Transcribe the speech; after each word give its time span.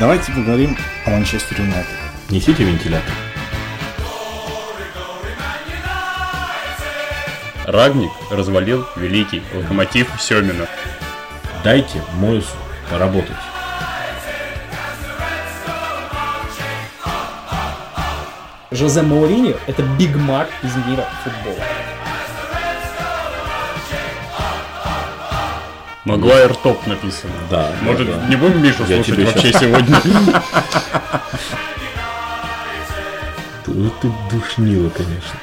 Давайте 0.00 0.32
поговорим 0.32 0.78
о 1.04 1.10
Манчестер 1.10 1.60
Юнайтед. 1.60 1.92
Несите 2.30 2.64
вентилятор. 2.64 3.12
Рагник 7.66 8.10
развалил 8.30 8.86
великий 8.96 9.42
локомотив 9.52 10.08
Семина. 10.18 10.66
Дайте 11.62 12.02
Мойсу 12.14 12.48
поработать. 12.88 13.36
Жозе 18.70 19.02
Мауриньо– 19.02 19.58
это 19.66 19.82
Биг 19.82 20.16
Мак 20.16 20.48
из 20.62 20.74
мира 20.76 21.04
футбола. 21.22 21.62
Магуайр 26.10 26.54
топ 26.56 26.86
написано. 26.86 27.32
Да. 27.50 27.70
Может, 27.82 28.06
да, 28.06 28.16
да. 28.18 28.26
не 28.28 28.36
будем 28.36 28.62
Мишу 28.62 28.84
Я 28.88 28.96
слушать 28.96 29.06
тебе 29.14 29.24
вообще 29.24 29.52
щас- 29.52 29.60
сегодня? 29.60 29.96
Ну 33.66 33.90
ты 34.02 34.10
душнила, 34.30 34.88
конечно. 34.90 35.38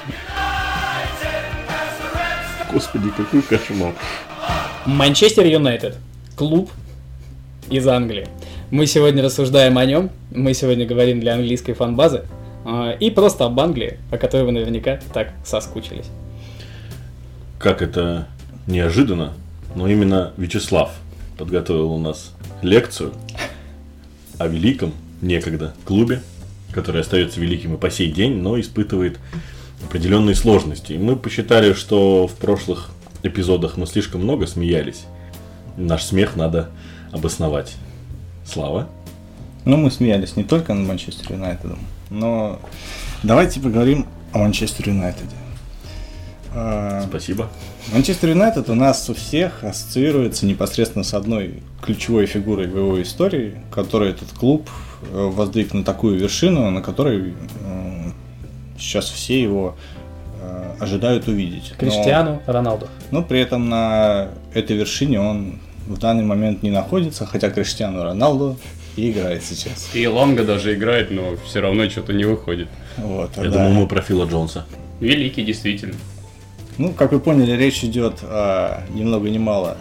Господи, 2.71 3.09
какой 3.15 3.41
кошмар. 3.41 3.93
Манчестер 4.85 5.45
Юнайтед. 5.45 5.95
Клуб 6.35 6.69
из 7.69 7.87
Англии. 7.87 8.27
Мы 8.69 8.85
сегодня 8.85 9.23
рассуждаем 9.23 9.77
о 9.77 9.85
нем. 9.85 10.09
Мы 10.31 10.53
сегодня 10.53 10.85
говорим 10.85 11.19
для 11.21 11.35
английской 11.35 11.73
фан-базы. 11.73 12.23
а, 12.65 12.91
И 12.99 13.09
просто 13.09 13.45
об 13.45 13.59
Англии, 13.59 13.97
о 14.11 14.17
которой 14.17 14.43
вы 14.43 14.51
наверняка 14.51 14.99
так 15.13 15.29
соскучились. 15.45 16.07
Как 17.59 17.81
это 17.81 18.27
неожиданно, 18.67 19.33
но 19.75 19.87
именно 19.87 20.33
Вячеслав 20.37 20.91
подготовил 21.37 21.91
у 21.91 21.99
нас 21.99 22.31
лекцию 22.61 23.13
о 24.37 24.47
великом 24.47 24.93
некогда 25.21 25.73
клубе, 25.85 26.21
который 26.71 27.01
остается 27.01 27.39
великим 27.39 27.75
и 27.75 27.77
по 27.77 27.89
сей 27.89 28.11
день, 28.11 28.41
но 28.41 28.59
испытывает 28.59 29.19
определенные 29.83 30.35
сложности. 30.35 30.93
И 30.93 30.97
мы 30.97 31.15
посчитали, 31.15 31.73
что 31.73 32.27
в 32.27 32.35
прошлых 32.35 32.89
эпизодах 33.23 33.77
мы 33.77 33.85
слишком 33.85 34.21
много 34.21 34.47
смеялись. 34.47 35.05
Наш 35.75 36.03
смех 36.03 36.35
надо 36.35 36.69
обосновать. 37.11 37.75
Слава. 38.45 38.87
Ну, 39.65 39.77
мы 39.77 39.91
смеялись 39.91 40.35
не 40.35 40.43
только 40.43 40.73
над 40.73 40.87
Манчестер 40.87 41.33
Юнайтедом, 41.33 41.79
но 42.09 42.59
давайте 43.21 43.59
поговорим 43.59 44.05
о 44.31 44.39
Манчестер 44.39 44.89
Юнайтеде. 44.89 45.35
А, 46.59 47.03
Спасибо. 47.07 47.49
Манчестер 47.93 48.29
Юнайтед 48.29 48.67
у 48.69 48.73
нас 48.73 49.07
у 49.09 49.13
всех 49.13 49.63
ассоциируется 49.63 50.45
непосредственно 50.47 51.03
с 51.03 51.13
одной 51.13 51.61
ключевой 51.83 52.25
фигурой 52.25 52.65
в 52.67 52.75
его 52.75 53.01
истории, 53.01 53.59
которой 53.71 54.09
этот 54.09 54.31
клуб 54.31 54.67
э, 55.03 55.15
воздвиг 55.15 55.73
на 55.75 55.83
такую 55.83 56.17
вершину, 56.17 56.69
на 56.71 56.81
которой 56.81 57.29
э, 57.29 58.09
сейчас 58.79 59.05
все 59.05 59.39
его 59.39 59.75
э, 60.41 60.71
ожидают 60.79 61.27
увидеть. 61.27 61.73
Но- 61.73 61.77
Криштиану 61.77 62.41
Роналду. 62.47 62.87
но 63.11 63.21
при 63.21 63.39
этом 63.39 63.69
на 63.69 64.29
этой 64.55 64.75
вершине 64.77 65.21
он 65.21 65.59
в 65.87 65.99
данный 65.99 66.23
момент 66.23 66.63
не 66.63 66.71
находится, 66.71 67.27
хотя 67.27 67.51
Криштиану 67.51 68.03
Роналду 68.03 68.57
и 68.95 69.11
играет 69.11 69.43
сейчас. 69.43 69.91
И 69.93 70.07
Лонга 70.07 70.43
даже 70.43 70.73
играет, 70.73 71.11
но 71.11 71.35
все 71.45 71.59
равно 71.61 71.87
что-то 71.87 72.13
не 72.13 72.25
выходит. 72.25 72.67
Вот, 72.97 73.29
Я 73.37 73.43
да. 73.43 73.49
думал, 73.51 73.81
мы 73.83 73.87
про 73.87 74.01
Фила 74.01 74.25
Джонса. 74.25 74.65
Великий, 74.99 75.43
действительно. 75.43 75.93
Ну, 76.77 76.93
как 76.93 77.11
вы 77.11 77.19
поняли, 77.19 77.53
речь 77.53 77.83
идет 77.83 78.19
о 78.21 78.83
ни 78.93 79.03
много 79.03 79.29
ни 79.29 79.39
мало 79.39 79.77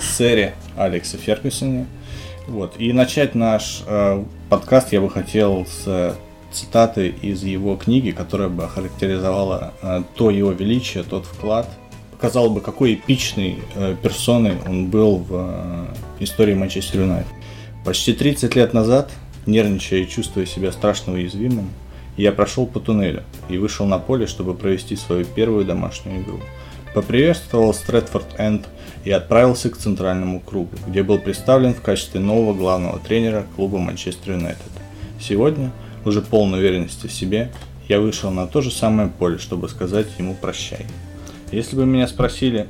сэре 0.00 0.54
Алексе 0.76 1.18
Фергюсоне. 1.18 1.86
Вот. 2.46 2.74
И 2.78 2.92
начать 2.94 3.34
наш 3.34 3.82
э, 3.86 4.24
подкаст 4.48 4.92
я 4.92 5.02
бы 5.02 5.10
хотел 5.10 5.66
с 5.66 6.16
цитаты 6.50 7.08
из 7.08 7.42
его 7.42 7.76
книги, 7.76 8.12
которая 8.12 8.48
бы 8.48 8.64
охарактеризовала 8.64 9.74
э, 9.82 10.02
то 10.14 10.30
его 10.30 10.52
величие, 10.52 11.04
тот 11.04 11.26
вклад, 11.26 11.68
показала 12.12 12.48
бы, 12.48 12.62
какой 12.62 12.94
эпичной 12.94 13.58
э, 13.74 13.96
персоной 14.02 14.56
он 14.66 14.86
был 14.86 15.18
в 15.18 15.28
э, 15.30 15.86
истории 16.20 16.54
Манчестер 16.54 17.00
Юнайтед. 17.00 17.32
Почти 17.84 18.14
30 18.14 18.56
лет 18.56 18.72
назад, 18.72 19.10
нервничая 19.44 20.00
и 20.00 20.08
чувствуя 20.08 20.46
себя 20.46 20.72
страшно 20.72 21.12
уязвимым, 21.12 21.68
я 22.22 22.32
прошел 22.32 22.66
по 22.66 22.80
туннелю 22.80 23.22
и 23.48 23.58
вышел 23.58 23.86
на 23.86 23.98
поле, 23.98 24.26
чтобы 24.26 24.54
провести 24.54 24.96
свою 24.96 25.24
первую 25.24 25.64
домашнюю 25.64 26.22
игру. 26.22 26.40
Поприветствовал 26.94 27.72
Стрэдфорд 27.72 28.26
Энд 28.38 28.66
и 29.04 29.10
отправился 29.10 29.70
к 29.70 29.76
центральному 29.76 30.40
кругу, 30.40 30.70
где 30.86 31.02
был 31.02 31.18
представлен 31.18 31.74
в 31.74 31.80
качестве 31.80 32.20
нового 32.20 32.54
главного 32.54 32.98
тренера 32.98 33.46
клуба 33.56 33.78
Манчестер 33.78 34.32
Юнайтед. 34.32 34.62
Сегодня, 35.20 35.70
уже 36.04 36.20
полной 36.22 36.58
уверенности 36.58 37.06
в 37.06 37.12
себе, 37.12 37.52
я 37.88 38.00
вышел 38.00 38.30
на 38.30 38.46
то 38.46 38.60
же 38.60 38.70
самое 38.70 39.08
поле, 39.08 39.38
чтобы 39.38 39.68
сказать 39.68 40.08
ему 40.18 40.34
прощай. 40.34 40.86
Если 41.52 41.76
бы 41.76 41.86
меня 41.86 42.08
спросили, 42.08 42.66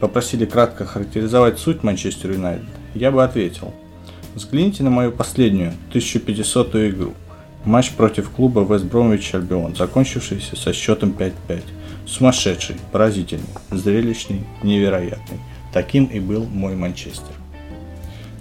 попросили 0.00 0.46
кратко 0.46 0.86
характеризовать 0.86 1.58
суть 1.58 1.82
Манчестер 1.82 2.32
Юнайтед, 2.32 2.68
я 2.94 3.10
бы 3.10 3.22
ответил. 3.24 3.74
Взгляните 4.34 4.82
на 4.82 4.90
мою 4.90 5.12
последнюю, 5.12 5.72
1500 5.90 6.76
игру. 6.76 7.14
Матч 7.64 7.90
против 7.90 8.30
клуба 8.30 8.60
Вест 8.60 8.84
Бромвич 8.84 9.34
Альбион, 9.34 9.76
закончившийся 9.76 10.56
со 10.56 10.72
счетом 10.72 11.10
5-5. 11.10 11.62
Сумасшедший, 12.06 12.76
поразительный, 12.90 13.46
зрелищный, 13.70 14.44
невероятный. 14.62 15.38
Таким 15.72 16.06
и 16.06 16.18
был 16.18 16.44
мой 16.44 16.74
Манчестер. 16.74 17.34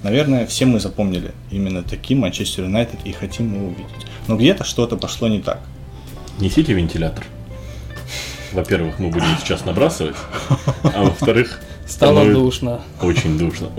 Наверное, 0.04 0.48
все 0.48 0.66
мы 0.66 0.80
запомнили 0.80 1.32
именно 1.52 1.84
таким 1.84 2.20
Манчестер 2.20 2.64
Юнайтед 2.64 3.00
и 3.06 3.12
хотим 3.12 3.54
его 3.54 3.68
увидеть. 3.68 4.08
Но 4.28 4.36
где-то 4.36 4.64
что-то 4.64 4.98
пошло 4.98 5.28
не 5.28 5.42
так. 5.42 5.60
Несите 6.40 6.74
вентилятор. 6.74 7.24
Во-первых, 8.52 8.98
мы 9.00 9.10
будем 9.10 9.38
сейчас 9.40 9.64
набрасывать, 9.64 10.16
а 10.84 11.04
во-вторых, 11.04 11.62
Стало 11.92 12.26
душно. 12.26 12.82
Очень 13.02 13.38
душно. 13.38 13.70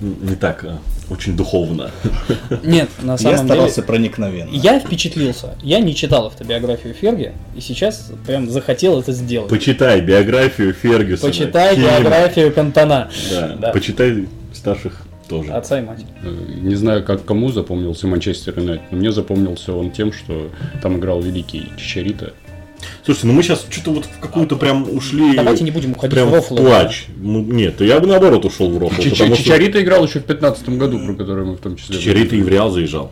Не 0.00 0.36
так, 0.36 0.64
а 0.64 0.78
очень 1.10 1.36
духовно. 1.36 1.90
Нет, 2.62 2.88
на 3.02 3.12
Я 3.12 3.18
самом 3.18 3.46
старался 3.46 3.74
деле... 3.76 3.86
проникновенно. 3.86 4.50
Я 4.52 4.78
впечатлился. 4.80 5.56
Я 5.62 5.80
не 5.80 5.94
читал 5.94 6.26
автобиографию 6.26 6.94
Ферги, 6.94 7.32
и 7.56 7.60
сейчас 7.60 8.10
прям 8.26 8.50
захотел 8.50 9.00
это 9.00 9.12
сделать. 9.12 9.48
Почитай 9.48 10.00
биографию 10.00 10.72
Фергюсона. 10.72 11.30
Почитай 11.30 11.74
Фильм. 11.74 11.86
биографию 11.88 12.52
Кантона. 12.52 13.10
Да, 13.30 13.56
Да. 13.60 13.68
почитай 13.72 14.26
старших 14.52 15.02
тоже. 15.28 15.52
Отца 15.52 15.78
и 15.78 15.82
мать. 15.82 16.04
Э, 16.22 16.34
Не 16.62 16.74
знаю, 16.74 17.04
как 17.04 17.24
кому 17.24 17.50
запомнился 17.50 18.06
Манчестер 18.06 18.58
Юнайтед, 18.58 18.90
но 18.90 18.98
мне 18.98 19.12
запомнился 19.12 19.72
он 19.74 19.90
тем, 19.90 20.12
что 20.12 20.50
там 20.82 20.98
играл 20.98 21.20
великий 21.20 21.70
Чичарита. 21.76 22.32
Слушайте, 23.04 23.26
ну 23.28 23.32
мы 23.32 23.42
сейчас 23.42 23.66
что-то 23.70 23.90
вот 23.92 24.04
в 24.06 24.20
какую-то 24.20 24.56
прям 24.56 24.88
ушли. 24.90 25.34
Давайте 25.34 25.64
не 25.64 25.70
будем 25.70 25.92
уходить 25.92 26.14
прям 26.14 26.28
в 26.30 26.34
рофл. 26.34 26.56
плач. 26.56 27.06
Ну, 27.16 27.40
Нет, 27.42 27.80
я 27.80 28.00
бы 28.00 28.06
наоборот 28.06 28.44
ушел 28.44 28.70
в 28.70 28.78
рофл. 28.78 29.00
Чича- 29.00 29.10
потому 29.10 29.34
что 29.34 29.44
Чичарита 29.44 29.82
играл 29.82 30.04
еще 30.06 30.20
в 30.20 30.24
15 30.24 30.68
году, 30.78 30.98
про 31.04 31.14
который 31.14 31.44
мы 31.44 31.54
в 31.56 31.60
том 31.60 31.76
числе. 31.76 31.98
Чичарита 31.98 32.36
и 32.36 32.42
в 32.42 32.48
Реал 32.48 32.70
заезжал. 32.70 33.10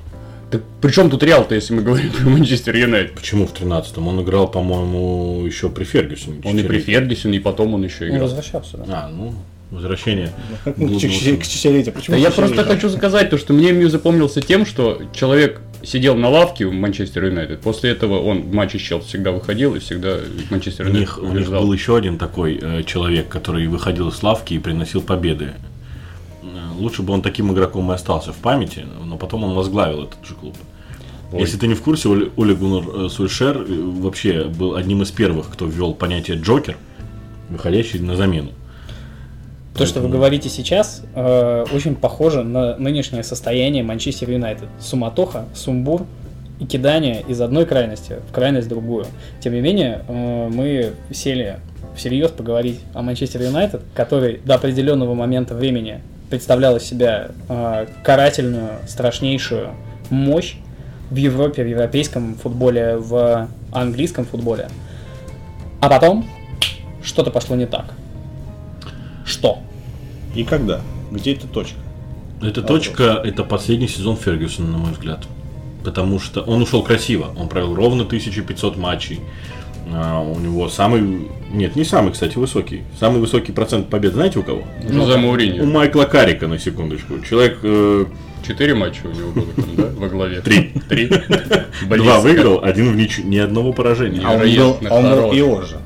Так 0.51 0.63
при 0.81 0.93
чем 0.93 1.11
тут 1.11 1.23
Реал-то, 1.25 1.55
если 1.57 1.75
мы 1.75 1.83
говорим 1.83 2.11
про 2.13 2.29
Манчестер 2.29 2.77
Юнайтед? 2.77 3.15
Почему 3.15 3.47
в 3.49 3.53
13-м? 3.53 4.07
Он 4.07 4.23
играл, 4.23 4.49
по-моему, 4.49 5.45
еще 5.45 5.69
при 5.71 5.83
Фергюсоне. 5.85 6.41
Он 6.45 6.57
и 6.59 6.63
при 6.63 6.79
Чичарита. 6.79 7.01
Фергюсоне, 7.01 7.37
и 7.39 7.41
потом 7.41 7.75
он 7.75 7.83
еще 7.85 8.05
Он 8.05 8.11
играл. 8.11 8.23
возвращался, 8.23 8.77
да. 8.77 8.85
А, 8.89 9.09
ну, 9.09 9.35
возвращение. 9.71 10.33
Как 10.65 10.77
мы 10.77 10.89
к 10.89 10.99
к 10.99 11.01
Чичарите? 11.01 11.93
Почему 11.93 12.17
Да 12.17 12.23
я 12.23 12.31
просто 12.31 12.65
хочу 12.65 12.89
сказать 12.89 13.31
то, 13.31 13.39
что 13.39 13.53
мне 13.53 13.73
Мью 13.73 13.89
запомнился 13.89 14.41
тем, 14.41 14.65
что 14.67 15.03
человек 15.13 15.61
сидел 15.83 16.17
на 16.17 16.29
лавке 16.29 16.67
в 16.67 16.73
Манчестер 16.73 17.25
Юнайтед. 17.25 17.61
После 17.61 17.91
этого 17.91 18.21
он 18.21 18.43
в 18.43 18.53
матче 18.53 18.79
с 18.79 18.83
Челси 18.83 19.07
всегда 19.07 19.33
выходил 19.33 19.75
и 19.75 19.79
всегда 19.79 20.19
Манчестер 20.51 20.87
У 20.87 20.89
Юнайтед 20.89 21.09
них, 21.09 21.19
у 21.23 21.33
них 21.33 21.49
был 21.49 21.73
еще 21.73 21.97
один 21.97 22.19
такой 22.19 22.59
э, 22.61 22.83
человек, 22.85 23.29
который 23.29 23.67
выходил 23.67 24.09
из 24.09 24.23
лавки 24.23 24.55
и 24.55 24.59
приносил 24.59 25.01
победы. 25.01 25.53
Э, 26.43 26.47
Лучше 26.77 27.03
бы 27.03 27.13
он 27.13 27.23
таким 27.23 27.53
игроком 27.53 27.91
и 27.91 27.95
остался 27.95 28.33
в 28.33 28.37
памяти, 28.37 28.85
но 29.05 29.17
потом 29.17 29.45
он 29.45 29.55
возглавил 29.55 30.05
этот 30.05 30.27
же 30.27 30.35
клуб. 30.35 30.57
Ой. 31.33 31.41
Если 31.41 31.57
ты 31.57 31.67
не 31.67 31.75
в 31.75 31.83
курсе, 31.83 32.09
Оле 32.09 32.31
Оле 32.37 32.55
Гуннар 32.55 33.07
э, 33.07 33.09
Сульшер 33.09 33.65
вообще 33.69 34.45
был 34.45 34.75
одним 34.75 35.03
из 35.03 35.11
первых, 35.11 35.51
кто 35.51 35.67
ввел 35.67 35.95
понятие 35.95 36.39
Джокер, 36.39 36.77
выходящий 37.49 37.99
на 37.99 38.17
замену. 38.17 38.53
То, 39.77 39.85
что 39.85 40.01
вы 40.01 40.09
говорите 40.09 40.49
сейчас, 40.49 41.03
э, 41.15 41.67
очень 41.71 41.97
похоже 41.97 42.43
на 42.43 42.77
нынешнее 42.79 43.23
состояние 43.23 43.83
Манчестер 43.83 44.31
Юнайтед. 44.31 44.69
Суматоха, 44.81 45.45
сумбур 45.55 46.07
и 46.59 46.65
кидание 46.65 47.23
из 47.29 47.41
одной 47.43 47.67
крайности 47.67 48.17
в 48.27 48.33
крайность 48.33 48.69
другую. 48.69 49.05
Тем 49.41 49.53
не 49.53 49.61
менее, 49.61 50.03
э, 50.09 50.49
мы 50.51 50.95
сели 51.13 51.59
всерьез 51.95 52.31
поговорить 52.31 52.81
о 52.95 53.03
Манчестер 53.03 53.43
Юнайтед, 53.43 53.83
который 53.95 54.41
до 54.45 54.55
определенного 54.55 55.13
момента 55.13 55.55
времени 55.55 56.01
представлял 56.31 56.77
из 56.77 56.85
себя 56.85 57.33
э, 57.49 57.87
карательную, 58.03 58.79
страшнейшую 58.89 59.71
мощь 60.09 60.57
в 61.11 61.17
Европе, 61.17 61.63
в 61.63 61.69
европейском 61.69 62.35
футболе, 62.37 62.97
в 62.97 63.49
английском 63.73 64.25
футболе. 64.25 64.69
А 65.81 65.91
потом 65.91 66.27
что-то 67.03 67.31
пошло 67.31 67.57
не 67.57 67.67
так. 67.67 67.93
Что? 69.27 69.59
И 70.35 70.45
когда? 70.45 70.81
Где 71.11 71.33
эта 71.35 71.47
точка? 71.47 71.77
Эта 72.41 72.63
точка– 72.63 73.21
это 73.25 73.45
последний 73.45 73.89
сезон 73.89 74.17
Фергюсона, 74.17 74.69
на 74.69 74.79
мой 74.79 74.93
взгляд. 74.93 75.27
Потому 75.85 76.19
что 76.19 76.43
он 76.43 76.63
ушел 76.63 76.83
красиво. 76.83 77.33
Он 77.37 77.49
провел 77.49 77.75
ровно 77.75 78.05
1500 78.05 78.77
матчей. 78.77 79.21
А, 79.93 80.21
у 80.21 80.39
него 80.39 80.69
самый... 80.69 81.29
Нет, 81.51 81.77
не 81.77 81.85
самый, 81.85 82.13
кстати, 82.13 82.37
высокий. 82.37 82.83
Самый 82.99 83.21
высокий 83.21 83.53
процент 83.53 83.89
побед 83.89 84.15
знаете 84.15 84.39
у 84.39 84.43
кого? 84.43 84.65
Жозе 84.83 85.15
У 85.15 85.19
Мауриньо. 85.19 85.65
Майкла 85.65 86.05
Карика, 86.05 86.49
на 86.49 86.59
секундочку. 86.59 87.21
Человек 87.21 87.59
э, 87.63 88.07
Четыре 88.47 88.75
матча 88.75 89.01
у 89.05 89.11
него 89.11 89.31
было 89.33 89.47
там, 89.57 89.77
да, 89.77 89.89
во 89.97 90.09
главе? 90.09 90.41
Три. 90.41 90.73
Три? 90.89 91.11
два 91.83 92.21
выиграл, 92.21 92.63
один 92.63 92.93
в 92.93 92.97
ничью. 92.97 93.27
Ни 93.27 93.39
одного 93.39 93.73
поражения. 93.73 94.21
А 94.25 94.33
он 94.33 94.41
был, 94.41 94.79
а 94.89 94.95
он 94.95 95.03
был 95.03 95.11
хорош. 95.11 95.37
ИО 95.37 95.63
же. 95.63 95.77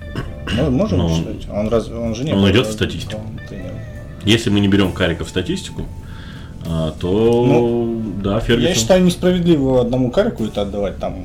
Мы 0.57 0.71
можем 0.71 0.99
Ну, 0.99 1.09
считать? 1.17 1.49
Он, 1.53 1.69
раз, 1.69 1.89
он 1.89 2.15
же 2.15 2.25
не 2.25 2.33
он 2.33 2.51
идет 2.51 2.67
в 2.67 2.73
статистику. 2.73 3.21
Если 4.25 4.51
мы 4.51 4.61
не 4.61 4.69
берем 4.69 4.93
Карика 4.93 5.25
в 5.25 5.29
статистику, 5.29 5.87
а, 6.67 6.93
то 7.01 7.91
да, 8.23 8.39
Фергюсон. 8.41 8.63
Ну, 8.63 8.69
Я 8.69 8.75
считаю 8.75 9.03
несправедливо 9.05 9.81
одному 9.81 10.11
Карику 10.11 10.45
это 10.45 10.63
отдавать 10.63 10.99
там, 10.99 11.25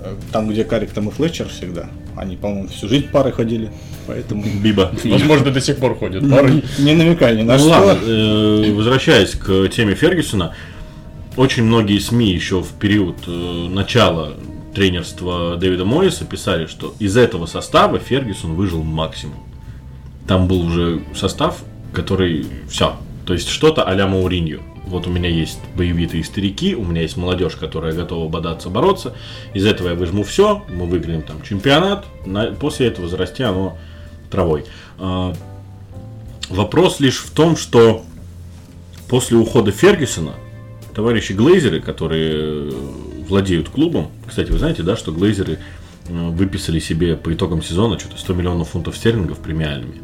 э, 0.00 0.14
там 0.30 0.48
где 0.48 0.62
Карик, 0.64 0.90
там 0.92 1.08
и 1.08 1.10
Флетчер 1.10 1.48
всегда. 1.48 1.86
Они, 2.16 2.36
по-моему, 2.36 2.68
всю 2.68 2.86
жизнь 2.88 3.08
пары 3.08 3.32
ходили, 3.32 3.70
поэтому 4.06 4.44
Биба. 4.62 4.92
Возможно, 5.04 5.50
до 5.50 5.60
сих 5.60 5.78
пор 5.78 5.96
ходят 5.96 6.28
пары. 6.30 6.62
не 6.78 6.94
намекай 6.94 7.36
ни 7.36 7.42
на 7.42 7.54
Ну 7.54 7.58
что. 7.58 7.68
ладно, 7.70 8.00
э, 8.06 8.72
возвращаясь 8.72 9.30
к 9.30 9.68
теме 9.70 9.94
Фергюсона, 9.96 10.54
очень 11.36 11.64
многие 11.64 11.98
СМИ 11.98 12.30
еще 12.30 12.62
в 12.62 12.68
период 12.74 13.16
э, 13.26 13.30
начала 13.68 14.34
тренерства 14.74 15.56
Дэвида 15.56 15.84
Моиса 15.84 16.24
писали, 16.24 16.66
что 16.66 16.94
из 16.98 17.16
этого 17.16 17.46
состава 17.46 17.98
Фергюсон 17.98 18.54
выжил 18.54 18.82
максимум. 18.82 19.38
Там 20.26 20.46
был 20.48 20.62
уже 20.62 21.02
состав, 21.14 21.62
который 21.92 22.46
все. 22.68 22.96
То 23.26 23.34
есть 23.34 23.48
что-то 23.48 23.82
а-ля 23.84 24.06
Мауриньо. 24.06 24.60
Вот 24.86 25.06
у 25.06 25.10
меня 25.10 25.28
есть 25.28 25.58
боевитые 25.76 26.24
старики, 26.24 26.74
у 26.74 26.84
меня 26.84 27.02
есть 27.02 27.16
молодежь, 27.16 27.54
которая 27.54 27.92
готова 27.92 28.28
бодаться, 28.28 28.68
бороться. 28.68 29.14
Из 29.54 29.64
этого 29.64 29.90
я 29.90 29.94
выжму 29.94 30.22
все, 30.24 30.62
мы 30.68 30.86
выиграем 30.86 31.22
там 31.22 31.42
чемпионат. 31.42 32.04
на- 32.26 32.52
после 32.52 32.86
этого 32.88 33.08
зарасти 33.08 33.42
оно 33.42 33.78
травой. 34.30 34.64
А, 34.98 35.32
Вопрос 36.48 37.00
лишь 37.00 37.18
в 37.18 37.30
том, 37.30 37.56
что 37.56 38.04
после 39.08 39.38
ухода 39.38 39.70
Фергюсона 39.70 40.32
товарищи 40.94 41.32
Глейзеры, 41.32 41.80
которые 41.80 42.72
владеют 43.28 43.68
клубом, 43.68 44.10
кстати, 44.26 44.50
вы 44.50 44.58
знаете, 44.58 44.82
да, 44.82 44.96
что 44.96 45.12
Глейзеры 45.12 45.58
э, 46.08 46.28
выписали 46.30 46.78
себе 46.78 47.16
по 47.16 47.32
итогам 47.32 47.62
сезона 47.62 47.98
что-то 47.98 48.18
100 48.18 48.34
миллионов 48.34 48.70
фунтов 48.70 48.96
стерлингов 48.96 49.38
премиальными. 49.38 50.00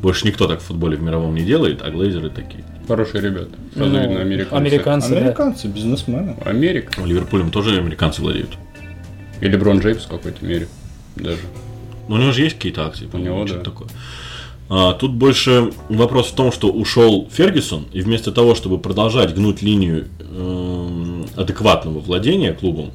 Больше 0.00 0.26
никто 0.26 0.46
так 0.46 0.60
в 0.60 0.64
футболе 0.64 0.96
в 0.96 1.02
мировом 1.02 1.34
не 1.34 1.44
делает, 1.44 1.80
а 1.82 1.90
Глейзеры 1.90 2.30
такие. 2.30 2.64
Хорошие 2.86 3.22
ребята. 3.22 3.50
Сразу 3.74 3.90
Ну, 3.90 4.00
видно 4.00 4.20
американцы. 4.20 4.54
Американцы, 4.54 5.10
да. 5.10 5.16
Американцы, 5.18 5.68
бизнесмены. 5.68 6.36
Америка. 6.44 7.02
Ливерпулем 7.02 7.50
тоже 7.50 7.78
американцы 7.78 8.20
владеют. 8.20 8.50
И 9.40 9.48
Леброн 9.48 9.78
Джеймс 9.80 10.04
в 10.04 10.08
какой-то 10.08 10.44
мере. 10.44 10.68
Даже. 11.16 11.40
Но 12.08 12.16
у 12.16 12.18
него 12.18 12.32
же 12.32 12.42
есть 12.42 12.56
какие-то 12.56 12.86
акции, 12.86 13.06
по-моему, 13.06 13.36
него, 13.36 13.46
что-то 13.46 13.64
да. 13.64 13.70
такое. 13.70 13.88
А, 14.68 14.92
тут 14.94 15.12
больше 15.12 15.72
вопрос 15.88 16.28
в 16.28 16.34
том, 16.34 16.50
что 16.50 16.70
ушел 16.70 17.28
Фергюсон, 17.30 17.86
и 17.92 18.00
вместо 18.00 18.32
того, 18.32 18.54
чтобы 18.54 18.78
продолжать 18.78 19.34
гнуть 19.34 19.62
линию 19.62 20.06
эм, 20.20 21.13
адекватного 21.36 21.98
владения 21.98 22.52
клубом, 22.52 22.92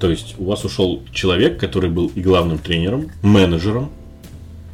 то 0.00 0.10
есть 0.10 0.34
у 0.38 0.44
вас 0.44 0.64
ушел 0.64 1.02
человек, 1.12 1.58
который 1.58 1.90
был 1.90 2.10
и 2.14 2.20
главным 2.20 2.58
тренером, 2.58 3.10
менеджером, 3.22 3.90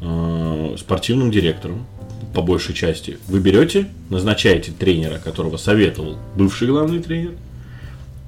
э, 0.01 0.75
спортивным 0.77 1.31
директором, 1.31 1.85
по 2.33 2.41
большей 2.41 2.73
части. 2.73 3.17
Вы 3.27 3.39
берете, 3.39 3.87
назначаете 4.09 4.71
тренера, 4.71 5.19
которого 5.19 5.57
советовал 5.57 6.17
бывший 6.35 6.67
главный 6.67 7.01
тренер, 7.01 7.31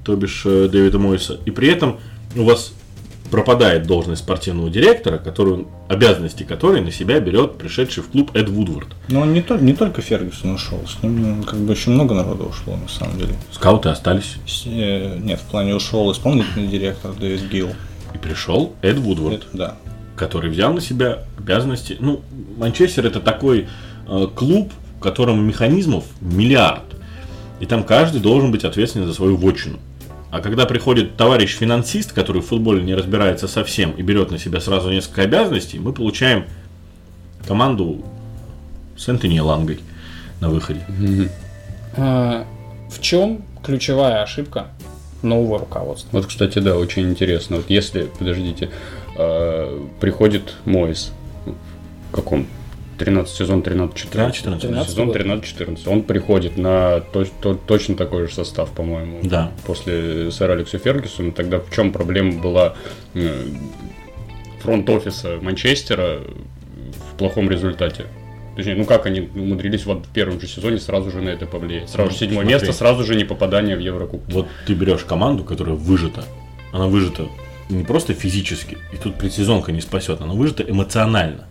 то 0.04 0.16
бишь 0.16 0.42
э, 0.44 0.68
Дэвида 0.70 0.98
Мойса, 0.98 1.40
и 1.44 1.50
при 1.50 1.68
этом 1.68 1.98
у 2.36 2.44
вас 2.44 2.72
пропадает 3.30 3.86
должность 3.86 4.22
спортивного 4.22 4.70
директора, 4.70 5.18
которую, 5.18 5.66
обязанности 5.88 6.42
которой 6.42 6.80
на 6.80 6.90
себя 6.92 7.18
берет 7.20 7.58
пришедший 7.58 8.02
в 8.02 8.08
клуб 8.08 8.30
Эд 8.34 8.48
Вудвард. 8.48 8.88
Но 9.08 9.20
он 9.22 9.32
не, 9.32 9.42
то- 9.42 9.56
не 9.58 9.72
только 9.72 10.02
Фергюсон 10.02 10.52
ушел, 10.52 10.80
с 10.86 11.02
ним 11.02 11.38
ну, 11.38 11.42
как 11.42 11.58
бы 11.58 11.72
очень 11.72 11.92
много 11.92 12.14
народу 12.14 12.44
ушло, 12.44 12.76
на 12.76 12.88
самом 12.88 13.18
деле. 13.18 13.34
Скауты 13.50 13.88
остались. 13.88 14.36
С- 14.46 14.64
э, 14.66 15.18
Нет, 15.18 15.40
в 15.40 15.44
плане 15.50 15.74
ушел 15.74 16.10
исполнительный 16.12 16.68
директор 16.68 17.12
Дэвид 17.12 17.50
Гилл. 17.50 17.68
И 18.14 18.18
пришел 18.18 18.72
Эд 18.82 18.98
Вудвард, 18.98 19.36
Это 19.38 19.46
да. 19.56 19.76
который 20.16 20.50
взял 20.50 20.72
на 20.72 20.80
себя 20.80 21.24
обязанности. 21.38 21.96
Ну, 21.98 22.20
Манчестер 22.58 23.06
это 23.06 23.20
такой 23.20 23.66
э, 24.06 24.26
клуб, 24.34 24.72
в 24.98 25.00
котором 25.00 25.44
механизмов 25.44 26.04
миллиард. 26.20 26.82
И 27.60 27.66
там 27.66 27.82
каждый 27.84 28.20
должен 28.20 28.52
быть 28.52 28.64
ответственен 28.64 29.06
за 29.06 29.14
свою 29.14 29.36
вотчину. 29.36 29.78
А 30.34 30.40
когда 30.40 30.66
приходит 30.66 31.16
товарищ-финансист, 31.16 32.12
который 32.12 32.42
в 32.42 32.46
футболе 32.46 32.82
не 32.82 32.96
разбирается 32.96 33.46
совсем 33.46 33.92
и 33.92 34.02
берет 34.02 34.32
на 34.32 34.38
себя 34.40 34.58
сразу 34.60 34.90
несколько 34.90 35.22
обязанностей, 35.22 35.78
мы 35.78 35.92
получаем 35.92 36.46
команду 37.46 38.04
с 38.96 39.08
Энтони 39.08 39.38
Лангой 39.38 39.78
на 40.40 40.48
выходе. 40.48 40.84
А, 41.96 42.44
В 42.90 43.00
чем 43.00 43.44
ключевая 43.62 44.24
ошибка 44.24 44.72
нового 45.22 45.60
руководства? 45.60 46.08
Вот, 46.10 46.26
кстати, 46.26 46.58
да, 46.58 46.76
очень 46.76 47.08
интересно. 47.08 47.58
Вот 47.58 47.66
если, 47.68 48.08
подождите, 48.18 48.70
э, 49.16 49.86
приходит 50.00 50.54
Моис, 50.64 51.12
в 52.10 52.12
каком? 52.12 52.48
13 52.98 53.34
сезон 53.34 53.60
13-14. 53.60 53.94
13-14. 54.12 54.60
13 54.60 54.88
Сезон 54.90 55.06
год. 55.08 55.16
13-14. 55.16 55.78
Он 55.88 56.02
приходит 56.02 56.56
на 56.56 57.00
то- 57.00 57.24
то- 57.40 57.54
точно 57.54 57.94
такой 57.96 58.26
же 58.28 58.34
состав, 58.34 58.70
по-моему. 58.70 59.20
Да. 59.22 59.50
После 59.66 60.30
сэра 60.30 60.52
Алекса 60.52 60.78
Фергюсона. 60.78 61.32
Тогда 61.32 61.58
в 61.58 61.70
чем 61.74 61.92
проблема 61.92 62.40
была 62.40 62.74
э, 63.14 63.46
фронт-офиса 64.60 65.38
Манчестера 65.42 66.20
в 67.12 67.16
плохом 67.18 67.50
результате? 67.50 68.06
Точнее, 68.56 68.76
ну 68.76 68.84
как 68.84 69.06
они 69.06 69.22
умудрились 69.34 69.84
вот 69.84 70.06
в 70.06 70.10
первом 70.10 70.40
же 70.40 70.46
сезоне 70.46 70.78
сразу 70.78 71.10
же 71.10 71.20
на 71.20 71.30
это 71.30 71.46
повлиять? 71.46 71.90
Сразу 71.90 72.10
же 72.10 72.16
Ну, 72.16 72.20
седьмое 72.20 72.44
смотри. 72.46 72.54
место, 72.54 72.72
сразу 72.72 73.02
же 73.04 73.16
не 73.16 73.24
попадание 73.24 73.76
в 73.76 73.80
Еврокубок. 73.80 74.26
Вот 74.32 74.46
ты 74.66 74.74
берешь 74.74 75.02
команду, 75.04 75.42
которая 75.42 75.74
выжата. 75.74 76.24
Она 76.72 76.86
выжата 76.86 77.26
не 77.68 77.82
просто 77.82 78.14
физически, 78.14 78.78
и 78.92 78.96
тут 78.96 79.16
предсезонка 79.16 79.72
не 79.72 79.80
спасет, 79.80 80.20
она 80.20 80.34
выжата 80.34 80.62
эмоционально. 80.62 81.46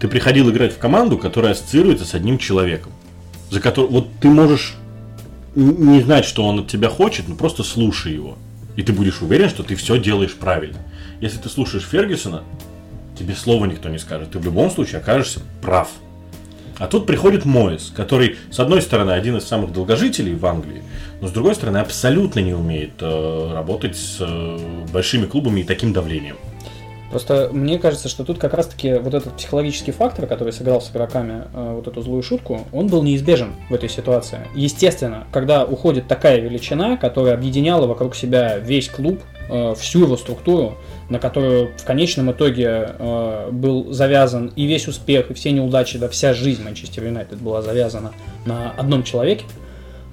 Ты 0.00 0.08
приходил 0.08 0.50
играть 0.50 0.72
в 0.72 0.78
команду, 0.78 1.18
которая 1.18 1.52
ассоциируется 1.52 2.04
с 2.04 2.14
одним 2.14 2.38
человеком. 2.38 2.92
За 3.50 3.60
который, 3.60 3.90
вот 3.90 4.08
ты 4.20 4.28
можешь 4.28 4.76
не 5.54 6.00
знать, 6.00 6.24
что 6.24 6.44
он 6.44 6.60
от 6.60 6.68
тебя 6.68 6.88
хочет, 6.88 7.28
но 7.28 7.34
просто 7.34 7.62
слушай 7.62 8.12
его. 8.12 8.38
И 8.76 8.82
ты 8.82 8.92
будешь 8.92 9.20
уверен, 9.20 9.48
что 9.48 9.62
ты 9.62 9.74
все 9.74 9.98
делаешь 9.98 10.34
правильно. 10.34 10.78
Если 11.20 11.38
ты 11.38 11.48
слушаешь 11.48 11.84
Фергюсона, 11.84 12.44
тебе 13.18 13.34
слова 13.34 13.66
никто 13.66 13.88
не 13.88 13.98
скажет. 13.98 14.30
Ты 14.30 14.38
в 14.38 14.44
любом 14.44 14.70
случае 14.70 15.00
окажешься 15.00 15.40
прав. 15.60 15.88
А 16.78 16.86
тут 16.86 17.06
приходит 17.06 17.44
Моис, 17.44 17.92
который, 17.94 18.36
с 18.50 18.58
одной 18.58 18.80
стороны, 18.80 19.10
один 19.10 19.36
из 19.36 19.44
самых 19.44 19.70
долгожителей 19.70 20.34
в 20.34 20.46
Англии, 20.46 20.82
но 21.20 21.28
с 21.28 21.30
другой 21.30 21.54
стороны, 21.54 21.76
абсолютно 21.76 22.40
не 22.40 22.54
умеет 22.54 22.92
э, 23.00 23.52
работать 23.52 23.96
с 23.96 24.16
э, 24.20 24.58
большими 24.90 25.26
клубами 25.26 25.60
и 25.60 25.64
таким 25.64 25.92
давлением. 25.92 26.36
Просто 27.10 27.50
мне 27.52 27.78
кажется, 27.78 28.08
что 28.08 28.24
тут 28.24 28.38
как 28.38 28.54
раз-таки 28.54 28.94
вот 28.94 29.14
этот 29.14 29.34
психологический 29.36 29.90
фактор, 29.90 30.26
который 30.26 30.52
сыграл 30.52 30.80
с 30.80 30.90
игроками 30.90 31.44
э, 31.52 31.72
вот 31.74 31.88
эту 31.88 32.02
злую 32.02 32.22
шутку, 32.22 32.66
он 32.72 32.86
был 32.86 33.02
неизбежен 33.02 33.54
в 33.68 33.74
этой 33.74 33.88
ситуации. 33.88 34.38
Естественно, 34.54 35.26
когда 35.32 35.64
уходит 35.64 36.06
такая 36.06 36.40
величина, 36.40 36.96
которая 36.96 37.34
объединяла 37.34 37.86
вокруг 37.86 38.14
себя 38.14 38.58
весь 38.58 38.88
клуб, 38.88 39.20
э, 39.48 39.74
всю 39.76 40.04
его 40.04 40.16
структуру, 40.16 40.76
на 41.08 41.18
которую 41.18 41.72
в 41.76 41.84
конечном 41.84 42.30
итоге 42.30 42.94
э, 42.96 43.48
был 43.50 43.92
завязан 43.92 44.52
и 44.54 44.66
весь 44.66 44.86
успех, 44.86 45.32
и 45.32 45.34
все 45.34 45.50
неудачи, 45.50 45.98
да 45.98 46.08
вся 46.08 46.32
жизнь 46.32 46.62
Манчестер 46.62 47.04
Юнайтед 47.04 47.40
была 47.40 47.60
завязана 47.60 48.12
на 48.46 48.70
одном 48.78 49.02
человеке, 49.02 49.44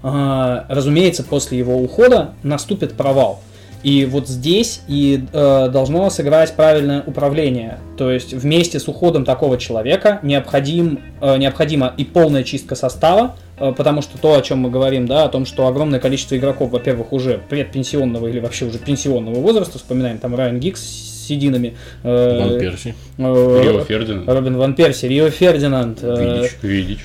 э, 0.02 0.64
разумеется, 0.68 1.24
после 1.24 1.60
его 1.60 1.78
ухода 1.78 2.34
наступит 2.42 2.94
провал. 2.94 3.42
И 3.84 4.06
вот 4.06 4.28
здесь 4.28 4.82
и 4.88 5.24
э, 5.32 5.70
должно 5.72 6.10
сыграть 6.10 6.54
правильное 6.56 7.04
управление. 7.06 7.80
То 7.98 8.12
есть 8.12 8.34
вместе 8.34 8.80
с 8.80 8.88
уходом 8.88 9.24
такого 9.26 9.58
человека 9.58 10.20
необходим, 10.24 11.00
э, 11.22 11.38
необходима 11.38 11.94
и 11.98 12.04
полная 12.04 12.44
чистка 12.44 12.76
состава, 12.76 13.36
э, 13.60 13.74
потому 13.76 14.02
что 14.02 14.18
то, 14.18 14.36
о 14.36 14.42
чем 14.42 14.60
мы 14.60 14.70
говорим, 14.70 15.06
да, 15.08 15.26
о 15.26 15.30
том, 15.30 15.46
что 15.46 15.68
огромное 15.68 16.00
количество 16.00 16.36
игроков, 16.38 16.72
во-первых, 16.72 17.14
уже 17.14 17.40
предпенсионного 17.50 18.28
или 18.28 18.40
вообще 18.40 18.66
уже 18.66 18.78
пенсионного 18.80 19.36
возраста, 19.40 19.78
вспоминаем 19.78 20.18
там 20.18 20.36
Райан 20.36 20.60
Гикс 20.60 20.82
с 20.82 21.28
сединами, 21.28 21.76
э, 22.04 22.40
Ван 22.40 22.60
Перси. 22.60 22.96
э, 23.18 23.62
Рио 23.64 23.84
Фердинанд. 23.84 24.28
Робин 24.30 24.58
Ван 24.58 24.74
Перси, 24.76 25.06
Рио 25.06 25.30
Фердинанд. 25.30 26.00
э, 26.02 26.38
Видич. 26.38 26.56
Видич. 26.62 27.00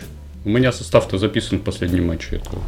У 0.44 0.48
меня 0.48 0.72
состав-то 0.72 1.18
записан 1.18 1.58
в 1.58 1.62
последнем 1.62 2.08
матче 2.08 2.36
этого 2.36 2.62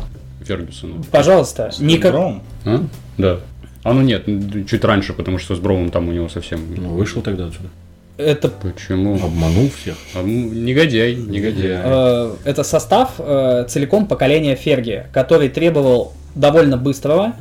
Фергюсона. 0.45 1.03
Пожалуйста, 1.11 1.73
никак... 1.79 2.15
А? 2.15 2.81
Да. 3.19 3.41
А 3.85 3.93
ну 3.93 4.01
нет, 4.01 4.25
чуть 4.69 4.85
раньше, 4.85 5.13
потому 5.13 5.39
что 5.39 5.55
с 5.55 5.59
Бромом 5.59 5.91
там 5.91 6.09
у 6.09 6.13
него 6.13 6.29
совсем... 6.29 6.61
Ну, 6.77 6.89
вышел 6.91 7.23
тогда 7.23 7.47
отсюда. 7.47 7.69
Это 8.17 8.49
Почему? 8.49 9.17
Обманул 9.17 9.69
всех. 9.71 9.97
А, 10.15 10.21
м, 10.21 10.65
негодяй, 10.65 11.17
негодяй. 11.17 11.81
Э, 11.85 12.35
Это 12.45 12.63
состав 12.63 13.15
э, 13.19 13.67
целиком 13.69 14.07
поколения 14.07 14.55
Ферги, 14.55 15.07
который 15.13 15.49
требовал 15.49 16.13
довольно 16.35 16.77
быстрого 16.77 17.35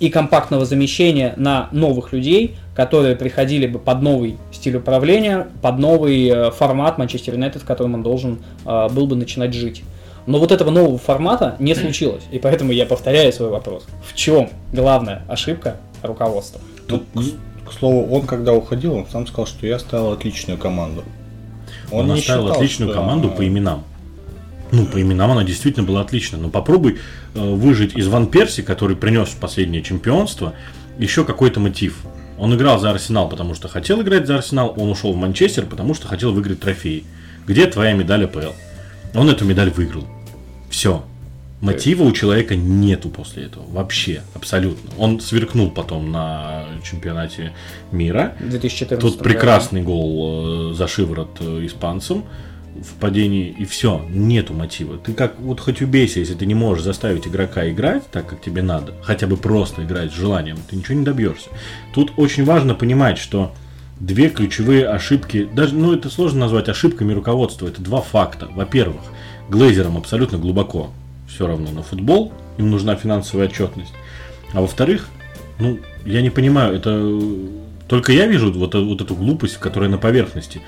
и 0.00 0.08
компактного 0.08 0.64
замещения 0.64 1.34
на 1.36 1.68
новых 1.70 2.12
людей, 2.12 2.56
которые 2.74 3.14
приходили 3.14 3.66
бы 3.66 3.78
под 3.78 4.02
новый 4.02 4.36
стиль 4.52 4.76
управления, 4.76 5.46
под 5.62 5.78
новый 5.78 6.28
э, 6.28 6.50
формат 6.50 6.98
Манчестер 6.98 7.34
Юнайтед, 7.34 7.62
в 7.62 7.64
котором 7.64 7.94
он 7.94 8.02
должен 8.02 8.38
э, 8.64 8.88
был 8.90 9.06
бы 9.06 9.16
начинать 9.16 9.54
жить. 9.54 9.82
Но 10.26 10.38
вот 10.38 10.50
этого 10.50 10.70
нового 10.70 10.98
формата 10.98 11.56
не 11.60 11.74
случилось, 11.74 12.24
и 12.32 12.38
поэтому 12.38 12.72
я 12.72 12.84
повторяю 12.84 13.32
свой 13.32 13.48
вопрос. 13.48 13.86
В 14.04 14.14
чем 14.14 14.50
главная 14.72 15.22
ошибка 15.28 15.76
руководства? 16.02 16.60
Ну, 16.88 17.00
к, 17.14 17.68
к 17.68 17.72
слову, 17.72 18.12
он 18.12 18.26
когда 18.26 18.52
уходил, 18.52 18.94
он 18.94 19.06
сам 19.06 19.26
сказал, 19.26 19.46
что 19.46 19.66
я 19.66 19.78
ставил 19.78 20.12
отличную 20.12 20.58
команду. 20.58 21.04
Он, 21.92 22.06
не 22.06 22.14
оставил 22.14 22.44
считал, 22.44 22.56
отличную 22.56 22.90
что- 22.90 23.00
команду 23.00 23.30
по 23.30 23.46
именам. 23.46 23.84
Ну, 24.72 24.84
по 24.86 25.00
именам 25.00 25.30
она 25.30 25.44
действительно 25.44 25.86
была 25.86 26.00
отличная. 26.00 26.40
Но 26.40 26.48
попробуй 26.48 26.98
э, 27.34 27.38
выжить 27.40 27.94
из 27.96 28.08
Ван 28.08 28.26
Перси, 28.26 28.62
который 28.62 28.96
принес 28.96 29.28
последнее 29.28 29.80
чемпионство, 29.82 30.54
еще 30.98 31.24
какой-то 31.24 31.60
мотив. 31.60 32.00
Он 32.36 32.52
играл 32.54 32.80
за 32.80 32.90
Арсенал, 32.90 33.28
потому 33.28 33.54
что 33.54 33.68
хотел 33.68 34.02
играть 34.02 34.26
за 34.26 34.36
Арсенал, 34.38 34.74
он 34.76 34.90
ушел 34.90 35.12
в 35.12 35.16
Манчестер, 35.16 35.66
потому 35.66 35.94
что 35.94 36.08
хотел 36.08 36.32
выиграть 36.32 36.58
трофеи. 36.60 37.04
Где 37.46 37.66
твоя 37.66 37.92
медаль 37.92 38.24
АПЛ? 38.24 38.50
Он 39.14 39.30
эту 39.30 39.44
медаль 39.44 39.70
выиграл. 39.70 40.04
Все. 40.76 41.02
Мотива 41.62 42.02
у 42.02 42.12
человека 42.12 42.54
нету 42.54 43.08
после 43.08 43.44
этого. 43.44 43.64
Вообще, 43.66 44.20
абсолютно. 44.34 44.90
Он 44.98 45.20
сверкнул 45.20 45.70
потом 45.70 46.12
на 46.12 46.66
чемпионате 46.84 47.54
мира. 47.92 48.34
В 48.38 48.50
2014 48.50 49.00
Тут 49.00 49.24
прекрасный 49.24 49.80
гол 49.80 50.72
э, 50.72 50.74
за 50.74 50.86
шиворот 50.86 51.30
э, 51.40 51.64
испанцам 51.64 52.26
в 52.74 52.92
падении, 53.00 53.56
и 53.58 53.64
все, 53.64 54.04
нету 54.10 54.52
мотива. 54.52 54.98
Ты 54.98 55.14
как, 55.14 55.40
вот 55.40 55.60
хоть 55.60 55.80
убейся, 55.80 56.20
если 56.20 56.34
ты 56.34 56.44
не 56.44 56.54
можешь 56.54 56.84
заставить 56.84 57.26
игрока 57.26 57.66
играть 57.70 58.06
так, 58.10 58.26
как 58.26 58.42
тебе 58.42 58.60
надо, 58.60 58.92
хотя 59.00 59.26
бы 59.26 59.38
просто 59.38 59.82
играть 59.82 60.12
с 60.12 60.14
желанием, 60.14 60.58
ты 60.68 60.76
ничего 60.76 60.98
не 60.98 61.06
добьешься. 61.06 61.48
Тут 61.94 62.12
очень 62.18 62.44
важно 62.44 62.74
понимать, 62.74 63.16
что 63.16 63.54
две 63.98 64.28
ключевые 64.28 64.86
ошибки, 64.86 65.48
даже, 65.54 65.74
ну 65.74 65.94
это 65.94 66.10
сложно 66.10 66.40
назвать 66.40 66.68
ошибками 66.68 67.14
руководства, 67.14 67.66
это 67.66 67.80
два 67.80 68.02
факта. 68.02 68.46
Во-первых, 68.54 69.00
Глейзерам 69.48 69.96
абсолютно 69.96 70.38
глубоко 70.38 70.90
все 71.28 71.46
равно 71.46 71.70
на 71.70 71.82
футбол, 71.82 72.32
им 72.58 72.70
нужна 72.70 72.96
финансовая 72.96 73.46
отчетность. 73.46 73.92
А 74.52 74.60
во-вторых, 74.60 75.08
ну, 75.58 75.78
я 76.04 76.22
не 76.22 76.30
понимаю, 76.30 76.74
это 76.74 76.90
э, 76.92 77.48
только 77.88 78.12
я 78.12 78.26
вижу 78.26 78.52
вот, 78.52 78.74
э- 78.74 78.80
вот 78.80 79.00
эту 79.00 79.14
глупость, 79.14 79.58
которая 79.58 79.90
на 79.90 79.98
поверхности. 79.98 80.62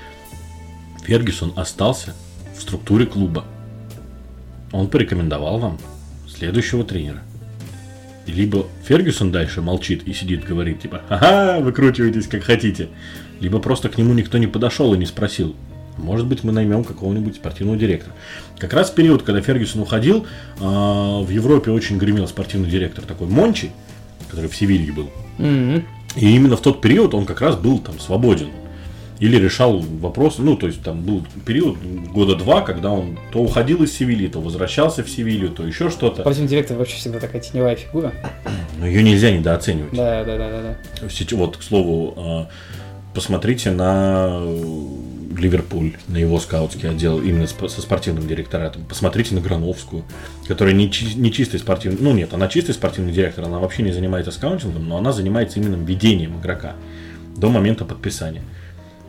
Фергюсон 1.03 1.53
остался 1.55 2.13
в 2.57 2.61
структуре 2.61 3.05
клуба. 3.05 3.45
Он 4.71 4.87
порекомендовал 4.87 5.59
вам 5.59 5.79
следующего 6.27 6.83
тренера. 6.83 7.21
Либо 8.27 8.67
Фергюсон 8.85 9.31
дальше 9.31 9.61
молчит 9.61 10.07
и 10.07 10.13
сидит, 10.13 10.45
говорит, 10.45 10.81
типа, 10.81 11.01
ага, 11.09 11.59
выкручивайтесь 11.61 12.27
как 12.27 12.43
хотите. 12.43 12.89
Либо 13.39 13.59
просто 13.59 13.89
к 13.89 13.97
нему 13.97 14.13
никто 14.13 14.37
не 14.37 14.47
подошел 14.47 14.93
и 14.93 14.97
не 14.97 15.05
спросил, 15.05 15.55
может 15.99 16.25
быть, 16.27 16.43
мы 16.43 16.51
наймем 16.51 16.83
какого-нибудь 16.83 17.35
спортивного 17.35 17.77
директора. 17.77 18.13
Как 18.57 18.73
раз 18.73 18.89
в 18.89 18.95
период, 18.95 19.23
когда 19.23 19.41
Фергюсон 19.41 19.81
уходил, 19.81 20.25
а, 20.59 21.21
в 21.21 21.29
Европе 21.29 21.71
очень 21.71 21.97
гремел 21.97 22.27
спортивный 22.27 22.69
директор 22.69 23.03
такой 23.05 23.27
Мончи, 23.27 23.71
который 24.29 24.49
в 24.49 24.55
Севилье 24.55 24.91
был. 24.91 25.09
Мгм. 25.37 25.85
И 26.15 26.35
именно 26.35 26.57
в 26.57 26.61
тот 26.61 26.81
период 26.81 27.13
он 27.13 27.25
как 27.25 27.41
раз 27.41 27.55
был 27.55 27.79
там 27.79 27.99
свободен. 27.99 28.49
Или 29.19 29.35
решал 29.35 29.79
вопросы, 29.79 30.41
ну, 30.41 30.55
то 30.55 30.67
есть 30.67 30.81
там 30.81 31.01
был 31.01 31.25
период 31.45 31.77
года 32.13 32.35
два, 32.35 32.61
когда 32.61 32.89
он 32.89 33.19
то 33.33 33.39
уходил 33.39 33.83
из 33.83 33.91
Севильи, 33.91 34.29
то 34.29 34.39
возвращался 34.39 35.03
в 35.03 35.09
Севилью, 35.09 35.49
то 35.49 35.65
еще 35.67 35.89
что-то. 35.89 36.21
Спортивный 36.21 36.49
директор 36.49 36.77
вообще 36.77 36.95
всегда 36.95 37.19
такая 37.19 37.41
теневая 37.41 37.75
фигура. 37.75 38.13
Но 38.77 38.87
ее 38.87 39.03
нельзя 39.03 39.31
недооценивать. 39.31 39.91
Да, 39.91 40.23
да, 40.23 40.37
да, 40.37 40.49
да, 40.49 40.77
да. 41.01 41.35
Вот, 41.35 41.57
к 41.57 41.63
слову, 41.63 42.13
а, 42.15 42.49
посмотрите 43.13 43.71
на 43.71 44.41
Ливерпуль, 45.39 45.93
на 46.07 46.17
его 46.17 46.39
скаутский 46.39 46.89
отдел, 46.89 47.21
именно 47.21 47.47
со 47.47 47.81
спортивным 47.81 48.27
директоратом. 48.27 48.85
Посмотрите 48.85 49.35
на 49.35 49.41
Грановскую, 49.41 50.03
которая 50.47 50.73
не, 50.73 50.91
чи- 50.91 51.15
не 51.15 51.31
чистый 51.31 51.59
спортивный, 51.59 51.99
ну 52.01 52.13
нет, 52.13 52.33
она 52.33 52.47
чистый 52.47 52.73
спортивный 52.73 53.11
директор, 53.11 53.45
она 53.45 53.59
вообще 53.59 53.83
не 53.83 53.91
занимается 53.91 54.31
скаутингом, 54.31 54.87
но 54.87 54.97
она 54.97 55.11
занимается 55.11 55.59
именно 55.59 55.75
ведением 55.83 56.39
игрока 56.39 56.75
до 57.35 57.49
момента 57.49 57.85
подписания. 57.85 58.43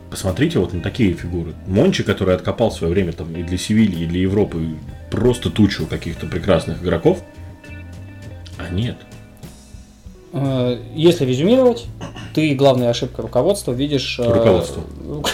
Посмотрите 0.09 0.59
вот 0.59 0.73
на 0.73 0.81
такие 0.81 1.13
фигуры. 1.13 1.53
Мончи, 1.67 2.03
который 2.03 2.35
откопал 2.35 2.69
в 2.69 2.75
свое 2.75 2.93
время 2.93 3.13
там 3.13 3.35
и 3.35 3.43
для 3.43 3.57
Севильи, 3.57 4.03
и 4.03 4.05
для 4.05 4.21
Европы 4.21 4.75
просто 5.09 5.49
тучу 5.49 5.85
каких-то 5.85 6.25
прекрасных 6.25 6.83
игроков, 6.83 7.23
а 8.57 8.69
нет. 8.69 8.97
Э, 10.33 10.77
Если 10.95 11.25
резюмировать, 11.25 11.85
ты 12.33 12.53
главная 12.55 12.89
ошибка 12.89 13.21
руководства 13.21 13.71
видишь... 13.73 14.17
э, 14.19 14.23
Руководство. 14.31 14.81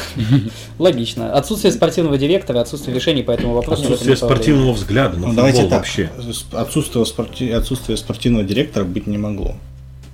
Логично. 0.79 1.33
Отсутствие 1.33 1.71
спортивного 1.71 2.17
директора, 2.17 2.61
отсутствие 2.61 2.95
решений 2.95 3.23
по 3.23 3.31
этому 3.31 3.53
вопросу. 3.53 3.83
Отсутствие 3.83 4.15
спортивного 4.17 4.73
взгляда 4.73 5.13
на 5.17 5.19
Ну, 5.19 5.25
футбол 5.27 5.35
давайте 5.35 5.61
так. 5.63 5.71
вообще. 5.71 6.09
Отсутствие, 6.51 7.05
спорти- 7.05 7.51
отсутствие 7.51 7.97
спортивного 7.97 8.43
директора 8.43 8.83
быть 8.85 9.07
не 9.07 9.17
могло. 9.17 9.55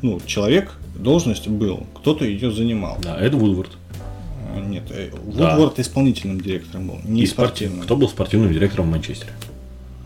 Ну, 0.02 0.20
человек, 0.26 0.74
должность 0.96 1.48
был, 1.48 1.86
кто-то 1.96 2.26
ее 2.26 2.52
занимал. 2.52 2.98
Да, 3.02 3.18
Эд 3.20 3.34
Вудвард. 3.36 3.72
А, 4.54 4.60
Нет, 4.60 4.84
э, 4.90 5.10
Да. 5.34 5.52
Вудворд 5.56 5.80
исполнительным 5.80 6.42
директором 6.42 6.88
был, 6.90 6.96
не 7.06 7.22
И 7.22 7.26
спортив- 7.26 7.30
спортивным. 7.32 7.82
Кто 7.84 7.96
был 7.96 8.10
спортивным 8.10 8.52
директором 8.54 8.88
в 8.88 8.92
Манчестере? 8.92 9.32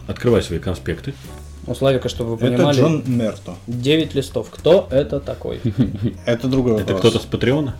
Открывай 0.05 0.43
свои 0.43 0.59
конспекты. 0.59 1.13
У 1.67 1.75
Славика, 1.75 2.07
чтобы 2.07 2.35
вы 2.37 2.47
Это 2.47 2.55
понимали, 2.55 2.77
Джон 2.79 3.03
Мерто. 3.07 3.55
9 3.67 4.15
листов. 4.15 4.47
Кто 4.49 4.87
это 4.89 5.19
такой? 5.19 5.59
Это 6.25 6.47
другой 6.47 6.75
Это 6.81 6.93
вопрос. 6.93 6.99
кто-то 7.11 7.19
с 7.19 7.27
Патреона? 7.27 7.75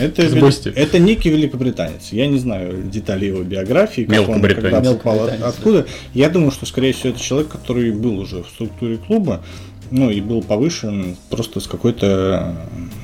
Это, 0.00 0.22
С 0.22 0.32
вели- 0.32 0.40
гостя. 0.40 0.70
это 0.74 0.98
некий 0.98 1.28
великобританец. 1.28 2.08
Я 2.12 2.26
не 2.26 2.38
знаю 2.38 2.82
деталей 2.84 3.28
его 3.28 3.42
биографии, 3.42 4.02
как 4.04 4.26
он 4.28 4.40
когда 4.40 4.80
попал, 4.80 5.28
откуда. 5.42 5.86
Я 6.14 6.30
думаю, 6.30 6.50
что, 6.50 6.64
скорее 6.64 6.94
всего, 6.94 7.10
это 7.10 7.20
человек, 7.20 7.50
который 7.50 7.92
был 7.92 8.18
уже 8.18 8.42
в 8.42 8.48
структуре 8.48 8.96
клуба, 8.96 9.42
ну 9.90 10.08
и 10.08 10.22
был 10.22 10.42
повышен 10.42 11.16
просто 11.28 11.60
с 11.60 11.66
какой-то 11.66 12.56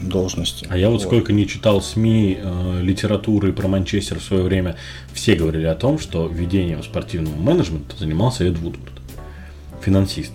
э, 0.03 0.09
должности. 0.09 0.67
А 0.71 0.79
я 0.79 0.89
вот 0.89 0.95
Вот. 1.01 1.03
сколько 1.03 1.35
не 1.35 1.47
читал 1.47 1.83
СМИ, 1.83 2.39
э, 2.43 2.81
литературы 2.83 3.53
про 3.53 3.69
Манчестер 3.69 4.19
в 4.19 4.23
свое 4.23 4.43
время, 4.43 4.77
все 5.13 5.35
говорили 5.35 5.67
о 5.67 5.75
том, 5.75 5.99
что 5.99 6.27
ведением 6.27 6.83
спортивного 6.83 7.37
менеджмента 7.37 7.97
занимался 7.99 8.45
Эд 8.45 8.57
Вудвард. 8.59 8.95
Финансист. 9.83 10.33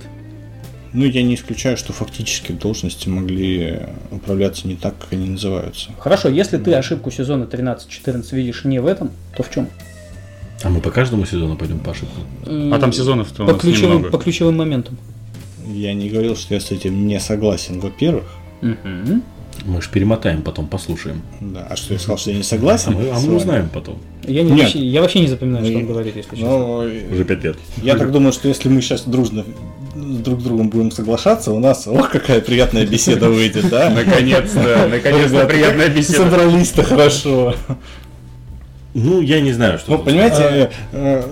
Ну, 0.94 1.04
я 1.04 1.24
не 1.24 1.36
исключаю, 1.36 1.76
что 1.76 1.92
фактически 1.92 2.54
должности 2.54 3.10
могли 3.10 3.82
управляться 4.12 4.66
не 4.68 4.76
так, 4.76 4.98
как 4.98 5.12
они 5.12 5.28
называются. 5.30 5.90
Хорошо, 6.00 6.30
если 6.30 6.58
ты 6.58 6.74
ошибку 6.74 7.12
сезона 7.12 7.44
13-14 7.44 8.34
видишь 8.36 8.64
не 8.64 8.80
в 8.80 8.86
этом, 8.88 9.12
то 9.36 9.44
в 9.44 9.52
чем? 9.52 9.68
А 10.64 10.70
мы 10.70 10.80
по 10.80 10.90
каждому 10.92 11.26
сезону 11.26 11.58
пойдем 11.58 11.80
по 11.80 11.92
ошибкам. 11.92 12.24
А 12.74 12.80
там 12.80 12.94
сезонов-то 12.94 13.44
у 13.44 13.46
по 13.46 13.52
нас 13.54 13.62
ключевым, 13.62 13.96
немного. 13.98 14.18
по 14.18 14.24
ключевым 14.24 14.56
моментам. 14.58 14.98
Я 15.68 15.94
не 15.94 16.10
говорил, 16.10 16.38
что 16.38 16.54
я 16.54 16.62
с 16.62 16.72
этим 16.72 17.08
не 17.08 17.20
согласен, 17.20 17.82
во-первых. 17.82 18.24
Мгм. 18.62 19.22
Мы 19.66 19.82
же 19.82 19.90
перемотаем, 19.90 20.44
потом 20.44 20.68
послушаем. 20.68 21.22
Да. 21.42 21.68
А 21.70 21.76
что 21.76 21.94
я 21.94 22.00
сказал, 22.00 22.18
что 22.18 22.30
я 22.32 22.38
не 22.38 22.42
А 22.42 22.46
согласен? 22.46 22.94
мы, 22.94 23.10
а 23.10 23.20
мы 23.20 23.36
узнаем 23.36 23.68
потом. 23.70 24.00
Я, 24.28 24.44
не, 24.44 24.52
Нет. 24.52 24.60
вообще, 24.64 24.80
я 24.80 25.02
вообще 25.02 25.20
не 25.20 25.28
запоминаю, 25.28 25.66
что 25.66 25.74
Ну, 25.74 25.80
он 25.80 25.86
говорит, 25.88 26.16
если 26.16 26.36
честно. 26.36 26.50
Ну, 26.50 26.78
Уже 27.12 27.24
пять 27.26 27.44
лет. 27.44 27.58
я 27.82 27.96
так 27.96 28.12
думаю, 28.12 28.34
что 28.34 28.48
если 28.48 28.70
мы 28.70 28.82
сейчас 28.82 29.04
дружно 29.04 29.46
друг 29.96 30.42
с 30.42 30.44
другом 30.44 30.70
будем 30.70 30.92
соглашаться, 30.92 31.52
у 31.52 31.60
нас, 31.60 31.88
ох, 31.88 32.12
какая 32.12 32.42
приятная 32.42 32.86
беседа 32.86 33.30
выйдет, 33.30 33.70
да? 33.70 33.90
Наконец-то, 33.90 34.88
наконец-то 34.90 35.46
приятная 35.46 35.90
беседа. 35.90 36.30
Собрались-то 36.30 36.84
хорошо. 36.84 37.56
Ну, 38.94 39.20
я 39.22 39.42
не 39.42 39.52
знаю, 39.52 39.78
что 39.78 39.92
Ну, 39.92 40.00
понимаете, 40.00 40.38
э, 40.42 40.70
э, 40.94 41.24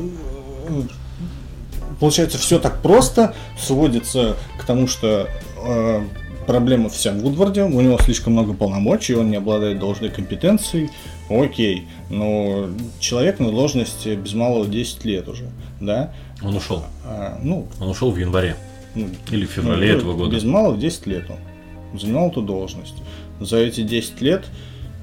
получается, 1.99 2.37
все 2.37 2.59
так 2.59 2.81
просто, 2.81 3.33
сводится 3.57 4.35
к 4.59 4.65
тому, 4.65 4.87
что 4.87 5.29
э, 5.65 6.01
проблема 6.45 6.89
вся 6.89 7.11
в 7.11 7.19
Вудварде, 7.19 7.63
у 7.63 7.81
него 7.81 7.97
слишком 7.99 8.33
много 8.33 8.53
полномочий, 8.53 9.15
он 9.15 9.31
не 9.31 9.37
обладает 9.37 9.79
должной 9.79 10.09
компетенцией. 10.09 10.89
Окей, 11.29 11.87
но 12.13 12.69
человек 12.99 13.39
на 13.39 13.51
должности 13.51 14.15
без 14.15 14.33
малого 14.33 14.67
10 14.67 15.05
лет 15.05 15.27
уже, 15.27 15.49
да? 15.79 16.13
Он 16.41 16.55
ушел. 16.55 16.83
А, 17.05 17.39
ну, 17.41 17.67
Он 17.79 17.89
ушел 17.89 18.11
в 18.11 18.17
январе. 18.17 18.55
ну, 18.95 19.07
Или 19.31 19.45
в 19.45 19.51
феврале 19.51 19.93
ну, 19.93 19.97
этого 19.97 20.13
года. 20.13 20.35
Без 20.35 20.43
малого 20.43 20.77
10 20.77 21.07
лет 21.07 21.25
он 21.29 21.99
занимал 21.99 22.29
эту 22.29 22.41
должность. 22.41 22.95
За 23.39 23.57
эти 23.57 23.81
10 23.81 24.21
лет 24.21 24.45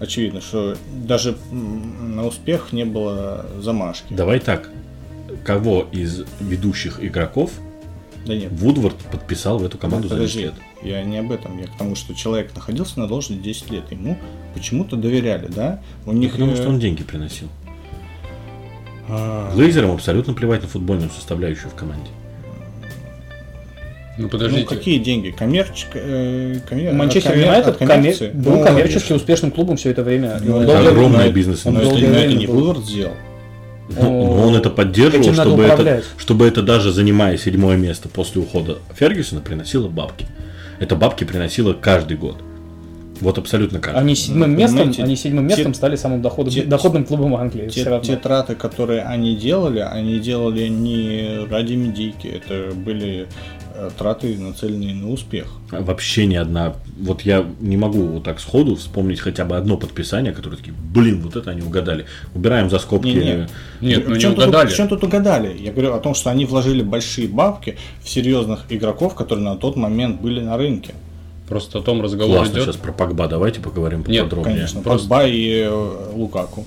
очевидно, 0.01 0.41
что 0.41 0.77
даже 1.05 1.37
на 1.51 2.27
успех 2.27 2.73
не 2.73 2.85
было 2.85 3.47
замашки. 3.61 4.07
Давай 4.13 4.41
так. 4.41 4.71
Кого 5.45 5.87
из 5.93 6.25
ведущих 6.41 7.03
игроков 7.05 7.53
Да 8.27 8.35
нет, 8.35 8.51
Вудвард 8.51 8.97
подписал 9.13 9.59
в 9.59 9.65
эту 9.65 9.79
команду 9.79 10.09
за 10.09 10.17
10 10.19 10.35
подожди, 10.35 10.43
лет? 10.43 10.55
я 10.83 11.05
не 11.05 11.19
об 11.19 11.31
этом, 11.31 11.57
я 11.59 11.67
к 11.67 11.77
тому, 11.79 11.95
что 11.95 12.15
человек 12.15 12.55
находился 12.55 12.99
на 12.99 13.07
должности 13.07 13.43
10 13.43 13.71
лет, 13.71 13.85
ему 13.93 14.19
почему-то 14.55 14.97
доверяли, 14.97 15.47
да? 15.49 15.81
У 16.07 16.13
них 16.13 16.33
Потому 16.33 16.53
э, 16.53 16.57
что 16.57 16.69
он 16.69 16.79
деньги 16.79 17.03
приносил. 17.03 17.49
а, 19.09 19.53
Глейзерам 19.55 19.93
абсолютно 19.93 20.35
плевать 20.35 20.63
на 20.63 20.69
футбольную 20.69 21.11
составляющую 21.11 21.71
в 21.71 21.75
команде. 21.75 22.09
Ну 24.19 24.25
ну, 24.25 24.29
подождите. 24.29 24.67
какие 24.67 24.99
деньги? 24.99 25.31
Коммерческая. 25.31 26.03
Э, 26.05 26.61
коммер- 26.69 26.93
Манчестер 26.93 27.39
Юнайтед 27.39 27.79
коммер- 27.79 28.33
был 28.35 28.57
Ну, 28.57 28.65
коммерчески 28.65 28.99
конечно. 28.99 29.17
успешным 29.17 29.51
клубом 29.51 29.77
все 29.77 29.91
это 29.91 30.03
время. 30.03 30.35
Он 30.37 30.43
Ну, 30.45 30.53
долгое 30.67 30.89
огромный 30.89 31.19
время- 31.21 31.33
бизнес, 31.33 31.65
он 31.65 31.75
Но 31.75 31.81
это, 31.81 31.91
но 31.93 31.97
это 31.99 32.07
время 32.09 32.33
не. 32.35 32.47
Вулвард 32.47 32.85
сделал. 32.85 33.15
Но 33.99 34.47
он 34.47 34.55
это 34.55 34.71
поддерживал, 34.71 35.33
чтобы 35.33 35.65
это, 35.65 36.03
чтобы 36.19 36.47
это 36.47 36.63
даже 36.63 36.93
занимая 36.93 37.37
седьмое 37.39 37.77
место 37.77 38.09
после 38.09 38.41
ухода 38.43 38.79
Фергюсона, 38.95 39.41
приносило 39.41 39.89
бабки. 39.89 40.27
Это 40.79 40.97
бабки 40.97 41.25
приносило 41.25 41.73
каждый 41.73 42.17
год. 42.17 42.37
Вот 43.21 43.39
абсолютно 43.39 43.79
каждый. 43.81 43.99
Они 44.01 44.15
седьмым 44.15 44.53
Ну, 44.53 44.59
местом, 44.59 44.79
понимаете, 44.79 45.03
они 45.03 45.17
седьмым 45.17 45.49
те- 45.49 45.57
местом 45.57 45.75
стали 45.75 45.97
самым 45.97 46.23
доходом- 46.23 46.53
те- 46.53 46.63
доходным 46.65 47.05
клубом 47.05 47.37
Англии. 47.37 47.69
Те, 47.69 48.01
те 48.03 48.17
траты, 48.17 48.55
которые 48.55 49.03
они 49.03 49.37
делали, 49.37 49.81
они 49.81 50.19
делали 50.21 50.69
не 50.69 51.45
ради 51.51 51.75
медийки. 51.75 52.27
Это 52.27 52.75
были 52.75 53.27
э, 53.73 53.89
траты, 53.97 54.37
нацеленные 54.37 54.95
на 54.95 55.11
успех. 55.11 55.47
Вообще 55.71 56.27
ни 56.27 56.35
одна. 56.35 56.75
Вот 56.99 57.23
я 57.23 57.47
не 57.61 57.77
могу 57.77 58.03
вот 58.03 58.25
так 58.25 58.41
сходу 58.41 58.75
вспомнить 58.77 59.21
хотя 59.21 59.45
бы 59.45 59.57
одно 59.57 59.77
подписание, 59.77 60.33
которое 60.33 60.57
такие, 60.57 60.75
блин, 60.93 61.23
вот 61.23 61.37
это 61.37 61.51
они 61.53 61.63
угадали. 61.63 62.05
Убираем 62.35 62.69
за 62.69 62.79
скобки. 62.79 63.07
Не-не. 63.09 63.49
Нет, 63.81 64.09
ну 64.09 64.15
в 64.17 64.19
не 64.19 64.27
угадали. 64.27 64.67
Тут, 64.67 64.73
в 64.73 64.77
чем 64.77 64.89
тут 64.89 65.05
угадали? 65.05 65.57
Я 65.57 65.73
говорю 65.73 65.95
о 65.95 65.99
том, 66.01 66.15
что 66.15 66.31
они 66.31 66.45
вложили 66.47 66.83
большие 66.83 67.29
бабки 67.29 67.77
в 68.03 68.09
серьезных 68.09 68.67
игроков, 68.71 69.15
которые 69.15 69.45
на 69.45 69.57
тот 69.57 69.77
момент 69.77 70.21
были 70.21 70.41
на 70.41 70.57
рынке. 70.59 70.93
Просто 71.51 71.81
о 71.81 71.83
том 71.83 72.01
разговор 72.01 72.37
Классно, 72.39 72.53
идет. 72.55 72.65
сейчас 72.65 72.77
про 72.77 72.93
Погба 72.93 73.27
давайте 73.27 73.61
поговорим 73.61 74.05
Нет, 74.07 74.23
поподробнее. 74.23 74.57
Конечно, 74.57 74.81
Просто- 74.83 75.09
Погба 75.09 75.27
и 75.27 75.65
э, 75.67 76.11
Лукаку. 76.15 76.65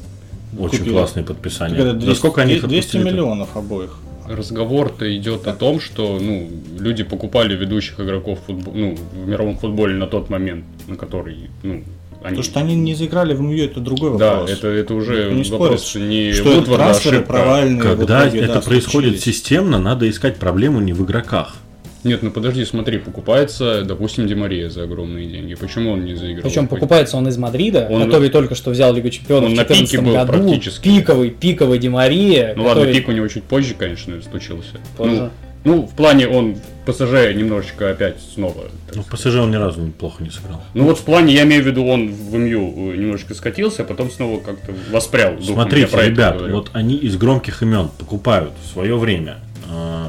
Очень 0.59 0.79
Купили. 0.79 0.93
классные 0.93 1.23
подписания. 1.25 1.81
За 1.81 1.93
200, 1.93 2.17
сколько 2.19 2.41
они 2.41 2.55
их 2.55 2.67
200 2.67 2.75
отпустили-то? 2.97 3.09
миллионов 3.09 3.55
обоих. 3.57 3.97
Разговор-то 4.29 5.17
идет 5.17 5.47
о 5.47 5.53
том, 5.53 5.79
что 5.79 6.19
ну, 6.21 6.49
люди 6.79 7.03
покупали 7.03 7.55
ведущих 7.55 7.99
игроков 7.99 8.39
футбо- 8.47 8.71
ну, 8.73 8.97
в 9.23 9.27
мировом 9.27 9.57
футболе 9.57 9.95
на 9.95 10.05
тот 10.07 10.29
момент, 10.29 10.65
на 10.87 10.95
который 10.97 11.49
ну, 11.63 11.81
они... 12.21 12.35
То, 12.37 12.43
что 12.43 12.59
они 12.59 12.75
не 12.75 12.93
заиграли 12.93 13.33
в 13.33 13.41
МЮ, 13.41 13.63
это 13.65 13.79
другой 13.79 14.17
Да, 14.17 14.31
вопрос. 14.35 14.51
это, 14.51 14.67
это 14.67 14.93
уже 14.95 15.31
не 15.31 15.43
вопрос 15.49 15.87
спорит, 15.87 16.07
не 16.09 16.33
что 16.33 16.49
это 16.51 16.59
Вудварда, 16.59 16.83
трансферы 16.85 17.15
ошибка. 17.17 17.33
провальные. 17.33 17.79
в 17.81 17.83
Когда 17.97 18.27
итоге, 18.27 18.39
это 18.41 18.53
да, 18.55 18.61
происходит 18.61 19.19
случились. 19.19 19.23
системно, 19.23 19.77
надо 19.79 20.09
искать 20.09 20.35
проблему 20.37 20.81
не 20.81 20.91
в 20.93 21.03
игроках. 21.03 21.55
Нет, 22.03 22.21
ну 22.21 22.31
подожди, 22.31 22.65
смотри, 22.65 22.97
покупается, 22.97 23.83
допустим, 23.85 24.27
Демария 24.27 24.69
за 24.69 24.83
огромные 24.83 25.25
деньги. 25.25 25.55
Почему 25.55 25.91
он 25.91 26.03
не 26.05 26.15
заиграл? 26.15 26.43
Причем 26.43 26.67
покупается 26.67 27.17
он 27.17 27.27
из 27.27 27.37
Мадрида, 27.37 27.87
Он- 27.89 28.05
который 28.05 28.29
только 28.29 28.55
что 28.55 28.71
взял 28.71 28.93
Лигу 28.93 29.09
Чемпионов 29.09 29.49
он 29.49 29.53
в 29.53 29.57
на 29.57 29.63
пике 29.63 29.79
2014 29.85 30.05
был 30.05 30.13
году. 30.13 30.43
практически. 30.49 30.83
Пиковый, 30.83 31.29
пиковый 31.29 31.79
Демария. 31.79 32.53
Ну 32.55 32.63
ладно, 32.63 32.81
который- 32.83 32.93
пик 32.95 33.07
у 33.07 33.11
него 33.13 33.27
чуть 33.27 33.43
позже, 33.43 33.73
конечно, 33.77 34.21
случился. 34.21 34.77
Позже. 34.97 35.31
Ну, 35.65 35.75
ну, 35.75 35.81
в 35.87 35.95
плане 35.95 36.27
он 36.27 36.55
в 36.55 36.85
ПСЖ 36.91 37.33
немножечко 37.33 37.89
опять 37.91 38.17
снова. 38.33 38.65
Ну, 38.93 39.03
сказать. 39.03 39.11
ПСЖ 39.23 39.35
он 39.37 39.51
ни 39.51 39.55
разу 39.55 39.79
неплохо 39.81 40.21
не 40.21 40.29
сыграл. 40.29 40.61
Ну 40.73 40.83
вот 40.83 40.99
в 40.99 41.03
плане, 41.03 41.33
я 41.33 41.43
имею 41.43 41.63
в 41.63 41.65
виду, 41.67 41.85
он 41.85 42.09
в 42.11 42.35
МЮ 42.35 42.91
немножко 42.95 43.33
скатился, 43.33 43.83
а 43.83 43.85
потом 43.85 44.11
снова 44.11 44.41
как-то 44.41 44.73
воспрял. 44.91 45.35
духом. 45.37 45.53
Смотрите, 45.55 45.97
ребят, 46.05 46.41
вот 46.41 46.69
они 46.73 46.95
из 46.97 47.15
громких 47.15 47.61
имен 47.63 47.89
покупают 47.97 48.51
в 48.61 48.73
свое 48.73 48.97
время. 48.97 49.37
э, 49.71 50.07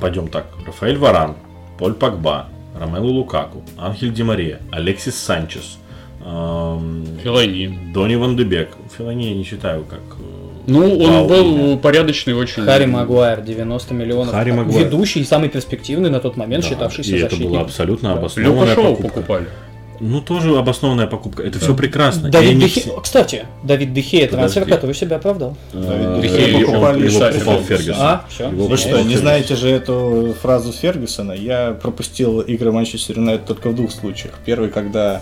Пойдем 0.00 0.28
так. 0.28 0.46
Рафаэль 0.66 0.96
Варан, 0.98 1.34
Поль 1.78 1.94
Пакба, 1.94 2.46
Ромелу 2.78 3.08
Лукаку, 3.12 3.62
Анхель 3.76 4.12
Ди 4.12 4.22
Мария, 4.22 4.60
Алексис 4.70 5.16
Санчес, 5.18 5.78
эм, 6.24 7.04
Филайни. 7.22 7.92
Донни 7.92 8.14
Ван 8.16 8.36
де 8.36 8.44
Бек. 8.44 8.70
Филани 8.96 9.28
я 9.30 9.34
не 9.34 9.44
считаю 9.44 9.84
как... 9.84 10.00
э, 10.18 10.22
Ну, 10.66 10.98
он 10.98 11.10
вау 11.12 11.28
был 11.28 11.56
имя. 11.56 11.76
порядочный 11.76 12.34
очень. 12.34 12.64
Харри 12.64 12.86
Магуайр, 12.86 13.40
90 13.42 13.94
миллионов. 13.94 14.30
Харри 14.32 14.52
Магуайр. 14.52 14.86
Ведущий 14.86 15.20
и 15.20 15.24
самый 15.24 15.48
перспективный 15.48 16.10
на 16.10 16.20
тот 16.20 16.36
момент, 16.36 16.64
Да, 16.64 16.70
считавшийся 16.70 17.10
и 17.12 17.18
это 17.18 17.22
защитником. 17.30 17.52
была 17.52 17.62
абсолютно 17.62 18.08
Да. 18.10 18.14
Люка 18.14 18.20
обоснованная 18.20 18.74
Шоу 18.74 18.84
покупка. 18.96 19.08
покупали. 19.08 19.46
Ну, 20.00 20.22
тоже 20.22 20.56
обоснованная 20.56 21.06
покупка. 21.06 21.42
Это 21.42 21.58
все 21.58 21.74
прекрасно. 21.74 22.30
Давид 22.30 22.50
они 22.52 22.60
Дехе... 22.62 22.90
Кстати, 23.02 23.44
Давид 23.62 23.92
Дехея 23.92 24.28
трансфер, 24.28 24.62
Подожди. 24.62 24.74
который 24.74 24.94
себя 24.94 25.16
оправдал. 25.16 25.56
э, 25.74 26.14
Давид 26.16 26.22
Дехея 26.32 26.58
его 26.58 26.72
покупали 26.72 27.06
его 27.10 27.20
покупал 27.20 27.62
Фергюсон. 27.62 27.94
А, 27.98 28.24
все. 28.30 28.48
Его 28.48 28.66
Вы 28.66 28.76
что, 28.78 29.02
не 29.02 29.16
знаете 29.16 29.56
же 29.56 29.68
эту 29.68 30.34
фразу 30.40 30.72
Фергюсона? 30.72 31.32
Я 31.32 31.72
пропустил 31.72 32.40
игры 32.40 32.72
Манчестер 32.72 33.18
Юнайтед 33.18 33.46
только 33.46 33.68
в 33.68 33.76
двух 33.76 33.92
случаях. 33.92 34.34
Первый, 34.46 34.70
когда 34.70 35.20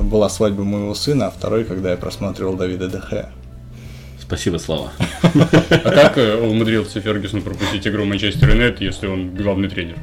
была 0.00 0.30
свадьба 0.30 0.64
моего 0.64 0.94
сына, 0.94 1.26
а 1.26 1.30
второй, 1.30 1.64
когда 1.64 1.90
я 1.90 1.96
просматривал 1.98 2.54
Давида 2.54 2.88
Дехе. 2.88 3.26
Спасибо, 4.20 4.56
Слава. 4.56 4.92
А 5.22 5.90
как 5.90 6.16
э, 6.18 6.36
умудрился 6.40 7.00
Фергюсон 7.00 7.42
пропустить 7.42 7.86
игру 7.86 8.04
Манчестер 8.06 8.50
Юнайтед, 8.50 8.80
если 8.80 9.06
он 9.06 9.34
главный 9.34 9.68
тренер? 9.68 9.98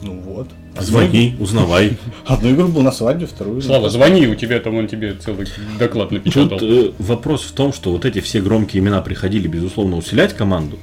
Ну 0.00 0.20
вот. 0.20 0.48
Звони, 0.80 1.36
узнавай. 1.38 1.96
Одну 2.26 2.50
игру 2.52 2.68
был 2.68 2.82
на 2.82 2.92
свадьбе, 2.92 3.26
вторую... 3.26 3.60
Слава, 3.62 3.88
звони, 3.90 4.26
у 4.26 4.34
тебя 4.34 4.60
там 4.60 4.76
он 4.76 4.86
тебе 4.88 5.14
целый 5.14 5.46
доклад 5.78 6.10
напечатал. 6.10 6.58
Тут 6.58 6.62
э, 6.62 6.92
вопрос 6.98 7.42
в 7.42 7.52
том, 7.52 7.72
что 7.72 7.90
вот 7.92 8.04
эти 8.04 8.20
все 8.20 8.40
громкие 8.40 8.82
имена 8.82 9.00
приходили, 9.02 9.48
безусловно, 9.48 9.96
усилять 9.96 10.34
команду, 10.34 10.78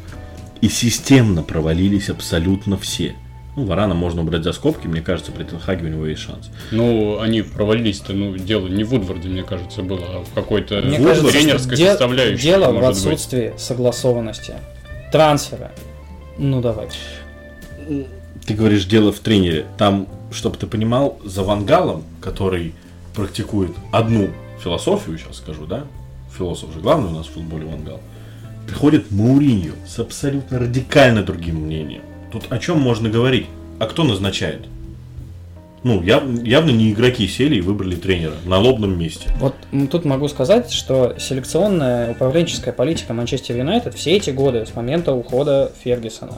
и 0.61 0.69
системно 0.69 1.43
провалились 1.43 2.09
абсолютно 2.09 2.77
все. 2.77 3.15
Ну, 3.57 3.63
Варана 3.65 3.93
можно 3.95 4.21
убрать 4.21 4.43
за 4.43 4.51
скобки, 4.51 4.85
мне 4.85 5.01
кажется, 5.01 5.31
при 5.31 5.43
Тенхаге 5.45 5.85
у 5.85 5.89
него 5.89 6.05
есть 6.05 6.21
шанс. 6.21 6.49
Ну, 6.71 7.19
они 7.21 7.41
провалились-то, 7.41 8.11
ну, 8.11 8.35
дело 8.35 8.67
не 8.67 8.83
в 8.83 8.89
Вудварде, 8.89 9.29
мне 9.29 9.43
кажется, 9.43 9.81
было, 9.81 10.01
а 10.05 10.23
в 10.29 10.33
какой-то 10.33 10.81
Мне 10.81 10.99
кажется, 10.99 11.31
тренерской 11.31 11.77
де- 11.77 11.89
составляющей. 11.91 12.43
дело 12.43 12.71
в 12.71 12.73
может 12.73 13.03
быть. 13.05 13.13
отсутствии 13.13 13.53
согласованности. 13.57 14.55
Трансфера. 15.11 15.71
Ну 16.37 16.59
давай. 16.59 16.87
Ты 18.45 18.53
говоришь, 18.53 18.85
дело 18.85 19.11
в 19.11 19.19
тренере. 19.19 19.65
Там, 19.77 20.07
чтобы 20.31 20.57
ты 20.57 20.67
понимал, 20.67 21.17
за 21.23 21.43
Вангалом, 21.43 22.03
который 22.21 22.73
практикует 23.15 23.71
одну 23.91 24.29
философию, 24.63 25.17
сейчас 25.17 25.37
скажу, 25.37 25.65
да? 25.65 25.83
Философ 26.37 26.73
же 26.73 26.79
главный 26.79 27.07
у 27.09 27.13
нас 27.13 27.27
в 27.27 27.31
футболе 27.31 27.65
Вангал. 27.65 27.99
Приходит 28.67 29.11
Мауриньо 29.11 29.73
с 29.87 29.99
абсолютно 29.99 30.59
радикально 30.59 31.23
другим 31.23 31.55
мнением. 31.61 32.01
Тут 32.31 32.45
о 32.49 32.57
чем 32.59 32.79
можно 32.79 33.09
говорить? 33.09 33.47
А 33.79 33.85
кто 33.85 34.03
назначает? 34.03 34.65
Ну, 35.83 36.01
яв- 36.01 36.43
явно 36.43 36.71
не 36.71 36.91
игроки 36.91 37.27
сели 37.27 37.57
и 37.57 37.61
выбрали 37.61 37.95
тренера 37.95 38.33
на 38.45 38.57
лобном 38.57 38.97
месте. 38.97 39.29
Вот 39.39 39.53
м, 39.71 39.87
тут 39.87 40.03
могу 40.03 40.27
сказать, 40.27 40.71
что 40.71 41.15
селекционная 41.19 42.11
управленческая 42.11 42.73
политика 42.73 43.13
Манчестер 43.13 43.55
Юнайтед 43.57 43.93
все 43.93 44.13
эти 44.17 44.31
годы, 44.31 44.65
с 44.65 44.73
момента 44.75 45.13
ухода 45.13 45.71
Фергюсона, 45.83 46.33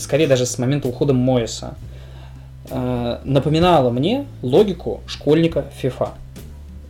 скорее 0.00 0.26
даже 0.26 0.46
с 0.46 0.58
момента 0.58 0.88
ухода 0.88 1.12
Моиса, 1.12 1.74
а, 2.70 3.20
напоминала 3.24 3.90
мне 3.90 4.26
логику 4.42 5.00
школьника 5.06 5.66
FIFA. 5.80 6.08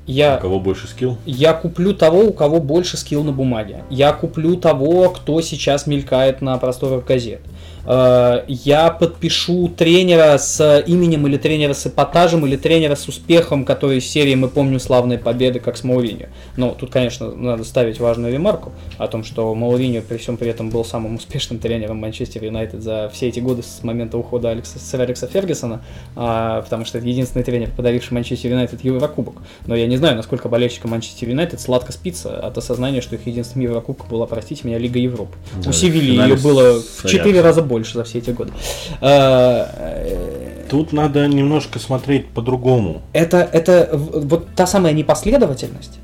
У 0.09 0.11
Я, 0.11 0.37
кого 0.37 0.61
больше 0.61 0.87
скилл? 0.87 1.19
я 1.27 1.53
куплю 1.53 1.93
того, 1.93 2.21
у 2.21 2.33
кого 2.33 2.61
больше 2.61 2.97
скилл 2.97 3.23
на 3.25 3.33
бумаге. 3.33 3.83
Я 3.91 4.13
куплю 4.13 4.57
того, 4.57 5.11
кто 5.11 5.41
сейчас 5.41 5.87
мелькает 5.87 6.41
на 6.41 6.57
просторах 6.59 7.05
газет. 7.05 7.41
Э, 7.87 8.45
Я 8.49 8.91
подпишу 8.91 9.69
тренера 9.69 10.37
с 10.39 10.83
именем 10.87 11.27
или 11.27 11.37
тренера 11.37 11.73
с 11.73 11.87
эпатажем 11.87 12.45
или 12.47 12.57
тренера 12.57 12.95
с 12.97 13.07
успехом, 13.09 13.65
который 13.65 13.99
из 13.99 14.07
серии 14.07 14.35
мы 14.35 14.49
помним 14.49 14.81
славные 14.81 15.19
победы, 15.19 15.61
как 15.61 15.77
с 15.77 15.85
Мауриньо. 15.85 16.27
Но 16.57 16.71
тут, 16.79 16.91
конечно, 16.91 17.31
надо 17.33 17.65
ставить 17.65 18.01
важную 18.01 18.33
ремарку 18.33 18.73
о 18.99 19.07
том, 19.07 19.23
что 19.25 19.55
Мауриньо 19.55 20.03
при 20.03 20.17
всем 20.17 20.37
при 20.37 20.49
этом 20.51 20.71
был 20.71 20.85
самым 20.85 21.15
успешным 21.17 21.59
тренером 21.61 21.99
Манчестер 21.99 22.45
Юнайтед 22.45 22.83
за 22.83 23.11
все 23.13 23.29
эти 23.29 23.41
годы 23.41 23.63
с 23.63 23.83
момента 23.83 24.19
ухода 24.19 24.51
Алекса, 24.51 24.79
сэра 24.79 25.03
Алекса 25.03 25.27
Фергюсона, 25.29 25.83
а, 26.17 26.63
потому 26.63 26.85
что 26.85 26.99
это 26.99 27.07
единственный 27.07 27.43
тренер, 27.45 27.71
подаривший 27.77 28.15
Манчестер 28.15 28.51
Юнайтед 28.51 28.83
Еврокубок. 28.85 29.37
Но 29.67 29.77
я 29.77 29.87
не 29.87 29.97
знаю, 29.97 30.17
насколько 30.17 30.49
болельщикам 30.49 30.91
Манчестер 30.91 31.29
Юнайтед 31.29 31.61
сладко 31.61 31.93
спится 31.93 32.39
от 32.39 32.59
осознания, 32.59 33.01
что 33.01 33.15
их 33.15 33.27
единственным 33.27 33.69
Еврокубком 33.69 34.09
была, 34.09 34.27
простите 34.27 34.67
меня, 34.67 34.79
Лига 34.79 34.99
Европы. 34.99 35.37
Да, 35.63 35.71
У 35.71 35.73
Севильи 35.73 36.17
ее 36.17 36.37
было 36.37 36.81
в 36.81 37.03
4 37.07 37.23
Аяксом. 37.23 37.45
раза 37.45 37.63
больше 37.63 37.76
за 37.85 38.05
все 38.05 38.19
эти 38.19 38.31
годы. 38.31 38.53
Э, 39.01 40.47
Тут 40.69 40.93
надо 40.93 41.27
немножко 41.29 41.79
смотреть 41.79 42.29
по-другому. 42.29 43.03
Это, 43.13 43.49
это 43.53 43.91
вот 43.93 44.49
та 44.57 44.67
самая 44.67 44.93
непоследовательность 44.93 45.99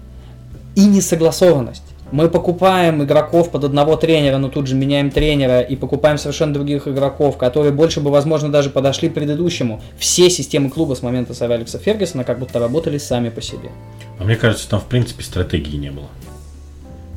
и 0.77 0.85
несогласованность. 0.85 1.83
Мы 2.13 2.29
покупаем 2.29 3.03
игроков 3.03 3.51
под 3.51 3.65
одного 3.65 3.97
тренера, 3.97 4.37
но 4.37 4.51
тут 4.51 4.67
же 4.67 4.75
меняем 4.75 5.11
тренера 5.11 5.61
и 5.61 5.77
покупаем 5.77 6.19
совершенно 6.19 6.53
других 6.53 6.87
игроков, 6.87 7.39
которые 7.39 7.73
больше 7.73 8.01
бы, 8.01 8.11
возможно, 8.11 8.51
даже 8.51 8.69
подошли 8.69 9.09
предыдущему. 9.09 9.81
Все 9.99 10.29
системы 10.29 10.69
клуба 10.69 10.95
с 10.95 11.03
момента 11.03 11.33
сэра 11.33 11.55
Алекса 11.55 11.79
Фергюсона 11.79 12.25
как 12.25 12.39
будто 12.39 12.59
работали 12.59 12.99
сами 12.99 13.31
по 13.31 13.41
себе. 13.41 13.71
А 14.19 14.25
мне 14.25 14.37
кажется, 14.37 14.69
там 14.69 14.81
в 14.81 14.85
принципе 14.85 15.25
стратегии 15.25 15.77
не 15.77 15.91
было. 15.91 16.09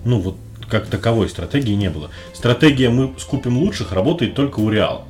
Ну 0.05 0.21
вот 0.21 0.37
как 0.69 0.87
таковой 0.87 1.29
стратегии 1.29 1.73
не 1.73 1.89
было. 1.89 2.09
Стратегия 2.33 2.89
«мы 2.89 3.13
скупим 3.17 3.57
лучших» 3.57 3.91
работает 3.91 4.35
только 4.35 4.59
у 4.59 4.69
Реала. 4.69 5.05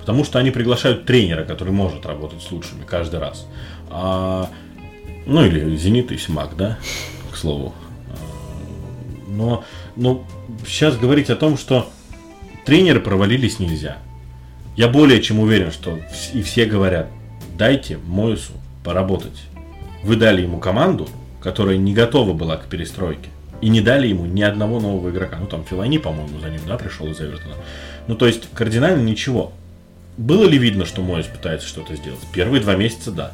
Потому 0.00 0.24
что 0.24 0.38
они 0.38 0.50
приглашают 0.50 1.04
тренера, 1.04 1.44
который 1.44 1.72
может 1.72 2.06
работать 2.06 2.42
с 2.42 2.50
лучшими 2.50 2.84
каждый 2.84 3.20
раз. 3.20 3.46
А 3.90 4.50
Ну 5.26 5.44
или 5.44 5.76
Зенит 5.76 6.10
и 6.12 6.16
Симак, 6.16 6.56
да, 6.56 6.78
к 7.30 7.36
слову. 7.36 7.74
А, 8.08 8.16
Но, 9.28 9.64
но 9.96 10.24
сейчас 10.66 10.96
говорить 10.96 11.30
о 11.30 11.36
том, 11.36 11.58
что 11.58 11.90
тренеры 12.64 13.00
провалились 13.00 13.58
нельзя. 13.58 13.98
Я 14.76 14.88
более 14.88 15.20
чем 15.20 15.40
уверен, 15.40 15.72
что 15.72 15.98
и 16.32 16.42
все 16.42 16.64
говорят, 16.64 17.08
дайте 17.56 17.98
Мойсу 17.98 18.52
поработать. 18.84 19.42
Вы 20.02 20.16
дали 20.16 20.42
ему 20.42 20.58
команду, 20.58 21.08
которая 21.42 21.76
не 21.76 21.92
готова 21.92 22.32
была 22.32 22.56
к 22.56 22.66
перестройке. 22.66 23.28
И 23.60 23.68
не 23.68 23.80
дали 23.80 24.08
ему 24.08 24.26
ни 24.26 24.42
одного 24.42 24.80
нового 24.80 25.10
игрока. 25.10 25.38
Ну 25.40 25.46
там 25.46 25.64
Филани, 25.64 25.98
по-моему, 25.98 26.38
за 26.38 26.48
ним, 26.50 26.60
да, 26.66 26.76
пришел 26.76 27.06
из 27.06 27.20
Эвертона. 27.20 27.54
Ну 28.06 28.14
то 28.14 28.26
есть 28.26 28.48
кардинально 28.54 29.02
ничего. 29.02 29.52
Было 30.16 30.44
ли 30.46 30.58
видно, 30.58 30.84
что 30.84 31.02
Мойс 31.02 31.26
пытается 31.26 31.66
что-то 31.66 31.94
сделать? 31.96 32.20
Первые 32.32 32.60
два 32.60 32.74
месяца, 32.74 33.12
да. 33.12 33.32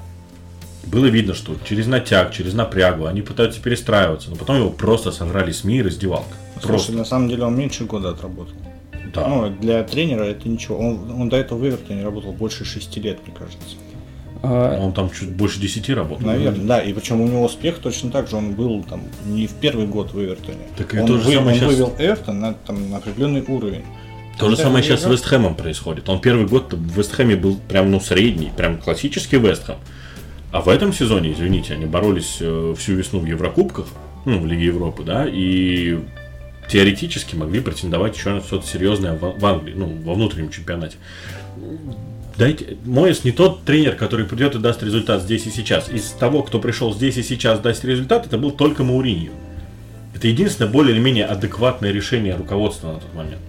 Было 0.87 1.07
видно, 1.07 1.35
что 1.35 1.57
через 1.65 1.87
натяг, 1.87 2.33
через 2.33 2.53
напрягу 2.53 3.07
они 3.07 3.23
пытаются 3.23 3.61
перестраиваться, 3.61 4.31
но 4.31 4.37
потом 4.37 4.59
его 4.59 4.71
просто 4.71 5.11
сожрали 5.11 5.51
СМИ 5.51 5.79
и 5.79 5.83
раздевалка. 5.83 6.35
Слушай, 6.55 6.69
Просто. 6.69 6.93
на 6.93 7.05
самом 7.05 7.29
деле 7.29 7.45
он 7.45 7.57
меньше 7.57 7.85
года 7.85 8.11
отработал. 8.11 8.55
Да. 9.15 9.29
Ну, 9.29 9.51
для 9.51 9.83
тренера 9.85 10.25
это 10.25 10.49
ничего. 10.49 10.79
Он, 10.79 11.11
он 11.11 11.29
до 11.29 11.37
этого 11.37 11.59
в 11.59 11.67
Эвертоне 11.67 12.05
работал 12.05 12.33
больше 12.33 12.65
шести 12.65 13.01
лет, 13.01 13.19
мне 13.27 13.35
кажется. 13.35 13.77
А, 14.45 14.79
Он 14.81 14.93
там 14.93 15.11
чуть 15.11 15.31
больше 15.31 15.61
10 15.61 15.95
работал. 15.95 16.27
Наверное, 16.27 16.67
да. 16.67 16.81
И 16.81 16.93
причем 16.93 17.21
у 17.21 17.27
него 17.27 17.45
успех 17.45 17.79
точно 17.79 18.11
так 18.11 18.29
же. 18.29 18.37
Он 18.37 18.53
был 18.53 18.83
там 18.85 19.03
не 19.27 19.47
в 19.47 19.53
первый 19.55 19.87
год 19.87 20.13
в 20.13 20.23
Эвертоне. 20.23 20.59
Так 20.77 20.95
и 20.95 20.99
он, 20.99 21.07
то 21.07 21.19
же 21.19 21.25
вы- 21.25 21.35
самое 21.35 21.55
он 21.55 21.61
щас- 21.61 21.69
вывел 21.69 21.95
Эвертон 21.99 22.41
на, 22.41 22.55
там, 22.55 22.91
на 22.91 22.97
определенный 22.99 23.43
уровень. 23.47 23.83
То 24.39 24.51
же 24.51 24.57
самое 24.57 24.83
сейчас 24.83 25.03
с 25.03 25.07
Вестхэмом 25.07 25.55
происходит. 25.55 26.09
Он 26.09 26.21
первый 26.21 26.47
год 26.47 26.73
в 26.73 26.99
Вестхэме 26.99 27.37
был 27.37 27.57
прям 27.69 27.91
ну 27.91 28.01
средний, 28.01 28.51
прям 28.57 28.79
классический 28.79 29.37
Вестхэм. 29.39 29.77
А 30.51 30.61
в 30.61 30.69
этом 30.69 30.93
сезоне, 30.93 31.33
извините, 31.33 31.75
они 31.75 31.87
боролись 31.87 32.39
э, 32.41 32.75
всю 32.79 32.95
весну 32.95 33.19
в 33.21 33.27
Еврокубках, 33.27 33.87
ну, 34.25 34.39
в 34.41 34.47
Лиге 34.47 34.67
Европы, 34.67 35.03
да, 35.03 35.27
и 35.29 35.99
теоретически 36.69 37.35
могли 37.37 37.61
претендовать 37.61 38.17
еще 38.17 38.31
на 38.31 38.41
что-то 38.41 38.67
серьезное 38.67 39.19
в 39.19 39.45
Англии, 39.45 39.75
ну, 39.77 39.87
во 40.05 40.15
внутреннем 40.15 40.51
чемпионате. 40.51 40.97
Дайте, 42.37 42.77
Моэс 42.85 43.25
не 43.25 43.31
тот 43.31 43.65
тренер, 43.65 43.95
который 43.95 44.27
придет 44.27 44.57
и 44.57 44.59
даст 44.59 44.83
результат 44.83 45.23
здесь 45.23 45.47
и 45.47 45.51
сейчас. 45.51 45.89
Из 45.89 46.11
того, 46.11 46.43
кто 46.43 46.59
пришел 46.59 46.93
здесь 46.93 47.17
и 47.17 47.23
сейчас 47.23 47.61
даст 47.61 47.85
результат, 47.85 48.27
это 48.27 48.39
был 48.39 48.51
только 48.51 48.83
Мауриньо. 48.83 49.31
Это 50.15 50.29
единственное 50.29 50.71
более 50.71 50.95
или 50.95 51.01
менее 51.01 51.27
адекватное 51.27 51.93
решение 51.93 52.35
руководства 52.35 52.93
на 52.93 53.01
тот 53.01 53.15
момент. 53.15 53.43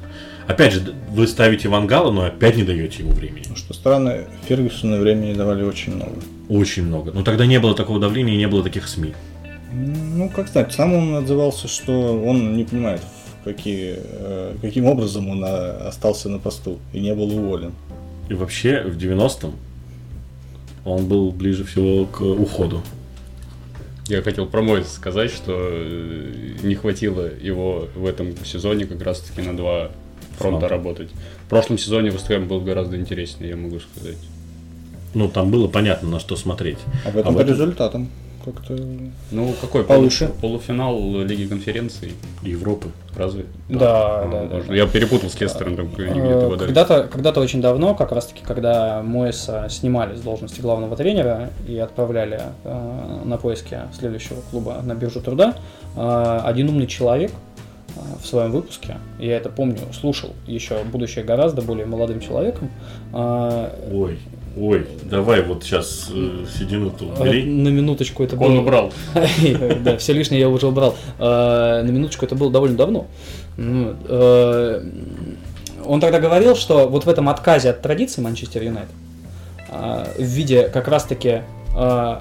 Опять 0.47 0.73
же, 0.73 0.93
вы 1.09 1.27
ставите 1.27 1.69
Вангала, 1.69 2.11
но 2.11 2.23
опять 2.25 2.55
не 2.55 2.63
даете 2.63 3.01
ему 3.01 3.13
времени. 3.13 3.45
Что 3.55 3.73
странно, 3.73 4.25
Фергюсону 4.47 4.99
времени 4.99 5.33
давали 5.33 5.63
очень 5.63 5.95
много. 5.95 6.17
Очень 6.49 6.83
много. 6.83 7.11
Но 7.11 7.23
тогда 7.23 7.47
не 7.47 7.59
было 7.59 7.73
такого 7.75 7.99
давления 7.99 8.35
и 8.35 8.37
не 8.37 8.47
было 8.47 8.63
таких 8.63 8.87
СМИ. 8.87 9.13
Ну, 9.73 10.29
как 10.29 10.47
знать, 10.47 10.71
сам 10.73 10.93
он 10.93 11.15
отзывался, 11.15 11.67
что 11.67 12.21
он 12.23 12.55
не 12.55 12.63
понимает, 12.63 13.01
какие, 13.43 13.95
э, 13.97 14.55
каким 14.61 14.85
образом 14.85 15.27
он 15.29 15.43
а, 15.43 15.87
остался 15.87 16.29
на 16.29 16.37
посту 16.37 16.77
и 16.93 16.99
не 16.99 17.13
был 17.15 17.35
уволен. 17.35 17.73
И 18.29 18.33
вообще 18.33 18.81
в 18.81 18.97
90-м 18.97 19.53
он 20.83 21.05
был 21.07 21.31
ближе 21.31 21.63
всего 21.63 22.05
к 22.05 22.21
уходу. 22.21 22.81
Я 24.07 24.21
хотел 24.21 24.45
про 24.45 24.61
Мойс 24.61 24.87
сказать, 24.91 25.31
что 25.31 25.53
э, 25.57 26.57
не 26.63 26.75
хватило 26.75 27.27
его 27.41 27.87
в 27.95 28.05
этом 28.05 28.35
сезоне 28.45 28.85
как 28.85 29.01
раз 29.01 29.19
таки 29.21 29.41
на 29.41 29.57
два 29.57 29.89
фронта 30.37 30.59
Фронта. 30.59 30.67
работать. 30.69 31.09
В 31.45 31.49
прошлом 31.49 31.77
сезоне 31.79 32.09
Вестхэм 32.11 32.47
был 32.47 32.61
гораздо 32.61 32.97
интереснее, 32.97 33.51
я 33.51 33.55
могу 33.55 33.79
сказать. 33.79 34.17
Ну, 35.15 35.27
там 35.29 35.49
было 35.49 35.67
понятно, 35.67 36.09
на 36.09 36.19
что 36.19 36.35
смотреть. 36.35 36.77
А 37.05 37.09
в 37.11 37.17
этом 37.17 37.33
А 37.33 37.37
по 37.37 37.41
этом- 37.41 37.53
результатам 37.55 38.09
как-то... 38.45 38.77
Ну, 39.31 39.53
какой 39.59 39.83
Повыше. 39.83 40.25
полу- 40.27 40.33
полуфинал 40.41 40.99
Лиги 41.23 41.45
конференций? 41.47 42.13
Европы. 42.43 42.87
Разве? 43.17 43.45
Да, 43.69 44.21
А, 44.23 44.29
да, 44.31 44.43
да. 44.45 44.55
может, 44.57 44.71
Я 44.71 44.87
перепутал 44.87 45.29
с 45.29 45.39
Лестером 45.39 45.75
там 45.77 45.85
Э, 45.97 46.11
где-то. 46.13 46.57
Когда-то, 46.65 47.03
когда-то 47.11 47.39
очень 47.41 47.61
давно, 47.61 47.95
как 47.95 48.11
раз 48.11 48.25
таки, 48.27 48.43
когда 48.43 49.01
Моэса 49.03 49.67
снимали 49.69 50.15
с 50.15 50.21
должности 50.21 50.61
главного 50.61 50.95
тренера 50.97 51.49
и 51.67 51.77
отправляли 51.77 52.41
э, 52.63 53.21
на 53.25 53.37
поиски 53.37 53.79
следующего 53.97 54.37
клуба 54.51 54.81
на 54.83 54.95
биржу 54.95 55.21
труда, 55.21 55.55
э, 55.95 56.39
один 56.43 56.69
умный 56.69 56.87
человек 56.87 57.31
э, 57.95 57.99
в 58.21 58.25
своем 58.27 58.51
выпуске, 58.51 58.97
я 59.19 59.37
это 59.37 59.49
помню, 59.49 59.77
слушал 59.93 60.31
еще, 60.45 60.83
будучи 60.83 61.19
гораздо 61.19 61.61
более 61.61 61.85
молодым 61.85 62.19
человеком, 62.19 62.69
э, 63.13 63.69
Ой, 63.93 64.19
ой, 64.57 64.87
давай 65.03 65.41
вот 65.41 65.63
сейчас 65.63 66.09
э, 66.13 66.45
седину-то 66.57 67.05
э, 67.05 67.21
убери. 67.21 67.43
на 67.43 67.69
минуточку 67.69 68.23
это 68.23 68.35
Он 68.35 68.53
было... 68.53 68.61
убрал. 68.61 68.93
Да, 69.83 69.97
все 69.97 70.13
лишнее 70.13 70.41
я 70.41 70.49
уже 70.49 70.67
убрал. 70.67 70.95
Э, 71.19 71.81
На 71.83 71.89
минуточку 71.91 72.25
это 72.25 72.35
было 72.35 72.51
довольно 72.51 72.77
давно. 72.77 73.07
Ну, 73.57 73.95
э, 74.07 74.83
Он 75.85 75.99
тогда 75.99 76.19
говорил, 76.19 76.55
что 76.55 76.87
вот 76.87 77.05
в 77.05 77.09
этом 77.09 77.29
отказе 77.29 77.69
от 77.69 77.81
традиции 77.81 78.21
Манчестер 78.21 78.63
Юнайтед 78.63 78.91
э, 79.69 80.05
в 80.17 80.23
виде 80.23 80.67
как 80.69 80.87
раз-таки 80.87 81.41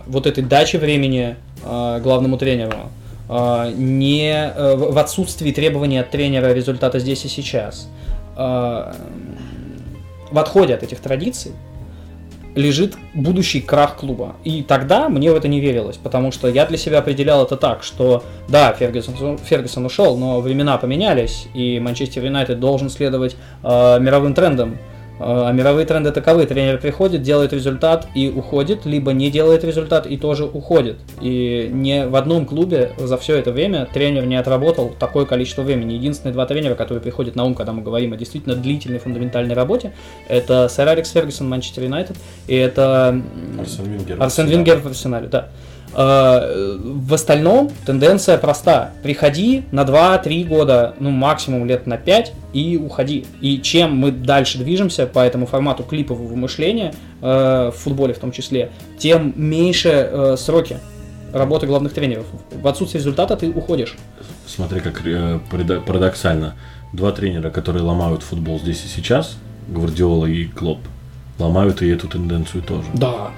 вот 0.07 0.27
этой 0.27 0.43
дачи 0.43 0.77
времени 0.79 1.37
главному 1.63 2.37
тренеру, 2.39 2.91
не 3.29 4.33
э, 4.33 4.75
в 4.75 4.99
отсутствии 4.99 5.53
требований 5.53 5.99
от 5.99 6.11
тренера 6.11 6.53
результата 6.53 6.99
здесь 6.99 7.25
и 7.25 7.29
сейчас, 7.29 7.89
в 8.35 8.93
отходе 10.33 10.75
от 10.75 10.83
этих 10.83 10.99
традиций 10.99 11.53
лежит 12.55 12.97
будущий 13.15 13.61
крах 13.61 13.97
клуба. 13.97 14.37
И 14.45 14.63
тогда 14.63 15.09
мне 15.09 15.33
в 15.33 15.37
это 15.37 15.49
не 15.49 15.61
верилось, 15.61 15.97
потому 15.97 16.33
что 16.33 16.49
я 16.49 16.67
для 16.67 16.79
себя 16.79 16.99
определял 16.99 17.45
это 17.45 17.57
так, 17.57 17.83
что 17.83 18.25
да, 18.49 18.73
Фергюсон, 18.73 19.39
Фергюсон 19.39 19.87
ушел, 19.87 20.17
но 20.17 20.41
времена 20.41 20.79
поменялись, 20.79 21.49
и 21.55 21.81
Манчестер 21.81 22.25
Юнайтед 22.25 22.61
должен 22.61 22.91
следовать 22.91 23.37
э, 23.63 23.99
мировым 24.01 24.35
трендам. 24.35 24.79
Э, 25.19 25.45
А 25.47 25.53
мировые 25.53 25.87
тренды 25.87 26.11
таковы. 26.11 26.47
Тренер 26.47 26.79
приходит, 26.79 27.23
делает 27.23 27.53
результат 27.53 28.09
и 28.15 28.29
уходит, 28.29 28.85
либо 28.85 29.13
не 29.13 29.31
делает 29.31 29.65
результат 29.65 30.07
и 30.07 30.17
тоже 30.17 30.45
уходит. 30.45 30.99
И 31.21 31.71
не 31.73 32.07
в 32.07 32.17
одном 32.17 32.47
клубе 32.47 32.93
за 32.99 33.17
все 33.17 33.37
это 33.37 33.53
время 33.53 33.87
тренер 33.93 34.27
не 34.27 34.37
отработал 34.37 34.93
такое 34.99 35.25
количество 35.25 35.63
времени. 35.63 35.95
Единственные 35.95 36.33
два 36.33 36.47
тренера, 36.47 36.75
которые 36.75 37.03
приходят 37.03 37.37
на 37.37 37.45
ум, 37.45 37.55
когда 37.55 37.73
мы 37.73 37.83
говорим 37.83 38.13
о 38.13 38.17
действительно 38.17 38.57
длительной 38.57 38.99
фундаментальной 38.99 39.55
работе, 39.55 39.93
это 40.29 40.69
сэр 40.69 40.89
Алекс 40.89 41.11
Фергюсон 41.11 41.49
Манчестер 41.49 41.85
Юнайтед 41.85 42.17
и 42.47 42.55
это 42.57 43.21
Арсен 43.59 43.85
Венгер. 43.85 44.23
Арсен 44.23 44.47
Венгер 44.47 44.79
в 44.79 44.87
Арсенале, 44.87 45.29
да. 45.29 45.49
А, 45.97 46.77
В 46.85 47.15
остальном 47.15 47.71
тенденция 47.87 48.39
проста. 48.39 48.93
Приходи 49.03 49.65
на 49.71 49.83
2-3 49.83 50.45
года, 50.45 50.95
ну 50.99 51.11
максимум 51.11 51.67
лет 51.67 51.87
на 51.87 51.97
5 51.97 52.33
и 52.53 52.77
уходи. 52.77 53.27
И 53.41 53.61
чем 53.61 53.97
мы 53.97 54.11
дальше 54.11 54.59
движемся 54.59 55.07
по 55.07 55.21
этому 55.21 55.47
формату 55.47 55.83
клипового 55.83 56.35
мышления, 56.35 56.95
э, 57.21 57.71
в 57.75 57.79
футболе 57.79 58.15
в 58.15 58.19
том 58.19 58.33
числе, 58.33 58.71
тем 58.99 59.33
меньше 59.37 59.89
э, 59.89 60.37
сроки 60.39 60.79
работы 61.33 61.67
главных 61.67 61.93
тренеров. 61.93 62.27
В 62.53 62.67
отсутствие 62.69 63.01
результата 63.01 63.37
ты 63.37 63.51
уходишь. 63.51 63.97
Смотри, 64.47 64.81
как 64.81 65.05
э, 65.07 65.41
парадо- 65.51 65.81
парадоксально. 65.81 66.55
Два 66.93 67.11
тренера, 67.11 67.51
которые 67.51 67.83
ломают 67.83 68.23
футбол 68.23 68.61
здесь 68.61 68.85
и 68.85 68.89
сейчас, 68.89 69.37
Гвардиола 69.69 70.27
и 70.27 70.45
Клоп, 70.45 70.79
ломают 71.41 71.83
и 71.83 71.89
эту 71.89 72.07
тенденцию 72.07 72.63
тоже. 72.63 72.87
Да. 72.95 73.31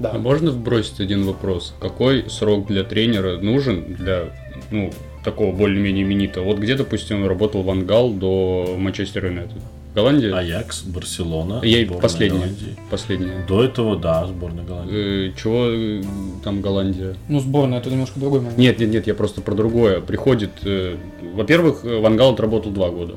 Да. 0.00 0.12
А 0.12 0.18
можно 0.18 0.50
вбросить 0.50 1.00
один 1.00 1.24
вопрос? 1.24 1.74
Какой 1.80 2.28
срок 2.30 2.66
для 2.68 2.84
тренера 2.84 3.38
нужен 3.38 3.94
для 3.94 4.26
ну, 4.70 4.92
такого 5.24 5.54
более-менее 5.54 6.04
именитого? 6.04 6.44
Вот 6.44 6.58
где, 6.58 6.76
допустим, 6.76 7.26
работал 7.26 7.62
Ван 7.62 7.84
Гал 7.84 8.12
до 8.12 8.76
Манчестер 8.78 9.26
Юнайтед? 9.26 9.58
Голландия? 9.94 10.32
Аякс, 10.32 10.82
Барселона, 10.82 11.60
Я 11.64 11.84
последняя. 11.86 12.38
Голландии. 12.38 12.76
Последняя. 12.90 13.44
До 13.48 13.64
этого, 13.64 13.96
да, 13.96 14.26
сборная 14.26 14.64
Голландии. 14.64 15.30
Э, 15.30 15.32
чего 15.36 15.66
э, 15.66 16.02
там 16.44 16.60
Голландия? 16.60 17.16
Ну, 17.28 17.40
сборная 17.40 17.78
это 17.78 17.90
немножко 17.90 18.20
другой 18.20 18.40
момент. 18.40 18.58
Нет, 18.58 18.78
нет, 18.78 18.90
нет, 18.90 19.06
я 19.08 19.14
просто 19.14 19.40
про 19.40 19.54
другое. 19.54 20.00
Приходит, 20.00 20.50
э, 20.64 20.96
во-первых, 21.34 21.80
э, 21.84 21.98
Ван 22.00 22.16
Гал 22.16 22.34
отработал 22.34 22.70
два 22.70 22.90
года 22.90 23.14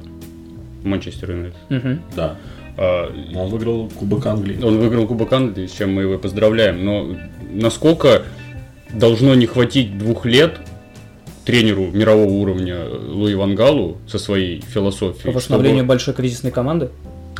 в 0.81 0.85
Манчестер 0.85 1.31
Юнайтед. 1.31 1.59
Мгм. 1.69 2.01
Да. 2.15 2.37
А, 2.77 3.11
Он 3.35 3.49
выиграл 3.49 3.89
Кубок 3.89 4.25
Англии. 4.25 4.61
Он 4.63 4.77
выиграл 4.79 5.07
Кубок 5.07 5.31
Англии, 5.33 5.67
с 5.67 5.71
чем 5.71 5.93
мы 5.93 6.03
его 6.03 6.17
поздравляем. 6.17 6.83
Но 6.85 7.07
насколько 7.53 8.23
должно 8.93 9.35
не 9.35 9.45
хватить 9.45 9.97
двух 9.97 10.25
лет 10.25 10.59
тренеру 11.45 11.87
мирового 11.91 12.29
уровня 12.29 12.77
Луи 12.89 13.33
Ван 13.35 13.55
Галу 13.55 13.97
со 14.07 14.19
своей 14.19 14.61
философией? 14.61 15.31
По 15.31 15.37
восстановлению 15.37 15.79
чтобы- 15.79 15.87
большой 15.89 16.13
кризисной 16.13 16.51
команды. 16.51 16.89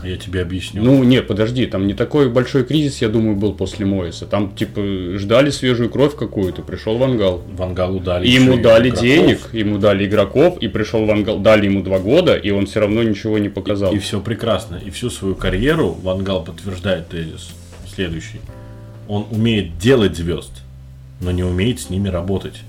Я 0.03 0.17
тебе 0.17 0.41
объясню. 0.41 0.83
Ну, 0.83 1.03
нет, 1.03 1.27
подожди, 1.27 1.65
там 1.65 1.87
не 1.87 1.93
такой 1.93 2.29
большой 2.29 2.63
кризис, 2.63 3.01
я 3.01 3.09
думаю, 3.09 3.35
был 3.35 3.53
после 3.53 3.85
Моиса. 3.85 4.25
Там, 4.25 4.55
типа, 4.55 4.81
ждали 5.17 5.49
свежую 5.49 5.89
кровь 5.89 6.15
какую-то, 6.15 6.61
пришел 6.61 6.97
Ван 6.97 7.17
Гал. 7.17 7.41
Вангалу 7.55 7.99
дали. 7.99 8.27
И 8.27 8.31
ему 8.31 8.53
и 8.53 8.61
дали 8.61 8.89
игроков. 8.89 9.03
денег, 9.03 9.39
ему 9.53 9.77
дали 9.77 10.05
игроков, 10.05 10.57
и 10.59 10.67
пришел 10.67 11.05
Ван 11.05 11.23
Гал, 11.23 11.39
дали 11.39 11.65
ему 11.65 11.83
два 11.83 11.99
года, 11.99 12.35
и 12.35 12.51
он 12.51 12.65
все 12.65 12.79
равно 12.79 13.03
ничего 13.03 13.37
не 13.37 13.49
показал. 13.49 13.93
И 13.93 13.99
все 13.99 14.19
прекрасно. 14.19 14.81
И 14.83 14.89
всю 14.89 15.09
свою 15.09 15.35
карьеру 15.35 15.97
Вангал 16.01 16.43
подтверждает 16.43 17.09
тезис 17.09 17.51
следующий. 17.93 18.39
Он 19.07 19.27
умеет 19.29 19.77
делать 19.77 20.15
звезд, 20.15 20.51
но 21.19 21.31
не 21.31 21.43
умеет 21.43 21.79
с 21.79 21.89
ними 21.89 22.07
работать. 22.07 22.61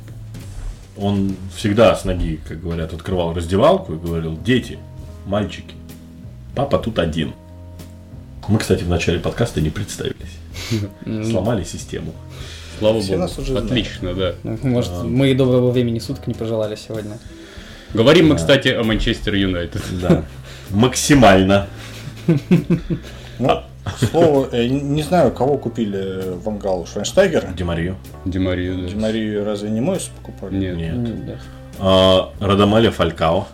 Он 0.96 1.36
всегда 1.56 1.94
с 1.94 2.04
ноги, 2.04 2.40
как 2.46 2.60
говорят, 2.60 2.92
открывал 2.92 3.32
раздевалку 3.32 3.94
и 3.94 3.98
говорил, 3.98 4.38
дети, 4.44 4.78
мальчики, 5.26 5.74
папа 6.54 6.78
тут 6.78 6.98
один. 6.98 7.32
Мы, 8.48 8.58
кстати, 8.58 8.82
в 8.82 8.88
начале 8.88 9.18
подкаста 9.18 9.60
не 9.60 9.70
представились. 9.70 10.38
Сломали 11.30 11.64
систему. 11.64 12.12
Слава 12.78 13.00
Все 13.00 13.12
богу. 13.12 13.20
нас 13.22 13.38
уже 13.38 13.52
знают. 13.52 13.70
Отлично, 13.70 14.14
да. 14.14 14.34
Может, 14.42 15.04
мы 15.04 15.30
и 15.30 15.34
доброго 15.34 15.70
времени 15.70 15.98
суток 15.98 16.26
не 16.26 16.34
пожелали 16.34 16.74
сегодня. 16.74 17.18
Говорим 17.94 18.28
мы, 18.28 18.36
кстати, 18.36 18.68
о 18.68 18.82
Манчестер 18.82 19.34
Юнайтед. 19.34 19.82
Да. 20.00 20.24
Максимально. 20.70 21.68
Ну, 23.38 23.62
к 23.84 23.98
слову, 23.98 24.48
я 24.52 24.68
не 24.68 25.02
знаю, 25.02 25.32
кого 25.32 25.58
купили 25.58 26.36
в 26.36 26.48
Ангалу. 26.48 26.86
Швайнштайгера? 26.86 27.48
Демарию. 27.48 27.96
Димарию, 28.24 28.78
да. 28.78 28.88
Димари 28.88 29.36
разве 29.36 29.70
не 29.70 29.80
Мойс 29.80 30.10
покупали? 30.16 30.56
Нет. 30.56 30.76
Нет. 30.76 31.26
Да. 31.26 31.32
А, 31.78 32.32
Радамаля 32.40 32.90
Фалькао. 32.90 33.48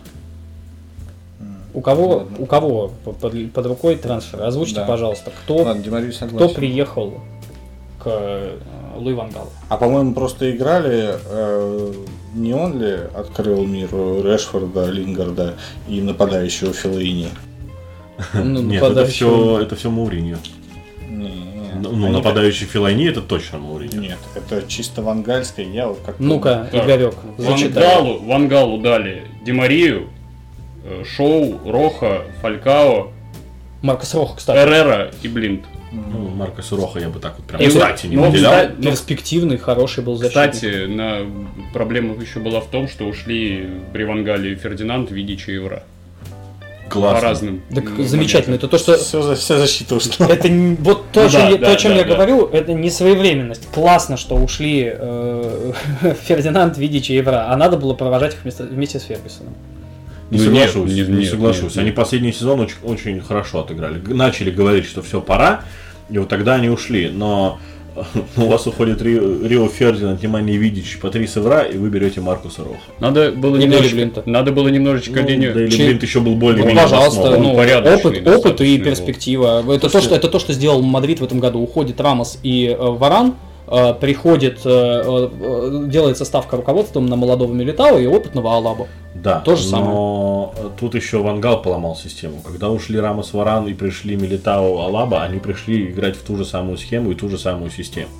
У 1.73 1.81
кого, 1.81 2.07
Ладно. 2.17 2.37
у 2.39 2.45
кого 2.45 2.91
по- 3.05 3.11
под, 3.11 3.51
под 3.53 3.65
рукой 3.65 3.95
трансфер? 3.95 4.41
Озвучьте, 4.43 4.75
Да. 4.81 4.85
пожалуйста, 4.85 5.31
кто, 5.43 5.57
Ладно, 5.57 5.83
кто 6.35 6.49
приехал 6.49 7.13
к 7.99 8.07
э, 8.07 8.57
Луи 8.97 9.13
Ван 9.13 9.29
Галу? 9.29 9.49
А 9.69 9.77
по-моему, 9.77 10.13
просто 10.13 10.49
играли, 10.51 11.15
э, 11.25 11.93
не 12.33 12.53
он 12.53 12.79
ли 12.81 12.97
открыл 13.13 13.65
мир 13.65 13.89
Решфорда, 13.91 14.89
Лингарда 14.89 15.55
и 15.87 16.01
нападающего 16.01 16.73
Филаини? 16.73 17.29
Ну, 18.33 18.61
Нет, 18.61 18.77
это 18.77 18.87
нападающий. 18.89 19.13
все, 19.13 19.59
это 19.61 19.75
все 19.75 19.89
Мауриньо. 19.89 20.37
Ну, 21.81 21.91
ну, 21.93 22.05
Они 22.07 22.15
нападающий 22.15 22.65
Филайни 22.65 23.07
это 23.07 23.21
точно 23.21 23.59
Мауриньо. 23.59 24.01
Нет, 24.01 24.17
это 24.35 24.67
чисто 24.67 25.01
вангальское. 25.01 25.65
Я 25.65 25.87
вот 25.87 25.99
как 26.05 26.19
Ну-ка, 26.19 26.69
Игорек, 26.73 27.15
зачитай. 27.37 27.83
Вангалу, 27.95 28.19
Вангалу 28.25 28.77
дали 28.79 29.23
Димарию, 29.45 30.01
э, 30.01 30.18
Шоу, 31.05 31.59
Роха, 31.65 32.23
Фалькао, 32.41 33.11
Маркос 33.81 34.13
Рох, 34.15 34.37
кстати. 34.37 34.57
Эррера 34.57 35.11
и 35.21 35.27
Блинд. 35.27 35.61
Ну, 35.91 36.27
Марка 36.29 36.61
Суроха 36.61 36.99
я 36.99 37.09
бы 37.09 37.19
так 37.19 37.33
вот 37.37 37.47
прям 37.47 37.59
И 37.59 37.67
кстати 37.67 38.05
не 38.05 38.15
ну, 38.15 38.25
выделял. 38.29 38.51
кстати, 38.51 38.73
ну, 38.77 38.83
Перспективный, 38.91 39.57
хороший 39.57 40.03
был 40.03 40.17
защитник. 40.17 40.51
Кстати, 40.51 40.85
на... 40.85 41.21
проблема 41.73 42.13
еще 42.21 42.39
была 42.39 42.59
в 42.61 42.67
том, 42.67 42.87
что 42.87 43.05
ушли 43.05 43.67
при 43.91 44.03
Вангале 44.03 44.53
Фердинанд, 44.53 45.09
Видичи 45.09 45.49
и 45.49 45.53
Евра. 45.55 45.81
По 46.85 46.91
Классно. 46.91 47.21
разным. 47.27 47.61
Так 47.73 47.85
м, 47.85 48.03
замечательно. 48.07 48.53
Это 48.55 48.67
то, 48.67 48.77
что 48.77 48.97
Все, 48.97 49.21
за- 49.23 49.35
вся 49.35 49.57
защита 49.57 49.95
ушла. 49.95 50.27
Это 50.27 50.47
не- 50.49 50.75
вот 50.75 51.05
то, 51.11 51.21
Ну 51.21 51.25
о 51.27 51.29
чем, 51.29 51.41
да, 51.41 51.49
я, 51.49 51.57
да, 51.57 51.65
то, 51.67 51.71
о 51.71 51.75
чем 51.75 51.91
да, 51.93 51.97
я 51.97 52.03
да. 52.03 52.13
говорю, 52.15 52.45
это 52.47 52.73
не 52.73 52.89
своевременность. 52.91 53.67
Классно, 53.71 54.15
что 54.17 54.35
ушли 54.35 54.91
э, 54.95 55.71
Фердинанд, 56.23 56.77
Видич 56.77 57.09
и 57.09 57.15
Евра, 57.15 57.51
а 57.51 57.57
надо 57.57 57.77
было 57.77 57.95
провожать 57.95 58.33
их 58.35 58.43
вместо- 58.43 58.63
вместе 58.65 58.99
с 58.99 59.03
Фергюсоном. 59.03 59.55
Не 60.31 60.37
Ну, 60.37 60.43
соглашусь, 60.45 60.91
нет, 60.93 61.09
не, 61.09 61.17
нет, 61.21 61.29
соглашусь. 61.29 61.63
нет, 61.63 61.77
Они 61.77 61.85
нет. 61.87 61.95
последний 61.95 62.31
сезон 62.33 62.59
очень, 62.59 62.75
очень 62.83 63.21
хорошо 63.21 63.61
отыграли. 63.61 63.99
Начали 64.13 64.51
говорить, 64.51 64.85
что 64.85 65.01
все, 65.01 65.21
пора, 65.21 65.61
и 66.09 66.17
вот 66.19 66.29
тогда 66.29 66.55
они 66.55 66.69
ушли. 66.69 67.09
Но 67.09 67.59
у 68.37 68.45
вас 68.45 68.67
уходит 68.67 69.01
Рио, 69.01 69.45
Рио 69.45 69.67
Фердинанд, 69.67 70.21
Немани 70.21 70.55
Видич, 70.57 70.99
Патрис 71.01 71.35
Эвра, 71.35 71.61
и 71.63 71.77
вы 71.77 71.89
берете 71.89 72.21
Маркуса 72.21 72.63
Роха. 72.63 72.77
Надо 72.99 73.31
было 73.31 73.57
И 73.57 73.63
немножечко, 73.63 74.21
надо 74.25 74.51
было 74.51 74.67
немножечко 74.69 75.21
Ну, 75.21 75.27
Линию- 75.27 75.53
да 75.53 75.61
или 75.63 75.69
Чи- 75.71 75.85
Блинд 75.85 76.03
еще 76.03 76.19
был 76.19 76.35
более 76.35 76.63
Ну, 76.63 76.75
пожалуйста, 76.75 77.37
ну, 77.39 77.53
опыт, 77.53 78.27
опыт 78.27 78.61
и 78.61 78.77
был. 78.77 78.85
перспектива. 78.85 79.63
Это 79.73 79.89
то, 79.89 79.99
что, 80.01 80.15
это 80.15 80.27
то, 80.29 80.39
что 80.39 80.53
сделал 80.53 80.81
Мадрид 80.81 81.19
в 81.19 81.23
этом 81.23 81.39
году. 81.39 81.59
Уходит 81.59 81.99
Рамос 81.99 82.37
и 82.43 82.67
э, 82.67 82.75
Варан, 82.79 83.33
э, 83.67 83.93
приходит, 83.99 84.59
э, 84.63 84.69
э, 84.69 85.85
делается 85.87 86.23
ставка 86.23 86.55
руководством 86.57 87.07
на 87.07 87.15
молодого 87.15 87.51
Милитао 87.51 87.99
и 87.99 88.05
опытного 88.05 88.55
Алабу. 88.55 88.87
Да, 89.21 89.41
То 89.41 89.55
же 89.55 89.69
но 89.71 90.53
тут 90.79 90.95
еще 90.95 91.21
Ван 91.21 91.41
Гал 91.41 91.61
поломал 91.61 91.95
систему. 91.95 92.41
Когда 92.41 92.69
ушли 92.69 92.99
Рамос 92.99 93.33
Варан 93.33 93.67
и 93.67 93.73
пришли 93.73 94.15
Милитао 94.15 94.79
Алаба, 94.79 95.23
они 95.23 95.39
пришли 95.39 95.87
играть 95.87 96.15
в 96.15 96.23
ту 96.23 96.37
же 96.37 96.45
самую 96.45 96.77
схему 96.77 97.11
и 97.11 97.15
ту 97.15 97.27
же 97.27 97.37
самую 97.37 97.69
систему, 97.69 98.11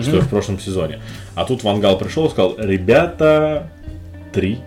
что 0.00 0.16
и 0.16 0.20
в 0.20 0.28
прошлом 0.28 0.60
сезоне. 0.60 1.00
А 1.34 1.44
тут 1.44 1.64
Вангал 1.64 1.98
пришел 1.98 2.26
и 2.26 2.30
сказал, 2.30 2.54
ребята, 2.58 3.68
3, 4.32 4.60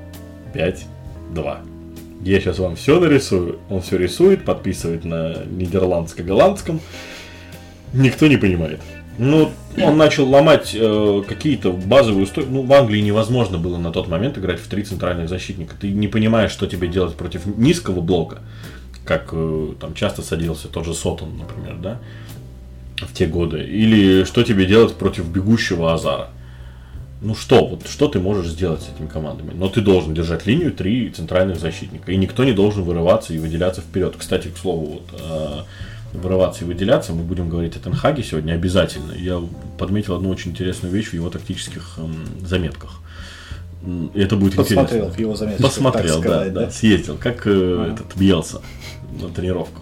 5, 0.54 0.86
2. 1.34 1.62
Я 2.23 2.39
сейчас 2.41 2.60
вам 2.60 2.76
все 2.76 3.00
нарисую. 3.00 3.60
Он 3.69 3.82
все 3.82 3.97
рисует, 3.97 4.43
подписывает 4.43 5.06
на 5.06 5.43
нидерландско-голландском. 5.45 6.80
Никто 7.93 8.28
не 8.28 8.38
понимает. 8.38 8.82
Ну, 9.17 9.51
он 9.82 9.97
начал 9.97 10.30
ломать 10.30 10.71
э, 10.73 11.23
какие-то 11.27 11.71
базовые 11.71 12.23
устои. 12.23 12.45
Ну, 12.47 12.63
в 12.63 12.73
Англии 12.73 13.01
невозможно 13.01 13.58
было 13.58 13.77
на 13.77 13.91
тот 13.91 14.08
момент 14.08 14.38
играть 14.38 14.60
в 14.60 14.67
три 14.67 14.84
центральных 14.84 15.30
защитника. 15.30 15.75
Ты 15.80 15.91
не 15.91 16.08
понимаешь, 16.08 16.51
что 16.51 16.67
тебе 16.67 16.88
делать 16.88 17.15
против 17.15 17.45
низкого 17.45 18.01
блока, 18.01 18.39
как 19.06 19.30
э, 19.32 19.73
там 19.80 19.93
часто 19.93 20.21
садился 20.21 20.67
тот 20.67 20.86
же 20.86 20.93
Сотон, 20.93 21.38
например, 21.38 21.77
да, 21.82 21.99
в 22.97 23.13
те 23.13 23.25
годы. 23.25 23.63
Или 23.63 24.23
что 24.23 24.43
тебе 24.43 24.65
делать 24.65 24.93
против 24.93 25.27
бегущего 25.27 25.93
Азара. 25.93 26.30
Ну 27.19 27.34
что, 27.34 27.65
вот 27.65 27.88
что 27.88 28.08
ты 28.08 28.19
можешь 28.19 28.47
сделать 28.47 28.84
с 28.84 28.89
этими 28.93 29.08
командами? 29.08 29.51
Но 29.56 29.69
ты 29.69 29.82
должен 29.82 30.13
держать 30.13 30.45
линию 30.45 30.71
три 30.71 31.10
центральных 31.10 31.60
защитника. 31.60 32.12
И 32.12 32.15
никто 32.15 32.43
не 32.43 32.53
должен 32.53 32.84
вырываться 32.84 33.34
и 33.34 33.39
выделяться 33.39 33.82
вперед. 33.82 34.13
Кстати, 34.17 34.49
к 34.49 34.58
слову, 34.58 35.01
вот, 35.01 35.19
э, 35.19 35.62
вырываться 36.13 36.63
и 36.63 36.67
выделяться, 36.67 37.13
мы 37.13 37.24
будем 37.24 37.50
говорить 37.50 37.76
о 37.76 37.80
Тенхаге 37.80 38.24
сегодня 38.24 38.54
обязательно. 38.54 39.13
Я 39.13 39.41
подметил 39.78 40.15
одну 40.15 40.30
очень 40.30 40.52
интересную 40.52 40.93
вещь 40.93 41.10
в 41.10 41.13
его 41.13 41.30
тактических 41.30 41.96
эм, 41.98 42.26
заметках. 42.46 43.02
Это 44.13 44.36
будет 44.36 44.56
Посмотрел 44.56 44.86
интересно. 44.86 45.10
в 45.10 45.20
его 45.20 45.36
заметочках, 45.36 45.72
Посмотрел, 45.72 46.15
так 46.15 46.24
сказать, 46.24 46.54
да, 46.54 46.62
да, 46.65 46.72
съездил, 46.72 47.17
как 47.17 47.46
э, 47.46 47.93
этот 47.93 48.17
Бьелса 48.17 48.62
на 49.22 49.30
тренировку. 49.30 49.82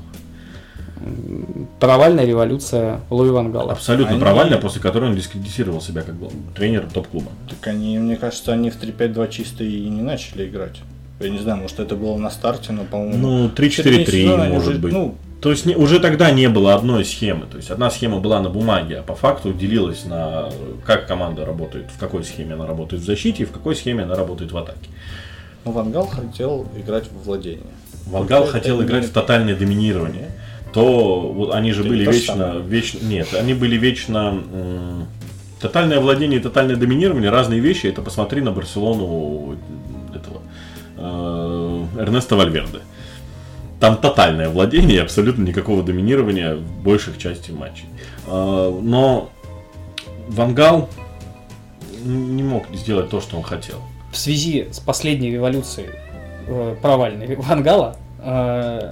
Провальная 1.79 2.25
революция 2.25 3.01
Луи 3.09 3.29
Ван 3.29 3.51
Гала. 3.51 3.73
Абсолютно 3.73 4.13
Они- 4.13 4.21
провальная, 4.21 4.57
после 4.57 4.81
которой 4.81 5.09
он 5.09 5.15
дискредитировал 5.15 5.81
себя 5.81 6.01
как 6.01 6.15
был 6.15 6.31
тренер 6.55 6.87
топ-клуба. 6.91 7.31
Так 7.49 7.67
они, 7.67 7.97
мне 7.99 8.15
кажется, 8.15 8.53
они 8.53 8.69
в 8.69 8.81
3-5-2 8.81 9.29
чисто 9.29 9.63
и 9.63 9.87
не 9.89 10.01
начали 10.01 10.47
играть. 10.47 10.81
Я 11.19 11.29
не 11.29 11.39
знаю, 11.39 11.61
может 11.61 11.79
это 11.79 11.95
было 11.95 12.17
на 12.17 12.29
старте, 12.29 12.73
но, 12.73 12.83
по-моему... 12.83 13.17
Ну, 13.17 13.69
четыре 13.69 14.03
3-4-3, 14.03 14.11
сезона 14.11 14.43
они 14.43 14.53
может 14.53 14.69
уже, 14.69 14.79
быть. 14.79 14.93
Ну, 14.93 15.15
То 15.45 15.51
есть 15.51 15.67
не- 15.67 15.75
уже 15.75 15.99
тогда 15.99 16.31
не 16.31 16.49
было 16.49 16.73
одной 16.73 17.05
схемы. 17.05 17.45
То 17.45 17.57
есть 17.57 17.69
одна 17.69 17.91
схема 17.91 18.19
была 18.19 18.41
на 18.41 18.49
бумаге, 18.49 18.97
а 18.97 19.03
по 19.03 19.13
факту 19.13 19.53
делилась 19.53 20.03
на 20.03 20.49
как 20.87 21.05
команда 21.07 21.45
работает, 21.45 21.85
в 21.95 21.99
какой 21.99 22.23
схеме 22.23 22.55
она 22.55 22.65
работает 22.65 23.03
в 23.03 23.05
защите 23.05 23.43
и 23.43 23.45
в 23.45 23.51
какой 23.51 23.75
схеме 23.75 24.05
она 24.05 24.15
работает 24.15 24.51
в 24.51 24.57
атаке. 24.57 24.89
ну, 25.63 25.71
Вангал 25.71 26.07
хотел 26.07 26.65
играть 26.75 27.05
в 27.11 27.25
владение. 27.25 27.61
Вангал 28.07 28.45
Это 28.45 28.53
хотел 28.53 28.79
не- 28.81 28.87
играть 28.87 29.05
в 29.05 29.11
тотальное 29.13 29.55
доминирование. 29.55 30.31
То 30.73 31.19
вот 31.31 31.53
они 31.53 31.73
же 31.73 31.81
Это 31.81 31.89
были 31.89 32.05
вечно, 32.11 32.55
вечно. 32.67 32.99
Нет, 33.05 33.27
они 33.35 33.53
были 33.53 33.77
вечно. 33.77 34.41
м, 34.51 35.05
Тотальное 35.61 35.99
владение 35.99 36.39
и 36.39 36.41
тотальное 36.43 36.75
доминирование 36.75 37.29
разные 37.29 37.59
вещи. 37.59 37.85
Это 37.85 38.01
посмотри 38.01 38.41
на 38.41 38.51
Барселону 38.51 39.57
этого 40.11 40.41
э, 40.97 41.85
Эрнеста 42.01 42.35
Вальверде. 42.35 42.79
Там 43.79 43.97
тотальное 43.97 44.49
владение 44.49 45.01
абсолютно 45.01 45.43
никакого 45.43 45.83
доминирования 45.83 46.55
в 46.55 46.83
больших 46.83 47.17
части 47.17 47.51
матчей. 47.51 47.85
Э, 48.27 48.79
но 48.81 49.29
Вангал 50.27 50.89
не 52.03 52.43
мог 52.43 52.65
сделать 52.73 53.09
то, 53.09 53.21
что 53.21 53.37
он 53.37 53.43
хотел. 53.43 53.81
в 54.11 54.17
связи 54.17 54.67
с 54.71 54.79
последней 54.79 55.31
революцией 55.31 55.89
э, 56.47 56.75
провальной 56.81 57.35
Ван 57.35 57.63
Гала 57.63 57.97
э, 58.19 58.91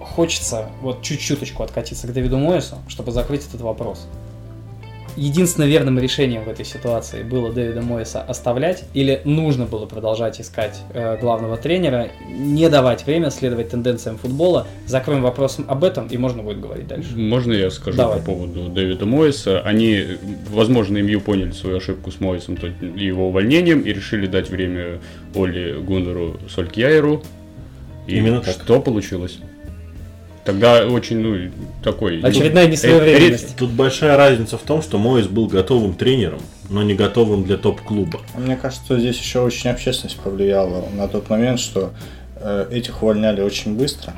хочется 0.00 0.68
вот 0.80 1.02
чуть-чуточку 1.02 1.62
откатиться 1.62 2.06
к 2.06 2.12
Дэвиду 2.12 2.38
Моэсу, 2.38 2.78
чтобы 2.88 3.12
закрыть 3.12 3.46
этот 3.46 3.60
вопрос. 3.60 4.06
Единственным 5.16 5.68
верным 5.68 5.98
решением 5.98 6.44
в 6.44 6.48
этой 6.48 6.64
ситуации 6.64 7.22
было 7.22 7.52
Дэвида 7.52 7.82
Моэса 7.82 8.22
оставлять 8.22 8.84
или 8.94 9.20
нужно 9.24 9.66
было 9.66 9.86
продолжать 9.86 10.40
искать 10.40 10.80
э, 10.94 11.18
главного 11.20 11.56
тренера, 11.56 12.08
не 12.28 12.68
давать 12.70 13.04
время 13.06 13.30
следовать 13.30 13.68
тенденциям 13.70 14.16
футбола. 14.18 14.66
Закроем 14.86 15.22
вопрос 15.22 15.58
об 15.66 15.84
этом 15.84 16.06
и 16.06 16.16
можно 16.16 16.42
будет 16.42 16.60
говорить 16.60 16.86
дальше. 16.86 17.16
Можно 17.16 17.52
я 17.52 17.70
скажу 17.70 17.96
Давай. 17.98 18.18
по 18.20 18.24
поводу 18.26 18.68
Дэвида 18.68 19.04
Моиса? 19.04 19.60
Они, 19.60 20.02
возможно, 20.48 20.98
МЮ 21.02 21.20
поняли 21.20 21.50
свою 21.52 21.76
ошибку 21.76 22.10
с 22.10 22.18
Моисом 22.20 22.56
то- 22.56 22.68
и 22.68 23.04
его 23.04 23.28
увольнением 23.28 23.80
и 23.82 23.92
решили 23.92 24.26
дать 24.26 24.48
время 24.50 24.98
Оле 25.34 25.74
Гуннеру 25.74 26.38
Солькьяеру. 26.48 27.22
И 28.06 28.16
Именно 28.16 28.40
так. 28.40 28.54
что 28.54 28.80
получилось? 28.80 29.38
Тогда 30.44 30.86
очень, 30.86 31.18
ну, 31.18 31.50
такой... 31.84 32.20
Очередная 32.20 32.66
несвоевременность. 32.66 33.56
Тут 33.56 33.70
большая 33.70 34.16
разница 34.16 34.58
в 34.58 34.62
том, 34.62 34.82
что 34.82 34.98
Моис 34.98 35.28
был 35.28 35.46
готовым 35.46 35.94
тренером, 35.94 36.40
но 36.68 36.82
не 36.82 36.94
готовым 36.94 37.44
для 37.44 37.56
топ-клуба. 37.56 38.20
Мне 38.36 38.56
кажется, 38.56 38.98
здесь 38.98 39.18
еще 39.18 39.40
очень 39.40 39.70
общественность 39.70 40.18
повлияла 40.18 40.84
на 40.96 41.06
тот 41.06 41.30
момент, 41.30 41.60
что 41.60 41.92
э, 42.36 42.66
этих 42.72 43.02
увольняли 43.02 43.40
очень 43.40 43.76
быстро. 43.76 44.14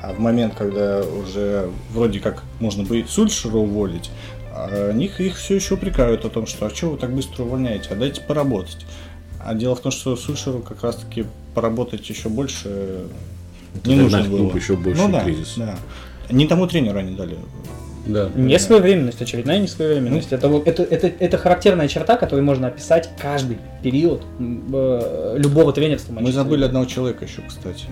А 0.00 0.12
в 0.12 0.18
момент, 0.18 0.54
когда 0.56 1.00
уже 1.02 1.70
вроде 1.92 2.18
как 2.18 2.42
можно 2.58 2.82
бы 2.82 3.00
и 3.00 3.04
Сульшера 3.04 3.56
уволить, 3.56 4.10
А 4.52 4.92
них, 4.92 5.20
их 5.20 5.36
все 5.36 5.54
еще 5.54 5.74
упрекают 5.74 6.24
о 6.24 6.28
том, 6.28 6.46
что 6.46 6.66
а 6.66 6.70
что 6.70 6.90
вы 6.90 6.98
так 6.98 7.14
быстро 7.14 7.44
увольняете, 7.44 7.90
а 7.90 7.94
дайте 7.94 8.20
поработать. 8.20 8.84
А 9.38 9.54
дело 9.54 9.76
в 9.76 9.80
том, 9.80 9.92
что 9.92 10.16
Сульшеру 10.16 10.58
как 10.60 10.82
раз 10.82 10.96
таки 10.96 11.24
поработать 11.54 12.08
еще 12.08 12.28
больше 12.28 13.06
не 13.84 13.94
Это 13.94 14.02
нужно 14.02 14.22
было. 14.24 14.38
клуб 14.38 14.54
еще 14.56 14.76
больше 14.76 15.02
ну, 15.02 15.12
да, 15.12 15.24
кризис. 15.24 15.54
Да. 15.56 15.76
Не 16.30 16.46
тому 16.46 16.66
тренеру 16.66 16.98
они 16.98 17.14
дали. 17.16 17.36
Да. 18.06 18.30
Не 18.34 18.58
своевременность, 18.58 19.20
очередная 19.20 19.58
несвоевременность. 19.58 20.32
Это, 20.32 20.48
вот- 20.48 20.66
это, 20.66 20.82
это, 20.82 21.08
это 21.08 21.36
характерная 21.36 21.88
черта, 21.88 22.16
которую 22.16 22.44
можно 22.44 22.68
описать 22.68 23.10
каждый 23.20 23.58
период 23.82 24.22
э, 24.40 25.34
любого 25.36 25.72
тренерства. 25.72 26.14
Мы 26.14 26.32
забыли 26.32 26.64
одного 26.64 26.86
человека 26.86 27.26
еще, 27.26 27.42
кстати. 27.46 27.84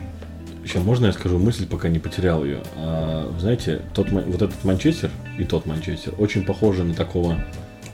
Еще 0.65 0.81
можно 0.81 1.07
я 1.07 1.13
скажу 1.13 1.39
мысль, 1.39 1.67
пока 1.67 1.89
не 1.89 1.99
потерял 1.99 2.45
ее? 2.45 2.59
А, 2.77 3.31
знаете, 3.39 3.83
тот, 3.95 4.11
вот 4.11 4.43
этот 4.43 4.65
Манчестер 4.65 5.11
и 5.39 5.45
тот 5.45 5.67
Манчестер 5.67 6.15
очень 6.19 6.45
похожи 6.45 6.83
на 6.83 6.95
такого 6.95 7.37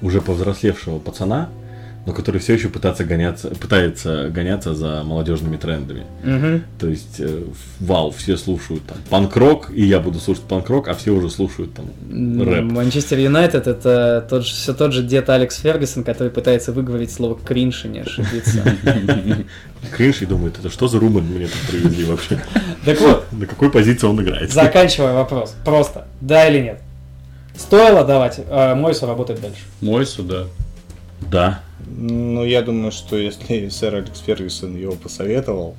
уже 0.00 0.22
повзрослевшего 0.22 0.98
пацана, 0.98 1.50
но 2.04 2.12
который 2.12 2.40
все 2.40 2.54
еще 2.54 2.68
пытается 2.68 3.04
гоняться, 3.04 3.48
пытается 3.48 4.28
гоняться 4.30 4.74
за 4.74 5.02
молодежными 5.04 5.56
трендами. 5.56 6.04
Мгм. 6.24 6.64
То 6.78 6.88
есть, 6.88 7.20
э, 7.20 7.44
вау, 7.78 8.10
все 8.10 8.36
слушают 8.36 8.84
там 8.86 8.96
панк-рок, 9.08 9.70
и 9.72 9.84
я 9.84 10.00
буду 10.00 10.18
слушать 10.18 10.42
панк-рок, 10.44 10.88
а 10.88 10.94
все 10.94 11.12
уже 11.12 11.30
слушают 11.30 11.74
там 11.74 11.86
рэп. 12.10 12.64
Манчестер 12.64 13.18
Юнайтед 13.18 13.66
это 13.68 14.26
тот 14.28 14.44
же, 14.44 14.52
все 14.52 14.74
тот 14.74 14.92
же 14.92 15.02
дед 15.04 15.30
Алекс 15.30 15.56
Фергюсон, 15.60 16.02
который 16.02 16.30
пытается 16.30 16.72
выговорить 16.72 17.12
слово 17.12 17.38
кринж 17.38 17.84
и 17.84 17.88
не 17.88 18.00
ошибиться. 18.00 18.64
Кринж 19.96 20.22
и 20.22 20.26
думает, 20.26 20.58
это 20.58 20.70
что 20.70 20.88
за 20.88 20.98
румын 20.98 21.24
мне 21.24 21.46
тут 21.46 21.60
привезли 21.70 22.04
вообще? 22.04 22.40
Так 22.84 23.00
вот, 23.00 23.26
На 23.32 23.46
какой 23.46 23.70
позиции 23.70 24.06
он 24.08 24.20
играет? 24.20 24.50
заканчивая 24.52 25.12
вопрос. 25.14 25.54
Просто, 25.64 26.08
да 26.20 26.48
или 26.48 26.62
нет? 26.62 26.80
Стоило 27.56 28.04
давать 28.04 28.40
э, 28.44 28.74
Мойсу 28.74 29.06
работать 29.06 29.40
дальше? 29.40 29.60
Мой 29.80 30.04
сюда. 30.04 30.46
Да. 31.30 31.60
Ну, 31.96 32.44
я 32.44 32.62
думаю, 32.62 32.92
что 32.92 33.16
если 33.16 33.68
сэр 33.70 33.96
Алекс 33.96 34.20
Фергюсон 34.20 34.76
его 34.76 34.94
посоветовал, 34.94 35.76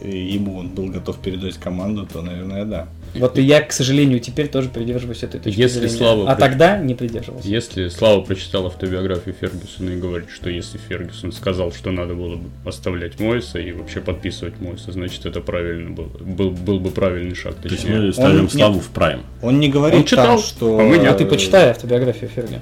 и 0.00 0.34
ему 0.34 0.58
он 0.58 0.68
был 0.68 0.86
готов 0.86 1.18
передать 1.18 1.56
команду, 1.58 2.06
то, 2.10 2.22
наверное, 2.22 2.64
да. 2.64 2.88
Вот 3.14 3.38
и 3.38 3.42
я, 3.42 3.60
к 3.60 3.72
сожалению, 3.72 4.20
теперь 4.20 4.48
тоже 4.48 4.68
придерживаюсь 4.70 5.22
этой 5.22 5.38
точки 5.38 5.58
Если 5.58 5.80
зрения. 5.80 5.96
Слава 5.96 6.30
А 6.30 6.34
при- 6.34 6.40
тогда 6.40 6.78
не 6.78 6.94
придерживался. 6.94 7.46
Если 7.46 7.88
Слава 7.88 8.22
прочитал 8.22 8.66
автобиографию 8.66 9.34
Фергюсона 9.38 9.90
и 9.90 9.96
говорит, 9.96 10.30
что 10.30 10.48
если 10.48 10.78
Фергюсон 10.78 11.32
сказал, 11.32 11.72
что 11.72 11.90
надо 11.90 12.14
было 12.14 12.36
бы 12.36 12.48
оставлять 12.64 13.20
Мойса 13.20 13.58
и 13.58 13.72
вообще 13.72 14.00
подписывать 14.00 14.60
Мойса, 14.60 14.92
значит 14.92 15.26
это 15.26 15.40
правильно 15.40 15.90
было. 15.90 16.08
Был, 16.08 16.50
был 16.50 16.80
бы 16.80 16.90
правильный 16.90 17.34
шаг. 17.34 17.56
То 17.56 17.68
есть 17.68 17.82
Точнее. 17.82 18.00
мы 18.00 18.12
ставим 18.12 18.42
нет. 18.42 18.52
Славу 18.52 18.80
в 18.80 18.88
прайм. 18.88 19.20
Он 19.42 19.60
не 19.60 19.68
говорит 19.68 20.00
Он 20.00 20.06
читал, 20.06 20.36
там, 20.36 20.38
что... 20.38 20.78
а 20.80 20.82
мы 20.82 20.96
нет. 20.96 21.12
А 21.12 21.14
ты 21.14 21.26
почитай 21.26 21.70
автобиографию 21.70 22.30
Ферги. 22.30 22.60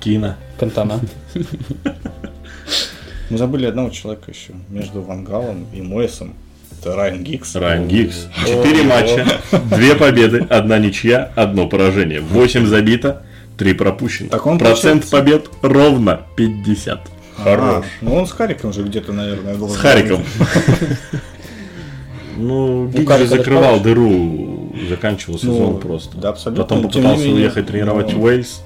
Кино. 0.00 0.34
Кантана. 0.58 1.00
Мы 3.30 3.38
забыли 3.38 3.66
одного 3.66 3.90
человека 3.90 4.30
еще. 4.30 4.52
Между 4.68 5.00
Вангалом 5.02 5.66
и 5.72 5.80
Мойсом. 5.80 6.34
Это 6.80 6.94
Райан 6.94 7.24
Гикс. 7.24 7.54
Райан 7.54 7.88
Гиггс. 7.88 8.28
Четыре 8.44 8.82
матча, 8.82 9.26
две 9.74 9.94
победы, 9.94 10.46
одна 10.50 10.78
ничья, 10.78 11.32
одно 11.34 11.66
поражение. 11.66 12.20
Восемь 12.20 12.66
забито, 12.66 13.22
три 13.56 13.72
пропущено. 13.72 14.28
Так 14.28 14.44
он, 14.46 14.58
Процент 14.58 15.04
получается- 15.08 15.10
побед 15.16 15.46
ровно 15.62 16.20
50. 16.36 17.10
Хорош. 17.36 17.86
ну 18.00 18.14
он 18.14 18.26
с 18.26 18.32
Хариком 18.32 18.72
же 18.72 18.82
где-то, 18.84 19.12
наверное, 19.12 19.54
С 19.54 19.58
должен 19.58 19.76
Хариком. 19.76 20.22
Ну, 22.36 22.88
Гиггс 22.88 22.98
же 23.00 23.06
Харика 23.06 23.36
закрывал 23.36 23.80
дыру, 23.80 24.72
заканчивал 24.88 25.38
Ну, 25.42 25.52
сезон 25.54 25.80
просто. 25.80 26.16
да, 26.18 26.30
абсолютно. 26.30 26.64
Потом 26.64 26.78
Тем 26.90 27.02
попытался 27.02 27.28
уехать 27.28 27.66
тренировать 27.68 28.12
ну. 28.12 28.18
в 28.18 28.22
Уэльс, 28.24 28.62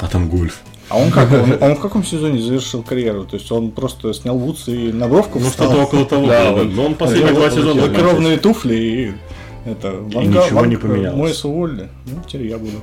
а 0.00 0.06
там 0.08 0.28
гольф. 0.30 0.62
А 0.92 0.96
он 0.98 1.10
как? 1.10 1.32
Он, 1.32 1.56
он 1.60 1.74
в 1.76 1.80
каком 1.80 2.04
сезоне 2.04 2.40
завершил 2.40 2.82
карьеру? 2.82 3.24
То 3.24 3.36
есть 3.36 3.50
он 3.50 3.70
просто 3.70 4.12
снял 4.12 4.38
бутсы 4.38 4.70
и 4.88 4.92
на 4.92 5.08
бровку 5.08 5.38
Ну, 5.38 5.46
встал? 5.46 5.68
что-то 5.68 5.82
около 5.84 6.04
того. 6.06 6.26
Да, 6.26 6.52
он- 6.52 6.74
Но 6.74 6.84
он 6.86 6.94
последние 6.94 7.32
два 7.34 7.50
сезона. 7.50 7.82
Лакированные 7.82 8.36
туфли 8.38 8.74
и... 8.74 9.12
Это, 9.64 9.92
ничего 10.14 10.66
не 10.66 10.76
поменялось. 10.76 11.16
Мойса 11.16 11.48
уволили. 11.48 11.88
Ну, 12.06 12.20
теперь 12.26 12.48
я 12.48 12.58
буду. 12.58 12.78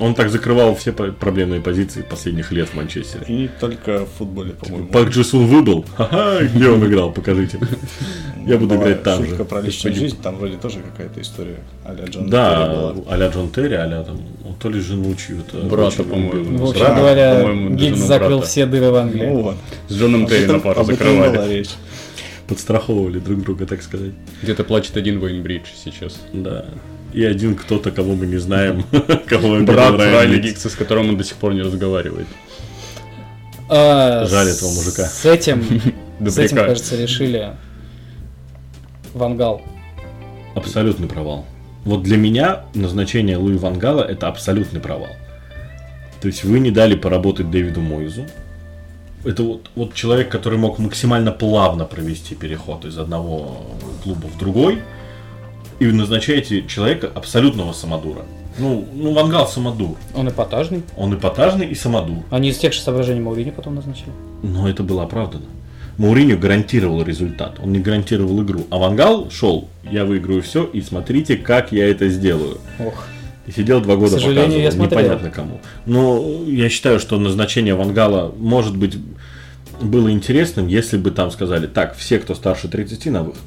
Он 0.00 0.14
так 0.14 0.30
закрывал 0.30 0.76
все 0.76 0.92
проблемные 0.92 1.60
позиции 1.60 2.02
последних 2.02 2.52
лет 2.52 2.68
в 2.68 2.74
Манчестере. 2.74 3.24
И 3.26 3.50
только 3.60 4.06
в 4.06 4.18
футболе, 4.18 4.52
по-моему. 4.52 4.86
Пак 4.86 5.08
Джисун 5.08 5.46
выбыл. 5.46 5.84
Ха-ха, 5.96 6.38
где 6.44 6.68
он 6.68 6.86
играл, 6.86 7.10
покажите. 7.10 7.58
Я 8.48 8.56
буду 8.58 8.74
Была 8.76 8.84
играть 8.84 9.02
там 9.02 9.22
шутка 9.24 9.36
же. 9.38 9.44
про 9.44 9.60
личную 9.60 9.94
жизнь, 9.94 10.16
там 10.22 10.36
вроде 10.36 10.56
тоже 10.56 10.78
какая-то 10.80 11.20
история 11.20 11.58
а-ля 11.84 12.04
Джон 12.06 12.30
Да, 12.30 12.66
Терри 12.66 12.74
была. 12.76 12.94
а-ля 13.14 13.28
Джон 13.28 13.50
Терри, 13.50 13.74
а-ля 13.74 14.02
там, 14.04 14.20
он 14.46 14.54
то 14.54 14.70
ли 14.70 14.80
жену 14.80 15.14
чью-то. 15.14 15.58
Брата, 15.66 16.02
по-моему. 16.02 16.58
В 16.66 16.70
общем 16.70 16.80
Брат, 16.84 16.96
говоря, 16.96 17.52
Гиггс 17.76 17.98
закрыл 18.00 18.38
брата. 18.38 18.50
все 18.50 18.66
дыры 18.66 18.90
в 18.90 18.94
Англии. 18.96 19.26
Ну 19.26 19.42
вот. 19.42 19.56
С 19.88 19.94
Джоном 19.94 20.24
Об 20.24 20.30
Терри 20.30 20.46
на 20.46 20.60
пару 20.60 20.82
закрывали. 20.84 21.66
Подстраховывали 22.46 23.18
друг 23.18 23.42
друга, 23.42 23.66
так 23.66 23.82
сказать. 23.82 24.12
Где-то 24.42 24.64
плачет 24.64 24.96
один 24.96 25.18
Вейнбридж 25.18 25.66
сейчас. 25.84 26.18
Да. 26.32 26.64
И 27.12 27.22
один 27.24 27.54
кто-то, 27.54 27.90
кого 27.90 28.14
мы 28.14 28.26
не 28.26 28.38
знаем, 28.38 28.84
кого 29.26 29.58
Брат 29.60 29.98
Райли 29.98 30.36
Гиггс. 30.36 30.48
Гиггса, 30.48 30.70
с 30.70 30.74
которым 30.74 31.10
он 31.10 31.16
до 31.18 31.24
сих 31.24 31.36
пор 31.36 31.52
не 31.52 31.60
разговаривает. 31.62 32.26
А, 33.68 34.24
Жаль 34.26 34.48
этого 34.48 34.70
мужика. 34.72 35.04
С 35.04 35.26
этим, 35.26 35.62
с 36.26 36.38
этим, 36.38 36.56
кажется, 36.56 36.96
решили 36.96 37.50
Вангал. 39.14 39.60
Абсолютный 40.54 41.08
провал. 41.08 41.44
Вот 41.84 42.02
для 42.02 42.16
меня 42.16 42.64
назначение 42.74 43.36
Луи 43.36 43.56
Вангала 43.56 44.02
это 44.02 44.28
абсолютный 44.28 44.80
провал. 44.80 45.10
То 46.20 46.26
есть 46.28 46.44
вы 46.44 46.58
не 46.58 46.70
дали 46.70 46.96
поработать 46.96 47.50
Дэвиду 47.50 47.80
Мойзу. 47.80 48.26
Это 49.24 49.42
вот, 49.42 49.70
вот 49.74 49.94
человек, 49.94 50.28
который 50.28 50.58
мог 50.58 50.78
максимально 50.78 51.32
плавно 51.32 51.84
провести 51.84 52.34
переход 52.34 52.84
из 52.84 52.98
одного 52.98 53.66
клуба 54.02 54.26
в 54.26 54.38
другой. 54.38 54.80
И 55.78 55.86
вы 55.86 55.92
назначаете 55.92 56.66
человека 56.66 57.10
абсолютного 57.14 57.72
самодура. 57.72 58.22
Ну, 58.58 58.84
ну 58.92 59.12
Вангал 59.14 59.46
самодур. 59.46 59.96
Он 60.14 60.28
эпатажный. 60.28 60.82
Он 60.96 61.14
эпатажный 61.14 61.66
и 61.66 61.74
самодур. 61.74 62.24
Они 62.30 62.48
из 62.48 62.58
тех 62.58 62.72
же 62.72 62.80
соображений 62.80 63.20
Маурини 63.20 63.50
потом 63.50 63.76
назначили. 63.76 64.10
Но 64.42 64.68
это 64.68 64.82
было 64.82 65.04
оправдано. 65.04 65.46
Мауриньо 65.98 66.38
гарантировал 66.38 67.02
результат, 67.02 67.58
он 67.62 67.72
не 67.72 67.80
гарантировал 67.80 68.40
игру. 68.42 68.66
А 68.70 68.78
Вангал 68.78 69.30
шел, 69.30 69.68
я 69.82 70.04
выиграю 70.04 70.42
все, 70.42 70.64
и 70.64 70.80
смотрите, 70.80 71.36
как 71.36 71.72
я 71.72 71.88
это 71.90 72.08
сделаю. 72.08 72.58
Ох. 72.78 73.04
И 73.46 73.50
сидел 73.50 73.80
два 73.80 73.96
года 73.96 74.16
К 74.16 74.20
сожалению, 74.20 74.60
я 74.60 74.66
показывал, 74.66 74.86
смотрел. 74.86 75.00
непонятно 75.02 75.30
кому. 75.30 75.60
Но 75.86 76.44
я 76.46 76.68
считаю, 76.68 77.00
что 77.00 77.18
назначение 77.18 77.74
Вангала 77.74 78.32
может 78.36 78.76
быть 78.76 78.96
было 79.80 80.10
интересным, 80.10 80.68
если 80.68 80.96
бы 80.96 81.10
там 81.10 81.30
сказали, 81.30 81.66
так, 81.66 81.96
все, 81.96 82.18
кто 82.18 82.34
старше 82.34 82.68
30 82.68 83.06
на 83.06 83.22
выход. 83.22 83.42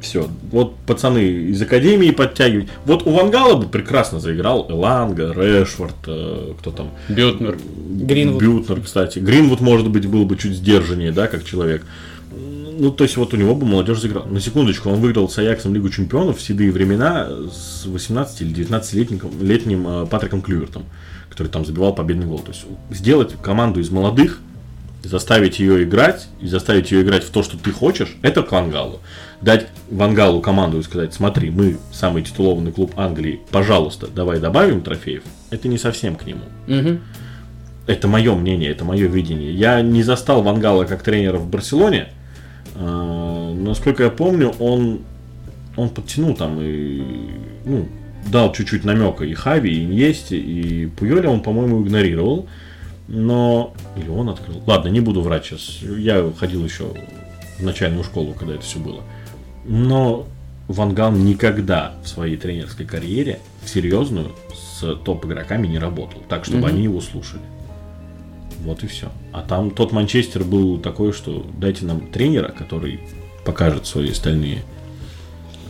Все. 0.00 0.28
Вот 0.52 0.76
пацаны 0.86 1.18
из 1.18 1.60
академии 1.60 2.10
подтягивать. 2.10 2.68
Вот 2.84 3.06
у 3.06 3.10
Вангала 3.10 3.56
бы 3.56 3.66
прекрасно 3.66 4.20
заиграл 4.20 4.66
Эланга, 4.70 5.32
Решфорд, 5.32 5.96
э, 6.06 6.52
кто 6.58 6.70
там, 6.70 6.90
Бютнер. 7.08 7.58
Гринвуд. 7.90 8.40
Бютнер, 8.40 8.80
кстати. 8.80 9.18
Гринвуд, 9.18 9.60
может 9.60 9.90
быть, 9.90 10.06
был 10.06 10.24
бы 10.24 10.36
чуть 10.36 10.54
сдержаннее, 10.54 11.10
да, 11.10 11.26
как 11.26 11.44
человек. 11.44 11.84
Ну, 12.80 12.92
то 12.92 13.02
есть, 13.02 13.16
вот 13.16 13.34
у 13.34 13.36
него 13.36 13.56
бы 13.56 13.66
молодежь 13.66 13.98
заиграла. 13.98 14.26
На 14.26 14.40
секундочку, 14.40 14.88
он 14.88 15.00
выиграл 15.00 15.28
с 15.28 15.36
Аяксом 15.38 15.74
Лигу 15.74 15.88
Чемпионов 15.88 16.38
в 16.38 16.42
седые 16.42 16.70
времена 16.70 17.28
с 17.52 17.84
18 17.86 18.42
или 18.42 18.54
19-летним 18.54 19.20
летним 19.40 19.88
э, 19.88 20.06
Патриком 20.06 20.42
Клювертом, 20.42 20.84
который 21.28 21.48
там 21.48 21.66
забивал 21.66 21.92
победный 21.92 22.26
гол. 22.26 22.38
То 22.38 22.52
есть, 22.52 22.64
сделать 22.90 23.34
команду 23.42 23.80
из 23.80 23.90
молодых, 23.90 24.38
заставить 25.02 25.58
ее 25.58 25.82
играть, 25.82 26.28
и 26.40 26.46
заставить 26.46 26.92
ее 26.92 27.02
играть 27.02 27.24
в 27.24 27.30
то, 27.30 27.42
что 27.42 27.58
ты 27.58 27.72
хочешь, 27.72 28.16
это 28.22 28.44
к 28.44 28.52
Вангалу. 28.52 29.00
Дать 29.40 29.68
Вангалу 29.90 30.40
команду 30.40 30.80
и 30.80 30.82
сказать, 30.82 31.14
смотри, 31.14 31.50
мы 31.50 31.78
самый 31.92 32.22
титулованный 32.22 32.72
клуб 32.72 32.92
Англии, 32.96 33.40
пожалуйста, 33.50 34.08
давай 34.08 34.40
добавим 34.40 34.80
трофеев, 34.80 35.22
это 35.50 35.68
не 35.68 35.78
совсем 35.78 36.16
к 36.16 36.26
нему. 36.26 36.42
Мгм. 36.66 37.00
Это 37.86 38.08
мое 38.08 38.34
мнение, 38.34 38.70
это 38.70 38.84
мое 38.84 39.06
видение. 39.06 39.54
Я 39.54 39.80
не 39.80 40.02
застал 40.02 40.42
Вангала 40.42 40.84
как 40.84 41.02
тренера 41.02 41.38
в 41.38 41.48
Барселоне. 41.48 42.08
А, 42.74 43.54
Насколько 43.54 44.04
я 44.04 44.10
помню, 44.10 44.54
он, 44.58 45.00
он 45.76 45.88
подтянул 45.88 46.34
там 46.34 46.58
и 46.60 47.02
ну, 47.64 47.88
дал 48.26 48.52
чуть-чуть 48.52 48.84
намека 48.84 49.24
и 49.24 49.34
Хави, 49.34 49.70
и 49.70 49.84
Иньесте, 49.84 50.38
и 50.38 50.86
Пуйоля 50.86 51.30
он, 51.30 51.42
по-моему, 51.42 51.82
игнорировал. 51.82 52.46
Но... 53.08 53.74
Или 53.96 54.08
он 54.08 54.28
открыл. 54.28 54.62
Ладно, 54.66 54.88
не 54.88 55.00
буду 55.00 55.22
врать 55.22 55.46
сейчас. 55.46 55.80
Я 55.82 56.30
ходил 56.38 56.64
еще 56.64 56.92
в 57.58 57.62
начальную 57.62 58.04
школу, 58.04 58.34
когда 58.34 58.54
это 58.54 58.62
все 58.62 58.78
было. 58.78 59.02
Но 59.68 60.26
Вангал 60.66 61.12
никогда 61.12 61.94
в 62.02 62.08
своей 62.08 62.36
тренерской 62.36 62.84
карьере 62.84 63.38
в 63.62 63.68
серьезную 63.70 64.32
с 64.54 64.94
топ-игроками 64.96 65.66
не 65.66 65.78
работал. 65.78 66.20
Так, 66.28 66.44
чтобы 66.44 66.60
Мгм. 66.60 66.66
они 66.68 66.82
его 66.84 67.00
слушали. 67.00 67.42
Вот 68.64 68.82
и 68.82 68.86
все. 68.86 69.08
А 69.32 69.42
там 69.42 69.70
тот 69.70 69.92
Манчестер 69.92 70.42
был 70.44 70.78
такой, 70.78 71.12
что 71.12 71.46
дайте 71.58 71.84
нам 71.86 72.00
тренера, 72.10 72.50
который 72.50 73.00
покажет 73.44 73.86
свои 73.86 74.12
стальные 74.12 74.58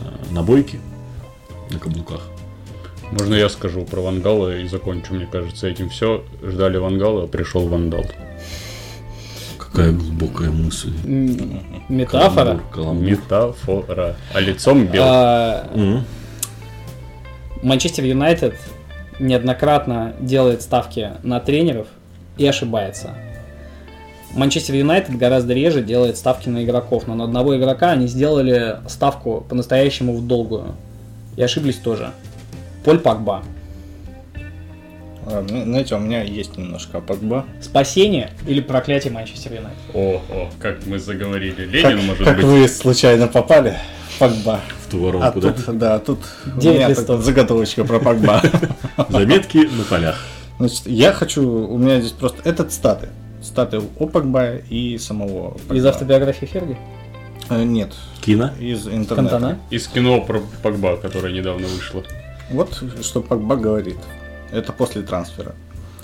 э, 0.01 0.33
набойки 0.33 0.79
на 1.71 1.79
каблуках. 1.79 2.27
Можно 3.11 3.35
я 3.35 3.47
скажу 3.49 3.85
про 3.85 4.01
Вангала 4.01 4.57
и 4.59 4.67
закончу, 4.67 5.13
мне 5.13 5.25
кажется, 5.25 5.67
этим 5.67 5.89
все. 5.89 6.23
Ждали 6.43 6.77
Вангала, 6.77 7.23
а 7.23 7.27
пришел 7.27 7.67
Вандал. 7.67 8.05
Какая 9.71 9.91
глубокая 9.91 10.49
мысль. 10.49 10.91
Метафора. 11.89 12.45
Каламбур, 12.45 12.63
каламбур. 12.73 13.05
Метафора. 13.09 14.15
А 14.33 14.39
лицом 14.39 14.85
бел. 14.87 15.03
А, 15.05 15.67
М. 15.73 16.03
Манчестер 17.61 18.05
Юнайтед 18.05 18.55
неоднократно 19.19 20.13
делает 20.19 20.61
ставки 20.61 21.11
на 21.23 21.39
тренеров 21.39 21.87
и 22.37 22.47
ошибается. 22.47 23.11
Манчестер 24.33 24.75
Юнайтед 24.75 25.17
гораздо 25.17 25.53
реже 25.53 25.81
делает 25.83 26.17
ставки 26.17 26.49
на 26.49 26.63
игроков, 26.63 27.07
но 27.07 27.15
на 27.15 27.25
одного 27.25 27.57
игрока 27.57 27.91
они 27.91 28.07
сделали 28.07 28.77
ставку 28.87 29.45
по-настоящему 29.49 30.15
в 30.15 30.25
долгую. 30.25 30.75
И 31.35 31.41
ошиблись 31.43 31.77
тоже. 31.77 32.11
Поль 32.83 32.99
Пакба. 32.99 33.43
А, 35.31 35.45
ну, 35.47 35.63
Знаете, 35.63 35.95
у 35.95 35.99
меня 35.99 36.23
есть 36.23 36.57
немножко 36.57 37.01
Погба. 37.01 37.45
Спасение 37.61 38.31
или 38.47 38.61
проклятие 38.61 39.13
Манчестер 39.13 39.53
Юнайтед? 39.53 39.77
О, 39.93 40.21
о, 40.29 40.49
как 40.59 40.85
мы 40.87 40.97
заговорили. 40.99 41.65
Как, 41.81 41.91
Ленин, 41.91 42.05
может 42.07 42.23
как 42.25 42.35
быть. 42.37 42.45
вы 42.45 42.67
случайно 42.67 43.27
попали 43.27 43.77
в 44.15 44.19
Погба. 44.19 44.59
В 44.87 44.91
ту 44.91 44.99
воронку, 45.03 45.27
А 45.27 45.41
да? 45.41 45.51
тут, 45.53 45.77
да, 45.77 45.99
тут 45.99 46.19
у 46.47 46.57
меня 46.57 46.87
листов. 46.89 47.05
так 47.05 47.21
заготовочка 47.21 47.83
про 47.85 47.99
Погба. 47.99 48.41
Заметки 49.09 49.57
на 49.59 49.83
полях. 49.83 50.25
Значит, 50.57 50.87
я 50.87 51.13
хочу, 51.13 51.47
у 51.47 51.77
меня 51.77 51.99
здесь 51.99 52.11
просто 52.13 52.41
этот 52.49 52.73
статы. 52.73 53.09
Статы 53.43 53.81
о 53.99 54.07
Погба 54.07 54.55
и 54.69 54.97
самого 54.97 55.51
Погба. 55.51 55.75
Из 55.75 55.85
автобиографии 55.85 56.45
Ферги? 56.47 56.77
Э, 57.49 57.63
Нет, 57.63 57.93
Кино. 58.21 58.51
из 58.59 58.87
интернета. 58.87 59.15
Кантана? 59.15 59.59
Из 59.69 59.87
кино 59.87 60.21
про 60.21 60.41
Погба, 60.63 60.97
которое 60.97 61.31
недавно 61.33 61.67
вышло. 61.67 62.03
Вот 62.51 62.83
что 63.01 63.21
Погба 63.21 63.55
говорит. 63.55 63.97
Это 64.51 64.73
после 64.73 65.01
трансфера 65.01 65.55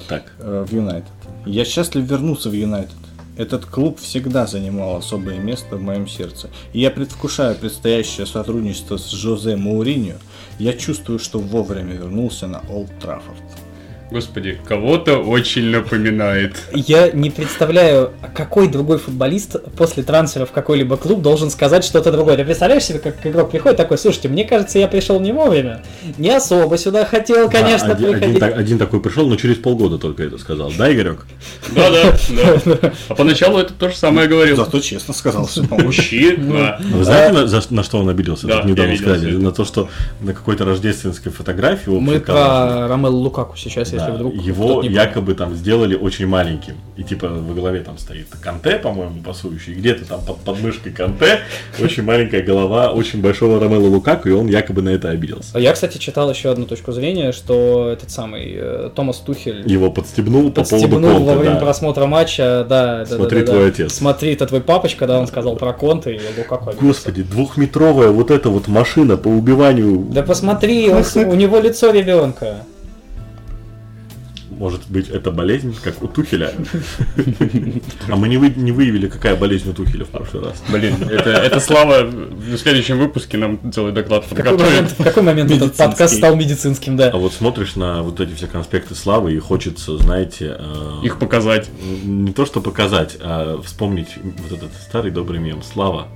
Так. 0.07 0.31
э, 0.39 0.65
в 0.67 0.73
Юнайтед. 0.73 1.09
Я 1.45 1.65
счастлив 1.65 2.03
вернуться 2.05 2.49
в 2.49 2.53
Юнайтед. 2.53 2.95
Этот 3.37 3.65
клуб 3.65 3.99
всегда 3.99 4.47
занимал 4.47 4.95
особое 4.95 5.39
место 5.39 5.75
в 5.75 5.81
моем 5.81 6.07
сердце. 6.07 6.49
И 6.71 6.79
я 6.79 6.89
предвкушаю 6.89 7.55
предстоящее 7.55 8.25
сотрудничество 8.25 8.97
с 8.97 9.11
Жозе 9.11 9.57
Мауриньо. 9.57 10.15
Я 10.57 10.71
чувствую, 10.73 11.19
что 11.19 11.39
вовремя 11.39 11.93
вернулся 11.95 12.47
на 12.47 12.61
Олд 12.69 12.89
Траффорд. 12.99 13.37
Господи, 14.11 14.59
кого-то 14.67 15.17
очень 15.17 15.65
напоминает. 15.71 16.55
Я 16.73 17.09
не 17.11 17.31
представляю, 17.31 18.11
какой 18.35 18.67
другой 18.67 18.99
футболист 18.99 19.55
после 19.75 20.03
трансфера 20.03 20.45
в 20.45 20.51
какой-либо 20.51 20.95
клуб 20.95 21.21
должен 21.23 21.49
сказать 21.49 21.83
что-то 21.83 22.11
другое. 22.11 22.37
Ты 22.37 22.45
представляешь 22.45 22.83
себе, 22.83 22.99
как 22.99 23.25
игрок 23.25 23.49
приходит 23.49 23.77
такой, 23.77 23.97
слушайте, 23.97 24.29
мне 24.29 24.45
кажется, 24.45 24.77
я 24.77 24.87
пришел 24.87 25.19
не 25.19 25.31
вовремя. 25.31 25.81
Не 26.19 26.29
особо 26.35 26.77
сюда 26.77 27.03
хотел, 27.05 27.49
конечно, 27.49 27.87
Да, 27.89 27.93
один, 27.95 28.05
один 28.09 28.19
приходить. 28.19 28.39
так- 28.39 28.57
один 28.57 28.77
такой 28.77 29.01
пришел, 29.01 29.27
но 29.27 29.35
через 29.37 29.57
полгода 29.57 29.97
только 29.97 30.23
это 30.23 30.37
сказал. 30.37 30.71
Да, 30.77 30.91
Игорек? 30.93 31.25
Да-да, 31.75 32.13
да. 32.65 32.93
А 33.09 33.15
поначалу 33.15 33.57
это 33.57 33.73
то 33.73 33.89
же 33.89 33.95
самое 33.95 34.27
говорил. 34.27 34.55
Зато 34.55 34.79
честно 34.81 35.13
сказал, 35.15 35.47
что 35.47 35.63
Мужчина. 35.71 36.79
Вы 36.79 37.03
знаете, 37.03 37.59
на, 37.71 37.83
что 37.83 37.97
он 37.97 38.09
обиделся? 38.09 38.45
Да, 38.47 38.61
недавно 38.63 38.95
сказали. 38.95 39.35
На 39.35 39.51
то, 39.51 39.65
что 39.65 39.89
на 40.21 40.33
какой-то 40.33 40.63
рождественской 40.63 41.31
фотографии 41.31 41.89
Мы 41.89 42.19
про 42.19 42.87
Ромело 42.87 43.15
Лукаку 43.15 43.57
сейчас, 43.57 43.94
если 43.95 44.11
да, 44.11 44.13
вдруг 44.13 44.33
его 44.35 44.75
понял. 44.75 44.91
якобы 44.91 45.35
там 45.35 45.55
сделали 45.55 45.95
очень 45.95 46.27
маленьким. 46.27 46.75
И 46.97 47.03
типа 47.03 47.27
во 47.27 47.53
главе 47.53 47.81
там 47.81 47.97
стоит 47.97 48.27
Канте, 48.41 48.77
по-моему, 48.77 49.21
пасующий. 49.21 49.73
И 49.73 49.75
где-то 49.75 50.05
там 50.05 50.21
под 50.21 50.37
подмышкой 50.37 50.91
Канте 50.91 51.39
очень 51.79 52.03
маленькая 52.03 52.41
голова 52.41 52.91
очень 52.91 53.21
большого 53.21 53.59
Ромело 53.59 53.87
Лукаку, 53.87 54.29
и 54.29 54.31
он 54.31 54.47
якобы 54.47 54.81
на 54.81 54.89
это 54.89 55.09
обиделся. 55.09 55.57
Я, 55.59 55.73
кстати, 55.73 55.97
читал 55.97 56.29
еще 56.29 56.51
одну 56.51 56.65
точку 56.65 56.91
зрения, 56.91 57.31
что 57.31 57.89
этот 57.89 58.11
самый 58.11 58.53
э, 58.55 58.89
Томас 58.95 59.17
Тухель 59.17 59.69
Его 59.69 59.91
подстебнул 59.91 60.51
по 60.51 60.63
поводу 60.63 60.69
подстебнул 60.69 61.19
во 61.19 61.25
Конте, 61.25 61.39
время 61.39 61.55
да. 61.55 61.61
просмотра 61.61 62.05
матча, 62.05 62.65
да, 62.67 63.05
да, 63.05 63.17
Смотри, 63.17 63.39
да, 63.39 63.45
да, 63.45 63.51
твой 63.51 63.63
да. 63.63 63.67
отец. 63.69 63.93
Смотри, 63.93 64.33
это 64.33 64.45
твой 64.47 64.61
папочка, 64.61 65.07
да, 65.07 65.19
он 65.19 65.27
сказал 65.27 65.55
про 65.55 65.73
Конте 65.73 66.15
и 66.15 66.19
Лукаку. 66.37 66.69
обиделся. 66.69 66.87
Господи, 66.87 67.23
двухметровая 67.23 68.09
вот 68.09 68.31
эта 68.31 68.49
вот 68.49 68.67
машина 68.67 69.17
по 69.17 69.27
убиванию 69.27 70.05
Да 70.11 70.23
посмотри, 70.23 70.89
он 70.89 71.03
у 71.15 71.35
него 71.35 71.59
лицо 71.59 71.91
ребенка. 71.91 72.63
Может 74.57 74.81
быть, 74.87 75.09
это 75.09 75.31
болезнь, 75.31 75.75
как 75.83 76.01
у 76.01 76.07
Тухеля. 76.07 76.53
А 78.09 78.15
мы 78.15 78.29
не, 78.29 78.37
вы- 78.37 78.53
не 78.55 78.71
выявили, 78.71 79.07
какая 79.07 79.35
болезнь 79.35 79.69
у 79.69 79.73
Тухеля 79.73 80.05
в 80.05 80.09
прошлый 80.09 80.43
раз. 80.45 80.63
Блин, 80.69 80.95
это, 81.09 81.29
это 81.29 81.59
Слава 81.59 82.03
в 82.03 82.57
следующем 82.57 82.97
выпуске 82.99 83.37
нам 83.37 83.59
целый 83.73 83.91
доклад 83.91 84.23
В 84.25 84.33
какой 84.33 84.51
момент, 84.53 84.61
подготовит. 84.61 84.99
в 84.99 85.03
какой 85.03 85.23
момент 85.23 85.51
этот 85.51 85.75
подкаст 85.75 86.15
стал 86.15 86.35
медицинским, 86.35 86.95
да? 86.95 87.09
А 87.09 87.17
вот 87.17 87.33
смотришь 87.33 87.75
на 87.75 88.01
вот 88.01 88.19
эти 88.21 88.33
все 88.33 88.47
конспекты 88.47 88.95
славы 88.95 89.33
и 89.33 89.39
хочется, 89.39 89.97
знаете, 89.97 90.55
э, 90.57 90.99
Их 91.03 91.19
показать. 91.19 91.69
не 92.03 92.31
то 92.31 92.45
что 92.45 92.61
показать, 92.61 93.17
а 93.19 93.61
вспомнить 93.61 94.09
вот 94.49 94.57
этот 94.57 94.71
старый 94.87 95.11
добрый 95.11 95.39
мем. 95.39 95.61
Слава, 95.63 96.07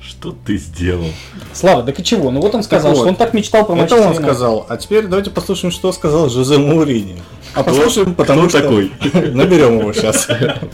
что 0.00 0.34
ты 0.46 0.56
сделал? 0.58 1.08
Слава, 1.52 1.82
так 1.82 1.98
и 1.98 2.04
чего? 2.04 2.30
Ну 2.30 2.40
вот 2.40 2.54
он 2.54 2.62
сказал, 2.62 2.92
Так 2.92 2.96
вот, 2.98 3.02
что 3.02 3.08
он 3.10 3.16
так 3.16 3.34
мечтал 3.34 3.66
про 3.66 3.76
Это 3.76 3.96
он 3.96 4.14
сказал. 4.14 4.64
А 4.68 4.76
теперь 4.76 5.06
давайте 5.06 5.30
послушаем, 5.30 5.72
что 5.72 5.90
сказал 5.92 6.28
Жозе 6.30 6.58
Мауриньо. 6.58 7.16
А 7.54 7.62
послушаем, 7.62 8.14
потому 8.14 8.42
кто 8.42 8.50
что 8.50 8.62
такой? 8.62 8.92
наберем 9.32 9.80
его 9.80 9.92
сейчас. 9.92 10.28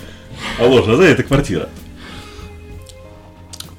Алло, 0.59 0.83
да, 0.85 1.05
это 1.05 1.23
квартира. 1.23 1.69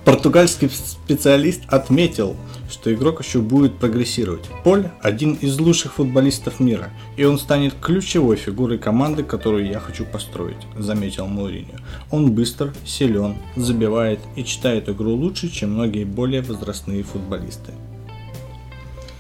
Португальский 0.04 0.70
специалист 0.70 1.62
отметил, 1.68 2.38
что 2.70 2.94
игрок 2.94 3.22
еще 3.22 3.40
будет 3.40 3.78
прогрессировать. 3.78 4.46
Поль– 4.64 4.90
один 5.02 5.34
из 5.34 5.60
лучших 5.60 5.94
футболистов 5.94 6.60
мира, 6.60 6.92
и 7.18 7.26
он 7.26 7.38
станет 7.38 7.74
ключевой 7.82 8.38
фигурой 8.38 8.78
команды, 8.78 9.24
которую 9.24 9.68
я 9.68 9.80
хочу 9.80 10.06
построить, 10.06 10.56
заметил 10.78 11.28
Мауриньо. 11.28 11.80
Он 12.10 12.32
быстр, 12.32 12.74
силен, 12.86 13.36
забивает 13.56 14.20
и 14.36 14.44
читает 14.44 14.90
игру 14.90 15.14
лучше, 15.14 15.50
чем 15.50 15.74
многие 15.74 16.06
более 16.06 16.42
возрастные 16.42 17.04
футболисты. 17.04 17.74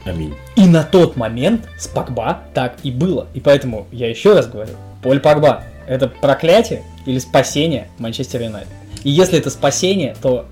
Аминь. 0.07 0.33
И 0.55 0.65
на 0.65 0.83
тот 0.83 1.15
момент 1.15 1.67
с 1.77 1.87
Пакба 1.87 2.39
так 2.53 2.75
и 2.83 2.91
было. 2.91 3.27
И 3.33 3.39
поэтому 3.39 3.87
я 3.91 4.09
еще 4.09 4.33
раз 4.33 4.47
говорю, 4.47 4.71
Поль 5.03 5.19
Пакба– 5.19 5.63
это 5.87 6.07
проклятие 6.07 6.83
или 7.05 7.19
спасение 7.19 7.89
Манчестер 7.97 8.41
Юнайтед? 8.41 8.71
И 9.03 9.09
если 9.09 9.37
это 9.37 9.49
спасение, 9.49 10.15
то 10.21 10.45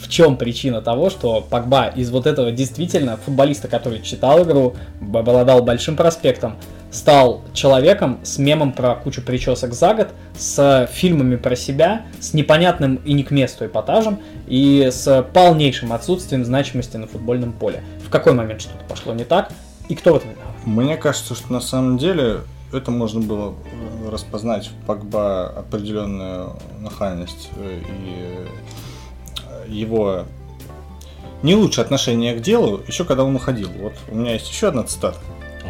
в 0.00 0.08
чем 0.08 0.36
причина 0.36 0.80
того, 0.80 1.10
что 1.10 1.46
Пакба 1.48 1.88
из 1.88 2.10
вот 2.10 2.26
этого 2.26 2.50
действительно 2.50 3.16
футболиста, 3.18 3.68
который 3.68 4.00
читал 4.02 4.42
игру, 4.44 4.74
обладал 5.00 5.62
большим 5.62 5.96
проспектом, 5.96 6.56
стал 6.90 7.42
человеком 7.54 8.18
с 8.22 8.38
мемом 8.38 8.72
про 8.72 8.94
кучу 8.94 9.22
причесок 9.22 9.72
за 9.72 9.94
год, 9.94 10.08
с 10.36 10.88
фильмами 10.92 11.36
про 11.36 11.56
себя, 11.56 12.02
с 12.20 12.34
непонятным 12.34 12.96
и 12.96 13.12
не 13.14 13.22
к 13.22 13.30
месту 13.30 13.66
эпатажем 13.66 14.20
и 14.46 14.88
с 14.90 15.26
полнейшим 15.32 15.92
отсутствием 15.92 16.44
значимости 16.44 16.96
на 16.96 17.06
футбольном 17.06 17.52
поле. 17.52 17.82
В 18.12 18.14
какой 18.14 18.34
момент 18.34 18.60
что-то 18.60 18.84
пошло 18.84 19.14
не 19.14 19.24
так 19.24 19.50
и 19.88 19.94
кто 19.94 20.12
в 20.12 20.16
этом 20.16 20.32
виноват? 20.32 20.66
Мне 20.66 20.98
кажется, 20.98 21.34
что 21.34 21.50
на 21.50 21.62
самом 21.62 21.96
деле 21.96 22.40
это 22.70 22.90
можно 22.90 23.20
было 23.22 23.54
распознать 24.10 24.66
в 24.66 24.86
Погба 24.86 25.48
определенную 25.48 26.54
нахальность 26.78 27.48
э, 27.56 27.80
и 28.04 28.46
э, 29.48 29.64
его 29.66 30.24
не 31.42 31.54
лучшее 31.54 31.84
отношение 31.84 32.34
к 32.34 32.42
делу, 32.42 32.82
еще 32.86 33.06
когда 33.06 33.24
он 33.24 33.34
уходил. 33.34 33.70
Вот 33.80 33.94
у 34.10 34.14
меня 34.14 34.34
есть 34.34 34.50
еще 34.50 34.68
одна 34.68 34.82
цитата. 34.82 35.16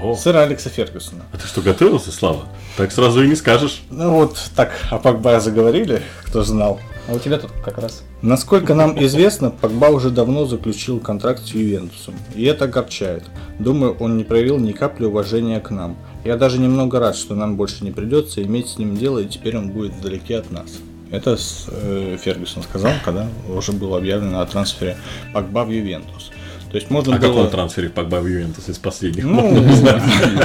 О, 0.03 0.17
Сэра 0.17 0.41
Алекса 0.41 0.69
Фергюсона. 0.69 1.23
а 1.33 1.37
ты 1.37 1.47
что, 1.47 1.61
готовился, 1.61 2.11
Слава? 2.11 2.49
Так 2.77 2.91
сразу 2.91 3.23
и 3.23 3.29
не 3.29 3.37
скажешь. 3.37 3.83
Ну 3.89 4.15
вот 4.17 4.51
так 4.57 4.73
о 4.91 4.99
Погба 4.99 5.39
заговорили, 5.39 6.03
кто 6.25 6.43
знал. 6.43 6.81
А 7.09 7.15
у 7.15 7.19
тебя 7.19 7.39
тут 7.39 7.51
как 7.65 7.79
раз. 7.79 8.05
Насколько 8.23 8.75
нам 8.75 9.03
известно, 9.05 9.51
Погба 9.51 9.87
уже 9.89 10.11
давно 10.11 10.47
заключил 10.47 11.01
контракт 11.01 11.45
с 11.45 11.51
Ювентусом, 11.51 12.15
и 12.37 12.45
это 12.45 12.67
огорчает. 12.67 13.25
Думаю, 13.59 13.97
он 13.99 14.17
не 14.17 14.25
проявил 14.25 14.59
ни 14.59 14.73
капли 14.73 15.07
уважения 15.07 15.59
к 15.61 15.71
нам. 15.71 15.97
Я 16.25 16.37
даже 16.37 16.59
немного 16.59 17.01
рад, 17.01 17.17
что 17.17 17.35
нам 17.35 17.57
больше 17.57 17.83
не 17.85 17.91
придется 17.91 18.43
иметь 18.45 18.69
с 18.69 18.79
ним 18.79 18.97
дело, 18.97 19.19
и 19.19 19.27
теперь 19.27 19.57
он 19.59 19.71
будет 19.71 19.93
вдалеке 19.95 20.37
от 20.39 20.51
нас. 20.53 20.67
Это 21.11 21.37
с, 21.37 21.67
э, 21.69 22.17
Фергюсон 22.23 22.63
сказал, 22.63 22.93
когда 23.05 23.27
уже 23.49 23.73
было 23.73 23.99
объявлено 23.99 24.41
о 24.41 24.47
трансфере 24.47 24.97
Погба 25.35 25.65
в 25.65 25.71
Ювентус. 25.71 26.31
То 26.71 26.79
есть 26.79 26.89
можно 26.89 27.17
О 27.17 27.19
было... 27.19 27.29
каком 27.35 27.51
трансфере 27.51 27.91
Погба 27.91 28.17
в 28.21 28.27
Ювентус 28.29 28.69
из 28.69 28.79
последних? 28.79 29.25
Ну, 29.25 29.55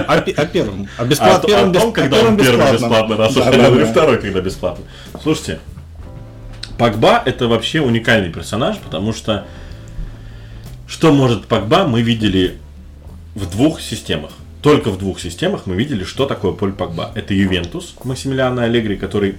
о, 0.07 0.13
о 0.15 0.21
первом. 0.45 0.87
О 0.97 1.03
А, 1.03 1.05
бесплат- 1.05 1.41
то- 1.41 1.47
первом 1.47 1.69
о 1.69 1.73
том, 1.73 1.93
когда 1.93 2.17
первом 2.17 2.33
он 2.33 2.39
первый 2.39 2.57
бесплатном. 2.73 2.89
бесплатный 2.89 3.15
раз 3.17 3.33
Да, 3.35 3.69
да, 3.69 3.85
второй, 3.85 4.17
когда 4.19 4.41
бесплатный. 4.41 4.85
Слушайте, 5.23 5.59
Погба 6.77 7.21
это 7.25 7.47
вообще 7.47 7.81
уникальный 7.81 8.31
персонаж, 8.31 8.77
потому 8.77 9.13
что 9.13 9.45
что 10.87 11.11
может 11.11 11.47
Погба, 11.47 11.85
мы 11.85 12.01
видели 12.01 12.57
в 13.35 13.49
двух 13.49 13.81
системах. 13.81 14.31
Только 14.61 14.89
в 14.89 14.97
двух 14.97 15.19
системах 15.19 15.65
мы 15.65 15.75
видели, 15.75 16.03
что 16.03 16.25
такое 16.25 16.53
Поль 16.53 16.71
Погба. 16.71 17.11
Это 17.13 17.33
Ювентус 17.33 17.95
Максимилиана 18.03 18.63
Аллегри, 18.63 18.95
который 18.95 19.35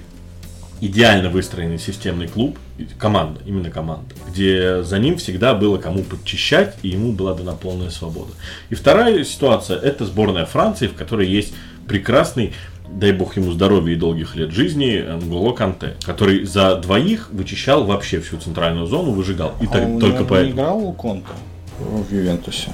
идеально 0.80 1.28
выстроенный 1.28 1.78
системный 1.78 2.28
клуб, 2.28 2.58
команда, 2.98 3.40
именно 3.44 3.70
команда, 3.70 4.14
где 4.28 4.82
за 4.82 4.98
ним 4.98 5.16
всегда 5.16 5.54
было 5.54 5.78
кому 5.78 6.04
подчищать, 6.04 6.76
и 6.82 6.88
ему 6.88 7.12
была 7.12 7.34
дана 7.34 7.52
полная 7.52 7.90
свобода. 7.90 8.32
И 8.70 8.74
вторая 8.74 9.24
ситуация– 9.24 9.78
это 9.80 10.06
сборная 10.06 10.46
Франции, 10.46 10.86
в 10.86 10.94
которой 10.94 11.28
есть 11.28 11.52
прекрасный 11.88 12.52
дай 12.92 13.12
бог 13.12 13.36
ему 13.36 13.52
здоровья 13.52 13.94
и 13.94 13.96
долгих 13.96 14.34
лет 14.36 14.50
жизни, 14.50 15.04
Нголо 15.22 15.52
Канте, 15.52 15.94
который 16.04 16.44
за 16.44 16.76
двоих 16.76 17.30
вычищал 17.32 17.84
вообще 17.84 18.20
всю 18.20 18.38
центральную 18.38 18.86
зону, 18.86 19.12
выжигал. 19.12 19.52
И 19.60 19.66
А 19.66 19.68
так- 19.68 19.84
он 19.84 19.98
только 20.00 20.18
не 20.20 20.24
поэтому. 20.28 20.54
играл 20.54 20.78
у 20.84 20.92
Конта 20.92 21.32
в 21.78 22.12
Ювентусе? 22.12 22.70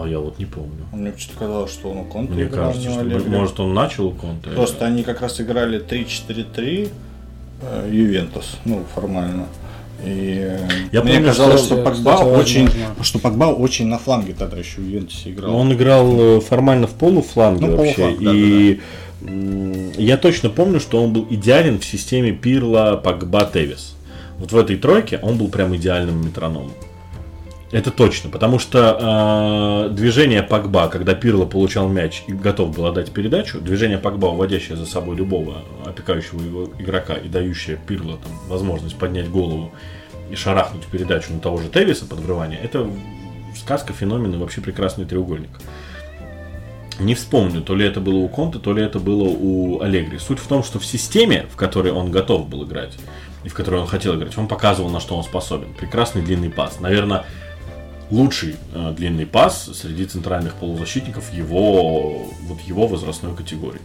А 0.00 0.06
я 0.06 0.20
вот 0.20 0.38
не 0.38 0.44
помню. 0.44 0.86
Мне 0.92 1.10
почему-то 1.10 1.38
казалось, 1.40 1.72
что 1.72 1.90
он 1.90 1.98
у 1.98 2.04
Конта 2.04 2.32
Мне 2.32 2.44
играл, 2.44 2.66
кажется, 2.68 2.88
не 2.88 2.94
что, 2.94 3.00
Аллегри. 3.02 3.30
может, 3.36 3.58
он 3.60 3.74
начал 3.74 4.06
у 4.06 4.12
Конте. 4.12 4.50
Просто 4.50 4.86
они 4.86 5.02
как 5.02 5.20
раз 5.22 5.40
играли 5.40 5.80
3-4-3 5.80 6.90
э, 7.62 7.90
Ювентус, 7.92 8.58
ну, 8.64 8.84
формально. 8.94 9.46
И 10.04 10.38
э, 10.40 10.68
Я 10.92 11.02
мне 11.02 11.14
помню, 11.14 11.28
казалось, 11.28 11.60
что- 11.64 11.74
что 11.74 11.84
Погба 11.84 12.12
кстати, 12.14 12.28
очень, 12.28 12.64
возможно. 12.66 13.04
что 13.04 13.18
Погба 13.18 13.44
очень 13.46 13.86
на 13.86 13.98
фланге 13.98 14.34
тогда 14.38 14.56
еще 14.56 14.80
в 14.80 14.86
Ювентусе 14.86 15.30
играл. 15.30 15.56
Он 15.56 15.72
играл 15.72 16.20
э, 16.20 16.40
формально 16.40 16.86
в 16.86 16.92
полуфланге 16.94 17.66
Ну, 17.66 17.76
вообще. 17.76 17.94
полуфланг, 17.94 18.22
да, 18.22 18.30
и 18.32 18.78
м, 19.26 19.92
я 19.98 20.16
точно 20.16 20.50
помню, 20.50 20.78
что 20.78 21.02
он 21.02 21.12
был 21.12 21.26
идеален 21.30 21.80
в 21.80 21.84
системе 21.84 22.30
Пирла, 22.32 23.00
Погба, 23.02 23.48
Тевис. 23.52 23.96
Вот 24.38 24.52
в 24.52 24.56
этой 24.56 24.76
тройке 24.76 25.18
он 25.20 25.36
был 25.36 25.48
прям 25.48 25.74
идеальным 25.74 26.24
метрономом. 26.24 26.70
Это 27.70 27.90
точно, 27.90 28.30
потому 28.30 28.58
что 28.58 29.88
э, 29.90 29.94
движение 29.94 30.42
Погба, 30.42 30.88
когда 30.88 31.14
Пирло 31.14 31.44
получал 31.44 31.88
мяч 31.88 32.22
и 32.26 32.32
готов 32.32 32.74
был 32.74 32.86
отдать 32.86 33.10
передачу, 33.12 33.60
движение 33.60 33.98
Погба, 33.98 34.26
уводящее 34.26 34.76
за 34.76 34.86
собой 34.86 35.16
любого 35.16 35.64
опекающего 35.84 36.40
его 36.40 36.70
игрока 36.78 37.14
и 37.14 37.28
дающее 37.28 37.78
Пирло 37.86 38.16
там, 38.16 38.32
возможность 38.48 38.96
поднять 38.96 39.28
голову 39.28 39.70
и 40.30 40.34
шарахнуть 40.34 40.86
передачу 40.86 41.34
на 41.34 41.40
того 41.40 41.58
же 41.58 41.68
Тевиса 41.68 42.06
под 42.06 42.20
врывание, 42.20 42.58
это 42.62 42.88
сказка, 43.54 43.92
феномен 43.92 44.32
и 44.32 44.38
вообще 44.38 44.62
прекрасный 44.62 45.04
треугольник. 45.04 45.50
Не 47.00 47.14
вспомню, 47.14 47.60
то 47.60 47.74
ли 47.74 47.86
это 47.86 48.00
было 48.00 48.16
у 48.16 48.28
Конта, 48.28 48.58
то 48.58 48.72
ли 48.72 48.82
это 48.82 48.98
было 48.98 49.24
у 49.28 49.80
Аллегри. 49.80 50.18
Суть 50.18 50.38
в 50.38 50.46
том, 50.48 50.64
что 50.64 50.78
в 50.78 50.86
системе, 50.86 51.46
в 51.52 51.56
которой 51.56 51.92
он 51.92 52.10
готов 52.10 52.48
был 52.48 52.64
играть, 52.64 52.96
и 53.44 53.48
в 53.48 53.54
которой 53.54 53.80
он 53.80 53.86
хотел 53.86 54.16
играть, 54.16 54.36
он 54.36 54.48
показывал, 54.48 54.88
на 54.90 54.98
что 54.98 55.16
он 55.16 55.22
способен. 55.22 55.74
Прекрасный 55.74 56.22
длинный 56.22 56.50
пас. 56.50 56.80
Наверное, 56.80 57.24
лучший 58.10 58.56
э, 58.74 58.94
длинный 58.96 59.26
пас 59.26 59.70
среди 59.74 60.06
центральных 60.06 60.54
полузащитников 60.54 61.32
его, 61.32 62.26
вот 62.42 62.60
его 62.62 62.86
возрастной 62.86 63.34
категории. 63.36 63.80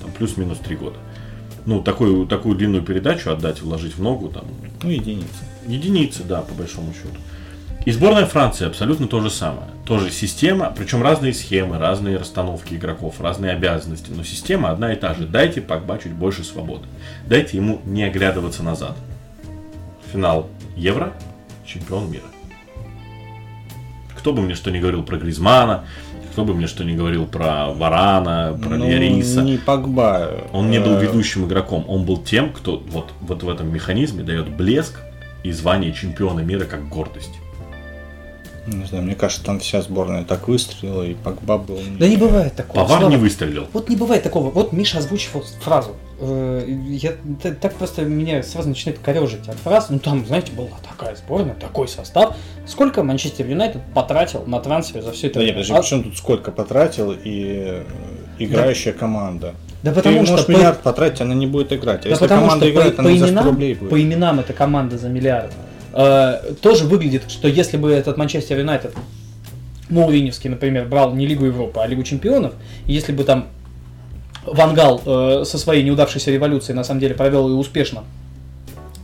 Там 0.00 0.10
плюс-минус 0.12 0.58
три 0.58 0.76
года. 0.76 0.96
Ну, 1.66 1.82
такую, 1.82 2.26
такую 2.26 2.56
длинную 2.56 2.82
передачу 2.82 3.30
отдать, 3.30 3.60
вложить 3.60 3.96
в 3.96 4.02
ногу, 4.02 4.28
там, 4.28 4.44
Ну, 4.82 4.90
единица. 4.90 5.44
единицы, 5.66 6.24
да, 6.24 6.40
по 6.40 6.54
большому 6.54 6.92
счету. 6.92 7.20
И 7.86 7.92
сборная 7.92 8.26
Франции 8.26 8.66
абсолютно 8.66 9.08
то 9.08 9.20
же 9.20 9.30
самое. 9.30 9.68
Тоже 9.86 10.10
система, 10.10 10.72
причем 10.76 11.02
разные 11.02 11.32
схемы, 11.32 11.78
разные 11.78 12.18
расстановки 12.18 12.74
игроков, 12.74 13.20
разные 13.20 13.52
обязанности. 13.52 14.10
Но 14.10 14.22
система 14.22 14.70
одна 14.70 14.92
и 14.92 14.96
та 14.96 15.14
же. 15.14 15.26
Дайте 15.26 15.62
Погба 15.62 15.98
чуть 15.98 16.12
больше 16.12 16.44
свободы. 16.44 16.84
Дайте 17.26 17.56
ему 17.56 17.80
не 17.86 18.04
оглядываться 18.04 18.62
назад. 18.62 18.96
Финал 20.12 20.48
Евро, 20.76 21.14
чемпион 21.64 22.10
мира. 22.10 22.24
Кто 24.20 24.32
бы 24.34 24.42
мне 24.42 24.54
что 24.54 24.70
ни 24.70 24.78
говорил 24.78 25.02
про 25.02 25.16
Гризмана, 25.16 25.84
кто 26.32 26.44
бы 26.44 26.52
мне 26.54 26.66
что 26.66 26.84
ни 26.84 26.94
говорил 26.94 27.24
про 27.26 27.68
Варана, 27.72 28.58
про 28.62 28.76
Ну, 28.76 28.86
Льяриса. 28.86 29.40
не 29.40 29.56
Погба. 29.56 30.30
Он 30.52 30.70
не 30.70 30.78
был 30.78 30.92
э, 30.98 31.00
ведущим 31.02 31.46
игроком, 31.46 31.84
он 31.88 32.04
был 32.04 32.18
тем, 32.18 32.52
кто 32.52 32.82
вот, 32.90 33.10
вот 33.22 33.42
в 33.42 33.48
этом 33.48 33.72
механизме 33.72 34.22
дает 34.22 34.48
блеск 34.54 35.00
и 35.42 35.52
звание 35.52 35.92
чемпиона 35.94 36.40
мира 36.40 36.66
как 36.66 36.86
гордость. 36.88 37.32
Не 38.66 38.84
знаю, 38.84 39.04
мне 39.04 39.14
кажется, 39.14 39.42
там 39.42 39.58
вся 39.58 39.80
сборная 39.80 40.22
так 40.24 40.46
выстрелила, 40.46 41.02
и 41.02 41.14
Погба 41.14 41.56
был... 41.56 41.76
не- 41.78 41.96
Да 41.98 42.06
не 42.06 42.18
бывает 42.18 42.54
такого. 42.54 42.82
Повар 42.84 42.98
Слава. 42.98 43.10
не 43.10 43.16
выстрелил. 43.16 43.66
Вот 43.72 43.88
не 43.88 43.96
бывает 43.96 44.22
такого. 44.22 44.50
Вот 44.50 44.72
Миша 44.72 44.98
озвучивал 44.98 45.42
фразу. 45.62 45.96
Э, 46.20 46.64
Я 46.88 47.12
так 47.60 47.74
просто 47.74 48.02
меня 48.02 48.42
сразу 48.42 48.68
начинает 48.68 48.98
корежить 49.00 49.48
от 49.48 49.56
фраз. 49.56 49.88
Ну 49.90 49.98
там, 49.98 50.26
знаете, 50.26 50.52
была 50.52 50.68
такая 50.88 51.16
сборная, 51.16 51.54
такой 51.54 51.88
состав. 51.88 52.36
Сколько 52.66 53.02
Манчестер 53.02 53.46
Юнайтед 53.46 53.80
потратил 53.94 54.44
на 54.46 54.60
трансфер 54.60 55.02
за 55.02 55.12
все 55.12 55.28
это 55.28 55.38
Да 55.40 55.44
нет, 55.46 55.54
время? 55.54 55.64
подожди, 55.66 55.72
А- 55.74 55.82
причем 55.82 56.04
тут 56.10 56.18
сколько 56.18 56.52
потратил 56.52 57.12
и 57.12 57.64
э, 57.66 57.82
играющая 58.38 58.92
команда? 58.92 59.54
Да 59.82 59.92
потому 59.92 60.18
Ты 60.18 60.24
что 60.26 60.32
можешь 60.32 60.46
по- 60.46 60.50
миллиард 60.52 60.80
потратить, 60.82 61.20
она 61.22 61.34
не 61.34 61.46
будет 61.46 61.72
играть. 61.72 62.00
А 62.00 62.02
Да 62.04 62.08
если 62.10 62.24
потому 62.24 62.42
команда 62.42 62.66
что 62.66 62.74
играет, 62.74 62.96
по, 62.96 63.02
она 63.02 63.10
по 63.10 63.16
за 63.16 63.24
100 63.24 63.28
именам, 63.32 63.44
рублей 63.46 63.74
будет. 63.74 63.90
по 63.90 64.02
именам 64.02 64.40
это 64.40 64.52
команда 64.52 64.98
за 64.98 65.08
миллиард. 65.08 65.52
Э, 65.94 66.52
тоже 66.60 66.84
выглядит, 66.84 67.30
что 67.30 67.48
если 67.48 67.78
бы 67.78 67.90
этот 67.90 68.18
Манчестер 68.18 68.58
Юнайтед 68.58 68.94
Моуриневский, 69.88 70.50
например, 70.50 70.86
брал 70.86 71.14
не 71.14 71.26
Лигу 71.26 71.46
Европы, 71.46 71.80
а 71.80 71.86
Лигу 71.86 72.02
Чемпионов, 72.02 72.52
если 72.86 73.12
бы 73.12 73.24
там 73.24 73.46
Вангал 74.44 75.00
э, 75.04 75.44
со 75.44 75.58
своей 75.58 75.82
неудавшейся 75.82 76.30
революцией 76.30 76.76
на 76.76 76.84
самом 76.84 77.00
деле 77.00 77.14
провел 77.14 77.48
ее 77.48 77.56
успешно 77.56 78.04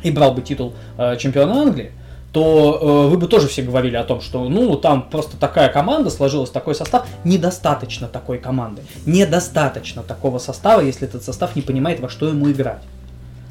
и 0.03 0.11
брал 0.11 0.33
бы 0.33 0.43
титул 0.43 0.73
э, 0.97 1.17
чемпиона 1.19 1.63
Англии, 1.63 1.93
то 2.33 3.07
э, 3.07 3.11
вы 3.11 3.19
бы 3.19 3.29
тоже 3.29 3.49
все 3.49 3.63
говорили 3.63 3.97
о 3.97 4.05
том, 4.05 4.21
что 4.21 4.49
ну 4.49 4.77
там 4.77 5.09
просто 5.09 5.37
такая 5.37 5.69
команда 5.69 6.11
сложилась, 6.11 6.51
такой 6.51 6.75
состав, 6.75 7.07
недостаточно 7.25 8.09
такой 8.09 8.39
команды, 8.39 8.83
недостаточно 9.05 10.03
такого 10.03 10.39
состава, 10.39 10.81
если 10.81 11.09
этот 11.09 11.23
состав 11.23 11.57
не 11.57 11.63
понимает, 11.63 12.01
во 12.01 12.09
что 12.09 12.29
ему 12.29 12.51
играть. 12.51 12.83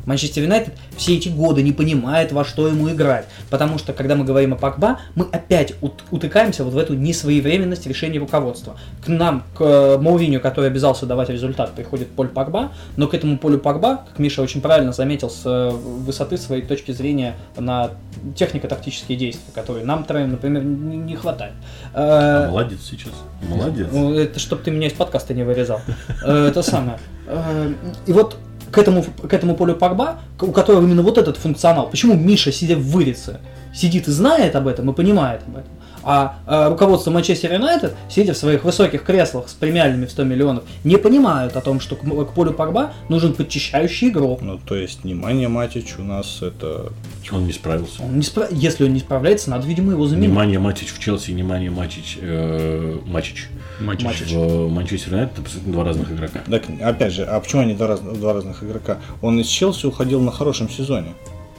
Манчестер 0.06 0.44
Юнайтед 0.44 0.74
все 0.98 1.16
эти 1.18 1.30
годы 1.30 1.62
не 1.64 1.72
понимает, 1.72 2.32
во 2.32 2.44
что 2.46 2.68
ему 2.68 2.90
играть. 2.90 3.26
Потому 3.50 3.78
что, 3.78 3.94
когда 3.94 4.16
мы 4.16 4.26
говорим 4.26 4.54
о 4.54 4.56
Пакба, 4.56 5.00
мы 5.16 5.26
опять 5.32 5.74
ут- 5.82 6.04
утыкаемся 6.12 6.64
вот 6.64 6.74
в 6.74 6.78
эту 6.78 6.94
несвоевременность 6.94 7.86
решения 7.88 8.20
руководства. 8.20 8.78
К 9.04 9.08
нам, 9.08 9.44
к 9.58 9.62
э, 9.62 9.98
Мауриню, 9.98 10.40
который 10.40 10.70
обязался 10.70 11.06
давать 11.06 11.30
результат, 11.30 11.72
приходит 11.74 12.10
Поль 12.12 12.28
Пакба, 12.28 12.72
но 12.98 13.08
к 13.08 13.14
этому 13.14 13.38
Полю 13.38 13.58
Пакба, 13.60 14.06
как 14.10 14.20
Миша 14.20 14.42
очень 14.42 14.62
правильно 14.62 14.94
заметил, 14.94 15.30
с 15.30 15.42
э, 15.46 15.70
высоты 15.70 16.38
своей 16.38 16.62
точки 16.62 16.92
зрения 16.92 17.36
на 17.58 17.92
технико-тактические 18.36 19.18
действия, 19.18 19.52
которые 19.54 19.86
нам 19.86 20.04
троим, 20.04 20.32
например, 20.32 20.64
не, 20.64 20.98
не 20.98 21.16
хватает. 21.16 21.54
Э, 21.94 22.48
Молодец 22.50 22.80
сейчас. 22.90 23.12
Молодец. 23.50 23.88
ну, 23.92 24.14
это 24.14 24.40
чтобы 24.40 24.62
ты 24.64 24.72
меня 24.72 24.88
из 24.88 24.94
подкаста 24.94 25.34
не 25.34 25.44
вырезал. 25.44 25.82
Э, 26.24 26.48
Это 26.48 26.62
самое. 26.62 27.00
Э, 27.28 27.74
И 28.06 28.14
вот 28.14 28.38
к 28.76 28.78
этому, 28.78 29.04
к 29.04 29.34
этому 29.34 29.56
полю 29.56 29.74
Погба, 29.74 30.20
у 30.42 30.52
которого 30.52 30.84
именно 30.84 31.02
вот 31.02 31.18
этот 31.18 31.38
функционал. 31.38 31.90
Почему 31.90 32.14
Миша, 32.14 32.52
сидя 32.52 32.76
в 32.76 32.82
вырице, 32.82 33.40
сидит 33.74 34.10
и 34.10 34.12
знает 34.12 34.54
об 34.58 34.68
этом 34.68 34.92
и 34.92 34.94
понимает 34.94 35.42
об 35.48 35.56
этом, 35.56 35.72
а 36.06 36.38
э, 36.48 36.70
руководство 36.70 37.12
Манчестер 37.12 37.52
Юнайтед, 37.54 37.96
сидя 38.10 38.34
в 38.34 38.38
своих 38.38 38.64
высоких 38.64 39.04
креслах 39.04 39.50
с 39.50 39.54
премиальными 39.54 40.06
в 40.06 40.12
100 40.12 40.24
миллионов, 40.24 40.64
не 40.84 40.98
понимают 40.98 41.56
о 41.56 41.62
том, 41.62 41.80
что 41.80 41.96
к, 41.96 42.34
полю 42.34 42.54
Погба 42.54 42.94
нужен 43.10 43.34
подчищающий 43.34 44.10
игрок. 44.10 44.42
Ну, 44.42 44.60
то 44.64 44.76
есть, 44.76 45.04
внимание, 45.04 45.48
Матич 45.48 45.96
у 45.98 46.04
нас 46.04 46.42
это... 46.42 46.92
Он 47.32 47.46
не 47.48 47.54
справился. 47.54 48.04
Он 48.04 48.16
не 48.16 48.22
спра- 48.22 48.48
Если 48.52 48.84
он 48.86 48.94
не 48.94 49.00
справляется, 49.00 49.50
надо, 49.50 49.66
видимо, 49.68 49.92
его 49.94 50.06
заменить. 50.06 50.30
Внимание 50.30 50.60
Матич 50.60 50.94
в 50.94 51.00
Челси, 51.00 51.32
внимание 51.32 51.72
Матич, 51.72 52.20
э, 52.22 53.00
Матич. 53.06 53.48
Матич. 53.80 54.32
В 54.32 54.70
Манчестер 54.70 55.14
Юнайтед 55.14 55.40
абсолютно 55.40 55.74
два 55.74 55.84
разных 55.84 56.12
игрока. 56.12 56.42
Так, 56.50 56.64
опять 56.82 57.14
же, 57.14 57.24
а 57.24 57.40
почему 57.40 57.64
они 57.64 57.74
два, 57.74 57.88
раз- 57.88 58.00
два 58.00 58.34
разных 58.34 58.64
игрока? 58.64 59.00
Он 59.22 59.40
из 59.40 59.48
Челси 59.48 59.88
уходил 59.88 60.22
на 60.22 60.32
хорошем 60.32 60.70
сезоне. 60.70 61.14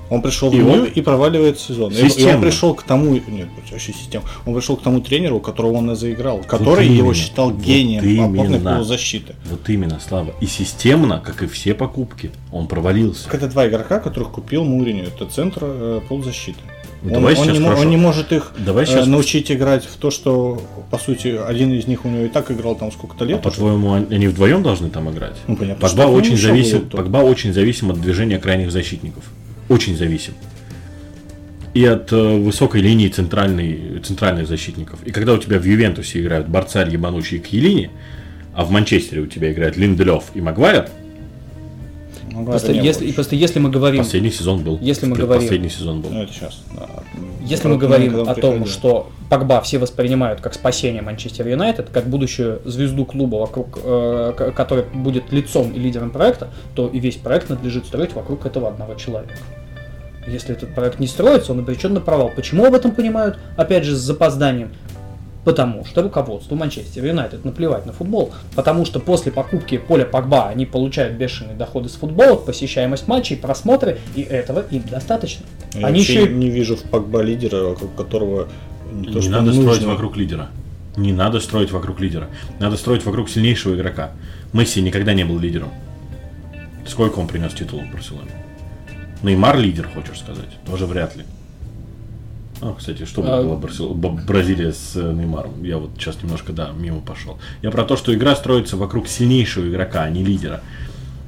Он 0.09 0.23
пришел 0.23 0.53
И 0.53 0.61
в 0.61 0.69
он- 0.69 0.73
Нью 0.83 0.93
и 0.93 1.01
проваливает 1.01 1.59
сезон. 1.59 1.93
И- 1.93 1.97
И, 1.97 2.25
он 2.25 2.41
пришел 2.41 2.75
к 2.75 2.83
тому, 2.85 3.15
нет, 3.15 3.49
вообще 3.57 3.93
система. 3.93 4.25
Он 4.47 4.55
пришел 4.55 4.77
к 4.77 4.83
тому 4.83 5.01
тренеру, 5.01 5.41
которого 5.41 5.73
он 5.73 5.91
и 5.91 5.97
заиграл, 5.97 6.39
который 6.47 6.87
именно. 6.87 6.99
его 6.99 7.15
считал 7.15 7.51
Вот 7.51 7.61
гением 7.61 8.25
опорной 8.25 8.57
именно. 8.57 8.75
полузащиты. 8.75 9.35
Вот 9.51 9.69
именно, 9.69 9.99
Слава. 10.07 10.33
И 10.41 10.47
системно, 10.47 11.21
как 11.25 11.43
и 11.43 11.47
все 11.47 11.75
покупки, 11.75 12.31
он 12.53 12.69
провалился. 12.69 13.29
Это 13.33 13.49
два 13.49 13.67
игрока, 13.67 13.99
которых 13.99 14.31
купил 14.31 14.65
Муриню. 14.65 15.05
Это 15.05 15.27
центр 15.27 15.61
э, 15.65 16.01
полузащиты. 16.09 16.59
Ну, 17.03 17.09
он, 17.09 17.15
давай 17.21 17.35
он 17.37 17.45
сейчас 17.45 17.59
не, 17.59 17.65
хорошо. 17.65 17.83
он 17.83 17.91
не 17.91 17.97
может 17.97 18.33
их 18.33 18.53
Давай 18.59 18.85
э, 18.85 18.87
сейчас- 18.87 19.07
научить 19.07 19.53
играть 19.53 19.85
в 19.85 19.97
то, 19.97 20.11
что, 20.11 20.63
по 20.91 20.99
сути, 20.99 21.29
один 21.47 21.73
из 21.73 21.87
них 21.87 22.05
у 22.05 22.09
него 22.09 22.25
и 22.25 22.29
так 22.29 22.51
играл 22.51 22.75
там 22.75 22.91
сколько-то 22.91 23.25
А 23.25 23.29
лет. 23.29 23.41
уже. 23.41 23.51
по-твоему, 23.51 23.89
он- 23.89 24.07
они 24.11 24.29
вдвоем 24.29 24.63
должны 24.63 24.89
там 24.89 25.11
играть? 25.11 25.37
Ну, 25.47 25.57
понятно, 25.57 25.87
Погба 25.89 26.03
он 26.03 26.15
очень, 26.15 26.37
тут. 26.81 26.91
Погба 26.93 27.19
очень 27.19 27.53
зависим 27.53 27.91
от 27.91 28.01
движения 28.01 28.39
крайних 28.39 28.71
защитников. 28.73 29.25
Очень 29.69 29.97
зависим. 29.97 30.35
И 31.75 31.85
от 31.85 32.11
э, 32.13 32.39
высокой 32.39 32.81
линии 32.81 33.09
центральной, 33.09 34.01
центральных 34.03 34.47
защитников. 34.49 35.03
И 35.05 35.11
когда 35.11 35.35
у 35.35 35.39
тебя 35.39 35.59
в 35.59 35.65
Ювентусе 35.65 36.21
играют 36.21 36.49
Барцарь, 36.49 36.89
Ебанучий 36.91 37.37
и 37.37 37.41
Кьелини, 37.41 37.91
а 38.55 38.65
в 38.65 38.71
Манчестере 38.71 39.21
у 39.21 39.27
тебя 39.27 39.53
играют 39.53 39.77
Линделев 39.77 40.25
и 40.35 40.41
Магуайр, 40.41 40.89
Ну, 42.33 42.45
Просто 42.47 42.73
если, 42.73 43.11
просто 43.13 43.35
если 43.37 43.59
мы 43.59 43.71
говорим, 43.71 44.03
Последний 44.05 44.31
сезон 44.31 44.63
был. 44.63 44.79
Если 44.81 45.07
мы 45.07 45.17
говорим- 45.17 45.43
Последний 45.43 45.71
сезон 45.71 46.01
был. 46.03 46.11
Ну, 46.11 46.23
это 46.23 46.33
сейчас. 46.33 46.63
да. 46.75 46.89
если 47.43 47.69
мы 47.69 47.79
говорим 47.79 48.21
о 48.21 48.35
том, 48.35 48.35
приходил. 48.35 48.67
что 48.67 49.11
Погба 49.31 49.61
все 49.61 49.79
воспринимают 49.79 50.41
как 50.41 50.55
спасение 50.55 51.03
Манчестер 51.03 51.47
Юнайтед, 51.49 51.89
как 51.91 52.07
будущую 52.09 52.61
звезду 52.65 53.05
клуба, 53.05 53.37
вокруг, 53.37 53.79
э, 53.83 54.53
который 54.55 54.85
будет 54.85 55.33
лицом 55.33 55.73
и 55.73 55.79
лидером 55.79 56.11
проекта, 56.11 56.49
то 56.75 56.89
и 56.89 56.99
весь 57.01 57.17
проект 57.17 57.49
надлежит 57.51 57.87
строить 57.87 58.13
вокруг 58.15 58.47
этого 58.47 58.69
одного 58.69 58.95
человека. 58.95 59.35
Если 60.27 60.55
этот 60.55 60.75
проект 60.75 60.99
не 60.99 61.07
строится, 61.07 61.53
он 61.53 61.61
обречен 61.61 61.95
на 61.95 62.01
провал. 62.01 62.31
Почему 62.35 62.65
об 62.65 62.75
этом 62.75 62.93
понимают, 62.93 63.39
опять 63.57 63.85
же, 63.85 63.95
с 63.95 64.01
запозданием? 64.01 64.71
Потому 65.45 65.85
что 65.85 66.03
руководству 66.03 66.57
Манчестер 66.57 67.05
Юнайтед 67.05 67.45
наплевать 67.45 67.87
на 67.87 67.93
футбол. 67.93 68.33
Потому 68.57 68.85
что 68.85 68.99
после 68.99 69.31
покупки 69.31 69.79
поля 69.79 70.05
Погба 70.05 70.49
они 70.49 70.67
получают 70.67 71.15
бешеные 71.15 71.55
доходы 71.55 71.89
с 71.89 71.93
футбола, 71.93 72.35
посещаемость 72.35 73.07
матчей, 73.07 73.37
просмотры, 73.37 73.99
и 74.17 74.23
этого 74.23 74.65
им 74.73 74.83
достаточно. 74.91 75.47
Я 75.75 75.87
они 75.87 76.01
еще 76.01 76.27
не 76.27 76.51
вижу 76.51 76.77
в 76.77 76.83
Погба 76.83 77.23
лидера, 77.23 77.63
вокруг 77.63 77.95
которого 77.95 78.49
не, 78.93 79.07
то, 79.07 79.21
не 79.21 79.29
надо 79.29 79.47
нужно. 79.47 79.63
строить 79.63 79.85
вокруг 79.85 80.17
лидера. 80.17 80.49
Не 80.97 81.13
надо 81.13 81.39
строить 81.39 81.71
вокруг 81.71 82.01
лидера. 82.01 82.29
Надо 82.59 82.77
строить 82.77 83.05
вокруг 83.05 83.29
сильнейшего 83.31 83.77
игрока. 83.77 84.11
Месси 84.53 84.83
никогда 84.83 85.15
не 85.15 85.25
был 85.25 85.39
лидером. 85.39 85.69
Сколько 86.87 87.21
он 87.21 87.29
принес 87.29 87.53
титулов 87.53 87.87
в 87.87 87.93
Барселоне? 87.93 88.31
Неймар 89.23 89.59
лидер, 89.59 89.89
хочешь 89.93 90.21
сказать? 90.21 90.49
Тоже 90.67 90.87
вряд 90.87 91.17
ли. 91.17 91.25
А, 92.63 92.75
кстати, 92.75 93.05
что 93.05 93.23
бы 93.23 93.29
А- 93.29 93.43
было 93.43 93.57
Барсел- 93.57 93.93
Бразилия 93.95 94.73
с 94.73 94.97
э, 94.97 95.13
Неймаром? 95.13 95.63
Я 95.63 95.79
вот 95.79 95.91
сейчас 95.99 96.23
немножко, 96.23 96.53
да, 96.53 96.71
мимо 96.77 97.01
пошел. 97.01 97.39
Я 97.63 97.71
про 97.71 97.85
то, 97.85 97.97
что 97.97 98.15
игра 98.15 98.35
строится 98.35 98.77
вокруг 98.77 99.09
сильнейшего 99.09 99.69
игрока, 99.69 100.03
а 100.03 100.11
не 100.11 100.25
лидера. 100.25 100.63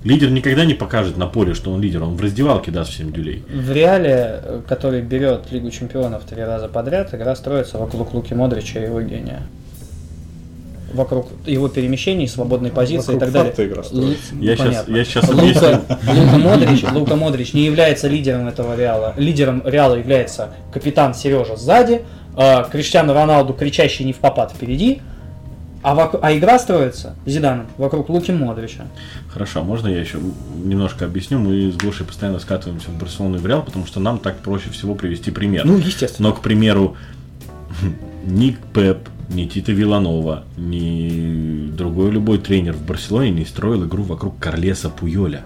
Лидер 0.05 0.31
никогда 0.31 0.65
не 0.65 0.75
покажет 0.75 1.17
на 1.17 1.27
поле, 1.27 1.55
что 1.55 1.71
он 1.73 1.83
лидер. 1.83 2.03
Он 2.03 2.17
в 2.17 2.21
раздевалке 2.21 2.71
даст 2.71 2.93
всем 2.93 3.13
дюлей. 3.13 3.45
В 3.53 3.71
Реале, 3.73 4.41
э, 4.43 4.63
который 4.67 5.03
берет 5.03 5.51
Лигу 5.51 5.71
Чемпионов 5.71 6.25
три 6.25 6.43
раза 6.43 6.69
подряд, 6.69 7.13
игра 7.13 7.35
строится 7.37 7.79
вокруг 7.79 8.15
Луки 8.15 8.33
Модрича 8.33 8.81
и 8.81 8.85
его 8.85 9.03
гения. 9.03 9.43
Вокруг 10.95 11.29
его 11.45 11.69
перемещений, 11.69 12.27
свободной 12.27 12.71
позиции 12.71 13.13
и 13.13 13.19
Вокруг 13.19 13.21
так 13.21 13.33
далее. 13.33 13.55
игра. 13.71 13.83
Я 14.41 14.57
Понятно. 14.57 14.97
я 14.97 15.05
щас 15.05 15.29
Лука. 15.29 15.83
Лука 16.07 16.39
Модрич, 16.39 16.85
Лука 16.93 17.17
Модрич 17.17 17.53
не 17.53 17.67
является 17.67 18.09
лидером 18.09 18.49
этого 18.49 18.75
Реала. 18.75 19.13
Лидером 19.19 19.63
Реала 19.67 19.97
является 19.97 20.55
капитан 20.73 21.13
Сережа 21.15 21.57
сзади, 21.57 22.03
э, 22.37 22.65
Криштиану 22.73 23.13
Роналду 23.13 23.53
кричащий 23.53 24.05
не 24.07 24.15
в 24.15 24.17
попад 24.17 24.53
впереди, 24.53 25.03
а, 25.83 25.95
вок- 25.95 26.19
а 26.23 26.33
игра 26.37 26.59
строится 26.59 27.15
Зиданом 27.27 27.67
вокруг 27.77 28.09
Луки 28.09 28.33
Модрича. 28.33 28.87
Хорошо, 29.31 29.63
можно 29.63 29.89
я 29.89 30.01
еще 30.01 30.19
немножко 30.65 31.05
объясню? 31.05 31.39
Мы 31.39 31.71
с 31.71 31.77
Гошей 31.77 32.07
постоянно 32.07 32.39
скатываемся 32.39 32.89
в 32.89 32.99
Барселону 32.99 33.37
и 33.37 33.39
в 33.41 33.47
Реал, 33.47 33.63
потому 33.63 33.87
что 33.87 34.01
нам 34.01 34.19
так 34.19 34.39
проще 34.39 34.71
всего 34.71 34.95
привести 34.95 35.31
пример. 35.31 35.67
Ну, 35.67 35.77
естественно. 35.77 36.31
Но, 36.31 36.35
к 36.35 36.41
примеру, 36.41 36.97
ни 38.25 38.57
Пеп, 38.73 38.99
ни 39.29 39.47
Тита 39.47 39.73
Виланова, 39.73 40.45
ни 40.57 41.71
другой 41.71 42.11
любой 42.11 42.39
тренер 42.39 42.75
в 42.75 42.85
Барселоне 42.85 43.31
не 43.31 43.45
строил 43.45 43.85
игру 43.87 44.03
вокруг 44.03 44.39
Карлеса 44.39 44.89
Пуйоля. 44.89 45.43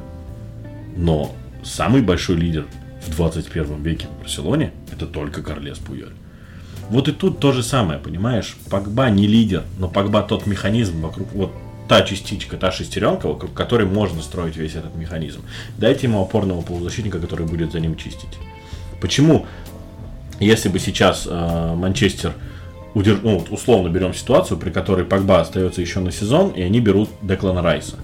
Но 0.97 1.35
самый 1.65 2.03
большой 2.03 2.37
лидер 2.37 2.67
в 3.07 3.15
21 3.17 3.83
веке 3.83 4.07
в 4.07 4.23
Барселоне 4.23 4.73
это 4.93 5.07
только 5.07 5.43
Карлес 5.43 5.79
Пуйоль. 5.79 6.13
Вот 6.91 7.09
и 7.09 7.13
тут 7.13 7.41
то 7.41 7.53
же 7.53 7.63
самое, 7.63 7.99
понимаешь? 7.99 8.57
Погба 8.71 9.09
не 9.11 9.27
лидер, 9.27 9.63
но 9.79 9.89
Погба 9.89 10.23
тот 10.23 10.47
механизм 10.47 11.01
вокруг, 11.01 11.33
вот 11.33 11.53
та 11.89 12.03
частичка, 12.03 12.57
та 12.57 12.71
шестеренка, 12.71 13.29
вокруг 13.29 13.53
которой 13.55 13.87
можно 13.87 14.23
строить 14.23 14.57
весь 14.57 14.75
этот 14.75 14.95
механизм. 14.95 15.41
Дайте 15.79 16.07
ему 16.07 16.23
опорного 16.23 16.61
полузащитника, 16.63 17.19
который 17.19 17.47
будет 17.47 17.73
за 17.73 17.81
ним 17.81 17.97
чистить. 17.97 18.39
Почему 19.01 19.47
если 20.41 20.69
бы 20.69 20.79
сейчас 20.79 21.27
э, 21.29 21.75
Манчестер 21.77 22.35
удерж... 22.95 23.21
ну, 23.23 23.39
вот 23.39 23.51
условно 23.51 23.89
берем 23.89 24.15
ситуацию, 24.15 24.59
при 24.59 24.71
которой 24.71 25.05
Погба 25.05 25.41
остается 25.41 25.81
еще 25.81 26.01
на 26.01 26.13
сезон, 26.13 26.51
и 26.51 26.63
они 26.63 26.81
берут 26.81 27.09
Деклана 27.23 27.63
Райса. 27.63 27.97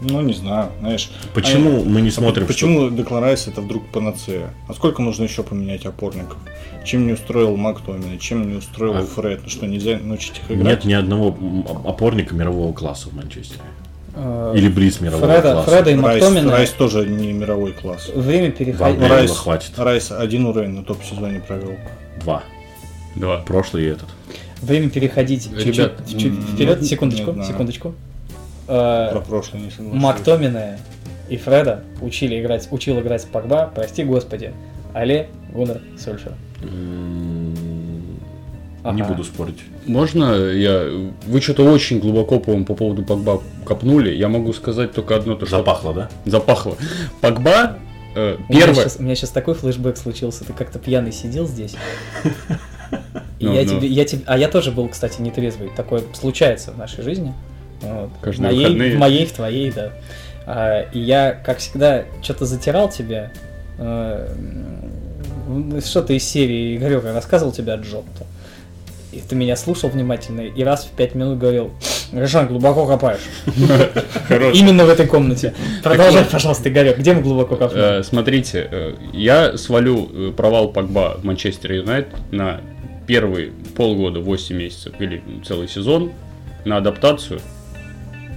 Ну, 0.00 0.20
не 0.20 0.32
знаю, 0.32 0.70
знаешь. 0.80 1.10
Почему 1.34 1.80
а- 1.80 1.84
мы 1.84 2.00
не 2.00 2.10
а 2.10 2.12
смотрим, 2.12 2.46
Почему 2.46 2.88
Деклан 2.88 3.22
Райс 3.22 3.48
это 3.48 3.60
вдруг 3.60 3.84
панацея? 3.88 4.54
А 4.68 4.74
сколько 4.74 5.02
нужно 5.02 5.24
еще 5.24 5.42
поменять 5.42 5.86
опорников? 5.86 6.36
Чем 6.84 7.06
не 7.06 7.14
устроил 7.14 7.56
Мактомина, 7.56 8.16
чем 8.18 8.48
не 8.48 8.56
устроил 8.56 8.96
А- 8.96 9.02
Фред? 9.02 9.40
Ну 9.42 9.48
что, 9.48 9.66
нельзя 9.66 9.98
научить 9.98 10.38
их 10.38 10.44
что 10.44 10.54
играть? 10.54 10.66
нет 10.66 10.84
ни 10.84 10.92
одного 10.92 11.36
опорника 11.84 12.34
мирового 12.34 12.72
класса 12.72 13.08
в 13.08 13.14
Манчестере? 13.14 13.60
Э, 14.14 14.52
Или 14.56 14.68
близ 14.68 15.00
мирового 15.00 15.26
Фреда, 15.26 15.52
класса? 15.52 15.70
Фреда 15.70 15.90
и 15.90 15.94
Райс, 15.96 16.22
Мактомина 16.22 16.52
Райс 16.52 16.70
тоже 16.70 17.06
не 17.06 17.32
мировой 17.32 17.72
класс. 17.72 18.08
время. 18.14 18.54
Райса 19.08 19.08
Райс, 19.08 19.30
хватит. 19.36 19.78
Райс 19.78 20.12
один 20.12 20.46
уровень 20.46 20.70
на 20.70 20.84
топ-сезоне 20.84 21.40
провел. 21.40 21.74
Два. 22.20 22.44
Два. 23.14 23.38
Прошлый 23.38 23.84
и 23.84 23.86
этот. 23.86 24.08
Время 24.62 24.90
переходить 24.90 25.48
чуть-чуть 25.56 25.92
вперед, 26.54 26.80
не 26.80 26.86
секундочку, 26.86 27.36
секундочку. 27.44 27.94
Э, 28.66 29.10
Про 29.12 29.20
прошлый 29.20 29.62
не 29.62 29.70
соглашусь. 29.70 30.02
Мактомина 30.02 30.78
и 31.28 31.36
Фреда 31.36 31.84
учили 32.00 32.40
играть, 32.40 32.68
учил 32.70 32.98
играть 33.00 33.26
Погба, 33.26 33.70
прости 33.74 34.04
господи, 34.04 34.52
Але 34.94 35.28
Гуннер 35.52 35.80
Сольшер. 35.98 36.32
М, 36.62 37.54
Не 38.84 39.02
Ага. 39.02 39.04
буду 39.04 39.24
спорить. 39.24 39.58
Можно 39.86 40.34
я... 40.50 40.88
Вы 41.26 41.40
что-то 41.40 41.64
очень 41.70 41.98
глубоко, 42.00 42.38
по-моему, 42.40 42.64
по 42.64 42.74
поводу 42.74 43.02
Погба 43.04 43.42
копнули. 43.64 44.10
Я 44.14 44.28
могу 44.28 44.52
сказать 44.52 44.92
только 44.92 45.16
одно, 45.16 45.34
то 45.34 45.46
что... 45.46 45.58
Запахло, 45.58 45.92
да? 45.94 46.08
Запахло. 46.24 46.76
Погба... 47.20 47.78
э, 48.14 48.36
У 48.48 48.52
меня, 48.52 48.66
первое... 48.66 48.74
сейчас, 48.74 48.96
у 48.98 49.02
меня 49.02 49.14
сейчас 49.14 49.30
такой 49.30 49.54
флешбэк 49.54 49.96
случился, 49.96 50.44
ты 50.44 50.52
как-то 50.52 50.78
пьяный 50.78 51.12
сидел 51.12 51.46
здесь. 51.46 51.74
Ну, 53.40 53.54
я 53.54 53.62
ну. 53.62 53.68
тебе, 53.78 53.88
я 53.88 54.04
тебе, 54.04 54.22
а 54.26 54.36
я 54.36 54.48
тоже 54.48 54.70
был, 54.72 54.88
кстати, 54.88 55.20
нетрезвый. 55.20 55.70
Такое 55.76 56.02
случается 56.12 56.72
в 56.72 56.78
нашей 56.78 57.04
жизни. 57.04 57.32
Вот. 57.82 58.10
Каждые 58.20 58.48
в 58.48 58.52
моей, 58.52 58.64
выходные. 58.64 58.96
в 58.96 58.98
моей, 58.98 59.26
в 59.26 59.32
твоей, 59.32 59.70
да. 59.70 59.92
А, 60.46 60.82
и 60.92 60.98
я, 60.98 61.32
как 61.32 61.58
всегда, 61.58 62.04
что-то 62.22 62.46
затирал 62.46 62.88
тебя. 62.88 63.30
э, 63.78 64.34
м, 65.46 65.80
что-то 65.80 66.12
из 66.12 66.24
серии 66.24 66.76
Игорёка 66.76 67.12
рассказывал 67.12 67.52
тебе 67.52 67.72
о 67.74 67.76
Джотто. 67.76 68.26
И 69.12 69.20
ты 69.20 69.36
меня 69.36 69.56
слушал 69.56 69.88
внимательно 69.88 70.42
и 70.42 70.62
раз 70.64 70.84
в 70.84 70.90
пять 70.90 71.14
минут 71.14 71.38
говорил, 71.38 71.70
Ришан, 72.12 72.46
глубоко 72.46 72.86
копаешь. 72.86 73.20
Именно 74.28 74.84
в 74.84 74.88
этой 74.90 75.06
комнате. 75.06 75.54
Продолжай, 75.82 76.24
пожалуйста, 76.24 76.68
Игорек, 76.68 76.98
где 76.98 77.14
мы 77.14 77.22
глубоко 77.22 77.56
копнули? 77.56 78.00
Э, 78.00 78.02
Смотрите, 78.02 78.68
э, 78.70 78.94
я 79.12 79.56
свалю 79.56 80.08
э, 80.12 80.32
провал 80.36 80.68
Погба 80.72 81.16
в 81.18 81.24
Манчестер 81.24 81.72
Юнайтед 81.72 82.14
на 82.32 82.60
первые 83.08 83.52
полгода, 83.74 84.20
8 84.20 84.54
месяцев 84.54 84.92
или 85.00 85.22
целый 85.44 85.66
сезон 85.66 86.12
на 86.64 86.76
адаптацию 86.76 87.40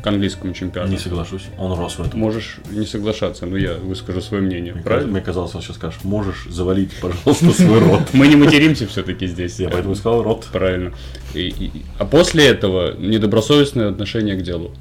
к 0.01 0.07
английскому 0.07 0.53
чемпионату. 0.53 0.93
Не 0.93 0.97
соглашусь. 0.97 1.43
Он 1.59 1.78
рос 1.78 1.99
в 1.99 2.01
этом. 2.01 2.19
Можешь 2.19 2.57
не 2.72 2.86
соглашаться, 2.86 3.45
но 3.45 3.57
я 3.57 3.74
выскажу 3.76 4.22
свое 4.22 4.41
мнение. 4.41 4.74
Мне 4.74 4.82
Правильно? 4.82 5.11
Мне 5.11 5.22
казалось, 5.22 5.53
он 5.53 5.61
сейчас 5.61 5.76
скажешь, 5.76 5.99
можешь 6.03 6.47
завалить, 6.49 6.91
пожалуйста, 6.99 7.51
свой 7.51 7.80
рот. 7.80 8.01
Мы 8.13 8.28
не 8.28 8.38
материмся 8.38 8.88
все-таки 8.88 9.28
здесь. 9.28 9.59
Я 9.59 9.69
поэтому 9.69 9.93
сказал 9.93 10.24
рот. 10.24 10.47
Правильно. 10.51 10.93
А 11.99 12.05
после 12.05 12.47
этого 12.47 12.97
недобросовестное 12.97 13.89
отношение 13.89 14.36
к 14.36 14.41
делу. 14.41 14.72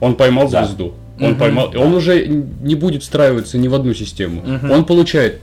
Он 0.00 0.16
поймал 0.16 0.48
звезду. 0.48 0.94
Он 1.20 1.36
поймал. 1.36 1.70
Он 1.76 1.94
уже 1.94 2.26
не 2.26 2.74
будет 2.74 3.02
встраиваться 3.02 3.58
ни 3.58 3.68
в 3.68 3.74
одну 3.74 3.92
систему. 3.92 4.42
Он 4.68 4.84
получает 4.86 5.40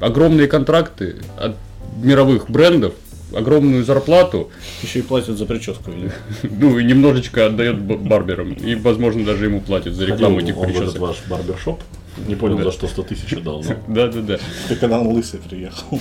огромные 0.00 0.48
контракты 0.48 1.16
от 1.38 1.54
мировых 2.02 2.50
брендов, 2.50 2.94
огромную 3.34 3.84
зарплату, 3.84 4.50
Еще 4.82 5.00
и 5.00 5.02
платят 5.02 5.38
за 5.38 5.46
прическу, 5.46 5.90
видимо. 5.90 6.12
ну 6.42 6.78
и 6.78 6.84
немножечко 6.84 7.46
отдает 7.46 7.80
барберам. 7.80 8.52
И, 8.54 8.74
возможно, 8.74 9.24
даже 9.24 9.46
ему 9.46 9.60
платят 9.60 9.94
за 9.94 10.04
рекламу 10.06 10.36
Ходил 10.36 10.48
этих 10.50 10.58
он 10.58 10.66
в 10.66 10.70
этот 10.70 10.80
причесок. 10.82 11.00
ваш 11.00 11.16
барбершоп. 11.28 11.80
Не 12.26 12.34
понял, 12.34 12.58
Да. 12.58 12.64
за 12.64 12.72
что 12.72 12.88
100 12.88 13.02
тысяч 13.04 13.32
отдал. 13.32 13.62
но- 13.62 13.94
Да, 13.94 14.08
да, 14.08 14.20
да. 14.20 14.38
Ты 14.68 14.76
когда 14.76 15.00
он 15.00 15.08
лысый 15.08 15.40
приехал. 15.40 15.98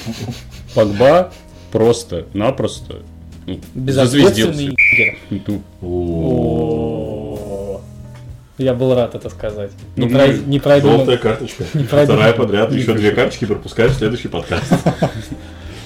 Погба 0.76 1.32
Безответственный 3.74 3.94
зазвездился. 3.94 4.62
егер. 4.62 5.18
Ну, 5.30 5.62
О, 5.82 7.82
Я 8.58 8.74
был 8.74 8.94
рад 8.94 9.16
это 9.16 9.30
сказать. 9.30 9.72
Не, 9.96 10.06
Ну, 10.06 10.12
прой- 10.12 10.40
не 10.46 10.60
пройду. 10.60 10.90
Желтая 10.90 11.18
карточка. 11.18 11.64
пройду. 11.84 12.14
Вторая 12.14 12.34
подряд. 12.34 12.72
Еще 12.74 12.94
две 12.94 13.12
карточки 13.12 13.46
пропускаешь 13.46 13.94
в 13.94 13.98
следующий 13.98 14.28
подкаст. 14.28 14.66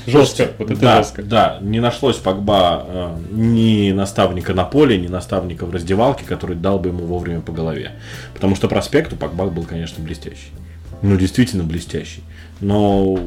Жестко, 0.06 0.52
вот 0.58 0.72
это 0.72 0.80
да, 0.82 0.98
жестко. 0.98 1.24
да, 1.24 1.58
не 1.62 1.80
нашлось 1.80 2.18
Погба 2.18 2.86
э, 2.88 3.18
ни 3.32 3.92
наставника 3.92 4.54
на 4.54 4.64
поле, 4.66 4.98
ни 4.98 5.08
наставника 5.08 5.66
в 5.66 5.72
раздевалке, 5.72 6.26
который 6.26 6.56
дал 6.56 6.80
бы 6.80 6.90
ему 6.90 7.06
вовремя 7.06 7.42
по 7.42 7.52
голове. 7.52 7.92
Потому 8.34 8.56
что 8.56 8.68
проспект 8.68 9.14
у 9.14 9.16
Погба 9.16 9.46
был, 9.48 9.64
конечно, 9.64 10.04
блестящий. 10.04 10.52
Ну, 11.02 11.16
действительно 11.18 11.64
блестящий. 11.64 12.24
Но 12.60 13.18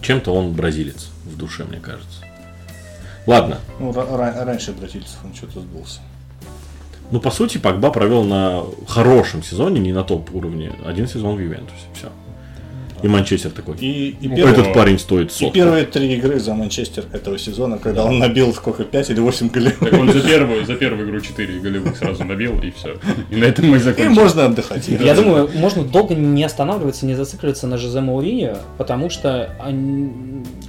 чем-то 0.00 0.34
он 0.34 0.52
бразилец 0.52 1.10
в 1.24 1.36
душе, 1.36 1.64
мне 1.64 1.78
кажется. 1.78 2.24
Ладно, 3.26 3.58
Ну, 3.78 3.90
ра- 3.92 4.10
ра- 4.16 4.44
раньше 4.44 4.72
бразильцев 4.72 5.18
он 5.24 5.34
что-то 5.34 5.60
сбылся. 5.60 6.00
Ну, 7.12 7.20
по 7.20 7.30
сути, 7.30 7.58
Погба 7.58 7.90
провел 7.90 8.24
на 8.24 8.62
хорошем 8.88 9.42
сезоне, 9.42 9.80
не 9.80 9.92
на 9.92 10.02
топ 10.02 10.34
уровне, 10.34 10.72
один 10.86 11.06
сезон 11.06 11.36
в 11.36 11.40
Ювентусе. 11.40 11.82
Все. 11.94 12.08
И 13.02 13.08
Манчестер 13.08 13.50
такой. 13.50 13.76
И, 13.78 14.16
и, 14.20 14.28
первый- 14.28 14.52
Этот 14.52 14.72
парень 14.72 14.98
стоит 14.98 15.30
и 15.30 15.34
сотку. 15.34 15.52
первые 15.54 15.84
три 15.84 16.14
игры 16.14 16.38
за 16.38 16.54
Манчестер 16.54 17.04
этого 17.12 17.38
сезона, 17.38 17.78
когда 17.78 18.04
он 18.04 18.18
набил 18.18 18.52
сколько, 18.54 18.84
5 18.84 19.10
или 19.10 19.20
8 19.20 19.48
голев. 19.48 19.78
Так 19.78 19.92
он 19.94 20.12
за 20.12 20.20
первую, 20.20 20.64
за 20.66 20.74
первую 20.76 21.08
игру 21.08 21.20
4 21.20 21.60
голевых 21.60 21.96
сразу 21.96 22.24
набил, 22.24 22.58
и 22.60 22.70
все. 22.70 22.96
И 23.30 23.36
на 23.36 23.44
этом 23.44 23.66
мы 23.66 23.76
И 23.76 23.80
закончим. 23.80 24.12
можно 24.12 24.44
отдыхать. 24.46 24.88
Я 24.88 25.14
думаю, 25.14 25.50
можно 25.54 25.82
долго 25.84 26.14
не 26.14 26.44
останавливаться, 26.44 27.06
не 27.06 27.14
зацикливаться 27.14 27.66
на 27.66 27.76
Жозе 27.78 28.00
Мауриньо, 28.00 28.58
потому 28.78 29.10
что 29.10 29.50
они- 29.60 30.12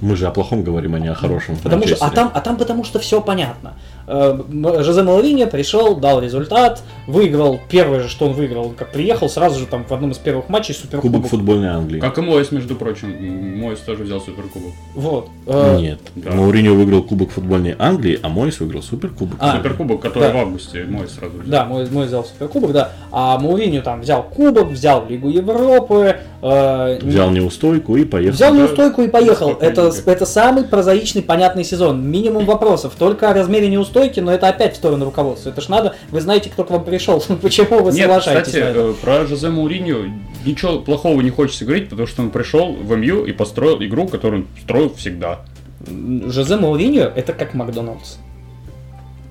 Мы 0.00 0.16
же 0.16 0.26
о 0.26 0.30
плохом 0.30 0.62
говорим, 0.64 0.94
а 0.94 0.98
не 1.00 1.08
о 1.08 1.14
хорошем. 1.14 1.56
Потому 1.62 1.86
что, 1.86 1.96
а 2.04 2.10
там, 2.10 2.30
а 2.34 2.40
там 2.40 2.56
потому 2.56 2.84
что 2.84 2.98
все 2.98 3.20
понятно. 3.20 3.74
Э, 4.06 4.38
Жозе 4.82 5.02
Мауриньо 5.02 5.46
пришел, 5.46 5.96
дал 5.96 6.20
результат, 6.20 6.82
выиграл 7.06 7.58
первое 7.68 8.00
же, 8.00 8.08
что 8.08 8.26
он 8.26 8.32
выиграл, 8.32 8.74
как 8.76 8.92
приехал, 8.92 9.28
сразу 9.28 9.58
же 9.58 9.66
там 9.66 9.84
в 9.84 9.92
одном 9.92 10.10
из 10.10 10.18
первых 10.18 10.48
матчей 10.48 10.74
суперкубок. 10.74 11.14
Кубок 11.16 11.30
футбольной 11.30 11.68
Англии. 11.68 12.00
Как 12.00 12.18
и 12.18 12.20
Моэс, 12.20 12.52
между 12.52 12.74
прочим. 12.74 13.14
Моэс 13.60 13.80
тоже 13.80 14.04
взял 14.04 14.20
суперкубок. 14.20 14.72
Вот. 14.94 15.28
Э, 15.46 15.78
Нет. 15.78 16.00
Да. 16.16 16.32
Мауриньо 16.32 16.74
выиграл 16.74 17.02
Кубок 17.02 17.30
футбольной 17.30 17.74
Англии, 17.78 18.18
а 18.22 18.28
Мойс 18.28 18.60
выиграл 18.60 18.82
Суперкубок. 18.82 19.36
А, 19.40 19.56
Суперкубок, 19.56 20.00
который 20.00 20.28
да. 20.28 20.34
в 20.34 20.36
августе 20.38 20.84
Моэс 20.84 21.12
сразу 21.14 21.38
взял. 21.38 21.50
Да, 21.50 21.64
мой, 21.64 21.88
мой 21.90 22.06
взял 22.06 22.24
суперкубок, 22.24 22.72
да. 22.72 22.92
А 23.10 23.38
Мауриньо 23.38 23.82
там 23.82 24.00
взял 24.00 24.22
кубок, 24.22 24.68
взял 24.68 25.06
Лигу 25.08 25.28
Европы, 25.28 26.16
э, 26.42 26.98
Взял 27.02 27.30
неустойку 27.30 27.96
и 27.96 28.04
поехал. 28.04 28.34
Взял 28.34 28.52
Да. 28.52 28.58
неустойку 28.58 29.02
и 29.02 29.08
поехал. 29.08 29.50
Это, 29.60 29.92
это 30.06 30.26
самый 30.26 30.64
прозаичный, 30.64 31.22
понятный 31.22 31.64
сезон. 31.64 32.02
Минимум 32.08 32.44
вопросов. 32.46 32.94
Только 32.98 33.30
о 33.30 33.34
размере 33.34 33.68
неустойки, 33.68 33.93
но 34.20 34.32
это 34.32 34.48
опять 34.48 34.74
в 34.74 34.76
сторону 34.76 35.04
руководства. 35.04 35.50
Это 35.50 35.60
ж 35.60 35.68
надо, 35.68 35.94
вы 36.10 36.20
знаете, 36.20 36.50
кто 36.50 36.64
к 36.64 36.70
вам 36.70 36.84
пришел. 36.84 37.22
Почему 37.42 37.82
вы 37.82 37.92
Нет, 37.92 38.02
соглашаетесь 38.02 38.46
кстати, 38.48 38.64
на 38.64 38.68
это? 38.68 38.80
э, 38.80 38.94
про 38.94 39.26
Жозе 39.26 39.48
Мауриньо 39.50 40.06
ничего 40.44 40.78
плохого 40.80 41.20
не 41.20 41.30
хочется 41.30 41.64
говорить, 41.64 41.88
потому 41.88 42.06
что 42.06 42.22
он 42.22 42.30
пришел 42.30 42.72
в 42.72 42.96
МЮ 42.96 43.24
и 43.24 43.32
построил 43.32 43.82
игру, 43.82 44.06
которую 44.08 44.42
он 44.42 44.48
строил 44.62 44.94
всегда. 44.94 45.40
Жозе 45.86 46.56
Мауриньо 46.56 47.12
это 47.14 47.32
как 47.32 47.54
Макдоналдс. 47.54 48.16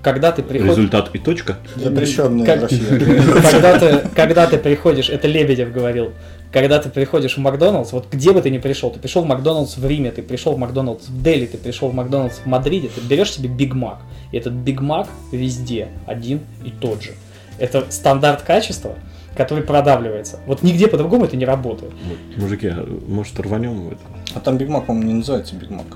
Когда 0.01 0.34
ты 0.34 0.43
приходишь... 0.43 0.76
Результат 0.76 1.09
и 1.14 1.18
точка. 1.18 1.57
Запрещенная 1.76 2.45
Как- 2.45 2.70
когда, 3.51 3.80
ты, 3.80 4.09
когда 4.14 4.47
ты 4.47 4.57
приходишь, 4.57 5.09
это 5.09 5.28
Лебедев 5.30 5.72
говорил, 5.72 6.11
когда 6.54 6.78
ты 6.78 6.89
приходишь 6.89 7.36
в 7.36 7.39
Макдоналдс, 7.39 7.91
вот 7.93 8.08
где 8.12 8.32
бы 8.32 8.39
ты 8.39 8.51
ни 8.51 8.60
пришел, 8.60 8.91
ты 8.91 8.99
пришел 8.99 9.24
в 9.24 9.26
Макдоналдс 9.26 9.76
в 9.76 9.86
Риме, 9.86 10.12
ты 10.12 10.22
пришел 10.22 10.54
в 10.54 10.60
Макдоналдс 10.60 11.08
в 11.08 11.24
Дели, 11.24 11.47
ты 11.47 11.58
пришел 11.58 11.89
в 11.89 11.95
Макдоналдс 11.95 12.38
в 12.38 12.45
Мадриде, 12.45 12.89
ты 12.89 13.01
берешь 13.01 13.32
себе 13.32 13.49
Биг 13.49 13.74
Мак, 13.74 13.97
и 14.32 14.38
этот 14.38 14.54
Биг 14.54 14.80
Мак 14.80 15.08
везде 15.32 15.89
один 16.06 16.41
и 16.64 16.70
тот 16.70 17.01
же. 17.01 17.14
Это 17.58 17.89
стандарт 17.89 18.43
качества, 18.43 18.93
который 19.36 19.64
продавливается. 19.64 20.39
Вот 20.45 20.62
нигде 20.62 20.88
по-другому 20.88 21.26
это 21.26 21.36
не 21.36 21.45
работает. 21.45 21.91
Мужики, 22.38 22.68
а 22.68 22.88
может 23.08 23.39
рванем 23.39 23.89
в 23.89 23.93
это? 23.93 24.01
А 24.36 24.39
там 24.39 24.60
Биг 24.60 24.70
Мак, 24.70 24.86
по-моему, 24.86 25.08
не 25.08 25.16
называется 25.16 25.56
Биг 25.56 25.72
Мак. 25.72 25.88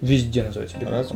Везде 0.00 0.44
называется 0.44 0.76
Биг 0.78 0.88
Мак. 0.88 1.06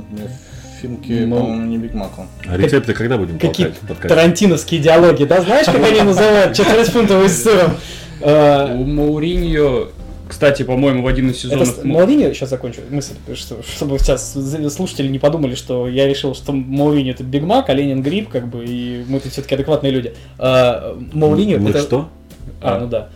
Финке, 0.81 1.27
Ну, 1.27 1.37
по-моему, 1.41 1.67
не 1.67 1.79
Биг 1.79 1.95
Мак 1.95 2.19
он. 2.19 2.27
А 2.47 2.57
рецепты 2.57 2.93
когда 2.95 3.17
будем 3.19 3.39
Какие 3.39 3.73
толкать? 3.87 4.09
тарантиновские 4.09 4.81
диалоги, 4.81 5.25
да? 5.25 5.41
Знаешь, 5.43 5.67
как 5.67 5.77
они 5.83 6.01
называют? 6.03 6.57
Четырехфунтовый 6.57 7.29
с 7.29 7.43
сыром. 7.43 7.73
Э, 8.21 8.75
У 8.75 8.85
Мауриньо, 8.85 9.89
кстати, 10.29 10.63
по-моему, 10.63 11.03
в 11.03 11.07
один 11.07 11.31
из 11.31 11.37
Это 11.37 11.41
сезонов... 11.43 11.69
с- 11.69 11.85
Мауриньо, 11.85 12.33
сейчас 12.33 12.51
закончу 12.51 12.81
мысль, 12.91 13.15
что- 13.35 13.63
чтобы 13.63 13.99
сейчас 13.99 14.37
слушатели 14.75 15.09
не 15.09 15.19
подумали, 15.19 15.55
что 15.55 15.89
я 15.89 16.07
решил, 16.09 16.35
что 16.35 16.53
Мауриньо 16.53 17.13
это 17.13 17.23
Биг 17.25 17.43
Мак, 17.43 17.69
а 17.69 17.75
Ленин 17.75 18.03
Гриб, 18.03 18.29
как 18.31 18.47
бы, 18.49 18.65
и 18.65 19.05
мы 19.09 19.21
тут 19.21 19.33
все-таки 19.33 19.55
адекватные 19.55 19.93
люди. 19.93 20.15
А, 20.39 20.99
Мауриньо 21.13 21.59
Мы 21.59 21.71
это... 21.71 21.81
что? 21.81 22.09
А, 22.63 22.79
ну 22.81 22.87
да. 22.89 23.09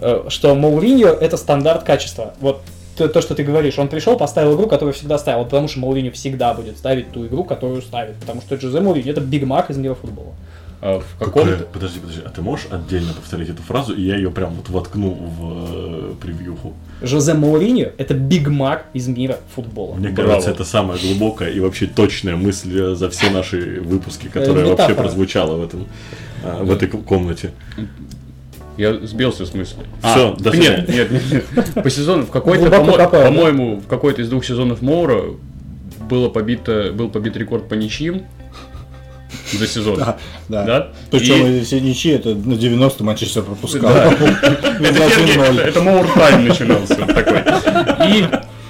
Э, 0.00 0.24
Что 0.28 0.54
Мауриньо 0.54 1.08
это 1.08 1.36
стандарт 1.36 1.84
качества. 1.84 2.34
Вот 2.40 2.62
то, 2.98 3.08
то, 3.08 3.20
что 3.22 3.34
ты 3.34 3.42
говоришь, 3.44 3.78
он 3.78 3.88
пришел, 3.88 4.16
поставил 4.16 4.54
игру, 4.56 4.66
которую 4.66 4.92
всегда 4.92 5.18
ставил, 5.18 5.44
потому 5.44 5.68
что 5.68 5.78
Мауриньо 5.80 6.10
всегда 6.10 6.52
будет 6.52 6.76
ставить 6.76 7.10
ту 7.12 7.26
игру, 7.26 7.44
которую 7.44 7.80
ставит, 7.80 8.16
потому 8.16 8.40
что 8.42 8.56
Джозе 8.56 8.80
Мауриньо 8.80 9.10
это 9.12 9.20
Биг 9.20 9.44
Мак 9.46 9.70
из 9.70 9.76
мира 9.78 9.94
футбола. 9.94 10.34
а, 10.80 11.00
в 11.00 11.18
Какое? 11.18 11.44
каком-то... 11.44 11.64
Подожди, 11.72 11.98
подожди, 12.00 12.22
а 12.24 12.30
ты 12.30 12.42
можешь 12.42 12.66
отдельно 12.70 13.12
повторить 13.12 13.48
эту 13.48 13.62
фразу, 13.62 13.94
и 13.94 14.02
я 14.02 14.16
ее 14.16 14.30
прям 14.30 14.54
вот 14.54 14.68
воткну 14.68 15.10
в 15.10 15.40
э, 15.70 16.14
превьюху? 16.20 16.72
Жозе 17.02 17.34
Мауриньо 17.34 17.90
это 17.98 18.14
Биг 18.14 18.48
Мак 18.48 18.86
из 18.92 19.06
мира 19.08 19.38
футбола. 19.54 19.94
Мне 19.94 20.08
Браво. 20.10 20.28
кажется, 20.30 20.50
это 20.50 20.64
самая 20.64 20.98
глубокая 20.98 21.50
и 21.50 21.60
вообще 21.60 21.86
точная 21.86 22.36
мысль 22.36 22.80
э, 22.80 22.94
за 22.94 23.08
все 23.10 23.30
наши 23.30 23.80
выпуски, 23.80 24.26
которая 24.26 24.64
метафора. 24.64 24.76
вообще 24.76 24.94
прозвучала 24.94 25.56
в 25.56 25.64
этом 25.64 25.86
э, 26.42 26.62
в 26.64 26.70
этой 26.72 26.88
комнате. 26.88 27.52
Я 28.78 28.94
сбился 28.94 29.44
с 29.44 29.52
мысли. 29.54 29.76
Всё, 30.02 30.34
до 30.38 30.50
нет, 30.56 30.86
свидания. 30.86 30.86
нет, 31.10 31.10
нет, 31.10 31.44
нет. 31.56 31.74
По 31.82 31.90
сезону, 31.90 32.22
в 32.22 32.30
какой-то, 32.30 32.62
Глубоко 32.62 32.84
помо- 32.84 32.96
копаю, 32.96 33.24
да? 33.24 33.28
по-моему, 33.30 33.76
в 33.80 33.86
какой-то 33.88 34.22
из 34.22 34.28
двух 34.28 34.44
сезонов 34.44 34.80
Моура 34.82 35.24
было 36.08 36.28
побито, 36.28 36.92
был 36.94 37.08
побит 37.10 37.36
рекорд 37.36 37.68
по 37.68 37.74
ничьим 37.74 38.22
за 39.52 39.66
сезон. 39.66 39.96
Да, 39.98 40.16
да. 40.48 40.64
Да? 40.64 40.88
Причем 41.10 41.44
И- 41.46 41.60
все 41.64 41.80
ничьи, 41.80 42.12
это 42.12 42.34
на 42.34 42.56
90 42.56 43.02
Манчестер 43.04 43.42
пропускал. 43.42 43.92
Да. 43.92 44.12
Это, 44.12 45.02
1-0. 45.02 45.60
это 45.60 45.82
Моур 45.82 46.06
Тайм 46.14 46.46
начинался 46.48 46.94
такой. 46.94 47.40
И, 48.08 48.24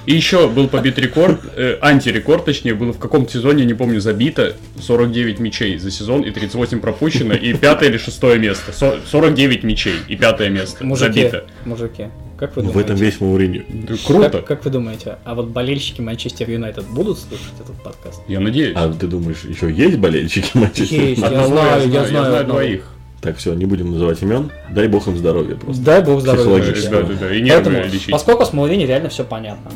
и 0.09 0.15
еще 0.15 0.47
был 0.49 0.67
побит 0.67 0.97
рекорд, 0.97 1.39
э, 1.55 1.77
антирекорд, 1.81 2.45
точнее, 2.45 2.73
было 2.73 2.93
в 2.93 2.97
каком-то 2.97 3.31
сезоне, 3.31 3.63
не 3.65 3.75
помню, 3.75 3.99
забито 4.01 4.53
49 4.81 5.39
мячей 5.39 5.77
за 5.77 5.91
сезон 5.91 6.21
и 6.23 6.31
38 6.31 6.79
пропущено, 6.79 7.35
и 7.35 7.53
пятое 7.53 7.89
или 7.89 7.97
шестое 7.97 8.39
место. 8.39 8.71
Со- 8.71 8.99
49 9.05 9.63
мячей 9.63 9.93
и 10.07 10.15
пятое 10.15 10.49
место 10.49 10.83
Мужики, 10.83 11.21
забито. 11.21 11.43
мужики, 11.65 12.05
как 12.39 12.55
вы 12.55 12.63
В 12.63 12.65
думаете? 12.65 12.81
этом 12.85 12.95
весь 12.95 13.21
Мауриньо. 13.21 13.61
Да 13.69 13.93
Круто. 14.07 14.29
Как, 14.29 14.45
как 14.45 14.65
вы 14.65 14.71
думаете, 14.71 15.17
а 15.25 15.35
вот 15.35 15.49
болельщики 15.49 16.01
Манчестер 16.01 16.49
Юнайтед 16.49 16.85
будут 16.85 17.19
слушать 17.19 17.53
этот 17.63 17.75
подкаст? 17.83 18.21
Я 18.27 18.39
надеюсь. 18.39 18.73
А 18.75 18.91
ты 18.91 19.05
думаешь, 19.05 19.43
еще 19.47 19.71
есть 19.71 19.97
болельщики 19.99 20.49
Манчестера? 20.57 21.03
Есть, 21.03 21.21
я 21.21 21.45
знаю, 21.45 21.87
я 21.87 22.05
знаю 22.05 22.25
одного. 22.35 22.61
двоих. 22.61 22.83
Так, 23.21 23.37
все, 23.37 23.53
не 23.53 23.65
будем 23.65 23.91
называть 23.91 24.21
имен. 24.23 24.49
Дай 24.71 24.87
бог 24.87 25.05
им 25.07 25.17
здоровья 25.17 25.55
просто. 25.55 25.83
Дай 25.83 26.01
бог 26.01 26.21
здоровья. 26.21 26.45
Психологически. 26.45 26.89
Да, 26.89 27.01
да, 27.03 27.13
да, 27.19 27.35
и 27.35 27.41
нервы 27.41 27.63
Поэтому, 27.65 27.93
лечить. 27.93 28.09
поскольку 28.11 28.45
с 28.45 28.53
Маурини 28.53 28.85
реально 28.85 29.09
все 29.09 29.23
понятно. 29.25 29.71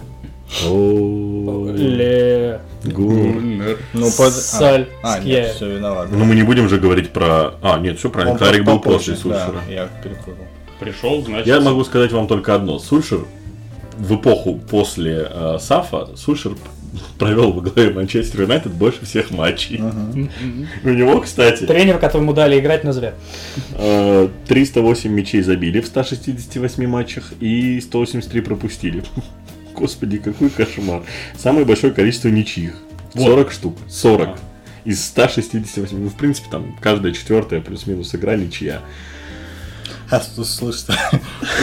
Ле... 0.62 2.60
гу. 2.86 3.08
Гуннер. 3.08 3.78
Ну, 3.94 4.12
под... 4.18 4.34
Саль. 4.34 4.88
А, 5.02 5.16
а, 5.16 5.18
Ския. 5.20 5.44
нет, 5.44 5.56
все, 5.56 5.76
виноват. 5.76 6.10
Ну 6.12 6.26
мы 6.26 6.36
не 6.36 6.44
будем 6.44 6.70
же 6.70 6.78
говорить 6.78 7.12
про... 7.12 7.56
А, 7.62 7.80
нет, 7.80 7.98
все 8.00 8.10
правильно. 8.10 8.34
Он 8.34 8.38
Кларик 8.38 8.64
был 8.64 8.80
после 8.80 9.16
Сульшера. 9.16 9.62
Я 9.70 9.90
перепутал. 10.04 10.46
Пришел, 10.80 11.24
значит... 11.24 11.48
Я 11.48 11.60
могу 11.60 11.84
сказать 11.84 12.12
вам 12.12 12.28
только 12.28 12.56
одно. 12.56 12.80
Сульшер 12.80 13.22
в 13.98 14.16
эпоху 14.16 14.60
после 14.70 15.28
э, 15.30 15.58
Сафа 15.60 16.10
Сульшер 16.16 16.54
провел 17.18 17.52
во 17.52 17.62
главе 17.62 17.92
Манчестер 17.92 18.42
Юнайтед 18.42 18.72
больше 18.72 19.06
всех 19.06 19.32
матчей. 19.32 19.82
У 20.84 20.90
него, 20.90 21.22
кстати, 21.22 21.66
Тренер, 21.66 22.00
которому 22.00 22.34
дали 22.34 22.60
играть 22.60 22.84
на 22.84 22.94
зря. 22.94 23.14
э, 23.74 24.28
308 24.48 25.12
мячей 25.12 25.42
забили 25.42 25.80
в 25.80 25.88
168 25.88 26.88
матчах 26.88 27.34
и 27.40 27.80
183 27.82 28.42
пропустили. 28.42 29.04
Господи, 29.74 30.18
какой 30.18 30.50
кошмар. 30.50 31.04
Самое 31.38 31.66
большое 31.66 31.94
количество 31.94 32.30
ничьих. 32.30 32.74
Вот. 33.14 33.28
40 33.28 33.52
штук. 33.52 33.78
40. 33.90 34.28
А. 34.30 34.38
Из 34.86 35.04
168. 35.06 35.98
Ну, 35.98 36.10
в 36.10 36.16
принципе, 36.16 36.50
там 36.50 36.78
каждая 36.82 37.14
четвертая 37.14 37.62
плюс-минус 37.62 38.14
игра 38.16 38.36
ничья. 38.36 38.82
А, 40.16 40.22
с- 40.22 40.56
слышите? 40.56 40.94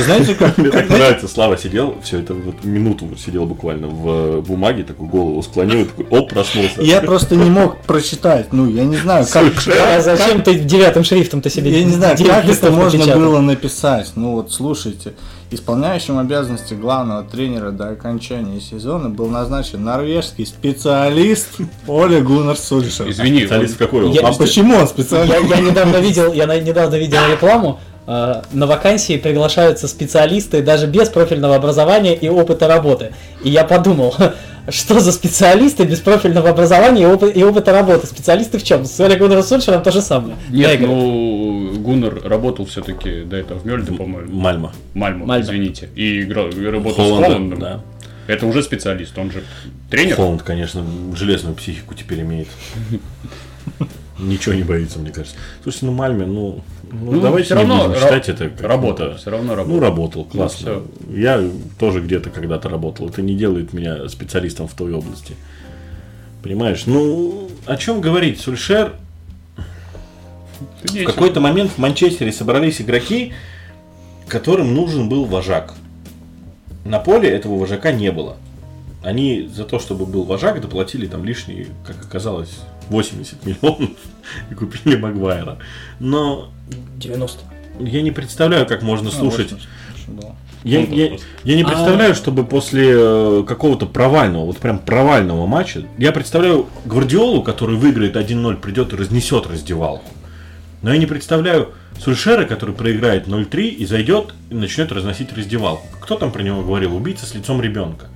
Знаете, 0.04 0.34
как... 0.34 0.58
Мне 0.58 0.70
так 0.70 0.88
нравится, 0.88 1.28
Слава 1.28 1.56
сидел, 1.56 1.96
все 2.02 2.18
это 2.18 2.34
вот 2.34 2.64
минуту 2.64 3.08
сидел 3.16 3.46
буквально 3.46 3.86
в 3.86 4.40
бумаге, 4.42 4.82
такую 4.84 5.08
голову 5.08 5.42
склонил, 5.42 5.82
и 5.82 5.84
такой, 5.84 6.06
оп, 6.10 6.30
проснулся. 6.30 6.80
Я 6.82 7.00
просто 7.00 7.36
не 7.36 7.48
мог 7.50 7.78
прочитать. 7.82 8.52
Ну, 8.52 8.68
я 8.68 8.84
не 8.84 8.96
знаю, 8.96 9.26
как... 9.30 9.52
Слушай, 9.60 9.74
А 9.78 10.00
зачем 10.00 10.42
ты 10.42 10.54
девятым 10.58 11.04
шрифтом-то 11.04 11.48
себе 11.50 11.70
Я 11.70 11.84
не 11.84 11.92
знаю, 11.92 12.16
как 12.18 12.44
это 12.48 12.70
можно 12.70 13.06
было 13.16 13.40
написать. 13.40 14.12
Ну 14.16 14.32
вот, 14.32 14.52
слушайте, 14.52 15.14
исполняющим 15.50 16.18
обязанности 16.18 16.74
главного 16.74 17.22
тренера 17.24 17.70
до 17.70 17.90
окончания 17.90 18.60
сезона 18.60 19.08
был 19.10 19.26
назначен 19.28 19.84
норвежский 19.84 20.46
специалист 20.46 21.48
Оля 21.86 22.20
Гуннар 22.20 22.56
Сульшер. 22.56 23.08
Извини, 23.10 23.40
Специалист 23.40 23.76
в 23.76 23.80
он- 23.80 23.86
какой 23.86 24.10
Я- 24.12 24.26
А 24.28 24.32
почему 24.32 24.76
он 24.76 24.86
специалист? 24.88 25.32
Я, 25.32 25.56
я 25.56 25.60
недавно 25.60 25.96
видел, 25.98 26.32
я 26.32 26.46
недавно 26.46 26.96
видел 26.96 27.18
рекламу. 27.30 27.80
Э, 28.10 28.42
На 28.52 28.66
вакансии 28.66 29.16
приглашаются 29.16 29.88
специалисты 29.88 30.62
даже 30.62 30.86
без 30.86 31.08
профильного 31.08 31.56
образования 31.56 32.14
и 32.16 32.28
опыта 32.28 32.66
работы. 32.68 33.12
И 33.44 33.50
я 33.50 33.64
подумал, 33.64 34.14
что 34.68 35.00
за 35.00 35.12
специалисты 35.12 35.84
без 35.84 36.00
профильного 36.00 36.50
образования 36.50 37.02
и, 37.02 37.06
опы- 37.06 37.32
и 37.32 37.42
опыта 37.42 37.72
работы? 37.72 38.06
Специалисты 38.06 38.58
в 38.58 38.64
чем? 38.64 38.84
С 38.84 38.98
Оля 39.00 39.16
Гуннером 39.16 39.42
Сульшером 39.42 39.82
то 39.82 39.90
же 39.92 40.02
самое. 40.02 40.36
Да, 40.48 40.56
Нет, 40.56 40.74
Игорь? 40.74 40.88
ну 40.88 41.72
Гуннер 41.78 42.22
работал 42.24 42.66
все-таки 42.66 43.22
до 43.22 43.36
этого 43.36 43.58
в 43.58 43.64
Мельде, 43.66 43.92
по-моему. 43.92 44.32
Мальма. 44.32 44.72
Мальму, 44.94 45.26
Мальма. 45.26 45.42
извините. 45.44 45.88
И 45.94 46.22
играл, 46.22 46.48
и 46.48 46.64
работал 46.66 47.04
с 47.04 47.08
Холланда, 47.08 47.26
Холландом. 47.28 47.58
да. 47.58 47.80
Это 48.26 48.46
уже 48.46 48.62
специалист, 48.62 49.16
он 49.18 49.32
же 49.32 49.42
тренер. 49.90 50.14
Холланд, 50.16 50.42
конечно, 50.42 50.84
железную 51.16 51.56
психику 51.56 51.94
теперь 51.94 52.20
имеет. 52.20 52.48
ничего 54.18 54.54
не 54.54 54.62
боится, 54.62 54.98
мне 54.98 55.10
кажется. 55.10 55.36
Слушайте, 55.62 55.86
ну 55.86 55.92
Мальме, 55.92 56.26
ну, 56.26 56.60
ну, 56.92 57.12
Ну, 57.12 57.20
давайте 57.20 57.46
всё 57.46 57.54
не 57.56 57.60
равно 57.62 57.88
будем 57.88 57.90
ра- 57.98 58.00
считать 58.02 58.28
это 58.28 58.48
будто- 58.78 59.16
всё 59.16 59.30
равно 59.30 59.54
работал. 59.54 59.74
Ну, 59.74 59.80
работал, 59.80 60.24
классно. 60.24 60.58
всё. 60.58 60.86
Я 61.14 61.42
тоже 61.78 62.00
где-то 62.00 62.30
когда-то 62.30 62.68
работал. 62.68 63.08
Это 63.08 63.22
не 63.22 63.34
делает 63.34 63.72
меня 63.72 64.08
специалистом 64.08 64.66
в 64.68 64.74
той 64.74 64.92
области. 64.92 65.34
Понимаешь? 66.42 66.84
Ну, 66.86 67.48
о 67.66 67.76
чем 67.76 68.00
говорить? 68.00 68.40
Сульшер 68.40 68.94
в 70.84 71.04
какой-то 71.04 71.40
момент 71.40 71.70
в 71.72 71.78
Манчестере 71.78 72.32
собрались 72.32 72.80
игроки, 72.80 73.32
которым 74.28 74.74
нужен 74.74 75.08
был 75.08 75.24
вожак. 75.24 75.74
На 76.84 76.98
поле 76.98 77.28
этого 77.28 77.58
вожака 77.58 77.92
не 77.92 78.10
было. 78.10 78.36
Они 79.02 79.48
за 79.54 79.64
то, 79.64 79.78
чтобы 79.78 80.06
был 80.06 80.24
вожак, 80.24 80.60
доплатили 80.60 81.06
там 81.06 81.24
лишние, 81.24 81.66
как 81.86 81.96
оказалось, 82.04 82.58
80 82.90 83.46
миллионов 83.46 83.90
и 84.50 84.54
купили 84.54 84.96
Магуайра. 84.96 85.58
Но 85.98 86.50
90. 86.98 87.40
я 87.80 88.02
не 88.02 88.10
представляю, 88.10 88.66
как 88.66 88.82
можно 88.82 89.10
слушать. 89.10 89.52
80, 89.52 89.68
да. 90.20 90.28
Я, 90.62 90.80
я- 90.80 91.16
я 91.44 91.56
не 91.56 91.62
А- 91.62 91.66
представляю, 91.68 92.14
чтобы 92.14 92.44
после 92.44 92.90
э, 92.94 93.44
какого-то 93.48 93.86
провального, 93.86 94.44
вот 94.44 94.58
прям 94.58 94.78
провального 94.78 95.46
матча, 95.46 95.84
я 95.96 96.12
представляю 96.12 96.66
Гвардиолу, 96.84 97.42
который 97.42 97.76
выиграет 97.76 98.14
1-0, 98.16 98.56
придет 98.58 98.92
и 98.92 98.96
разнесет 98.96 99.46
раздевалку. 99.46 100.10
Но 100.82 100.92
я 100.92 100.98
не 100.98 101.06
представляю 101.06 101.70
Сульшера, 101.98 102.44
который 102.44 102.74
проиграет 102.74 103.26
0-3 103.26 103.68
и 103.68 103.86
зайдет 103.86 104.34
и 104.50 104.54
начнет 104.54 104.92
разносить 104.92 105.32
раздевалку. 105.32 105.86
Кто 106.00 106.16
там 106.16 106.30
про 106.32 106.42
него 106.42 106.62
говорил? 106.62 106.94
Убийца 106.94 107.24
с 107.26 107.34
лицом 107.34 107.62
ребенка. 107.62 108.08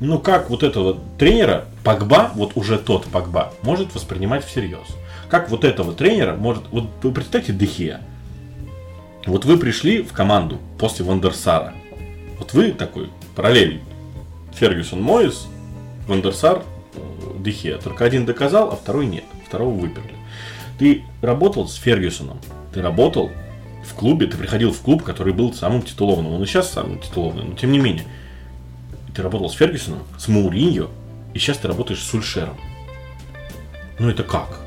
Ну 0.00 0.20
как 0.20 0.48
вот 0.48 0.62
этого 0.62 0.98
тренера 1.18 1.64
Погба, 1.82 2.30
вот 2.34 2.52
уже 2.54 2.78
тот 2.78 3.06
Погба, 3.06 3.52
может 3.62 3.94
воспринимать 3.94 4.44
всерьез? 4.44 4.86
Как 5.28 5.50
вот 5.50 5.64
этого 5.64 5.92
тренера 5.92 6.34
может... 6.36 6.64
Вот 6.70 6.88
вы 7.02 7.12
представьте 7.12 7.52
Дехия. 7.52 8.00
Вот 9.26 9.44
вы 9.44 9.58
пришли 9.58 10.02
в 10.02 10.12
команду 10.12 10.58
после 10.78 11.04
Вандерсара. 11.04 11.74
Вот 12.38 12.52
вы 12.52 12.72
такой 12.72 13.10
параллель. 13.34 13.80
Фергюсон 14.54 15.02
Моис, 15.02 15.46
Вандерсар, 16.06 16.62
э, 16.94 17.00
Дехия. 17.40 17.78
Только 17.78 18.04
один 18.04 18.24
доказал, 18.24 18.70
а 18.70 18.76
второй 18.76 19.06
нет. 19.06 19.24
Второго 19.46 19.74
выперли. 19.74 20.14
Ты 20.78 21.02
работал 21.20 21.68
с 21.68 21.74
Фергюсоном. 21.74 22.38
Ты 22.72 22.82
работал 22.82 23.30
в 23.84 23.94
клубе, 23.94 24.26
ты 24.26 24.36
приходил 24.36 24.72
в 24.72 24.80
клуб, 24.80 25.02
который 25.02 25.32
был 25.32 25.52
самым 25.52 25.82
титулованным. 25.82 26.32
Он 26.32 26.42
и 26.42 26.46
сейчас 26.46 26.70
самый 26.70 26.98
титулованный, 26.98 27.44
но 27.44 27.54
тем 27.54 27.72
не 27.72 27.78
менее. 27.78 28.04
Ты 29.18 29.24
работал 29.24 29.50
с 29.50 29.54
Фергюсоном, 29.54 30.04
с 30.16 30.28
Мауриньо, 30.28 30.86
и 31.34 31.40
сейчас 31.40 31.58
ты 31.58 31.66
работаешь 31.66 31.98
с 31.98 32.08
Сульшером. 32.08 32.56
Ну 33.98 34.08
это 34.08 34.22
как? 34.22 34.60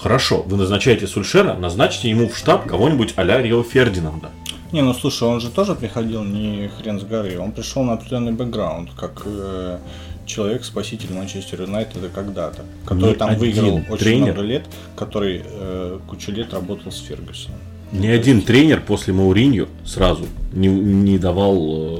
Хорошо, 0.00 0.40
вы 0.46 0.56
назначаете 0.56 1.06
Сульшера, 1.06 1.52
назначьте 1.52 2.08
ему 2.08 2.26
в 2.26 2.38
штаб 2.38 2.66
кого-нибудь 2.66 3.12
а-ля 3.16 3.42
Рио 3.42 3.62
Фердинанда. 3.62 4.30
Не, 4.72 4.80
ну 4.80 4.94
слушай, 4.94 5.28
он 5.28 5.42
же 5.42 5.50
тоже 5.50 5.74
приходил 5.74 6.24
не 6.24 6.68
хрен 6.68 6.98
с 6.98 7.02
горы. 7.02 7.38
Он 7.38 7.52
пришел 7.52 7.82
на 7.82 7.92
определенный 7.92 8.32
бэкграунд, 8.32 8.92
как 8.96 9.24
э, 9.26 9.78
человек-спаситель 10.24 11.12
Манчестер 11.12 11.60
Юнайтеда 11.60 12.08
когда-то, 12.08 12.64
который 12.86 13.10
Ни 13.10 13.18
там 13.18 13.34
выиграл 13.36 13.76
очень 13.90 13.98
тренер. 13.98 14.32
много 14.32 14.40
лет, 14.40 14.64
который 14.96 15.42
э, 15.44 15.98
кучу 16.08 16.32
лет 16.32 16.54
работал 16.54 16.90
с 16.90 17.02
Фергюсоном. 17.02 17.60
Ни 17.92 18.08
один 18.08 18.42
тренер 18.42 18.80
после 18.80 19.12
Мауриньо 19.12 19.66
сразу 19.84 20.26
не, 20.52 20.66
не 20.68 21.18
давал 21.18 21.56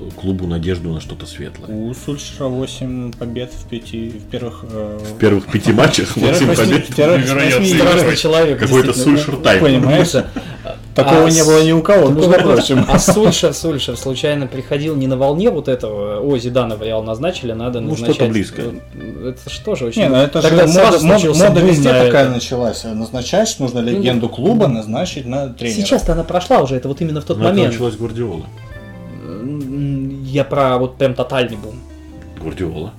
э, 0.09 0.11
клубу 0.21 0.47
надежду 0.47 0.93
на 0.93 1.01
что-то 1.01 1.27
светлое. 1.27 1.69
У 1.71 1.95
Сульшера 1.95 2.47
8 2.49 3.13
побед 3.13 3.53
в 3.53 3.69
пяти 3.69 4.09
в 4.09 4.31
первых 4.31 4.65
э, 4.69 4.99
В 5.15 5.19
первых 5.19 5.47
пяти 5.47 5.73
матчах 5.73 6.09
в 6.11 6.15
первых 6.15 6.41
8 6.41 6.47
восьми- 6.47 6.73
побед. 6.73 6.89
в 6.91 6.97
первых 6.97 8.19
человек. 8.19 8.59
Какой-то. 8.59 8.93
Сульшер 8.93 9.37
тайм. 9.37 9.61
Понимаешь? 9.63 10.13
Такого 10.97 11.25
А 11.27 11.31
не 11.31 11.43
с- 11.43 11.47
было 11.47 11.63
ни 11.63 11.73
у 11.73 11.83
кого, 11.83 12.09
между 12.09 12.31
прочим. 12.33 12.85
А 12.89 12.99
Сульшер, 12.99 13.53
Сульшер 13.53 13.97
случайно 13.99 14.47
приходил 14.47 14.97
не 14.97 15.07
на 15.07 15.17
волне 15.19 15.51
вот 15.51 15.69
этого, 15.69 16.21
о, 16.21 16.39
Зидана 16.39 16.77
в 16.77 16.83
Реал 16.83 17.03
назначили, 17.03 17.53
надо 17.53 17.81
Ну, 17.81 17.91
назначать. 17.91 18.15
что-то 18.17 18.31
близкое. 18.31 18.65
э, 18.95 19.29
Это 19.37 19.51
что 19.51 19.75
же 19.75 19.85
очень... 19.87 20.03
Не, 20.03 20.09
ну 20.09 20.17
это 20.17 20.41
Тогда 20.41 20.67
же 20.67 20.73
мода, 20.81 20.99
мода, 21.03 21.35
мода 21.35 21.61
везде 21.61 21.91
такая 21.91 22.25
это. 22.25 22.31
началась. 22.31 22.83
Назначаешь, 22.85 23.59
нужно 23.59 23.81
легенду 23.81 24.29
клуба 24.31 24.69
назначить 24.69 25.27
на 25.27 25.49
тренера. 25.51 25.77
Сейчас-то 25.77 26.13
она 26.15 26.25
прошла 26.25 26.61
уже, 26.63 26.77
это 26.77 26.89
вот 26.89 27.01
именно 27.03 27.21
в 27.21 27.25
тот 27.25 27.37
Но 27.37 27.45
это 27.45 27.53
момент. 27.55 27.73
началось 27.75 27.97
Гвардиола. 27.97 28.47
Я 30.25 30.45
про 30.45 30.79
вот 30.79 30.97
прям 30.97 31.15
тотальный 31.15 31.57
бум. 31.57 31.75
Гвардиола. 32.41 32.93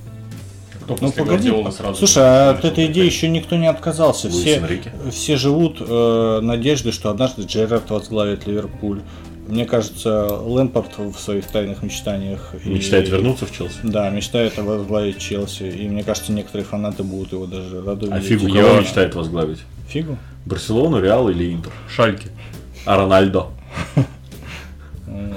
Кто 0.88 0.96
Ну 1.02 1.08
после 1.10 1.24
погоди, 1.24 1.50
Гвардиолы 1.50 1.72
сразу 1.74 1.96
слушай, 1.98 2.24
а 2.24 2.52
от 2.52 2.64
этой 2.64 2.86
идеи 2.86 3.06
еще 3.06 3.28
никто 3.28 3.58
не 3.58 3.68
отказался. 3.68 4.28
Луис 4.28 4.40
Все, 4.42 4.56
Энрике. 4.56 4.92
все 5.12 5.36
живут 5.36 5.78
э, 5.82 6.40
надеждой, 6.42 6.94
что 6.94 7.10
однажды 7.10 7.42
Джерард 7.42 7.90
возглавит 7.90 8.48
Ливерпуль. 8.48 9.02
Мне 9.50 9.66
кажется, 9.66 10.26
Лэмпорт 10.28 10.98
в 10.98 11.18
своих 11.20 11.46
тайных 11.48 11.84
мечтаниях... 11.84 12.54
и- 12.66 12.70
Мечтает 12.70 13.10
вернуться 13.10 13.46
в 13.46 13.52
Челси. 13.52 13.76
Да, 13.84 14.10
мечтает 14.10 14.58
возглавить 14.58 15.20
Челси. 15.20 15.64
И 15.64 15.88
мне 15.90 16.04
кажется, 16.04 16.32
некоторые 16.32 16.66
фанаты 16.66 17.04
будут 17.04 17.32
его 17.34 17.46
даже 17.46 17.82
рады 17.82 18.08
А 18.10 18.20
фигу 18.22 18.48
Я- 18.48 18.64
кого 18.64 18.80
мечтает 18.82 19.14
возглавить? 19.16 19.60
Фигу? 19.90 20.18
Барселону, 20.46 21.02
Реал 21.02 21.30
или 21.30 21.54
Интер? 21.54 21.72
Шальки. 21.94 22.28
А 22.86 22.96
Рональдо? 22.98 23.48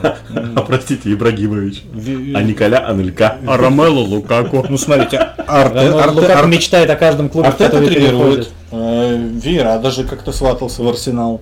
А 0.02 0.60
простите, 0.66 1.12
Ибрагимович. 1.12 1.82
Ви- 1.92 2.32
А 2.34 2.42
Николя 2.42 2.78
Анелька. 2.78 3.36
А 3.46 3.56
Ромело 3.56 4.00
Лукаку. 4.00 4.64
Ну, 4.68 4.78
смотрите, 4.78 5.28
Лукаку 6.12 6.46
мечтает 6.48 6.90
о 6.90 6.96
каждом 6.96 7.28
клубе, 7.28 7.50
в 7.50 7.56
который 7.56 7.88
тренирует. 7.88 8.50
Э, 8.72 9.16
Вера 9.42 9.78
даже 9.78 10.04
как-то 10.04 10.32
сватался 10.32 10.82
в 10.82 10.88
Арсенал. 10.88 11.40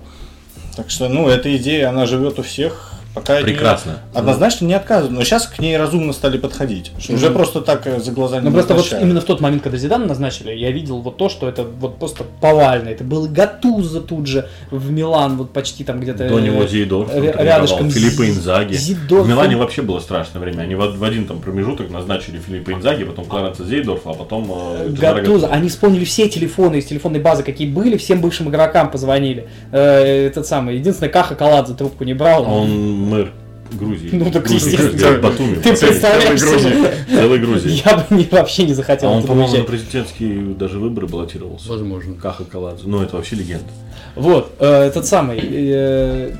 Так 0.75 0.89
что, 0.89 1.09
ну, 1.09 1.27
эта 1.27 1.55
идея, 1.57 1.89
она 1.89 2.05
живет 2.05 2.39
у 2.39 2.43
всех. 2.43 2.93
Пока 3.19 3.37
от 3.37 3.43
Прекрасно. 3.43 3.99
Однозначно 4.13 4.65
не 4.65 4.73
отказывают, 4.73 5.17
но 5.17 5.23
сейчас 5.23 5.47
к 5.47 5.59
ней 5.59 5.77
разумно 5.77 6.13
стали 6.13 6.37
подходить. 6.37 6.91
Что 6.99 7.13
Уже 7.13 7.31
просто 7.31 7.61
так 7.61 7.85
э, 7.87 7.99
за 7.99 8.11
глаза 8.11 8.39
не 8.39 8.45
Ну 8.45 8.51
просто 8.51 8.73
вот 8.73 8.93
именно 8.93 9.21
в 9.21 9.25
тот 9.25 9.41
момент, 9.41 9.63
когда 9.63 9.77
Зидана 9.77 10.05
назначили, 10.05 10.51
я 10.51 10.71
видел 10.71 10.99
вот 10.99 11.17
то, 11.17 11.29
что 11.29 11.47
это 11.49 11.63
вот 11.63 11.97
просто 11.99 12.23
повально. 12.41 12.89
Это 12.89 13.03
был 13.03 13.27
Гатуза 13.27 14.01
тут 14.01 14.27
же 14.27 14.47
в 14.71 14.91
Милан, 14.91 15.37
вот 15.37 15.51
почти 15.51 15.83
там 15.83 15.99
где-то. 15.99 16.27
До 16.29 16.39
него 16.39 16.63
э, 16.63 16.67
тренировал, 16.67 17.07
рядышком 17.43 17.89
Филиппа 17.89 18.29
Инзаги. 18.29 18.73
Зидорф. 18.73 19.25
В 19.25 19.29
Милане 19.29 19.57
вообще 19.57 19.81
было 19.81 19.99
страшное 19.99 20.41
время. 20.41 20.61
Они 20.61 20.75
в, 20.75 21.03
один 21.03 21.25
там 21.25 21.39
промежуток 21.39 21.89
назначили 21.89 22.37
Филиппа 22.37 22.71
Инзаги, 22.71 23.03
потом 23.03 23.25
Кларенса 23.25 23.65
Зейдорфа, 23.65 24.11
а 24.11 24.13
потом 24.13 24.51
э, 24.51 24.89
Гатуза. 24.89 25.47
Они 25.47 25.69
вспомнили 25.69 26.05
все 26.05 26.29
телефоны 26.29 26.77
из 26.77 26.85
телефонной 26.85 27.19
базы, 27.19 27.43
какие 27.43 27.69
были, 27.69 27.97
всем 27.97 28.21
бывшим 28.21 28.49
игрокам 28.49 28.91
позвонили. 28.91 29.47
Э, 29.71 30.27
Этот 30.27 30.47
самый, 30.47 30.77
единственное, 30.77 31.09
Каха 31.09 31.35
Каладзе 31.35 31.73
трубку 31.73 32.03
не 32.03 32.13
брал. 32.13 32.45
А 32.45 32.49
Он 32.49 33.08
мэр 33.09 33.31
Грузии. 33.71 34.09
Ну, 34.13 34.31
так 34.31 34.43
Грузии, 34.43 34.71
естественно. 34.71 34.97
Грузии, 34.97 35.21
Батуми. 35.21 35.55
Ты 35.55 35.75
представляешь 35.75 36.39
Целой 36.39 36.59
Грузии. 36.59 36.87
Целой 37.09 37.39
Грузии. 37.39 37.83
Я 37.85 37.97
бы 37.97 38.15
не, 38.15 38.27
вообще 38.31 38.63
не 38.63 38.73
захотел 38.73 39.09
А 39.09 39.13
он, 39.13 39.23
по-моему, 39.23 39.57
на 39.57 39.63
президентские 39.63 40.55
даже 40.55 40.79
выборы 40.79 41.07
баллотировался. 41.07 41.69
Возможно. 41.69 42.15
Каха 42.15 42.45
Каладзе. 42.45 42.83
Ну, 42.85 43.01
это 43.01 43.15
вообще 43.15 43.35
легенда. 43.35 43.67
Вот, 44.15 44.53
э, 44.59 44.83
этот 44.83 45.05
самый. 45.05 45.39
э, 45.41 46.33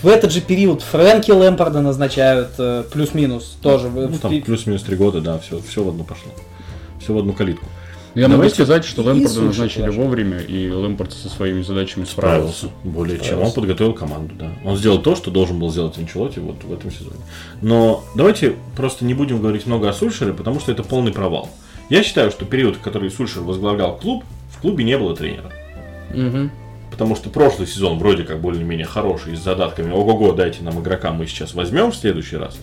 в 0.00 0.06
этот 0.06 0.32
же 0.32 0.40
период 0.40 0.82
Фрэнки 0.82 1.30
Лэмпорда 1.30 1.80
назначают 1.80 2.50
э, 2.58 2.84
плюс-минус 2.92 3.56
тоже. 3.60 3.88
Ну, 3.88 4.16
там 4.18 4.40
плюс-минус 4.42 4.82
три 4.82 4.96
года, 4.96 5.20
да, 5.20 5.38
все, 5.38 5.60
все 5.68 5.82
в 5.82 5.88
одну 5.88 6.04
пошло. 6.04 6.30
Все 7.00 7.12
в 7.12 7.18
одну 7.18 7.32
калитку. 7.32 7.66
Я 8.14 8.22
могу 8.28 8.38
Давайте- 8.38 8.54
сказать, 8.54 8.84
что 8.84 9.02
Лэмпорда 9.02 9.42
назначили 9.42 9.86
тоже. 9.86 10.00
вовремя, 10.00 10.38
и 10.40 10.70
Лэмпорд 10.70 11.12
со 11.12 11.28
своими 11.28 11.62
задачами 11.62 12.04
справился. 12.04 12.66
Справился. 12.66 12.88
Более 12.88 13.20
чем. 13.20 13.40
Он 13.40 13.52
подготовил 13.52 13.92
команду, 13.92 14.34
да. 14.38 14.50
Он 14.64 14.76
сделал 14.76 15.00
то, 15.00 15.14
что 15.14 15.30
должен 15.30 15.58
был 15.58 15.70
сделать 15.70 15.96
Анчелоти 15.98 16.38
вот 16.38 16.64
в 16.64 16.72
этом 16.72 16.90
сезоне. 16.90 17.20
Но 17.62 18.02
давайте 18.14 18.56
просто 18.76 19.04
не 19.04 19.14
будем 19.14 19.40
говорить 19.40 19.66
много 19.66 19.88
о 19.88 19.92
Сульшере, 19.92 20.32
потому 20.32 20.58
что 20.60 20.72
это 20.72 20.82
полный 20.82 21.12
провал. 21.12 21.50
Я 21.90 22.02
считаю, 22.02 22.30
что 22.30 22.44
период, 22.44 22.76
в 22.76 22.80
который 22.80 23.10
Сульшер 23.10 23.42
возглавлял 23.42 23.96
клуб, 23.96 24.24
в 24.50 24.60
клубе 24.60 24.84
не 24.84 24.98
было 24.98 25.14
тренера. 25.14 25.52
Мгм. 26.12 26.50
Потому 26.90 27.14
что 27.14 27.30
прошлый 27.30 27.68
сезон 27.68 27.98
вроде 27.98 28.24
как 28.24 28.40
более-менее 28.40 28.86
хороший, 28.86 29.36
с 29.36 29.40
задатками 29.40 29.92
«Ого-го, 29.92 30.32
дайте 30.32 30.62
нам 30.64 30.80
игрока, 30.80 31.12
мы 31.12 31.26
сейчас 31.26 31.54
возьмем 31.54 31.92
в 31.92 31.96
следующий 31.96 32.36
раз». 32.36 32.58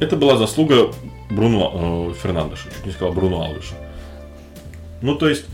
Это 0.00 0.16
была 0.16 0.36
заслуга 0.36 0.90
Бруно 1.30 2.10
э, 2.10 2.14
Фернандеша, 2.22 2.64
чуть 2.74 2.86
не 2.86 2.92
сказал 2.92 3.12
Бруно 3.14 3.44
Алвеша. 3.44 3.74
Ну, 5.02 5.14
то 5.14 5.28
есть, 5.28 5.44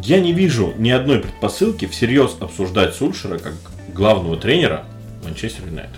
я 0.00 0.20
не 0.20 0.32
вижу 0.32 0.72
ни 0.76 0.90
одной 0.90 1.20
предпосылки 1.20 1.86
всерьез 1.86 2.36
обсуждать 2.40 2.94
Сульшера 2.94 3.38
как 3.38 3.54
главного 3.94 4.36
тренера 4.36 4.84
Манчестер 5.24 5.66
Юнайтед. 5.66 5.96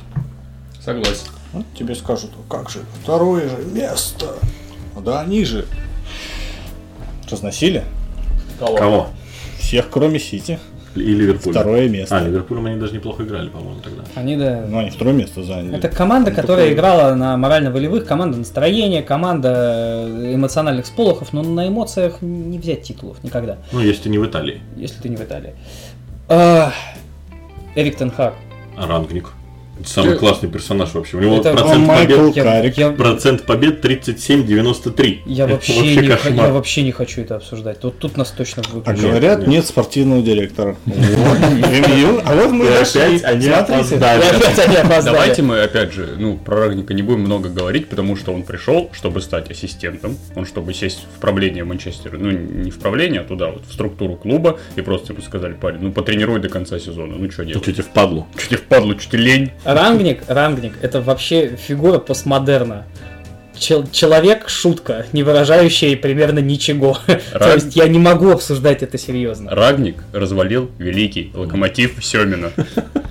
Согласен. 0.83 1.29
Вот 1.53 1.65
тебе 1.77 1.95
скажут, 1.95 2.31
«А 2.37 2.51
как 2.51 2.71
же, 2.71 2.81
второе 3.03 3.49
же 3.49 3.65
место. 3.65 4.35
Да 5.03 5.21
они 5.21 5.45
же 5.45 5.67
разносили 7.31 7.85
Кого? 8.59 9.09
всех, 9.59 9.89
кроме 9.91 10.19
Сити. 10.19 10.59
И 11.01 11.13
Ливерпуль. 11.15 11.53
Второе 11.53 11.89
место. 11.89 12.17
А, 12.19 12.23
Ливерпулем 12.25 12.67
они 12.67 12.81
даже 12.81 12.93
неплохо 12.95 13.23
играли, 13.25 13.49
по-моему, 13.49 13.81
тогда. 13.83 14.03
Они, 14.15 14.37
да, 14.37 14.65
Ну, 14.69 14.79
они 14.79 14.91
второе 14.91 15.15
место 15.15 15.43
заняли. 15.43 15.77
Это 15.77 15.89
команда, 15.89 16.31
Ну, 16.31 16.37
которая 16.37 16.67
такое- 16.69 16.75
играла 16.75 17.15
на 17.15 17.37
морально-волевых, 17.37 18.05
команда 18.07 18.39
настроения, 18.39 19.03
команда 19.03 20.05
э, 20.09 20.35
эмоциональных 20.35 20.87
сполохов, 20.87 21.33
но 21.33 21.43
на 21.43 21.69
эмоциях 21.69 22.23
не 22.23 22.59
взять 22.59 22.83
титулов 22.83 23.23
никогда, 23.25 23.59
Ну, 23.73 23.81
если 23.81 24.05
ты 24.05 24.09
не 24.11 24.19
в 24.19 24.27
Италии. 24.27 24.61
если 24.77 25.01
ты 25.03 25.09
не 25.09 25.17
в 25.17 25.21
Италии. 25.23 25.55
А, 26.29 26.73
Эрик 27.75 27.97
Тенхак. 27.97 28.35
А 28.77 28.87
Рангник. 28.87 29.33
Это 29.81 29.89
самый 29.89 30.13
Ты- 30.13 30.19
классный 30.19 30.49
персонаж 30.49 30.93
вообще. 30.95 31.17
У 31.17 31.21
него 31.21 31.37
Это 31.39 31.53
процент, 31.53 31.87
Майкл 31.87 32.29
побед, 32.29 32.35
Карик. 32.45 32.79
я- 32.79 32.91
процент 32.91 33.43
побед 33.45 33.81
37-93. 33.81 35.23
я 35.27 35.45
Это 35.45 35.53
вообще, 35.55 35.81
не, 35.97 36.09
х- 36.09 36.17
кошмар. 36.17 36.47
я 36.47 36.53
вообще 36.53 36.83
не 36.83 36.93
хочу 36.93 37.21
это 37.23 37.37
обсуждать. 37.37 37.81
Тут, 37.81 37.99
тут 37.99 38.17
нас 38.17 38.31
точно 38.31 38.63
А 38.69 38.75
выключат. 38.75 39.01
говорят, 39.03 39.39
нет. 39.41 39.49
нет 39.49 39.67
спортивного 39.67 40.23
директора. 40.23 40.77
А 42.25 42.35
вот 42.35 42.51
мы 42.53 42.69
опять 42.69 43.25
они 43.25 43.47
опоздали. 43.49 45.05
Давайте 45.05 45.43
мы, 45.43 45.61
опять 45.63 45.93
же, 45.93 46.15
ну, 46.19 46.37
про 46.37 46.67
Рагника 46.67 46.95
не 46.95 47.03
будем 47.03 47.21
много 47.21 47.49
говорить, 47.49 47.89
потому 47.89 48.17
что 48.17 48.33
он 48.33 48.43
пришел, 48.43 48.91
чтобы 48.93 49.21
стать 49.21 49.51
ассистентом, 49.51 50.17
он 50.35 50.47
чтобы 50.47 50.75
сесть 50.75 51.07
в 51.17 51.21
правление 51.21 51.65
Манчестера, 51.65 52.17
ну, 52.19 52.31
не 52.31 52.71
в 52.71 52.79
правление, 52.79 53.21
а 53.21 53.25
туда, 53.25 53.51
вот, 53.51 53.63
в 53.69 53.73
структуру 53.73 54.17
клуба, 54.17 54.59
и 54.77 54.81
просто 54.81 55.13
ему 55.13 55.23
сказали, 55.23 55.53
парень, 55.55 55.79
ну, 55.81 55.93
потренируй 55.93 56.41
до 56.41 56.49
конца 56.49 56.79
сезона, 56.79 57.17
ну, 57.17 57.31
что 57.31 57.45
делать? 57.45 57.63
что 57.63 57.73
тебе 57.73 57.83
впадлу? 57.85 58.27
Что 58.37 58.49
тебе 58.49 58.59
впадло, 58.59 58.99
что 58.99 59.13
тебе 59.13 59.23
лень? 59.23 59.51
Рангник, 59.75 60.23
Рангник, 60.29 60.73
это 60.81 61.03
вообще 61.03 61.57
фигура 61.57 61.99
постмодерна. 61.99 62.87
Чел- 63.59 63.87
человек-шутка, 63.91 65.05
не 65.13 65.23
выражающая 65.23 65.97
примерно 65.97 66.39
ничего. 66.39 66.97
То 67.07 67.21
Ран- 67.35 67.55
есть 67.55 67.77
я 67.77 67.87
не 67.89 67.99
могу 67.99 68.31
обсуждать 68.31 68.83
это 68.83 68.97
серьезно. 68.97 69.51
Рагник 69.51 69.97
развалил 70.13 70.71
великий 70.79 71.33
локомотив 71.35 72.03
Семина. 72.03 72.51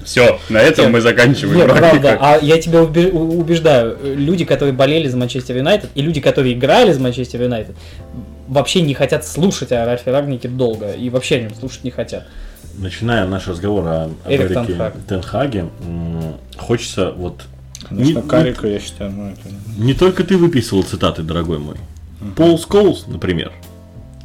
Все, 0.03 0.39
на 0.49 0.57
этом 0.59 0.93
мы 0.93 1.01
заканчиваем. 1.01 1.57
Нет, 1.57 1.77
правда, 1.77 2.17
а 2.19 2.39
я 2.41 2.59
тебя 2.59 2.81
убеждаю, 2.81 3.97
люди, 4.01 4.45
которые 4.45 4.73
болели 4.73 5.07
за 5.09 5.17
Манчестер 5.17 5.57
Юнайтед, 5.57 5.89
и 5.93 6.01
люди, 6.01 6.21
которые 6.21 6.53
играли 6.53 6.91
за 6.91 7.01
Манчестер 7.01 7.41
Юнайтед, 7.43 7.75
вообще 8.47 8.81
не 8.81 8.93
хотят 8.93 9.27
слушать 9.27 9.73
о 9.73 9.85
Рафе 9.85 10.11
Рагнике 10.11 10.47
долго, 10.47 10.91
и 10.91 11.09
вообще 11.09 11.35
о 11.35 11.39
нем 11.41 11.53
слушать 11.53 11.83
не 11.83 11.91
хотят. 11.91 12.25
Начиная 12.77 13.25
наш 13.27 13.47
разговор 13.47 13.85
о, 13.87 14.03
об 14.05 14.11
Эрик 14.27 14.51
Эрике 14.51 14.53
Тенхаг. 14.65 14.93
Тенхаге, 15.07 15.65
хочется 16.57 17.11
вот... 17.11 17.43
Конечно, 17.89 18.19
Не- 18.19 18.27
Карика, 18.27 18.67
я 18.67 18.79
считаю, 18.79 19.11
ну 19.11 19.29
это... 19.29 19.39
Не 19.77 19.93
только 19.93 20.23
ты 20.23 20.37
выписывал 20.37 20.83
цитаты, 20.83 21.23
дорогой 21.23 21.59
мой. 21.59 21.75
Пол 22.35 22.57
Сколс, 22.59 23.05
например, 23.07 23.51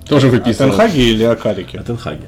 Тоже 0.09 0.28
О 0.28 0.30
выписывал. 0.30 0.70
Тенхаге 0.70 1.03
или 1.11 1.22
о 1.24 1.36
Карике? 1.36 1.78
о 1.78 1.82
Тенхаге. 1.82 2.24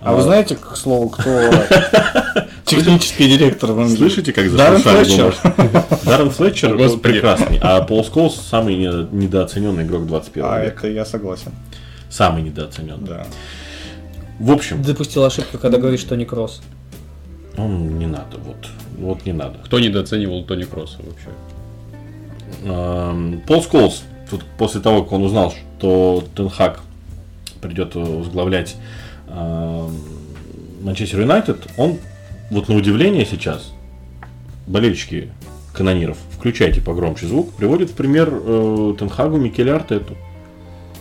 А 0.00 0.14
вы 0.14 0.22
знаете, 0.22 0.54
к 0.56 0.76
слову, 0.76 1.08
кто 1.08 1.22
технический 2.64 3.28
директор 3.28 3.72
в 3.72 3.80
Англии? 3.80 3.96
Слышите, 3.96 4.32
как 4.32 4.54
Даррен 4.54 4.78
зашуршали 4.82 5.04
Флетчер. 5.04 5.36
бумажки? 5.56 6.04
Даррен 6.06 6.30
Флетчер 6.30 6.74
О, 6.74 6.76
Господи. 6.76 7.02
прекрасный, 7.02 7.58
а 7.60 7.82
Пол 7.82 8.04
Сколс 8.04 8.36
самый 8.36 8.76
не- 8.76 9.08
недооцененный 9.12 9.82
игрок 9.84 10.06
21 10.06 10.44
А 10.48 10.60
века. 10.60 10.76
это 10.78 10.88
я 10.88 11.04
согласен, 11.04 11.52
Самый 12.10 12.42
недооцененный. 12.42 13.06
да. 13.06 13.26
В 14.38 14.50
общем, 14.50 14.82
Допустил 14.82 15.24
ошибку, 15.24 15.58
когда 15.58 15.78
говорит, 15.78 16.00
что 16.00 16.16
не 16.16 16.24
кросс. 16.24 16.62
он 17.56 17.98
не 17.98 18.06
надо, 18.06 18.38
вот. 18.38 18.68
Вот 18.98 19.26
не 19.26 19.32
надо. 19.32 19.58
Кто 19.64 19.78
недооценивал 19.78 20.44
Тони 20.44 20.64
Кросса 20.64 20.98
вообще? 21.02 21.28
Эм, 22.64 23.40
Пол 23.46 23.62
Сколс, 23.62 24.02
тут 24.30 24.44
после 24.58 24.80
того, 24.80 25.02
как 25.02 25.12
он 25.12 25.22
узнал, 25.24 25.52
что 25.52 26.24
Тенхак 26.34 26.80
придет 27.60 27.94
возглавлять 27.94 28.76
эм, 29.28 29.96
Манчестер 30.82 31.20
Юнайтед, 31.20 31.58
он, 31.76 31.98
вот 32.50 32.68
на 32.68 32.74
удивление 32.76 33.24
сейчас, 33.24 33.72
болельщики 34.66 35.30
канониров, 35.72 36.18
включайте 36.36 36.80
погромче 36.80 37.26
звук, 37.26 37.52
приводит 37.54 37.90
в 37.90 37.94
пример 37.94 38.28
э, 38.32 38.94
Тенхагу 38.98 39.36
Микеле 39.36 39.74
Артету. 39.74 40.16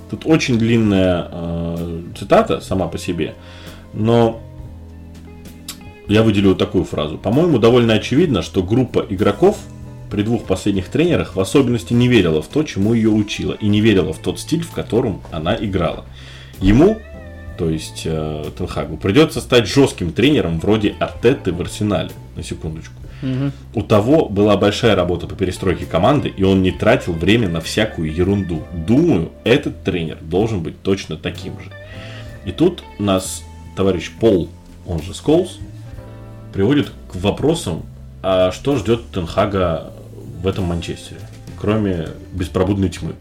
Тут 0.10 0.26
очень 0.26 0.58
длинная 0.58 1.28
э, 1.32 2.02
цитата 2.18 2.62
сама 2.62 2.88
по 2.88 2.98
себе, 2.98 3.36
но 3.94 4.42
я 6.08 6.24
выделю 6.24 6.50
вот 6.50 6.58
такую 6.58 6.86
фразу. 6.86 7.18
По-моему, 7.18 7.60
довольно 7.60 7.94
очевидно, 7.94 8.42
что 8.42 8.64
группа 8.64 9.06
игроков 9.10 9.58
при 10.10 10.22
двух 10.22 10.46
последних 10.46 10.88
тренерах 10.88 11.36
в 11.36 11.40
особенности 11.40 11.94
не 11.94 12.08
верила 12.08 12.42
в 12.42 12.48
то, 12.48 12.64
чему 12.64 12.94
ее 12.94 13.10
учила, 13.10 13.54
и 13.54 13.68
не 13.68 13.82
верила 13.82 14.14
в 14.14 14.20
тот 14.20 14.40
стиль, 14.40 14.64
в 14.64 14.72
котором 14.72 15.22
она 15.32 15.56
играла. 15.56 16.06
Ему, 16.62 16.98
то 17.58 17.70
есть 17.70 18.04
э, 18.06 18.46
Тенхагу, 18.58 18.96
придется 18.96 19.42
стать 19.42 19.68
жестким 19.68 20.14
тренером 20.14 20.60
вроде 20.60 20.96
Артеты 21.00 21.52
в 21.52 21.60
Арсенале. 21.60 22.12
На 22.36 22.44
секундочку. 22.44 22.94
У 23.74 23.82
того 23.82 24.30
была 24.30 24.58
большая 24.58 24.96
работа 24.96 25.28
по 25.28 25.36
перестройке 25.36 25.86
команды, 25.86 26.30
и 26.30 26.44
он 26.44 26.62
не 26.62 26.72
тратил 26.72 27.14
время 27.14 27.50
на 27.50 27.62
всякую 27.62 28.14
ерунду. 28.14 28.64
Думаю, 28.74 29.32
этот 29.44 29.84
тренер 29.84 30.18
должен 30.22 30.62
быть 30.62 30.82
точно 30.82 31.18
таким 31.18 31.54
же. 31.60 31.72
И 32.46 32.52
тут 32.52 32.84
нас 33.00 33.44
товарищ 33.76 34.12
Пол, 34.20 34.50
он 34.86 35.02
же 35.02 35.14
Сколс, 35.14 35.60
приводит 36.54 36.92
к 37.12 37.16
вопросам, 37.16 37.84
а 38.24 38.52
что 38.52 38.76
ждет 38.76 39.02
Тенхага 39.12 39.92
в 40.42 40.48
этом 40.48 40.66
Манчестере, 40.66 41.20
кроме 41.60 42.10
беспробудной 42.34 42.90
тьмы. 42.90 43.14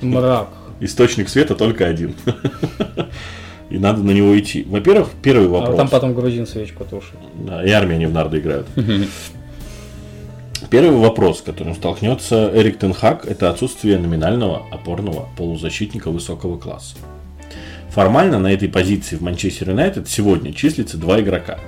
Мрак. 0.00 0.48
Источник 0.80 1.28
света 1.28 1.54
только 1.54 1.86
один. 1.86 2.14
И 3.70 3.78
надо 3.78 4.02
на 4.02 4.12
него 4.12 4.38
идти. 4.38 4.64
Во-первых, 4.68 5.08
первый 5.22 5.46
А 5.46 5.50
вопрос. 5.50 5.76
там 5.76 5.88
потом 5.88 6.14
грузин 6.14 6.46
свечку 6.46 6.84
тушит. 6.84 7.16
Да, 7.46 7.62
и 7.64 7.70
армия 7.70 7.98
не 7.98 8.06
в 8.06 8.12
нарды 8.12 8.38
играют. 8.38 8.66
Первый 10.70 10.98
вопрос, 10.98 11.38
с 11.38 11.42
которым 11.42 11.74
столкнется 11.74 12.50
Эрик 12.54 12.78
Тенхак, 12.78 13.26
это 13.26 13.48
отсутствие 13.50 13.98
номинального 13.98 14.64
опорного 14.70 15.28
полузащитника 15.36 16.10
высокого 16.10 16.58
класса. 16.58 16.96
Формально 17.90 18.38
на 18.38 18.52
этой 18.52 18.68
позиции 18.68 19.16
в 19.16 19.22
Манчестер 19.22 19.70
Юнайтед 19.70 20.08
сегодня 20.08 20.52
числится 20.52 20.98
два 20.98 21.20
игрока. 21.20 21.58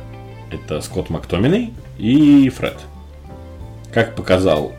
Это 0.50 0.80
Скотт 0.80 1.08
Мактоминой 1.08 1.70
и 1.98 2.48
Фред. 2.50 2.78
Как 3.92 4.14
показал 4.16 4.72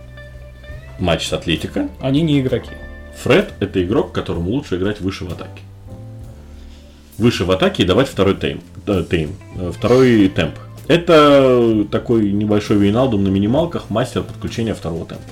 матч 0.99 1.27
с 1.27 1.33
Атлетико, 1.33 1.89
Они 1.99 2.21
не 2.21 2.39
игроки. 2.41 2.71
Фред 3.23 3.53
это 3.59 3.83
игрок, 3.83 4.11
которому 4.11 4.51
лучше 4.51 4.77
играть 4.77 5.01
выше 5.01 5.25
в 5.25 5.31
атаке. 5.31 5.61
Выше 7.17 7.45
в 7.45 7.51
атаке 7.51 7.83
и 7.83 7.85
давать 7.85 8.07
второй 8.07 8.35
тейм, 8.35 8.61
э, 8.87 9.03
тейм, 9.09 9.35
э, 9.57 9.71
второй 9.75 10.27
темп. 10.29 10.55
Это 10.87 11.85
такой 11.91 12.31
небольшой 12.31 12.77
Вейналдум 12.77 13.23
на 13.23 13.29
минималках, 13.29 13.89
мастер 13.89 14.23
подключения 14.23 14.73
второго 14.73 15.05
темпа. 15.05 15.23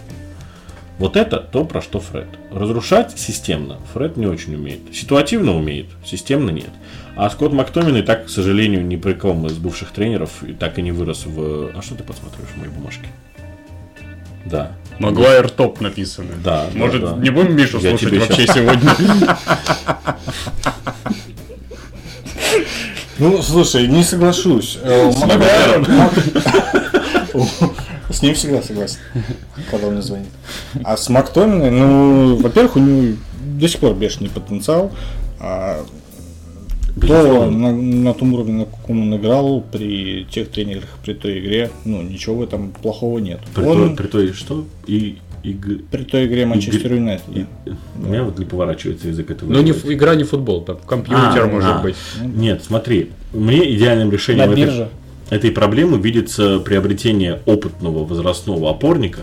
Вот 1.00 1.16
это 1.16 1.38
то, 1.38 1.64
про 1.64 1.82
что 1.82 2.02
Фред. 2.02 2.28
Разрушать 2.52 3.18
системно 3.18 3.78
Фред 3.94 4.18
не 4.18 4.28
очень 4.28 4.56
умеет. 4.56 4.82
Ситуативно 4.94 5.56
умеет, 5.56 5.88
системно 6.06 6.50
нет. 6.50 6.70
А 7.16 7.30
Скотт 7.30 7.54
Мактомин 7.54 7.96
и 7.96 8.02
так, 8.02 8.26
к 8.26 8.30
сожалению, 8.30 8.86
ни 8.86 8.98
при 8.98 9.14
ком 9.14 9.48
из 9.48 9.58
бывших 9.58 9.92
тренеров 9.92 10.44
и 10.44 10.52
так 10.52 10.78
и 10.78 10.82
не 10.82 10.92
вырос 10.92 11.26
в... 11.26 11.72
А 11.74 11.82
что 11.82 11.96
ты 11.96 12.04
подсматриваешь 12.04 12.52
в 12.52 12.58
моей 12.58 12.72
бумажке? 12.72 13.08
Да. 14.46 14.74
Магуайр 15.00 15.50
топ 15.50 15.80
написано. 15.80 16.32
Да, 16.44 16.68
да, 16.72 16.78
Может, 16.78 17.02
да. 17.02 17.14
не 17.14 17.30
будем 17.30 17.56
Мишу 17.56 17.80
Я 17.80 17.98
слушать 17.98 18.20
вообще 18.20 18.46
сегодня? 18.48 18.92
Ну, 23.20 23.42
слушай, 23.42 23.88
не 23.88 24.04
соглашусь. 24.04 24.78
Э, 24.82 25.12
С 28.12 28.22
ним 28.22 28.34
всегда 28.34 28.62
согласен, 28.62 28.98
когда 29.70 29.88
он 29.88 29.94
мне 29.94 30.02
звонит. 30.02 30.30
А 30.84 30.98
с 30.98 31.10
Мактоминой, 31.10 31.70
ну, 31.70 32.36
во-первых, 32.38 32.76
у 32.78 32.80
него 32.80 33.18
до 33.60 33.68
сих 33.68 33.80
пор 33.80 33.94
бешеный 33.94 34.30
потенциал. 34.30 34.92
А 35.40 35.86
то 37.00 37.50
на, 37.50 37.72
на 37.72 38.14
том 38.14 38.34
уровне, 38.34 38.54
на 38.54 38.66
каком 38.66 39.02
он 39.04 39.16
играл, 39.16 39.62
при 39.62 40.26
тех 40.26 40.50
тренерах, 40.50 40.90
при 41.04 41.14
той 41.14 41.40
игре, 41.40 41.72
ну, 41.86 42.02
ничего 42.02 42.36
в 42.38 42.42
этом 42.44 42.72
плохого 42.72 43.20
нет. 43.20 43.40
При, 43.54 43.64
он 43.64 43.90
той, 43.90 43.96
при 43.96 44.08
той 44.08 44.34
что? 44.34 44.66
И, 44.88 45.18
и, 45.44 45.54
г- 45.54 45.80
при 45.92 46.04
той 46.04 46.26
игре 46.26 46.46
Манчестер 46.46 46.94
Юнайтед. 46.94 47.26
и- 47.36 47.46
у 47.98 48.08
меня 48.08 48.24
вот 48.24 48.38
не 48.40 48.46
поворачивается 48.46 49.08
язык 49.08 49.32
этого. 49.32 49.52
Ну, 49.52 49.62
не 49.62 49.72
ф- 49.72 49.86
игра 49.86 50.16
не 50.16 50.24
футбол, 50.24 50.62
там 50.62 50.78
компьютер 50.86 51.44
А, 51.44 51.48
может 51.48 51.70
а. 51.72 51.80
быть. 51.82 51.96
Нет, 52.22 52.64
смотри, 52.64 53.12
мне 53.34 53.76
идеальным 53.76 54.12
решением 54.12 54.52
этой, 54.52 54.88
этой 55.30 55.52
проблемы 55.52 55.98
видится 56.00 56.60
приобретение 56.60 57.40
опытного 57.46 58.06
возрастного 58.06 58.70
опорника, 58.72 59.22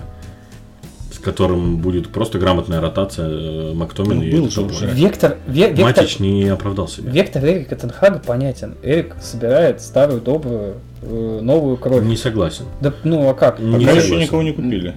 с 1.12 1.18
которым 1.18 1.78
будет 1.78 2.08
просто 2.08 2.38
грамотная 2.38 2.80
ротация 2.80 3.28
э, 3.28 3.72
Мактомина 3.74 4.14
Ну, 4.14 4.22
и 4.22 4.30
был 4.32 4.50
же 4.50 4.60
уже. 4.60 4.86
Вектор, 4.86 5.38
ве- 5.48 5.68
вектор, 5.74 5.84
Матич 5.84 6.18
не 6.20 6.44
оправдал 6.48 6.86
себя. 6.88 7.10
вектор 7.10 7.44
Эрика 7.44 7.74
Тенхага 7.74 8.20
понятен. 8.20 8.74
Эрик 8.82 9.16
собирает 9.20 9.80
старую, 9.80 10.20
добрую, 10.20 10.74
э, 11.02 11.40
новую 11.42 11.76
кровь. 11.78 12.04
Не 12.04 12.16
согласен. 12.16 12.66
Да, 12.80 12.94
ну 13.02 13.28
а 13.28 13.34
как? 13.34 13.58
Не 13.58 13.72
Пока 13.72 13.86
согласен. 13.86 14.12
еще 14.14 14.22
никого 14.24 14.42
не 14.42 14.52
купили. 14.52 14.94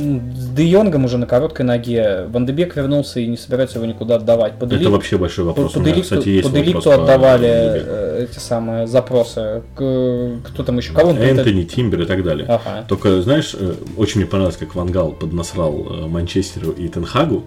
С 0.00 0.48
Де 0.54 0.64
Йонгом 0.64 1.04
уже 1.04 1.18
на 1.18 1.26
короткой 1.26 1.64
ноге. 1.66 2.26
Ван 2.30 2.46
де 2.46 2.52
Бек 2.52 2.76
вернулся 2.76 3.20
и 3.20 3.26
не 3.26 3.36
собирается 3.36 3.78
его 3.78 3.86
никуда 3.86 4.16
отдавать. 4.16 4.58
Под 4.58 4.72
Это 4.72 4.82
Элит- 4.82 4.90
вообще 4.90 5.16
большой 5.18 5.44
вопрос. 5.44 5.72
под 5.72 5.86
Элиту- 5.86 6.02
кстати, 6.02 6.28
есть 6.28 6.48
под 6.48 6.56
Элиту 6.58 6.90
отдавали 6.90 7.48
э, 7.48 8.26
эти 8.30 8.38
самые 8.38 8.86
запросы. 8.86 9.62
К- 9.76 10.32
кто 10.48 10.62
там 10.62 10.78
еще? 10.78 10.92
Кого 10.92 11.10
он 11.10 11.18
Энтони, 11.18 11.62
Тимбер 11.64 12.02
и 12.02 12.06
так 12.06 12.22
далее. 12.24 12.46
Ага. 12.48 12.84
Только, 12.88 13.22
знаешь, 13.22 13.54
э, 13.58 13.74
очень 13.96 14.20
мне 14.20 14.26
понравилось, 14.28 14.56
как 14.56 14.74
Вангал 14.74 15.12
поднасрал 15.12 15.74
э, 15.88 16.06
Манчестеру 16.06 16.70
и 16.72 16.88
Тенхагу. 16.88 17.44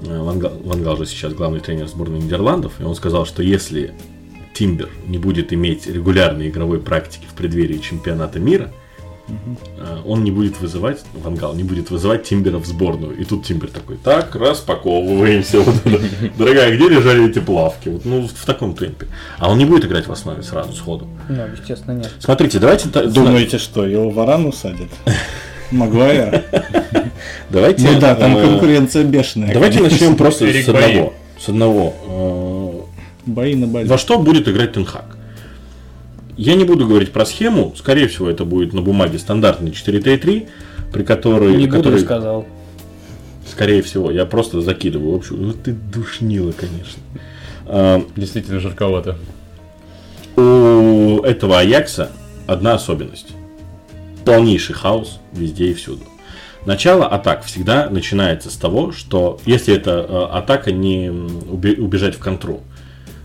Вангал, 0.00 0.52
Вангал 0.64 0.96
же 0.96 1.06
сейчас 1.06 1.32
главный 1.32 1.58
тренер 1.60 1.88
сборной 1.88 2.20
Нидерландов, 2.20 2.74
и 2.80 2.84
он 2.84 2.94
сказал, 2.94 3.26
что 3.26 3.42
если 3.42 3.90
Тимбер 4.54 4.88
не 5.08 5.18
будет 5.18 5.52
иметь 5.52 5.86
регулярной 5.88 6.48
игровой 6.48 6.78
практики 6.80 7.24
в 7.28 7.34
преддверии 7.34 7.78
чемпионата 7.78 8.38
мира, 8.38 8.70
э, 9.28 9.98
он 10.06 10.24
не 10.24 10.30
будет 10.30 10.60
вызывать, 10.60 11.00
Вангал 11.14 11.54
не 11.54 11.62
будет 11.64 11.90
вызывать 11.90 12.24
Тимбера 12.24 12.58
в 12.58 12.66
сборную. 12.66 13.16
И 13.16 13.24
тут 13.24 13.44
Тимбер 13.44 13.68
такой, 13.70 13.96
так, 13.96 14.34
распаковываемся. 14.34 15.62
Дорогая, 16.38 16.74
где 16.76 16.88
лежали 16.88 17.28
эти 17.28 17.38
плавки? 17.38 17.88
Вот, 17.88 18.04
ну, 18.04 18.26
в 18.28 18.46
таком 18.46 18.74
темпе. 18.74 19.06
А 19.38 19.50
он 19.50 19.58
не 19.58 19.64
будет 19.64 19.84
играть 19.84 20.06
в 20.06 20.12
основе 20.12 20.42
сразу, 20.42 20.72
сходу. 20.72 21.06
Ну, 21.28 21.42
естественно, 21.52 21.94
нет. 21.98 22.10
Смотрите, 22.18 22.58
давайте... 22.58 22.88
та- 22.88 23.04
Думаете, 23.04 23.58
что 23.58 23.86
его 23.86 24.10
варан 24.10 24.46
усадят? 24.46 24.88
Магуайра? 25.70 26.44
Давайте... 27.50 27.86
Ну 27.86 28.00
да, 28.00 28.14
там 28.14 28.36
э, 28.36 28.42
конкуренция 28.42 29.04
бешеная. 29.04 29.52
Давайте 29.52 29.80
начнем 29.80 30.16
просто 30.16 30.46
с 30.50 30.68
одного. 30.68 31.12
С 31.38 31.48
одного. 31.48 32.86
Бои 33.26 33.54
на 33.54 33.64
Э, 33.64 33.68
Бали. 33.68 33.86
Во 33.86 33.98
что 33.98 34.18
будет 34.18 34.48
играть 34.48 34.72
Тенхак? 34.72 35.17
Я 36.38 36.54
не 36.54 36.62
буду 36.64 36.86
говорить 36.86 37.10
про 37.10 37.26
схему. 37.26 37.74
Скорее 37.76 38.06
всего, 38.06 38.30
это 38.30 38.44
будет 38.44 38.72
на 38.72 38.80
бумаге 38.80 39.18
стандартный 39.18 39.72
4Т3, 39.72 40.48
при 40.92 41.02
которой... 41.02 41.56
Не 41.56 41.66
буду, 41.66 41.78
который- 41.78 42.00
сказал. 42.00 42.46
Скорее 43.50 43.82
всего, 43.82 44.10
я 44.12 44.24
просто 44.24 44.60
закидываю 44.60 45.16
общую. 45.16 45.40
Ну 45.40 45.52
ты 45.52 45.72
душнила, 45.72 46.52
конечно. 46.52 47.02
А, 47.66 48.04
Действительно 48.14 48.60
жарковато. 48.60 49.18
У 50.36 51.20
этого 51.24 51.58
Аякса 51.58 52.12
одна 52.46 52.74
особенность. 52.74 53.32
Полнейший 54.24 54.76
хаос 54.76 55.18
везде 55.32 55.66
и 55.70 55.74
всюду. 55.74 56.04
Начало 56.66 57.06
атак 57.08 57.42
всегда 57.44 57.90
начинается 57.90 58.48
с 58.50 58.54
того, 58.54 58.92
что 58.92 59.40
если 59.44 59.74
это 59.74 60.06
э, 60.08 60.36
атака 60.36 60.70
не 60.70 61.08
убежать 61.10 62.14
в 62.14 62.20
контру, 62.20 62.60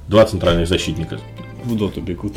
два 0.08 0.26
центральных 0.26 0.68
защитника. 0.68 1.20
В 1.64 1.76
доту 1.78 2.02
бегут. 2.02 2.34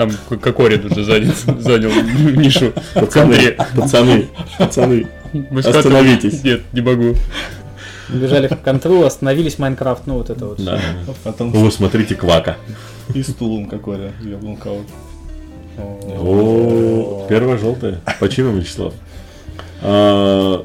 Там 0.00 0.10
Кокорин 0.40 0.90
уже 0.90 1.04
занял, 1.04 1.34
занял 1.60 1.90
нишу 2.34 2.72
Пацаны, 2.94 3.54
пацаны, 3.76 4.28
пацаны. 4.56 5.06
Остановитесь. 5.62 6.42
Нет, 6.42 6.62
не 6.72 6.80
могу. 6.80 7.16
Бежали 8.08 8.48
в 8.48 8.56
контру, 8.56 9.02
остановились 9.02 9.58
Майнкрафт, 9.58 10.06
ну 10.06 10.14
вот 10.14 10.30
это 10.30 10.46
вот. 10.46 10.64
Да. 10.64 10.80
Потом 11.22 11.54
О, 11.54 11.70
смотрите, 11.70 12.14
квака. 12.14 12.56
и 13.12 13.22
стулом 13.22 13.68
какой-то 13.68 14.10
ёбнул 14.22 14.56
кого-то. 14.56 14.90
О, 16.18 17.26
первая 17.28 17.58
желтая. 17.58 18.00
Почему, 18.20 18.56
Вячеслав? 18.56 18.94
А, 19.82 20.64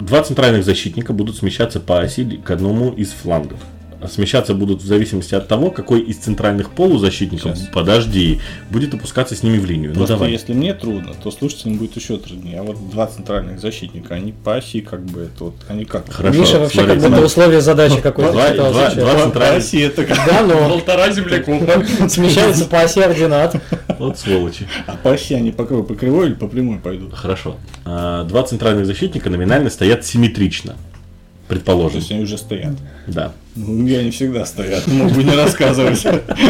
Два 0.00 0.22
центральных 0.22 0.64
защитника 0.66 1.14
будут 1.14 1.36
смещаться 1.36 1.80
по 1.80 2.00
оси 2.00 2.36
к 2.44 2.50
одному 2.50 2.92
из 2.92 3.10
флангов. 3.10 3.60
Смещаться 4.08 4.54
будут 4.54 4.82
в 4.82 4.86
зависимости 4.86 5.34
от 5.34 5.48
того, 5.48 5.70
какой 5.70 6.00
из 6.00 6.16
центральных 6.18 6.70
полузащитников, 6.70 7.56
Сейчас. 7.56 7.68
подожди, 7.72 8.40
будет 8.70 8.92
опускаться 8.94 9.34
с 9.34 9.42
ними 9.42 9.58
в 9.58 9.64
линию. 9.64 9.90
Ну 9.90 9.96
Просто 9.96 10.14
давай. 10.14 10.32
если 10.32 10.52
мне 10.52 10.74
трудно, 10.74 11.12
то 11.22 11.30
слушателям 11.30 11.78
будет 11.78 11.96
еще 11.96 12.18
труднее. 12.18 12.60
А 12.60 12.62
вот 12.62 12.90
два 12.90 13.06
центральных 13.06 13.60
защитника, 13.60 14.14
они 14.14 14.32
по 14.32 14.56
оси 14.56 14.80
как 14.80 15.04
бы 15.04 15.22
это 15.22 15.44
вот, 15.44 15.54
они 15.68 15.84
как? 15.84 16.10
Хорошо, 16.12 16.38
Миша 16.38 16.58
вообще 16.58 16.74
смотрите, 16.80 16.86
как 16.86 16.96
будто 16.96 17.06
смотрите. 17.08 17.26
условия 17.26 17.60
задачи 17.60 18.00
какой-то 18.00 18.32
Два- 18.32 18.50
читал 18.50 18.72
два- 18.72 18.90
сейчас. 18.90 18.94
два 19.04 19.14
По 19.14 19.20
центральных. 19.22 19.58
оси 19.64 19.80
это 19.80 20.04
как? 20.04 20.16
Да, 20.26 20.42
ну, 20.42 20.68
Полтора 20.68 21.10
земляков. 21.12 22.10
смещаются 22.12 22.64
по 22.66 22.80
оси 22.82 23.00
ординат. 23.00 23.56
Вот 23.98 24.18
сволочи. 24.18 24.66
А 24.86 24.96
по 24.96 25.12
оси 25.12 25.34
они 25.34 25.50
по? 25.52 25.64
По 25.64 25.94
кривой 25.94 26.26
или 26.26 26.34
по 26.34 26.46
прямой 26.46 26.78
пойдут? 26.78 27.14
Хорошо. 27.14 27.56
А, 27.84 28.24
Два 28.24 28.42
центральных 28.42 28.86
защитника 28.86 29.30
номинально 29.30 29.70
стоят 29.70 30.04
симметрично. 30.04 30.74
То 31.46 31.54
Предположим. 31.54 31.98
есть 31.98 32.10
они 32.10 32.22
уже 32.22 32.38
стоят. 32.38 32.72
Да. 33.06 33.32
Ну, 33.54 33.72
у 33.72 33.74
меня 33.76 33.98
они 33.98 34.10
всегда 34.10 34.46
стоят. 34.46 34.86
Мог 34.86 35.12
бы 35.12 35.22
не 35.24 35.34
рассказывать. 35.36 36.02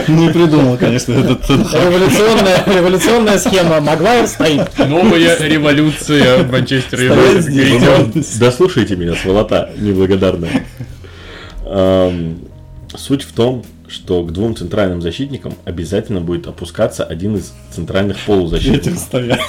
Не 0.06 0.30
придумал, 0.30 0.76
конечно, 0.78 1.12
этот. 1.14 1.50
Революционная, 1.50 2.64
революционная 2.66 3.38
схема. 3.38 3.80
Магуайр 3.80 4.26
стоит. 4.28 4.78
Новая 4.78 5.36
революция 5.40 6.44
в 6.44 6.50
Манчестер 6.52 7.00
Юнайтед 7.02 7.46
грядет. 7.46 8.38
Дослушайте 8.38 8.94
меня, 8.94 9.14
сволота 9.16 9.72
неблагодарная. 9.78 10.64
Суть 12.96 13.22
в 13.24 13.32
том, 13.32 13.64
что 13.88 14.22
к 14.22 14.32
двум 14.32 14.54
центральным 14.54 15.02
защитникам 15.02 15.54
обязательно 15.64 16.20
будет 16.20 16.46
опускаться 16.46 17.02
один 17.04 17.34
из 17.36 17.52
центральных 17.74 18.16
Этим 18.18 18.26
полузащитников. 18.26 18.98
стоят. 19.00 19.40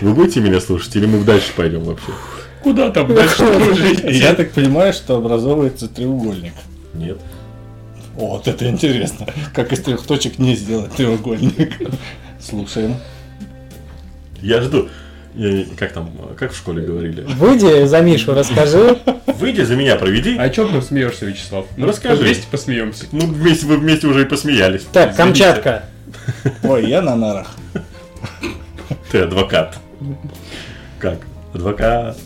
Вы 0.00 0.14
будете 0.14 0.40
меня 0.40 0.60
слушать 0.60 0.94
или 0.96 1.06
мы 1.06 1.24
дальше 1.24 1.48
пойдем 1.56 1.82
вообще? 1.82 2.12
Куда 2.66 2.90
там 2.90 3.14
дальше 3.14 3.46
кружить? 3.46 4.02
Я 4.06 4.34
так 4.34 4.50
понимаю, 4.50 4.92
что 4.92 5.18
образовывается 5.18 5.86
треугольник. 5.86 6.52
Нет. 6.94 7.16
О, 8.18 8.30
вот 8.30 8.48
это 8.48 8.68
интересно. 8.68 9.28
Как 9.54 9.72
из 9.72 9.82
трех 9.82 10.02
точек 10.04 10.40
не 10.40 10.56
сделать 10.56 10.90
треугольник. 10.96 11.74
Слушаем. 12.40 12.96
Я 14.42 14.62
жду. 14.62 14.88
Я- 15.36 15.64
как 15.76 15.92
там, 15.92 16.10
как 16.36 16.50
в 16.50 16.56
школе 16.56 16.84
говорили? 16.84 17.20
Выйди 17.20 17.84
за 17.86 18.00
Мишу, 18.00 18.34
расскажи. 18.34 18.98
Выйди 19.26 19.60
за 19.60 19.76
меня, 19.76 19.94
проведи. 19.94 20.36
А 20.36 20.48
чё 20.48 20.66
ты 20.66 20.82
смеешься, 20.82 21.24
Вячеслав? 21.26 21.66
Ну, 21.76 21.86
расскажи. 21.86 22.20
Вместе 22.20 22.48
посмеемся. 22.50 23.06
Ну, 23.12 23.28
вместе, 23.28 23.66
вы 23.66 23.76
вместе 23.76 24.08
уже 24.08 24.22
и 24.22 24.24
посмеялись. 24.24 24.82
Так, 24.92 25.14
Камчатка. 25.14 25.84
Ой, 26.64 26.88
я 26.90 27.00
на 27.00 27.14
нарах. 27.14 27.54
Ты 29.12 29.20
адвокат. 29.20 29.78
Как? 30.98 31.18
Адвокат. 31.54 32.18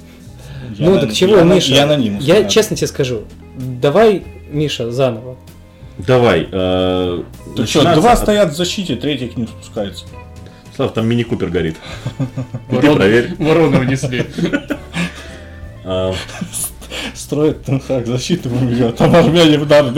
Я 0.77 0.87
Ну 0.87 0.95
на- 0.95 1.01
так 1.03 1.13
чего, 1.13 1.37
я 1.37 1.45
на- 1.45 1.55
Миша? 1.55 1.75
Я 1.75 1.85
анонимус. 1.85 2.25
Я 2.25 2.43
да. 2.43 2.49
честно 2.49 2.77
тебе 2.77 2.87
скажу. 2.87 3.23
Давай, 3.57 4.23
Миша, 4.51 4.91
заново. 4.91 5.37
Давай. 5.99 6.49
э, 6.51 7.23
Ты 7.57 7.67
что, 7.67 7.95
два 7.95 8.13
от- 8.13 8.19
стоят 8.19 8.53
в 8.53 8.57
защите, 8.57 8.97
третий 8.97 9.29
к 9.29 9.37
ним 9.37 9.49
спускается. 9.49 10.05
Слав, 10.77 10.95
там 10.95 11.07
мини-купер 11.09 11.49
горит. 11.51 11.77
Иди 12.71 12.95
проверь. 12.95 13.35
Ворону 13.39 13.81
унесли. 13.81 14.25
А, 15.83 16.15
Строят 17.15 17.65
Тенхак 17.65 18.07
защиту, 18.07 18.51
а 18.51 18.93
там 18.93 19.15
армяне 19.17 19.59
в 19.59 19.65
играют. 19.65 19.95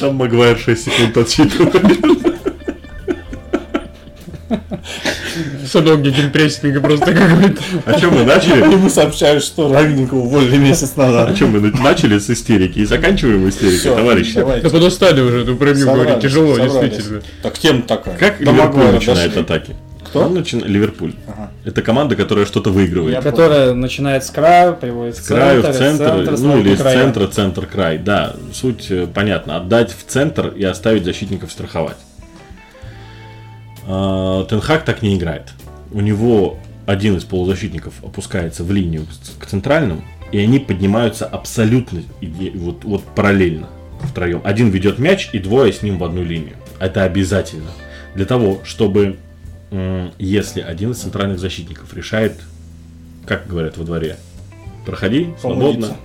Там 0.00 0.14
Магуайр 0.16 0.58
6 0.58 0.84
секунд 0.84 1.16
отсчитывает. 1.18 2.19
Садок 5.70 6.02
гегенпрессинга 6.02 6.80
просто 6.80 7.12
какой-то. 7.12 7.62
О 7.86 8.00
чем 8.00 8.14
мы 8.14 8.24
начали? 8.24 8.60
Ему 8.72 8.88
сообщают, 8.88 9.44
что 9.44 9.72
Рагненко 9.72 10.14
уволили 10.14 10.56
месяц 10.56 10.92
О 10.96 11.00
назад. 11.06 11.36
чем 11.36 11.50
мы 11.52 11.60
на- 11.60 11.80
начали 11.82 12.18
с 12.18 12.28
истерики 12.28 12.80
и 12.80 12.84
заканчиваем 12.84 13.48
истерикой, 13.48 13.94
товарищи? 13.94 14.34
Да 14.34 14.68
подустали 14.68 15.20
уже, 15.20 15.44
ну 15.44 15.56
про 15.56 15.72
говорить 15.72 16.20
тяжело, 16.20 16.58
действительно. 16.58 17.22
Так 17.42 17.58
тема 17.58 17.82
такая. 17.82 18.16
Как 18.16 18.40
Ливерпуль 18.40 18.90
начинает 18.92 19.36
атаки? 19.36 19.76
Кто? 20.04 20.22
Он 20.22 20.36
начи- 20.36 20.66
Ливерпуль. 20.66 21.12
Ага. 21.28 21.52
Это 21.64 21.82
команда, 21.82 22.16
которая 22.16 22.44
что-то 22.44 22.70
выигрывает. 22.70 23.14
Я 23.14 23.22
Которая 23.22 23.74
начинает 23.74 24.24
с 24.24 24.30
края, 24.30 24.72
приводит 24.72 25.16
в 25.16 25.22
С 25.22 25.26
краю 25.28 25.60
в 25.60 25.66
центр, 25.66 25.70
из 25.70 25.78
центр, 25.98 26.04
центра 26.26 26.36
ну 26.38 26.58
или 26.58 26.70
из 26.72 26.78
краям. 26.80 27.00
центра 27.02 27.26
центр-край. 27.28 27.98
Да, 27.98 28.34
суть 28.52 28.86
э, 28.90 29.06
понятна. 29.06 29.58
Отдать 29.58 29.92
в 29.96 30.10
центр 30.10 30.48
и 30.48 30.64
оставить 30.64 31.04
защитников 31.04 31.52
страховать. 31.52 31.96
А, 33.86 34.44
Тенхак 34.44 34.84
так 34.84 35.02
не 35.02 35.16
играет. 35.16 35.52
У 35.92 36.00
него 36.00 36.58
один 36.86 37.16
из 37.16 37.24
полузащитников 37.24 37.94
опускается 38.04 38.64
в 38.64 38.70
линию 38.72 39.06
к- 39.38 39.46
центральным, 39.46 40.04
и 40.32 40.38
они 40.38 40.58
поднимаются 40.58 41.26
абсолютно 41.26 42.02
вот, 42.54 42.84
вот 42.84 43.02
параллельно 43.14 43.68
втроем. 44.02 44.40
Один 44.44 44.70
ведет 44.70 44.98
мяч, 44.98 45.30
и 45.32 45.38
двое 45.38 45.72
с 45.72 45.82
ним 45.82 45.98
в 45.98 46.04
одну 46.04 46.22
линию. 46.22 46.56
Это 46.78 47.04
обязательно. 47.04 47.70
Для 48.14 48.24
того, 48.24 48.60
чтобы 48.64 49.18
если 50.18 50.60
один 50.60 50.92
из 50.92 50.98
центральных 50.98 51.38
защитников 51.38 51.94
решает, 51.94 52.40
как 53.26 53.46
говорят 53.46 53.76
во 53.76 53.84
дворе, 53.84 54.16
проходи 54.86 55.28
свободно. 55.40 55.88
Помолиться. 55.88 55.96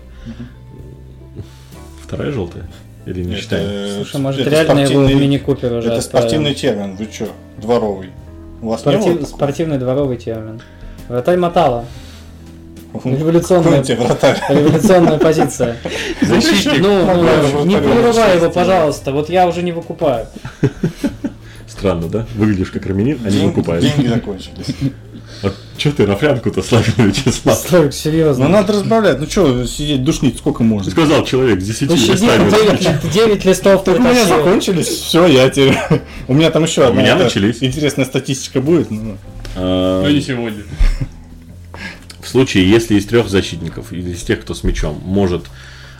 Вторая 2.04 2.32
желтая? 2.32 2.68
Или 3.06 3.24
не 3.24 3.34
Это- 3.34 3.42
считаем? 3.42 3.96
Слушай, 3.96 4.22
может 4.22 4.42
это 4.42 4.50
реально 4.50 4.80
его 4.80 5.02
в 5.06 5.16
мини-купер 5.16 5.74
уже 5.74 5.90
Это 5.92 6.02
спортивный 6.02 6.54
термин, 6.56 6.96
вы 6.96 7.06
чё, 7.06 7.28
дворовый? 7.58 8.10
У 8.62 8.70
вас 8.70 8.86
не 8.86 8.92
было 8.94 9.02
Спортив- 9.02 9.14
такого? 9.20 9.28
Спортивный 9.38 9.78
дворовый 9.78 10.18
термин. 10.18 10.62
Вратарь 11.08 11.38
мотала. 11.38 11.86
Революционная, 13.04 13.84
революционная 14.50 15.18
позиция. 15.20 15.76
Защитник. 16.22 16.82
Ну, 16.82 17.00
ну, 17.00 17.06
Магуайр 17.06 17.66
не 17.66 17.78
прерывай 17.78 18.38
его, 18.38 18.50
пожалуйста. 18.50 19.12
Вот 19.12 19.30
я 19.30 19.48
уже 19.48 19.62
не 19.64 19.72
выкупаю. 19.72 20.26
Странно, 21.68 22.08
да? 22.08 22.26
Выглядишь 22.36 22.72
как 22.72 22.86
армянин, 22.86 23.20
а 23.26 23.30
не 23.30 23.46
выкупаешь. 23.46 23.84
Деньги 23.84 24.08
закончились. 24.08 24.68
Вот 25.42 25.54
что 25.78 25.92
ты 25.92 26.06
рафлянку-то 26.06 26.62
славил, 26.62 26.94
Вячеслав? 26.98 27.58
Славик, 27.58 27.94
серьезно. 27.94 28.46
Ну 28.48 28.52
надо 28.52 28.74
разбавлять. 28.74 29.20
Ну 29.20 29.28
что, 29.28 29.66
сидеть 29.66 30.04
душнить 30.04 30.38
сколько 30.38 30.60
Ты 30.60 30.64
можно? 30.64 30.92
сказал 30.92 31.26
человек 31.26 31.62
с 31.62 31.66
10 31.66 31.90
Пощади, 31.90 32.12
листами. 32.12 33.10
9, 33.14 33.46
листов 33.46 33.84
Так 33.84 33.98
у 34.00 34.02
меня 34.02 34.26
закончились, 34.26 34.88
все, 34.88 35.28
я 35.28 35.50
теперь... 35.50 35.78
У 36.28 36.34
меня 36.34 36.50
там 36.52 36.64
еще 36.64 36.82
У 36.82 36.86
одна 36.88 37.02
меня 37.02 37.16
эта 37.16 37.26
начались. 37.26 37.62
интересная 37.62 38.06
статистика 38.06 38.62
будет. 38.62 38.90
ну. 38.92 39.18
А, 39.58 40.04
Но 40.04 40.10
не 40.10 40.22
сегодня. 40.22 40.64
В 42.22 42.28
случае, 42.28 42.70
если 42.70 42.96
из 42.96 43.06
трех 43.06 43.30
защитников 43.30 43.92
или 43.94 44.12
из 44.12 44.24
тех, 44.24 44.42
кто 44.42 44.54
с 44.54 44.64
мячом, 44.64 45.00
может 45.06 45.44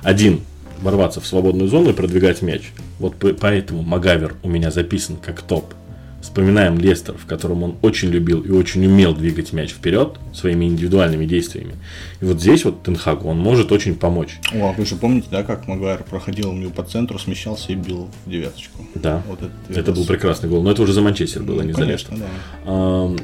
один 0.02 0.42
ворваться 0.82 1.22
в 1.22 1.28
свободную 1.28 1.70
зону 1.70 1.92
и 1.92 1.94
продвигать 1.94 2.42
мяч. 2.42 2.64
Вот 3.00 3.16
по- 3.16 3.30
поэтому 3.34 3.82
Магавер 3.84 4.36
у 4.44 4.50
меня 4.50 4.72
записан 4.72 5.18
как 5.18 5.42
топ. 5.42 5.74
Вспоминаем 6.26 6.80
Лестер, 6.80 7.14
в 7.16 7.28
котором 7.28 7.62
он 7.62 7.76
очень 7.84 8.10
любил 8.10 8.42
и 8.42 8.50
очень 8.50 8.84
умел 8.84 9.14
двигать 9.14 9.54
мяч 9.54 9.70
вперед 9.70 10.18
своими 10.34 10.66
индивидуальными 10.66 11.28
действиями. 11.28 11.76
И 12.20 12.26
вот 12.26 12.42
здесь 12.42 12.66
вот 12.66 12.82
Тенхагу 12.82 13.30
он 13.30 13.38
может 13.38 13.72
очень 13.72 13.94
помочь. 13.94 14.40
О, 14.52 14.70
а 14.70 14.74
вы 14.74 14.88
же 14.88 14.96
помните, 14.96 15.28
да, 15.30 15.44
как 15.44 15.68
Магуайр 15.68 16.02
проходил 16.02 16.50
у 16.50 16.54
него 16.54 16.72
по 16.72 16.82
центру, 16.82 17.20
смещался 17.20 17.74
и 17.74 17.76
бил 17.76 18.10
в 18.26 18.30
девяточку? 18.30 18.80
Да. 18.96 19.22
Вот 19.28 19.40
это, 19.44 19.80
Это 19.80 19.92
был 19.92 20.04
прекрасный 20.04 20.50
гол. 20.50 20.64
Но 20.64 20.72
это 20.72 20.82
уже 20.82 20.94
за 20.94 21.02
Манчестер 21.02 21.44
было, 21.44 21.62
а 21.62 21.66
не 21.66 21.74
за 21.74 21.84
Лестер. 21.84 22.16
да. 22.66 23.16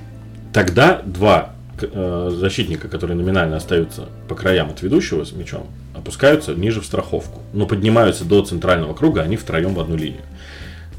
Тогда 0.53 1.01
два 1.03 1.55
э, 1.81 2.29
защитника, 2.35 2.87
которые 2.87 3.17
номинально 3.17 3.57
остаются 3.57 4.09
по 4.27 4.35
краям 4.35 4.69
от 4.69 4.83
ведущего 4.83 5.23
с 5.23 5.31
мячом, 5.31 5.65
опускаются 5.95 6.53
ниже 6.53 6.81
в 6.81 6.85
страховку. 6.85 7.41
Но 7.51 7.65
поднимаются 7.65 8.25
до 8.25 8.43
центрального 8.43 8.93
круга, 8.93 9.21
они 9.21 9.37
втроем 9.37 9.73
в 9.73 9.79
одну 9.79 9.95
линию. 9.95 10.21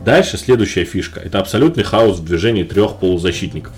Дальше 0.04 0.36
следующая 0.36 0.84
фишка. 0.84 1.20
Это 1.20 1.38
абсолютный 1.38 1.84
хаос 1.84 2.18
в 2.18 2.24
движении 2.24 2.64
трех 2.64 2.96
полузащитников. 2.96 3.74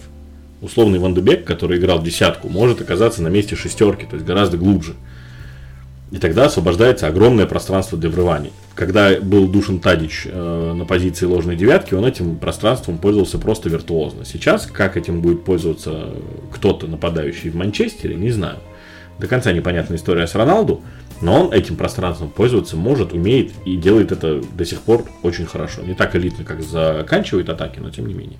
Условный 0.62 0.98
Ван 0.98 1.14
де 1.14 1.20
Бек, 1.20 1.44
который 1.44 1.78
играл 1.78 2.02
десятку, 2.02 2.48
может 2.48 2.80
оказаться 2.80 3.22
на 3.22 3.28
месте 3.28 3.56
шестерки, 3.56 4.06
то 4.06 4.16
есть 4.16 4.26
гораздо 4.26 4.56
глубже. 4.56 4.94
И 6.10 6.16
тогда 6.16 6.46
освобождается 6.46 7.08
огромное 7.08 7.44
пространство 7.44 7.98
для 7.98 8.08
врываний. 8.08 8.52
Когда 8.74 9.20
был 9.20 9.48
Душин 9.48 9.80
Тадич 9.80 10.26
э, 10.26 10.72
на 10.74 10.86
позиции 10.86 11.26
ложной 11.26 11.56
девятки, 11.56 11.92
он 11.92 12.06
этим 12.06 12.36
пространством 12.36 12.96
пользовался 12.98 13.38
просто 13.38 13.68
виртуозно. 13.68 14.24
Сейчас, 14.24 14.66
как 14.66 14.96
этим 14.96 15.20
будет 15.20 15.44
пользоваться 15.44 16.10
кто-то 16.52 16.86
нападающий 16.86 17.50
в 17.50 17.56
Манчестере, 17.56 18.14
не 18.14 18.30
знаю. 18.30 18.58
До 19.18 19.26
конца 19.26 19.52
непонятная 19.52 19.98
история 19.98 20.26
с 20.26 20.34
Роналду, 20.34 20.82
но 21.20 21.44
он 21.44 21.52
этим 21.52 21.76
пространством 21.76 22.28
пользоваться 22.28 22.76
может, 22.76 23.12
умеет 23.12 23.52
и 23.64 23.76
делает 23.76 24.12
это 24.12 24.40
до 24.40 24.64
сих 24.64 24.80
пор 24.80 25.04
очень 25.22 25.46
хорошо. 25.46 25.82
Не 25.82 25.94
так 25.94 26.14
элитно, 26.16 26.44
как 26.44 26.62
заканчивает 26.62 27.48
атаки, 27.48 27.78
но 27.78 27.90
тем 27.90 28.06
не 28.06 28.14
менее. 28.14 28.38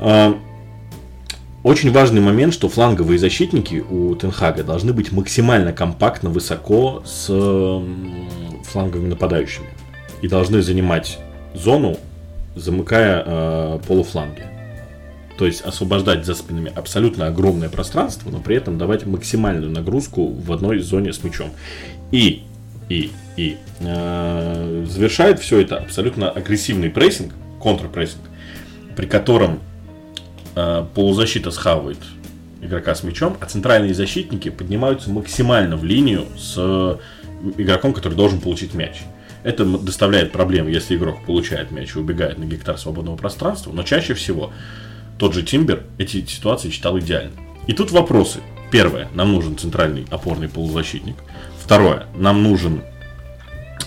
А, 0.00 0.38
очень 1.62 1.92
важный 1.92 2.20
момент, 2.20 2.54
что 2.54 2.68
фланговые 2.68 3.18
защитники 3.18 3.84
у 3.88 4.14
Тенхага 4.14 4.64
должны 4.64 4.92
быть 4.92 5.12
максимально 5.12 5.72
компактно 5.72 6.30
высоко 6.30 7.02
с 7.04 7.26
фланговыми 8.64 9.08
нападающими. 9.08 9.68
И 10.22 10.28
должны 10.28 10.62
занимать 10.62 11.18
зону, 11.54 11.96
замыкая 12.54 13.22
э, 13.24 13.78
полуфланги. 13.86 14.59
То 15.40 15.46
есть 15.46 15.62
освобождать 15.62 16.26
за 16.26 16.34
спинами 16.34 16.70
абсолютно 16.76 17.26
огромное 17.26 17.70
пространство, 17.70 18.28
но 18.28 18.40
при 18.40 18.56
этом 18.56 18.76
давать 18.76 19.06
максимальную 19.06 19.72
нагрузку 19.72 20.26
в 20.26 20.52
одной 20.52 20.80
зоне 20.80 21.14
с 21.14 21.24
мячом. 21.24 21.50
И, 22.12 22.42
и, 22.90 23.10
и 23.38 23.56
э, 23.78 24.86
завершает 24.86 25.40
все 25.40 25.60
это 25.60 25.78
абсолютно 25.78 26.30
агрессивный 26.30 26.90
прессинг, 26.90 27.32
контрпрессинг, 27.58 28.20
при 28.94 29.06
котором 29.06 29.60
э, 30.56 30.84
полузащита 30.94 31.50
схавает 31.52 31.96
игрока 32.60 32.94
с 32.94 33.02
мячом, 33.02 33.38
а 33.40 33.46
центральные 33.46 33.94
защитники 33.94 34.50
поднимаются 34.50 35.08
максимально 35.08 35.78
в 35.78 35.84
линию 35.84 36.26
с 36.36 36.54
э, 36.58 36.96
игроком, 37.56 37.94
который 37.94 38.12
должен 38.12 38.42
получить 38.42 38.74
мяч. 38.74 39.04
Это 39.42 39.64
доставляет 39.64 40.32
проблемы, 40.32 40.68
если 40.68 40.96
игрок 40.96 41.24
получает 41.24 41.70
мяч 41.70 41.96
и 41.96 41.98
убегает 41.98 42.36
на 42.36 42.44
гектар 42.44 42.76
свободного 42.76 43.16
пространства, 43.16 43.72
но 43.72 43.84
чаще 43.84 44.12
всего 44.12 44.52
тот 45.20 45.34
же 45.34 45.42
Тимбер 45.42 45.84
эти 45.98 46.24
ситуации 46.24 46.70
читал 46.70 46.98
идеально. 46.98 47.34
И 47.66 47.74
тут 47.74 47.90
вопросы. 47.90 48.40
Первое, 48.70 49.08
нам 49.14 49.32
нужен 49.32 49.58
центральный 49.58 50.06
опорный 50.10 50.48
полузащитник. 50.48 51.16
Второе, 51.62 52.06
нам 52.16 52.42
нужен 52.42 52.80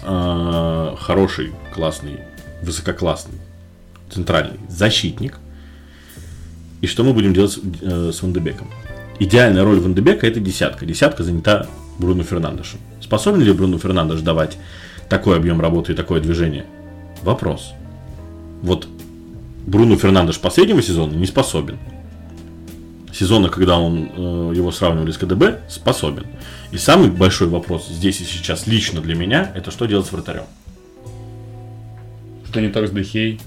э, 0.03 0.95
хороший, 0.99 1.51
классный, 1.73 2.19
высококлассный 2.61 3.39
центральный 4.11 4.59
защитник. 4.69 5.39
И 6.81 6.87
что 6.87 7.03
мы 7.03 7.13
будем 7.13 7.33
делать 7.33 7.53
с, 7.53 7.59
э, 7.81 8.11
с 8.13 8.21
Вандебеком? 8.21 8.69
Идеальная 9.17 9.63
роль 9.63 9.79
Вандебека 9.79 10.27
это 10.27 10.39
десятка. 10.39 10.85
Десятка 10.85 11.23
занята 11.23 11.65
Бруно 11.97 12.21
Фернандешем. 12.21 12.79
Способен 13.01 13.41
ли 13.41 13.51
Бруно 13.53 13.79
Фернандеш 13.79 14.21
давать 14.21 14.55
такой 15.09 15.37
объем 15.37 15.59
работы 15.59 15.93
и 15.93 15.95
такое 15.95 16.21
движение? 16.21 16.67
Вопрос. 17.23 17.73
Вот 18.61 18.87
Бруно 19.65 19.97
Фернандеш 19.97 20.39
последнего 20.39 20.81
сезона 20.81 21.13
не 21.13 21.25
способен. 21.25 21.77
Сезона, 23.13 23.49
когда 23.49 23.77
он 23.77 24.09
э, 24.15 24.53
его 24.55 24.71
сравнивали 24.71 25.11
с 25.11 25.17
КДБ, 25.17 25.59
способен. 25.69 26.25
И 26.71 26.77
самый 26.77 27.11
большой 27.11 27.47
вопрос 27.47 27.87
здесь 27.87 28.19
и 28.21 28.23
сейчас 28.23 28.65
лично 28.65 29.01
для 29.01 29.15
меня, 29.15 29.51
это 29.55 29.69
что 29.71 29.85
делать 29.85 30.07
с 30.07 30.11
вратарем. 30.11 30.43
Что 32.49 32.59
не 32.59 32.69
так 32.69 32.87
с 32.87 32.91
Дехей? 32.91 33.39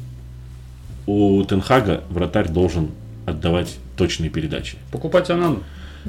У 1.06 1.42
Тенхага 1.44 2.04
вратарь 2.10 2.48
должен 2.48 2.90
отдавать 3.26 3.76
точные 3.96 4.30
передачи. 4.30 4.78
Покупать 4.92 5.30
Анану. 5.30 5.62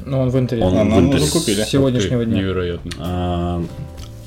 Ну, 0.06 0.20
он 0.20 0.30
в 0.30 0.38
интере. 0.38 0.64
Он 0.64 0.72
в 0.72 0.76
нам 0.76 1.06
Интере. 1.08 1.24
уже 1.24 1.32
купили. 1.32 1.62
С 1.64 1.70
сегодняшнего 1.70 2.26
дня. 2.26 2.38
Невероятно. 2.38 2.92
А, 3.00 3.64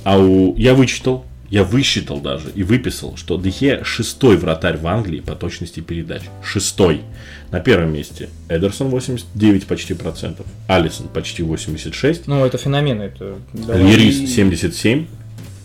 а 0.05 0.19
у 0.19 0.57
я 0.57 0.75
вычитал, 0.75 1.25
я 1.51 1.65
высчитал 1.65 2.21
даже 2.21 2.51
и 2.55 2.63
выписал, 2.63 3.17
что 3.17 3.37
Дехе 3.37 3.83
шестой 3.85 4.37
вратарь 4.37 4.79
в 4.79 4.87
Англии 4.87 5.21
по 5.21 5.35
точности 5.35 5.81
передач. 5.81 6.23
Шестой. 6.45 7.03
На 7.51 7.59
первом 7.59 7.93
месте 7.93 8.29
Эдерсон 8.49 8.89
89 8.89 9.67
почти 9.67 9.95
процентов, 9.95 10.47
Алисон 10.69 11.09
почти 11.09 11.43
86, 11.43 12.29
Ну, 12.29 12.45
это 12.45 12.57
феномен. 12.57 13.01
Это. 13.03 13.39
Льерис 13.53 14.33
77, 14.33 15.07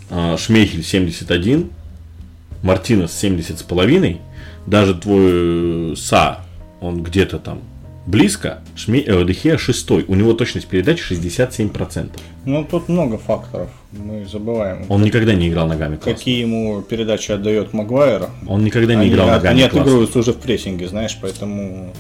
а, 0.10 0.38
Шмейхель 0.38 0.84
71, 0.84 1.70
Мартинес 2.64 3.14
70 3.14 3.60
с 3.60 3.64
половиной, 3.64 4.22
даже 4.66 4.96
твой 4.96 5.92
э, 5.92 5.96
Са, 5.96 6.40
он 6.82 7.04
где-то 7.04 7.38
там 7.38 7.62
близко, 8.06 8.60
Шме... 8.76 9.02
э, 9.02 9.24
Дехе 9.26 9.58
шестой, 9.58 10.06
у 10.08 10.16
него 10.16 10.34
точность 10.34 10.68
передач 10.68 11.00
67%. 11.12 12.10
Ну, 12.46 12.64
тут 12.70 12.90
много 12.90 13.18
факторов. 13.18 13.70
Мы 13.92 14.26
забываем. 14.32 14.86
Он 14.90 15.02
никогда 15.02 15.34
не 15.34 15.48
играл 15.50 15.68
ногами 15.68 15.96
классно. 15.96 16.14
Какие 16.14 16.42
ему 16.42 16.82
передачи 16.82 17.32
отдает 17.32 17.74
Магуайр. 17.74 18.28
Он 18.48 18.64
никогда 18.64 18.94
не 18.96 19.02
Они, 19.02 19.10
играл 19.10 19.28
ногами 19.28 19.48
они 19.54 19.62
классно. 19.62 19.82
отыгрываются 19.82 20.20
уже 20.20 20.34
в 20.34 20.38
прессинге, 20.38 20.88
знаешь, 20.88 21.18
поэтому 21.22 21.94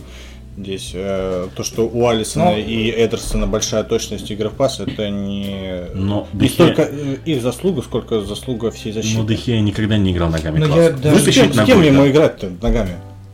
здесь 0.57 0.91
э, 0.93 1.47
то, 1.55 1.63
что 1.63 1.87
у 1.87 2.07
Алисона 2.07 2.51
Ну. 2.51 2.57
и 2.57 2.89
Эдерсона 2.91 3.47
большая 3.47 3.83
точность 3.83 4.29
игры 4.31 4.49
в 4.49 4.53
пас, 4.53 4.79
это 4.79 5.09
не, 5.09 5.85
Но 5.95 6.27
не 6.33 6.47
Дехе- 6.47 6.49
столько 6.53 6.81
э, 6.83 7.17
их 7.25 7.41
заслуга, 7.41 7.81
сколько 7.81 8.21
заслуга 8.21 8.71
всей 8.71 8.93
защиты. 8.93 9.17
Но 9.17 9.25
Дехе 9.27 9.59
никогда 9.61 9.97
не 9.97 10.11
играл 10.11 10.29
ногами 10.29 10.59
Ну, 10.59 10.67
классно. 10.67 10.81
я 10.83 10.89
даже- 10.91 11.15
с 11.15 11.19
Вытащить 11.21 11.41
кем, 11.43 11.53
с 11.53 11.65
кем 11.65 11.79
да. 11.79 11.85
ему 11.85 12.07
играть-то 12.07 12.51
ногами? 12.61 12.91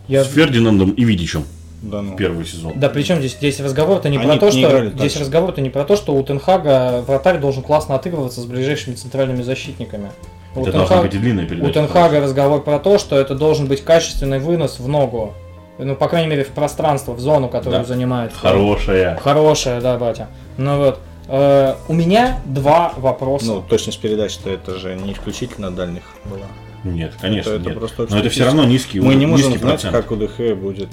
Я... 0.07 0.23
С 0.23 0.27
Фердинандом 0.29 0.91
и 0.91 1.03
Видичем 1.03 1.43
Да, 1.81 2.01
ну. 2.01 2.15
первый 2.15 2.45
сезон. 2.45 2.73
Да, 2.75 2.89
причем 2.89 3.17
здесь, 3.19 3.33
здесь 3.33 3.59
разговор-то 3.59 4.07
не 4.09 4.17
Они 4.17 4.27
про 4.27 4.37
то, 4.37 4.49
не 4.51 4.61
что 4.63 4.89
здесь 4.89 5.17
разговор-то 5.19 5.61
не 5.61 5.69
про 5.71 5.83
то, 5.83 5.95
что 5.95 6.13
у 6.13 6.23
Тенхага 6.23 7.03
вратарь 7.07 7.39
должен 7.39 7.63
классно 7.63 7.95
отыгрываться 7.95 8.41
с 8.41 8.45
ближайшими 8.45 8.93
центральными 8.93 9.41
защитниками. 9.41 10.11
У, 10.55 10.61
Это 10.65 10.77
Тенхага- 10.79 11.01
быть 11.03 11.11
длинная 11.19 11.45
у 11.45 11.47
передача. 11.47 11.73
Тенхага 11.73 12.19
разговор 12.21 12.63
про 12.63 12.77
то, 12.77 12.97
что 12.99 13.17
это 13.17 13.33
должен 13.35 13.65
быть 13.67 13.83
качественный 13.83 14.39
вынос 14.39 14.79
в 14.79 14.87
ногу. 14.87 15.33
Ну, 15.79 15.95
по 15.95 16.07
крайней 16.07 16.27
мере, 16.29 16.43
в 16.43 16.49
пространство, 16.49 17.13
в 17.13 17.19
зону, 17.19 17.47
которую 17.49 17.81
Да. 17.81 17.87
занимает. 17.87 18.31
Хорошая. 18.33 19.17
Хорошая, 19.17 19.81
да, 19.81 19.97
батя. 19.97 20.27
Ну 20.57 20.77
вот. 20.77 20.99
Э, 21.27 21.75
у 21.87 21.93
меня 21.93 22.39
два 22.45 22.93
вопроса. 22.97 23.45
Ну, 23.45 23.61
точность 23.67 23.99
передач-то 24.01 24.49
это 24.49 24.77
же 24.77 24.95
не 24.95 25.13
исключительно 25.13 25.71
дальних 25.71 26.03
была. 26.25 26.45
Нет, 26.83 27.13
конечно, 27.21 27.51
Это- 27.51 27.59
это 27.59 27.69
нет. 27.69 27.79
просто 27.79 28.07
Но 28.09 28.17
это 28.19 28.29
все 28.29 28.43
равно 28.45 28.65
низкий 28.65 28.99
Мы 28.99 29.15
не 29.15 29.25
можем 29.25 29.51
низкий 29.51 29.59
знать, 29.63 29.81
процент. 29.81 29.95
как 29.95 30.11
у 30.11 30.15
ДХ 30.15 30.55
будет. 30.55 30.89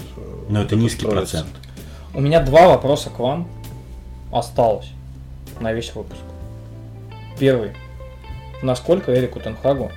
Но 0.48 0.62
это 0.62 0.76
низкий 0.76 1.06
процент. 1.06 1.48
У 2.14 2.20
меня 2.20 2.40
два 2.40 2.68
вопроса 2.68 3.10
к 3.10 3.18
вам 3.18 3.48
осталось 4.32 4.86
на 5.60 5.72
весь 5.72 5.94
выпуск. 5.94 6.20
Первый. 7.38 7.72
Насколько 8.62 9.14
Эрику 9.18 9.40
Тенхагу 9.40 9.90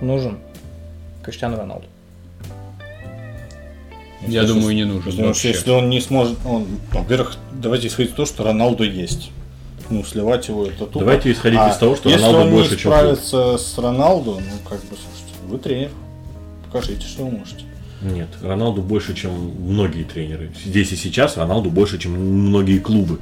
нужен 0.00 0.38
Криштиану 1.22 1.56
Роналду? 1.56 1.86
Я 4.26 4.42
Если- 4.42 4.54
думаю, 4.54 4.74
не 4.76 4.84
нужен 4.84 5.02
Потому 5.02 5.34
что 5.34 5.48
вообще. 5.48 5.48
если 5.48 5.70
он 5.70 5.88
не 5.90 6.00
сможет, 6.00 6.38
он, 6.44 6.66
во-первых, 6.92 7.36
давайте 7.52 7.88
исходить 7.88 8.10
из 8.10 8.16
того, 8.16 8.26
что 8.26 8.44
Роналду 8.44 8.84
есть. 8.84 9.30
Ну, 9.90 10.04
сливать 10.04 10.46
его 10.48 10.66
это 10.66 10.86
тупо. 10.86 11.00
Давайте 11.00 11.32
исходить 11.32 11.58
А 11.58 11.70
из 11.70 11.76
того, 11.76 11.96
что 11.96 12.08
если 12.08 12.24
Роналду 12.24 12.46
он 12.48 12.54
больше, 12.54 12.70
не 12.72 12.76
чем 12.78 12.92
справится 12.92 13.58
с 13.58 13.78
Роналду, 13.78 14.34
ну, 14.34 14.68
как 14.68 14.78
бы, 14.80 14.96
слушайте, 14.96 15.34
вы 15.48 15.58
тренер. 15.58 15.90
Покажите, 16.66 17.04
что 17.06 17.24
вы 17.24 17.32
можете. 17.38 17.64
Нет, 18.02 18.28
Роналду 18.42 18.82
больше, 18.82 19.14
чем 19.14 19.32
многие 19.32 20.02
тренеры. 20.02 20.50
Здесь 20.64 20.92
и 20.92 20.96
сейчас 20.96 21.36
Роналду 21.36 21.70
больше, 21.70 21.98
чем 21.98 22.12
многие 22.12 22.78
клубы. 22.78 23.18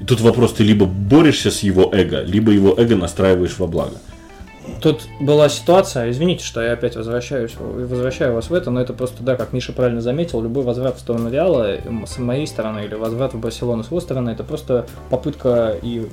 И 0.00 0.04
тут 0.04 0.20
вопрос, 0.20 0.52
ты 0.54 0.62
либо 0.62 0.86
борешься 0.86 1.50
с 1.50 1.60
его 1.64 1.90
эго, 1.92 2.22
либо 2.22 2.52
его 2.52 2.74
эго 2.78 2.94
настраиваешь 2.94 3.58
во 3.58 3.66
благо. 3.66 3.96
Тут 4.80 5.08
была 5.20 5.48
ситуация, 5.48 6.10
извините, 6.10 6.44
что 6.44 6.62
я 6.62 6.72
опять 6.72 6.94
возвращаюсь, 6.94 7.52
возвращаю 7.58 8.34
вас 8.34 8.48
в 8.48 8.54
это, 8.54 8.70
но 8.70 8.80
это 8.80 8.92
просто, 8.92 9.22
да, 9.22 9.34
как 9.34 9.52
Миша 9.52 9.72
правильно 9.72 10.00
заметил, 10.00 10.40
любой 10.40 10.62
возврат 10.62 10.96
в 10.96 11.00
сторону 11.00 11.30
Реала 11.30 11.78
с 12.06 12.18
моей 12.18 12.46
стороны 12.46 12.84
или 12.84 12.94
возврат 12.94 13.34
в 13.34 13.40
Барселону 13.40 13.82
с 13.82 13.86
его 13.88 14.00
стороны, 14.00 14.30
это 14.30 14.44
просто 14.44 14.86
попытка 15.10 15.74
и 15.82 16.06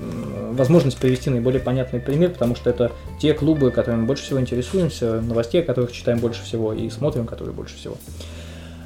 возможность 0.52 0.98
привести 0.98 1.30
наиболее 1.30 1.62
понятный 1.62 2.00
пример, 2.00 2.32
потому 2.32 2.56
что 2.56 2.70
это 2.70 2.92
те 3.20 3.34
клубы, 3.34 3.72
которыми 3.72 4.06
больше 4.06 4.24
всего 4.24 4.40
интересуемся, 4.40 5.22
новостей, 5.22 5.62
которых 5.62 5.92
читаем 5.92 6.20
больше 6.20 6.44
всего 6.44 6.74
и 6.74 6.90
смотрим, 6.90 7.26
которые 7.28 7.54
больше 7.54 7.76
всего. 7.76 7.98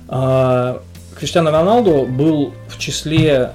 А, 0.10 0.82
Криштиано 1.18 1.52
Роналду 1.52 2.06
был 2.06 2.54
в 2.68 2.78
числе 2.78 3.52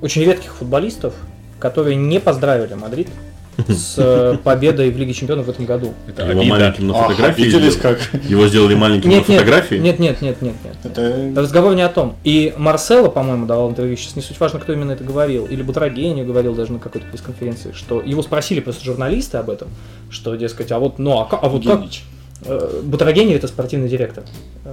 очень 0.00 0.22
редких 0.22 0.54
футболистов, 0.54 1.14
которые 1.58 1.96
не 1.96 2.20
поздравили 2.20 2.74
Мадрид 2.74 3.08
с 3.68 3.94
э, 3.98 4.36
победой 4.42 4.90
в 4.90 4.96
Лиге 4.96 5.12
Чемпионов 5.14 5.46
в 5.46 5.50
этом 5.50 5.64
году. 5.64 5.92
Это 6.06 6.22
Его 6.26 6.40
обида. 6.40 6.54
маленьким 6.54 6.86
на 6.88 6.94
А, 6.98 7.08
фотографии. 7.08 7.42
сделали. 7.48 7.70
как? 7.70 7.98
Его 8.28 8.46
сделали 8.48 8.74
маленьким 8.74 9.10
на 9.10 9.14
Нет, 9.14 9.28
нет, 9.28 9.40
фотографии. 9.40 9.74
нет, 9.76 9.98
нет, 9.98 10.20
нет, 10.22 10.42
нет, 10.42 10.54
нет. 10.64 10.76
Это 10.84 11.40
Разговор 11.40 11.74
не 11.74 11.82
о 11.82 11.88
том. 11.88 12.16
И 12.24 12.52
Марсело, 12.56 13.08
по-моему, 13.08 13.46
давал 13.46 13.70
интервью, 13.70 13.96
сейчас 13.96 14.16
не 14.16 14.22
суть 14.22 14.38
важно, 14.40 14.58
кто 14.60 14.72
именно 14.72 14.92
это 14.92 15.04
говорил, 15.04 15.46
или 15.46 15.62
Бутрагению 15.62 16.26
говорил 16.26 16.54
даже 16.54 16.72
на 16.72 16.78
какой-то 16.78 17.06
пресс-конференции, 17.08 17.72
что 17.72 18.00
его 18.00 18.22
спросили 18.22 18.60
просто 18.60 18.84
журналисты 18.84 19.38
об 19.38 19.50
этом, 19.50 19.68
что, 20.10 20.34
дескать, 20.34 20.72
а 20.72 20.78
вот, 20.78 20.98
ну, 20.98 21.18
а, 21.18 21.28
а 21.30 21.48
вот 21.48 21.64
как... 21.64 21.80
Генич. 21.80 22.02
Э, 22.04 22.11
Бутрагению 22.82 23.36
это 23.36 23.46
спортивный 23.48 23.88
директор. 23.88 24.24
э, 24.64 24.72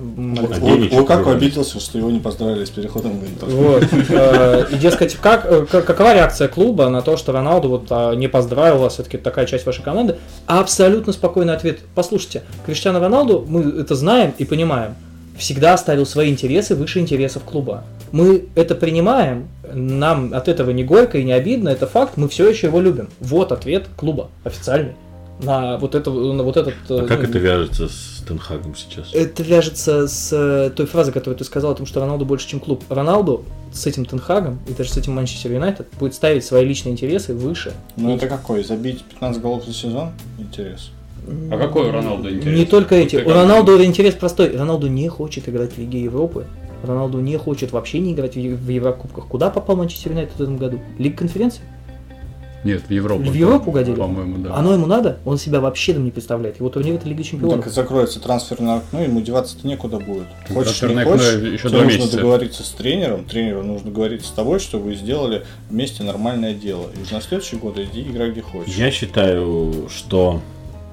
Лукаку 0.92 1.24
журналист. 1.26 1.28
обиделся, 1.28 1.80
что 1.80 1.98
его 1.98 2.10
не 2.10 2.20
поздравили 2.20 2.66
с 2.66 2.70
переходом 2.70 3.20
в 3.20 3.24
Интер. 3.28 3.48
Вот. 3.50 3.84
Э, 4.10 4.66
И, 4.72 4.76
дескать, 4.78 5.16
как, 5.16 5.46
э, 5.46 5.66
как- 5.70 5.86
какова 5.86 6.14
реакция 6.14 6.48
клуба 6.48 6.90
на 6.90 7.02
то, 7.02 7.16
что 7.18 7.32
Роналду 7.32 7.70
вот 7.70 7.88
а, 7.92 8.14
не 8.16 8.28
поздравил 8.28 8.80
вас, 8.80 8.94
все-таки 8.94 9.18
такая 9.18 9.46
часть 9.46 9.66
вашей 9.66 9.84
команды? 9.84 10.16
Абсолютно 10.48 11.14
спокойный 11.14 11.54
ответ. 11.54 11.80
Послушайте, 11.96 12.44
Криштиано 12.66 13.00
Роналду, 13.00 13.46
мы 13.48 13.62
это 13.82 13.96
знаем 13.96 14.34
и 14.38 14.46
понимаем, 14.46 14.96
всегда 15.38 15.78
ставил 15.78 16.06
свои 16.06 16.30
интересы 16.30 16.76
выше 16.76 17.00
интересов 17.00 17.44
клуба. 17.44 17.84
Мы 18.12 18.46
это 18.56 18.74
принимаем, 18.76 19.48
нам 19.72 20.34
от 20.34 20.48
этого 20.48 20.72
не 20.72 20.84
горько 20.84 21.20
и 21.20 21.24
не 21.24 21.32
обидно, 21.34 21.70
это 21.70 21.86
факт, 21.86 22.14
мы 22.18 22.28
все 22.28 22.50
еще 22.50 22.68
его 22.68 22.82
любим. 22.82 23.10
Вот 23.20 23.52
ответ 23.52 23.86
клуба 23.96 24.30
официальный 24.44 24.94
на 25.42 25.78
вот, 25.78 25.96
это, 25.96 26.12
на 26.12 26.44
вот 26.44 26.58
этот... 26.58 26.74
А 26.90 27.04
э, 27.04 27.08
как 27.08 27.20
ну, 27.20 27.30
это 27.30 27.40
вяжется 27.40 27.88
с 27.88 28.24
Тенхагом 28.28 28.76
сейчас? 28.76 29.14
это 29.14 29.44
вяжется 29.44 30.08
с 30.08 30.32
э, 30.34 30.70
той 30.76 30.86
фразой, 30.86 31.14
которую 31.14 31.38
ты 31.38 31.44
сказал 31.44 31.72
о 31.72 31.76
том, 31.76 31.86
что 31.86 32.00
Роналду 32.00 32.26
больше, 32.26 32.48
чем 32.48 32.60
клуб. 32.60 32.84
Роналду 32.90 33.46
с 33.72 33.86
этим 33.86 34.06
Тенхагом 34.06 34.60
и 34.68 34.74
даже 34.74 34.92
с 34.92 34.98
этим 34.98 35.14
Манчестер 35.14 35.52
Юнайтед 35.52 35.88
будет 36.00 36.14
ставить 36.14 36.44
свои 36.44 36.66
личные 36.66 36.94
интересы 36.94 37.34
выше. 37.34 37.74
Ну 37.96 38.16
это 38.16 38.28
какой? 38.28 38.64
Забить 38.64 39.04
15 39.04 39.42
голов 39.42 39.66
за 39.66 39.74
сезон? 39.74 40.12
Интерес. 40.38 40.92
А 41.52 41.58
какой 41.58 41.90
у 41.90 41.92
Роналду 41.92 42.30
интерес? 42.30 42.58
Не 42.58 42.66
только 42.66 42.96
эти. 42.96 43.18
У 43.18 43.30
Роналду 43.30 43.84
интерес 43.84 44.16
простой. 44.16 44.56
Роналду 44.56 44.88
не 44.88 45.08
хочет 45.08 45.48
играть 45.48 45.74
в 45.74 45.78
Лиге 45.78 46.02
Европы. 46.04 46.46
Роналду 46.84 47.20
не 47.20 47.38
хочет 47.38 47.72
вообще 47.72 48.00
не 48.00 48.14
играть 48.14 48.36
в 48.36 48.70
Еврокубках. 48.70 49.28
Куда 49.28 49.50
попал 49.50 49.76
Манчестер 49.76 50.12
Юнайтед 50.12 50.38
в 50.38 50.42
этом 50.42 50.58
году? 50.58 50.80
Лига 50.98 51.18
конференции? 51.18 51.62
Нет, 52.64 52.84
в 52.88 52.92
Европу. 52.92 53.24
В 53.24 53.34
Европу 53.34 53.70
угодили? 53.70 53.96
По-моему, 53.96 54.38
да. 54.40 54.56
Оно 54.56 54.74
ему 54.74 54.86
надо? 54.86 55.20
Он 55.26 55.38
себя 55.38 55.62
вообще 55.62 55.94
там 55.94 56.04
не 56.04 56.12
представляет. 56.12 56.60
Его 56.60 56.70
турнир 56.70 56.96
это 56.96 57.08
Лига 57.08 57.20
Ну, 57.20 57.24
Чемпионов. 57.26 57.58
так 57.64 57.68
и 57.68 57.70
закроется 57.70 58.20
трансферное 58.20 58.78
окно, 58.78 59.02
ему 59.02 59.22
деваться-то 59.22 59.66
некуда 59.66 59.98
будет. 60.00 60.28
Хочешь, 60.54 60.82
не 60.82 61.04
хочешь, 61.04 61.36
еще 61.36 61.70
тебе 61.70 61.82
нужно 61.84 61.98
месяца. 62.00 62.18
договориться 62.18 62.64
с 62.64 62.70
тренером, 62.72 63.24
тренеру 63.26 63.64
нужно 63.64 63.92
говорить 63.92 64.26
с 64.26 64.32
тобой, 64.32 64.60
чтобы 64.60 64.86
вы 64.86 64.96
сделали 64.96 65.46
вместе 65.70 66.04
нормальное 66.04 66.54
дело. 66.54 66.88
И 66.98 67.02
уже 67.02 67.14
на 67.14 67.22
следующий 67.22 67.56
год 67.56 67.78
иди 67.80 68.02
играй 68.02 68.32
где 68.32 68.42
хочешь. 68.42 68.76
Я 68.76 68.92
считаю, 68.92 69.88
что 69.90 70.42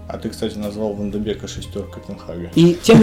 А 0.08 0.18
ты, 0.18 0.28
кстати, 0.28 0.56
назвал 0.56 0.92
Вандебека 0.92 1.48
шестеркой 1.48 2.00
Тенхага. 2.06 2.48
И 2.54 2.78
тем 2.80 3.00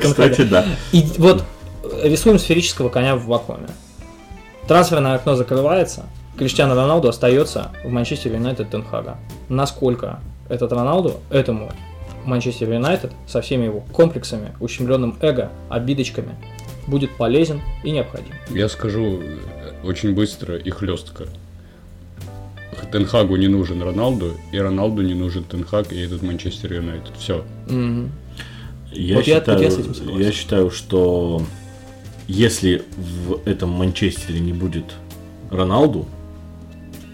кстати, 0.00 0.42
да. 0.42 0.64
И 0.92 1.04
вот 1.18 1.44
рисуем 2.02 2.38
сферического 2.38 2.88
коня 2.88 3.16
в 3.16 3.26
вакууме. 3.26 3.68
Трансферное 4.68 5.14
окно 5.14 5.34
закрывается, 5.36 6.04
Криштиано 6.38 6.74
Роналду 6.74 7.08
остается 7.08 7.70
в 7.84 7.88
Манчестер 7.88 8.34
Юнайтед 8.34 8.70
Тенхага. 8.70 9.16
Насколько 9.48 10.20
этот 10.48 10.72
Роналду 10.72 11.14
этому 11.30 11.70
Манчестер 12.24 12.72
Юнайтед 12.72 13.12
со 13.28 13.40
всеми 13.40 13.64
его 13.64 13.80
комплексами, 13.92 14.52
ущемленным 14.60 15.16
эго, 15.22 15.50
обидочками 15.68 16.34
будет 16.86 17.16
полезен 17.16 17.60
и 17.84 17.90
необходим. 17.92 18.32
Я 18.50 18.68
скажу 18.68 19.20
э, 19.22 19.38
очень 19.84 20.14
быстро 20.14 20.56
и 20.56 20.70
хлестко. 20.70 21.24
Тенхагу 22.92 23.36
не 23.36 23.48
нужен 23.48 23.82
Роналду, 23.82 24.34
и 24.52 24.58
Роналду 24.58 25.02
не 25.02 25.14
нужен 25.14 25.44
Тенхаг 25.44 25.92
и 25.92 26.00
этот 26.00 26.22
Манчестер 26.22 26.72
Юнайтед. 26.74 27.16
Все. 27.18 27.44
Я, 28.92 29.16
Вот 29.16 29.26
я- 29.26 29.36
считаю, 29.40 29.58
вот 29.58 29.64
я 29.64 29.70
с 29.70 29.78
этим 29.78 29.94
согласен. 29.94 30.20
я 30.22 30.32
считаю, 30.32 30.70
что 30.70 31.42
если 32.28 32.82
в 32.96 33.40
этом 33.46 33.70
Манчестере 33.70 34.40
не 34.40 34.52
будет 34.52 34.94
Роналду, 35.50 36.06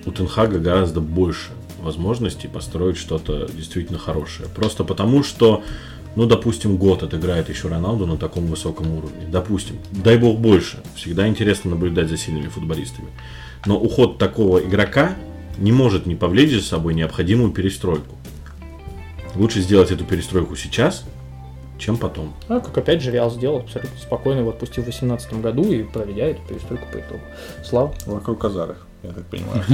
у 0.06 0.10
Тенхага 0.10 0.58
гораздо 0.58 1.00
больше 1.00 1.50
возможностей 1.80 2.48
построить 2.48 2.96
что-то 2.96 3.48
действительно 3.52 3.98
хорошее. 3.98 4.48
Просто 4.48 4.84
потому, 4.84 5.22
что, 5.22 5.62
ну, 6.16 6.26
допустим, 6.26 6.76
год 6.76 7.02
отыграет 7.02 7.48
еще 7.48 7.68
Роналду 7.68 8.06
на 8.06 8.16
таком 8.16 8.46
высоком 8.46 8.90
уровне. 8.92 9.26
Допустим. 9.30 9.76
Дай 9.90 10.16
бог 10.16 10.38
больше. 10.38 10.82
Всегда 10.94 11.28
интересно 11.28 11.72
наблюдать 11.72 12.08
за 12.08 12.16
сильными 12.16 12.48
футболистами. 12.48 13.08
Но 13.66 13.78
уход 13.78 14.18
такого 14.18 14.58
игрока 14.58 15.16
не 15.58 15.72
может 15.72 16.06
не 16.06 16.14
повлечь 16.14 16.52
за 16.52 16.62
собой 16.62 16.94
необходимую 16.94 17.52
перестройку. 17.52 18.16
Лучше 19.34 19.60
сделать 19.60 19.90
эту 19.90 20.04
перестройку 20.04 20.56
сейчас, 20.56 21.04
чем 21.82 21.96
потом. 21.96 22.32
А 22.48 22.60
как 22.60 22.78
опять 22.78 23.02
же 23.02 23.10
Реал 23.10 23.30
сделал 23.30 23.58
абсолютно 23.58 23.98
спокойно, 24.00 24.40
его 24.40 24.50
отпустил 24.50 24.82
в 24.82 24.86
2018 24.86 25.34
году 25.40 25.64
и 25.64 25.82
проведя 25.82 26.26
эту 26.26 26.40
перестройку 26.42 26.86
по 26.92 26.98
итогу. 26.98 27.20
Слава, 27.64 27.92
Вокруг 28.06 28.40
Казарых, 28.40 28.86
я 29.02 29.10
так 29.10 29.24
понимаю. 29.24 29.64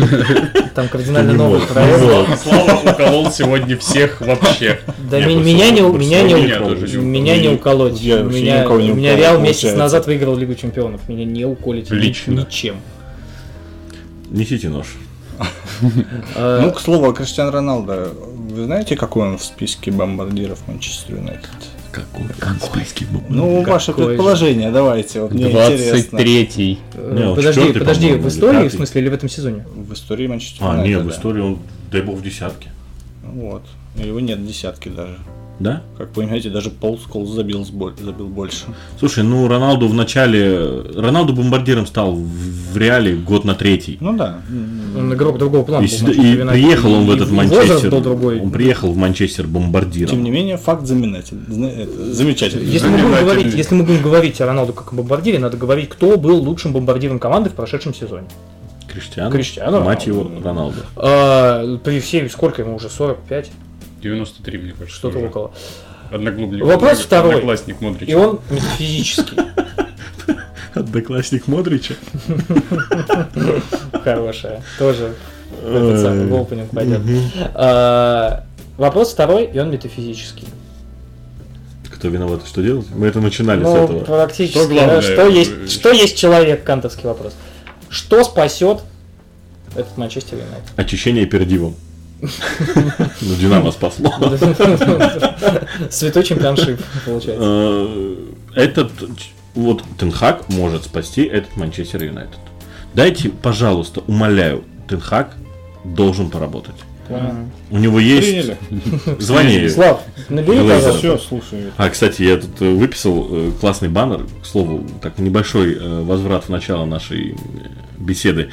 там 0.74 0.88
кардинально 0.88 1.34
новый 1.34 1.60
проект. 1.60 2.00
Вот. 2.00 2.38
Слава 2.38 2.90
уколол 2.90 3.30
сегодня 3.30 3.76
всех 3.76 4.20
вообще. 4.22 4.80
Да 5.10 5.20
меня 5.20 5.70
не, 5.70 5.82
меня 5.82 6.22
не, 6.22 6.22
меня 6.22 6.22
не 6.22 6.96
меня 6.96 7.38
не 7.38 7.48
уколоть. 7.50 8.02
Меня, 8.02 9.16
Реал 9.16 9.38
месяц 9.40 9.74
назад 9.74 10.06
выиграл 10.06 10.34
Лигу 10.36 10.54
Чемпионов. 10.54 11.08
Меня 11.08 11.24
не 11.24 11.44
уколите 11.44 11.94
ничем. 11.94 12.76
Несите 14.30 14.68
нож. 14.68 14.96
Э, 16.34 16.60
Ну, 16.62 16.72
к 16.72 16.80
слову, 16.80 17.08
о 17.08 17.12
Криштиану 17.12 17.50
Роналдо. 17.50 18.12
Вы 18.50 18.64
знаете, 18.64 18.96
какой 18.96 19.28
он 19.28 19.38
в 19.38 19.44
списке 19.44 19.90
бомбардиров 19.90 20.66
Манчестер 20.66 21.14
Юнайтед? 21.16 21.48
Какой 21.90 22.26
английский 22.40 23.06
Ну, 23.28 23.62
ваше 23.62 23.92
Какой 23.92 24.04
же? 24.04 24.08
предположение, 24.10 24.70
давайте, 24.70 25.22
вот 25.22 25.32
мне 25.32 25.50
интересно. 25.50 26.16
23-й. 26.18 26.78
э, 26.94 27.32
подожди, 27.34 27.60
четвертый, 27.60 27.78
подожди, 27.80 28.12
в 28.12 28.28
истории, 28.28 28.68
в 28.68 28.72
смысле, 28.72 29.00
или 29.00 29.08
в 29.08 29.14
этом 29.14 29.28
сезоне? 29.28 29.64
В 29.74 29.92
истории 29.92 30.26
Манчестер 30.26 30.66
А, 30.66 30.82
нет, 30.82 31.02
в 31.02 31.10
истории 31.10 31.40
он, 31.40 31.58
дай 31.90 32.02
бог, 32.02 32.18
в 32.18 32.22
десятке. 32.22 32.70
Вот. 33.22 33.62
Его 33.96 34.20
нет 34.20 34.46
десятки 34.46 34.88
даже. 34.88 35.18
Да? 35.60 35.82
Как 35.96 36.10
понимаете, 36.10 36.50
даже 36.50 36.70
Пол 36.70 36.98
Сколс 36.98 37.30
забил, 37.30 37.64
забил 37.64 38.28
больше. 38.28 38.66
Слушай, 38.98 39.24
ну 39.24 39.48
Роналду 39.48 39.88
в 39.88 39.94
начале... 39.94 40.82
Роналду 40.94 41.32
бомбардиром 41.32 41.86
стал 41.86 42.14
в, 42.14 42.76
реале 42.76 43.16
год 43.16 43.44
на 43.44 43.54
третий. 43.54 43.98
Ну 44.00 44.16
да. 44.16 44.40
Он 44.96 45.12
игрок 45.12 45.38
другого 45.38 45.64
плана. 45.64 45.84
И, 45.84 46.02
был 46.02 46.12
и 46.12 46.36
приехал 46.52 46.92
он 46.92 47.06
в 47.06 47.10
этот 47.10 47.30
и 47.30 47.32
Манчестер. 47.32 47.90
был 47.90 48.00
другой. 48.00 48.40
Он 48.40 48.50
приехал 48.50 48.92
в 48.92 48.96
Манчестер 48.96 49.44
Тем 49.44 49.54
бомбардиром. 49.54 50.22
не 50.22 50.30
менее, 50.30 50.56
факт 50.58 50.86
знаменатель. 50.86 51.38
Зна- 51.48 51.70
это, 51.70 52.14
замечательный. 52.14 52.66
Если 52.66 52.86
мы, 52.86 52.92
будем 52.92 53.08
Знаменательный. 53.08 53.34
говорить, 53.34 53.54
если 53.54 53.74
мы 53.74 53.84
будем 53.84 54.02
говорить 54.02 54.40
о 54.40 54.46
Роналду 54.46 54.72
как 54.72 54.92
о 54.92 54.96
бомбардире, 54.96 55.38
надо 55.38 55.56
говорить, 55.56 55.88
кто 55.88 56.16
был 56.16 56.36
лучшим 56.42 56.72
бомбардиром 56.72 57.18
команды 57.18 57.50
в 57.50 57.54
прошедшем 57.54 57.94
сезоне. 57.94 58.26
Криштиану. 58.86 59.30
Криштиану 59.30 59.80
Мать 59.82 60.06
его, 60.06 60.22
Роналду. 60.22 60.44
Роналду. 60.44 60.76
А, 60.96 61.78
при 61.78 62.00
всей, 62.00 62.28
сколько 62.30 62.62
ему 62.62 62.76
уже, 62.76 62.88
45, 62.88 63.50
93, 64.00 64.58
мне 64.58 64.72
кажется. 64.72 64.94
что-то 64.96 65.18
уже. 65.18 65.26
около. 65.28 65.52
Одноклубник. 66.10 66.64
Вопрос 66.64 67.00
второй. 67.00 67.34
Одноклассник 67.34 67.80
Модрич. 67.80 68.08
И 68.08 68.14
он 68.14 68.40
метафизический. 68.50 69.38
Одноклассник 70.74 71.46
Модрича. 71.48 71.94
Хорошая. 74.04 74.62
Тоже 74.78 75.14
этот 75.62 76.00
самый 76.00 76.26
в 76.26 76.34
опенинг 76.34 76.70
пойдет. 76.70 77.00
А, 77.54 78.44
Вопрос 78.76 79.12
второй, 79.12 79.46
и 79.46 79.58
он 79.58 79.70
метафизический. 79.70 80.46
Кто 81.92 82.08
виноват, 82.08 82.42
что 82.46 82.62
делать? 82.62 82.86
Мы 82.94 83.08
это 83.08 83.20
начинали 83.20 83.60
с 83.60 83.64
Ну, 83.64 83.76
этого. 83.84 84.04
практически. 84.04 84.56
Что 84.58 84.68
главное, 84.68 85.00
Что 85.02 85.26
есть, 85.26 85.72
что 85.72 85.90
есть 85.90 86.16
человек, 86.16 86.62
кантовский 86.62 87.04
вопрос. 87.04 87.34
Что 87.90 88.22
спасет 88.22 88.82
этот 89.74 89.96
Манчестер 89.96 90.38
Юнайтед? 90.38 90.70
Очищение 90.76 91.26
пердивом. 91.26 91.74
Ну, 92.20 93.34
Динамо 93.40 93.70
спасло. 93.72 94.12
Святой 95.90 96.24
чемпионшип, 96.24 96.80
получается. 97.04 97.42
Э, 97.44 98.16
Этот, 98.54 98.90
вот 99.54 99.84
Тенхак 99.98 100.48
может 100.48 100.84
спасти 100.84 101.22
этот 101.22 101.56
Манчестер 101.56 102.02
Юнайтед. 102.02 102.38
Дайте, 102.94 103.28
пожалуйста, 103.28 104.00
умоляю, 104.06 104.64
Тенхак 104.88 105.36
должен 105.84 106.30
поработать. 106.30 106.76
У 107.70 107.78
него 107.78 107.98
есть... 108.00 108.28
Приняли. 108.28 108.58
Звони. 109.18 109.68
Слав, 109.68 110.02
набери, 110.28 110.58
пожалуйста. 110.58 110.98
Все, 110.98 111.16
слушаю. 111.18 111.72
А, 111.78 111.88
кстати, 111.88 112.22
я 112.22 112.36
тут 112.36 112.60
э, 112.60 112.70
выписал 112.70 113.26
э, 113.30 113.52
классный 113.60 113.88
баннер. 113.88 114.26
К 114.42 114.46
слову, 114.46 114.84
так 115.00 115.18
небольшой 115.18 115.78
возврат 116.02 116.44
в 116.44 116.48
начало 116.50 116.84
нашей 116.84 117.34
беседы. 117.98 118.50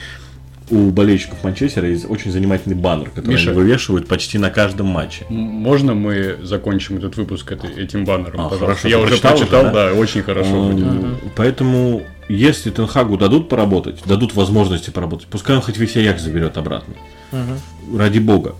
У 0.72 0.90
болельщиков 0.90 1.44
Манчестера 1.44 1.88
есть 1.88 2.10
очень 2.10 2.32
занимательный 2.32 2.76
баннер, 2.76 3.12
который 3.12 3.34
Миша. 3.36 3.52
они 3.52 3.60
вывешивают 3.60 4.08
почти 4.08 4.40
на 4.40 4.50
каждом 4.50 4.88
матче. 4.88 5.26
Можно 5.30 5.94
мы 5.94 6.38
закончим 6.42 6.98
этот 6.98 7.18
выпуск 7.18 7.52
этим 7.78 8.04
баннером, 8.04 8.42
А, 8.42 8.50
пожалуйста? 8.50 8.66
хорошо, 8.66 8.88
Я 8.88 8.98
уже 9.00 9.08
прочитал 9.10 9.38
прочитал, 9.38 9.62
уже, 9.66 9.72
да? 9.74 9.90
да, 9.92 9.94
очень 9.94 10.24
хорошо. 10.24 10.70
будет. 10.70 10.86
М, 10.88 11.18
Поэтому, 11.36 12.02
если 12.30 12.72
Тенхагу 12.72 13.16
дадут 13.18 13.48
поработать, 13.48 14.02
дадут 14.08 14.34
возможности 14.34 14.90
поработать, 14.90 15.28
пускай 15.28 15.56
он 15.56 15.62
хоть 15.62 15.78
весь 15.78 15.96
Аякс 15.98 16.24
заберет 16.24 16.58
обратно. 16.58 16.96
Ради 17.96 18.18
бога. 18.20 18.56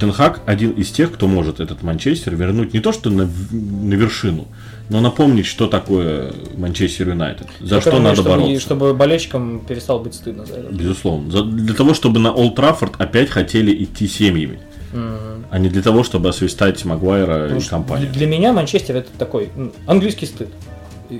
Тенхаг 0.00 0.40
один 0.46 0.70
из 0.72 0.90
тех, 0.90 1.12
кто 1.12 1.28
может 1.28 1.60
этот 1.60 1.82
Манчестер 1.82 2.34
вернуть 2.34 2.72
не 2.72 2.80
то 2.80 2.90
что 2.92 3.10
на, 3.10 3.28
на 3.52 3.94
вершину, 3.94 4.48
но 4.90 5.00
напомнить, 5.00 5.46
что 5.46 5.66
такое 5.68 6.32
Манчестер 6.56 7.08
Юнайтед. 7.08 7.46
За 7.60 7.80
что 7.80 7.90
думаю, 7.92 8.04
надо 8.10 8.16
чтобы, 8.22 8.30
бороться. 8.30 8.60
чтобы 8.60 8.94
болельщикам 8.94 9.60
перестало 9.66 10.00
быть 10.00 10.14
стыдно 10.14 10.44
за 10.44 10.54
это. 10.54 10.72
Безусловно. 10.72 11.30
За- 11.30 11.44
для 11.44 11.74
того, 11.74 11.94
чтобы 11.94 12.20
на 12.20 12.32
Олд 12.32 12.56
Траффорд 12.56 12.94
опять 12.98 13.30
хотели 13.30 13.72
идти 13.84 14.06
семьями, 14.08 14.60
Мгм. 14.92 15.46
а 15.50 15.58
не 15.58 15.68
для 15.68 15.80
того, 15.82 16.02
чтобы 16.02 16.28
освистать 16.28 16.84
Магуайра 16.84 17.44
Потому 17.44 17.60
и 17.60 17.64
компанию. 17.64 18.12
Для 18.12 18.26
меня 18.26 18.52
Манчестер 18.52 18.96
это 18.96 19.08
такой 19.18 19.48
м, 19.56 19.72
английский 19.86 20.26
стыд. 20.26 20.48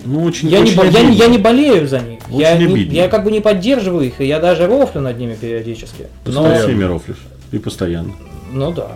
Ну, 0.05 0.23
очень, 0.23 0.49
Я 0.49 0.59
не, 0.59 0.65
очень 0.67 0.77
бо- 0.77 0.85
я, 0.87 1.03
не, 1.03 1.17
я 1.17 1.27
не 1.27 1.39
болею 1.39 1.89
за 1.89 1.99
них. 2.01 2.21
Очень 2.29 2.41
Я, 2.41 2.57
не- 2.57 2.83
я 2.95 3.09
как 3.09 3.25
бы 3.25 3.33
не 3.33 3.41
поддерживаю 3.41 4.07
их, 4.07 4.21
и 4.21 4.25
я 4.27 4.39
даже 4.39 4.67
рофлю 4.69 5.01
над 5.01 5.19
ними 5.19 5.35
периодически. 5.35 6.07
Ты 6.25 6.31
Но, 6.31 6.55
всеми 6.55 6.85
рофлишь. 6.85 7.17
И 7.51 7.59
постоянно. 7.59 8.13
ну 8.53 8.71
да. 8.73 8.93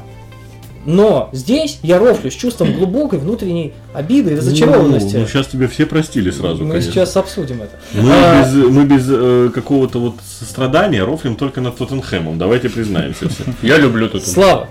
Но 0.86 1.30
здесь 1.32 1.78
я 1.82 1.98
рофлю 1.98 2.30
с 2.30 2.34
чувством 2.34 2.72
глубокой 2.74 3.18
внутренней 3.18 3.72
обиды 3.94 4.32
и 4.32 4.36
разочарованности. 4.36 5.14
Ну, 5.14 5.20
ну, 5.22 5.26
сейчас 5.26 5.46
тебе 5.46 5.66
все 5.68 5.86
простили 5.86 6.30
сразу, 6.30 6.64
Мы 6.64 6.72
конечно. 6.72 6.92
сейчас 6.92 7.16
обсудим 7.16 7.62
это. 7.62 7.78
Мы 7.94 8.10
А, 8.12 8.42
без, 8.42 8.52
мы 8.70 8.84
без 8.84 9.06
э, 9.08 9.50
какого-то 9.54 9.98
вот 9.98 10.14
сострадания 10.22 11.02
рофлим 11.04 11.36
только 11.36 11.60
над 11.60 11.76
Тоттенхэмом. 11.76 12.38
Давайте 12.38 12.68
признаемся 12.68 13.28
все. 13.28 13.44
Я 13.62 13.78
люблю 13.78 14.08
тут. 14.08 14.26
Слава, 14.26 14.68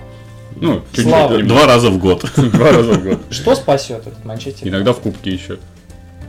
Ну, 0.60 0.82
чуть-чуть. 0.92 1.04
Слава. 1.08 1.32
немного. 1.38 1.48
Два 1.48 1.66
раза 1.66 1.90
в 1.90 1.98
год. 1.98 2.24
Два 2.36 2.70
раза 2.72 2.92
в 2.92 3.02
год. 3.02 3.18
что 3.30 3.54
спасет 3.56 4.06
этот 4.06 4.24
Манчестер? 4.24 4.68
Иногда 4.68 4.92
в 4.92 5.00
кубке 5.00 5.30
еще. 5.30 5.58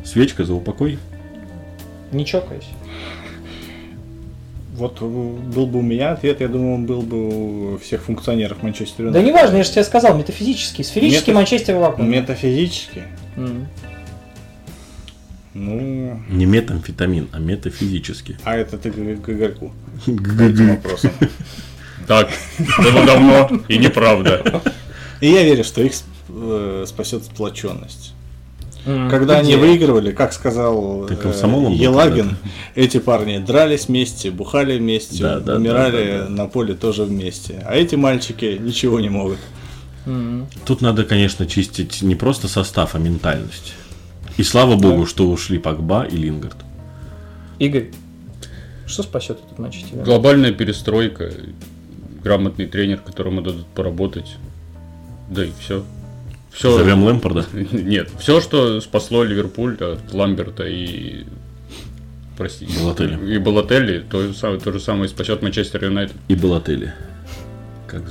Свечка 0.04 0.46
за 0.46 0.54
упокой. 0.56 0.98
Не 2.12 2.26
чокаясь. 2.26 2.66
Вот 4.78 4.98
э, 5.02 5.06
был 5.06 5.68
бы 5.68 5.80
у 5.80 5.82
меня 5.82 6.12
ответ, 6.12 6.42
я 6.42 6.48
думаю, 6.48 6.76
он 6.76 6.86
был 6.86 7.02
бы 7.02 7.74
у 7.76 7.78
всех 7.78 8.04
функционеров 8.04 8.62
Манчестер 8.64 9.06
Да 9.12 9.20
Юнайтед. 9.20 9.28
неважно, 9.28 9.58
я 9.58 9.64
же 9.64 9.72
тебе 9.72 9.84
сказал, 9.84 10.18
метафизический, 10.18 10.84
сферический 10.84 11.32
Мета- 11.32 11.36
Манчестер 11.36 11.76
вакуум. 11.78 12.10
Метафизически. 12.10 13.04
М. 13.38 13.68
Ну, 15.54 16.20
Не 16.30 16.46
метамфетамин, 16.46 17.30
а 17.32 17.40
метафизически. 17.40 18.38
а 18.44 18.58
это 18.58 18.78
ты 18.78 18.92
к 18.92 18.98
этим 18.98 20.70
вопросам. 20.72 21.12
Так, 22.08 22.30
было 22.78 23.06
давно 23.06 23.50
и 23.70 23.78
неправда. 23.78 24.62
И 25.22 25.28
я 25.28 25.44
верю, 25.44 25.64
что 25.64 25.82
их 25.82 25.94
э, 26.30 26.84
спасет 26.88 27.24
сплоченность. 27.24 28.15
М. 28.86 29.10
Когда 29.10 29.40
они 29.40 29.56
выигрывали, 29.56 30.12
как 30.12 30.32
сказал 30.34 31.06
Ты 31.08 31.16
э, 31.16 31.18
комсомолом 31.18 31.74
Елагин, 31.74 32.38
эти 32.76 33.00
парни 33.00 33.40
дрались 33.40 33.88
вместе, 33.88 34.30
бухали 34.32 34.78
вместе, 34.78 35.24
Да, 35.24 35.40
да, 35.40 35.56
умирали 35.56 36.06
да, 36.06 36.18
да, 36.20 36.24
да. 36.26 36.30
на 36.30 36.46
поле 36.48 36.76
тоже 36.76 37.04
вместе. 37.04 37.64
А 37.66 37.76
эти 37.76 37.96
мальчики 37.96 38.60
ничего 38.62 39.00
не 39.00 39.10
могут. 39.10 39.40
Тут 40.66 40.82
надо, 40.82 41.04
конечно, 41.04 41.48
чистить 41.48 42.04
не 42.04 42.16
просто 42.16 42.48
состав, 42.48 42.94
а 42.94 43.00
ментальность. 43.00 43.74
И 44.38 44.44
слава 44.44 44.76
богу, 44.76 45.06
что 45.06 45.28
ушли 45.30 45.58
Пакба 45.58 46.04
и 46.04 46.16
Лингард. 46.16 46.58
Игорь, 47.58 47.92
что 48.86 49.02
спасет 49.02 49.40
этот 49.44 49.58
Манчестер? 49.58 49.92
Юнайтед? 49.92 50.06
Глобальная 50.06 50.52
перестройка, 50.52 51.32
грамотный 52.24 52.68
тренер, 52.68 53.00
которому 53.00 53.42
дадут 53.42 53.66
поработать. 53.68 54.36
Да 55.30 55.44
и 55.44 55.50
все. 55.60 55.84
Все. 56.56 56.78
Зовем 56.78 57.04
Лэмпорда. 57.04 57.46
Нет, 57.72 58.10
все, 58.18 58.40
что 58.40 58.80
спасло 58.80 59.24
Ливерпуль 59.24 59.76
от 59.82 60.14
Ламберта 60.14 60.64
и 60.66 61.26
простите, 62.38 62.80
Балотелли. 62.80 63.36
и 63.36 63.38
Балотелли, 63.38 64.06
то, 64.10 64.22
же 64.22 64.34
самое- 64.34 64.60
то 64.62 64.72
же 64.72 64.80
самое 64.80 65.10
спасет 65.10 65.42
Манчестер 65.42 65.84
Юнайтед. 65.84 66.16
И 66.30 66.36
Балотелли. 66.36 66.94
Как, 67.88 68.04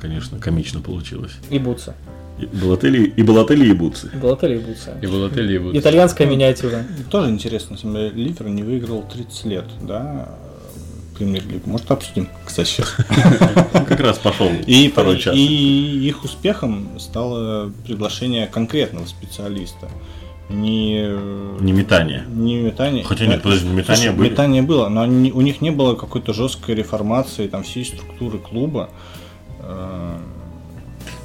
конечно, 0.00 0.38
комично 0.38 0.80
получилось. 0.80 1.32
И 1.50 1.58
Бутса. 1.58 1.96
И 2.38 2.46
Балотелли, 2.46 3.02
и 3.04 3.22
Балотелли, 3.22 3.66
и 3.68 3.72
Буци. 3.72 4.08
Балотелли 4.14 4.54
и 4.56 4.58
Бутса. 4.60 4.96
И 5.02 5.06
Балотелли, 5.06 5.54
и 5.54 5.58
вот. 5.58 5.74
Итальянская 5.74 6.26
миниатюра. 6.28 6.84
Тоже 7.10 7.28
интересно, 7.30 7.76
Ливер 8.14 8.48
не 8.48 8.62
выиграл 8.62 9.02
30 9.12 9.44
лет, 9.46 9.64
да, 9.82 10.38
премьер-лигу. 11.24 11.68
Может, 11.68 11.90
обсудим, 11.90 12.28
кстати, 12.46 12.68
сейчас. 12.68 12.94
Как 13.72 14.00
раз 14.00 14.18
пошел 14.18 14.50
И, 14.66 14.88
второй 14.88 15.18
час. 15.18 15.34
и 15.36 16.08
их 16.08 16.24
успехом 16.24 16.98
стало 16.98 17.70
приглашение 17.84 18.46
конкретного 18.46 19.04
специалиста. 19.06 19.88
Не, 20.48 21.02
Не 21.60 21.72
метание. 21.72 22.24
не 22.26 22.56
метание. 22.56 23.04
Хотя 23.04 23.26
нет, 23.26 23.42
подожди, 23.42 23.68
метания 23.68 24.02
Слушай, 24.04 24.16
были. 24.16 24.30
Метание 24.30 24.62
было, 24.62 24.88
но 24.88 25.02
они- 25.02 25.30
у 25.30 25.42
них 25.42 25.60
не 25.60 25.70
было 25.70 25.94
какой-то 25.94 26.32
жесткой 26.32 26.74
реформации 26.74 27.46
там 27.48 27.62
всей 27.62 27.84
структуры 27.84 28.38
клуба. 28.38 28.88
Э, 29.60 30.16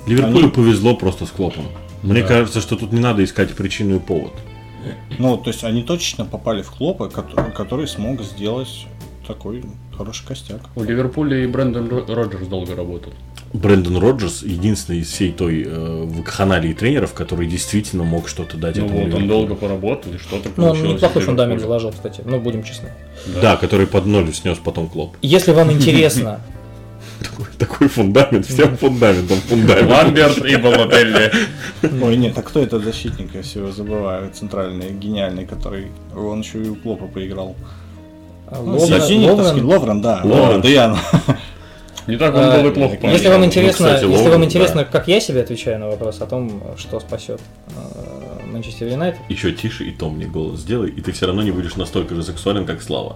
Ливерпулю 0.07 0.39
Они- 0.39 0.49
повезло 0.49 0.95
просто 0.95 1.25
с 1.25 1.31
Клопом. 1.31 1.65
Мне 2.03 2.21
кажется, 2.21 2.59
что 2.61 2.75
тут 2.75 2.91
не 2.91 2.99
надо 2.99 3.23
искать 3.23 3.55
причину 3.55 3.95
и 3.95 3.99
повод. 3.99 4.33
Ну, 5.17 5.37
то 5.37 5.49
есть 5.49 5.63
они 5.63 5.81
точно 5.81 6.25
попали 6.25 6.61
в 6.61 6.69
клопа, 6.69 7.09
который, 7.09 7.51
который 7.51 7.87
смог 7.87 8.21
сделать 8.21 8.85
такой 9.25 9.63
хороший 9.95 10.25
костяк. 10.27 10.61
У 10.75 10.83
Ливерпуля 10.83 11.43
и 11.43 11.47
Брэндон 11.47 11.87
Ро- 11.87 12.13
Роджерс 12.13 12.47
долго 12.47 12.75
работал. 12.75 13.13
Брэндон 13.53 13.97
Роджерс 13.97 14.43
единственный 14.43 14.99
из 14.99 15.07
всей 15.09 15.31
той 15.31 15.63
э, 15.65 16.03
вакханалии 16.05 16.73
тренеров, 16.73 17.13
который 17.13 17.47
действительно 17.47 18.03
мог 18.03 18.27
что-то 18.27 18.57
дать 18.57 18.75
Ну 18.77 18.85
этому 18.85 19.05
вот, 19.05 19.13
он 19.13 19.27
долго 19.27 19.55
поработал, 19.55 20.13
и 20.13 20.17
что-то 20.17 20.49
Ну, 20.57 20.69
он 20.69 20.83
неплохой 20.83 21.21
фундамент 21.21 21.61
заложил, 21.61 21.91
кстати. 21.91 22.21
Ну, 22.25 22.39
будем 22.39 22.63
честны. 22.63 22.89
Да, 23.41 23.55
который 23.55 23.87
под 23.87 24.05
ноль 24.05 24.33
снес 24.33 24.57
потом 24.63 24.87
Клоп. 24.89 25.15
Если 25.21 25.51
вам 25.51 25.71
интересно, 25.71 26.41
Такой, 27.23 27.45
такой 27.57 27.87
фундамент, 27.87 28.45
всем 28.45 28.75
фундаментом 28.75 29.37
фундамент. 29.37 29.89
Ламберт 29.89 30.45
и 30.45 30.57
Балотелли. 30.57 31.31
Ой, 32.03 32.17
нет, 32.17 32.37
а 32.37 32.41
кто 32.41 32.61
этот 32.61 32.83
защитник, 32.83 33.33
я 33.33 33.41
всего 33.41 33.71
забываю, 33.71 34.29
центральный, 34.31 34.91
гениальный, 34.91 35.45
который, 35.45 35.87
он 36.13 36.41
еще 36.41 36.61
и 36.61 36.67
у 36.67 36.75
Клопа 36.75 37.07
поиграл. 37.07 37.55
Ловрен- 38.51 39.05
Зенитовский, 39.07 39.61
Ловрен- 39.61 39.65
Ловрен, 39.65 40.01
да, 40.01 40.21
Ловрен. 40.23 40.61
Да 40.61 40.69
я. 40.69 40.97
Не 42.07 42.17
так 42.17 42.35
он 42.35 42.41
А, 42.43 42.61
был 42.61 42.69
и 42.69 42.73
плохо 42.73 42.97
Если 43.07 43.27
вам 43.29 43.43
интересно, 43.45 43.87
кстати, 43.95 44.05
если 44.05 44.29
вам 44.29 44.43
интересно, 44.45 44.85
как 44.85 45.07
я 45.07 45.19
себе 45.19 45.41
отвечаю 45.41 45.79
на 45.79 45.87
вопрос 45.87 46.21
о 46.21 46.27
том, 46.27 46.61
что 46.77 46.99
спасет 46.99 47.41
э, 47.69 48.45
Манчестер 48.45 48.89
Юнайтед, 48.89 49.21
Еще 49.27 49.51
тише 49.53 49.85
и 49.85 49.91
томный 49.91 50.27
голос 50.27 50.59
сделай, 50.59 50.91
и 50.91 51.01
ты 51.01 51.11
все 51.13 51.25
равно 51.25 51.41
не 51.41 51.49
будешь 51.49 51.75
настолько 51.75 52.13
же 52.13 52.21
сексуален, 52.21 52.65
как 52.67 52.83
Слава. 52.83 53.15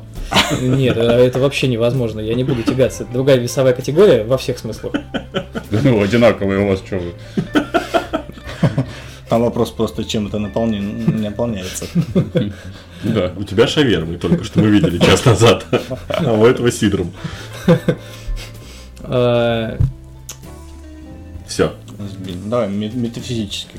нет, 0.60 0.98
это 0.98 1.40
вообще 1.40 1.68
невозможно. 1.68 2.20
Я 2.20 2.34
не 2.34 2.44
буду 2.44 2.64
тягаться. 2.64 3.04
Это 3.04 3.14
другая 3.14 3.38
весовая 3.38 3.74
категория 3.74 4.24
во 4.24 4.40
всех 4.40 4.58
смыслах. 4.58 4.94
Да 4.94 5.80
Ну, 5.84 6.02
одинаковые 6.02 6.62
у 6.62 6.70
вас, 6.70 6.80
что 6.80 6.98
вы. 6.98 7.14
Там 9.30 9.44
вопрос 9.44 9.70
просто, 9.70 10.04
чем 10.04 10.26
это 10.26 10.40
наполняется. 10.40 11.86
Да. 13.04 13.32
У 13.38 13.44
тебя 13.44 13.68
шавермы, 13.68 14.18
только 14.18 14.44
что 14.44 14.60
мы 14.60 14.68
видели 14.70 14.98
час 14.98 15.24
назад, 15.26 15.66
а 16.10 16.34
у 16.34 16.46
этого 16.46 16.72
сидром. 16.72 17.12
Э, 19.04 19.78
Все. 21.48 21.74
Давай, 22.46 22.70
ме- 22.70 22.92
метафизически. 22.94 23.76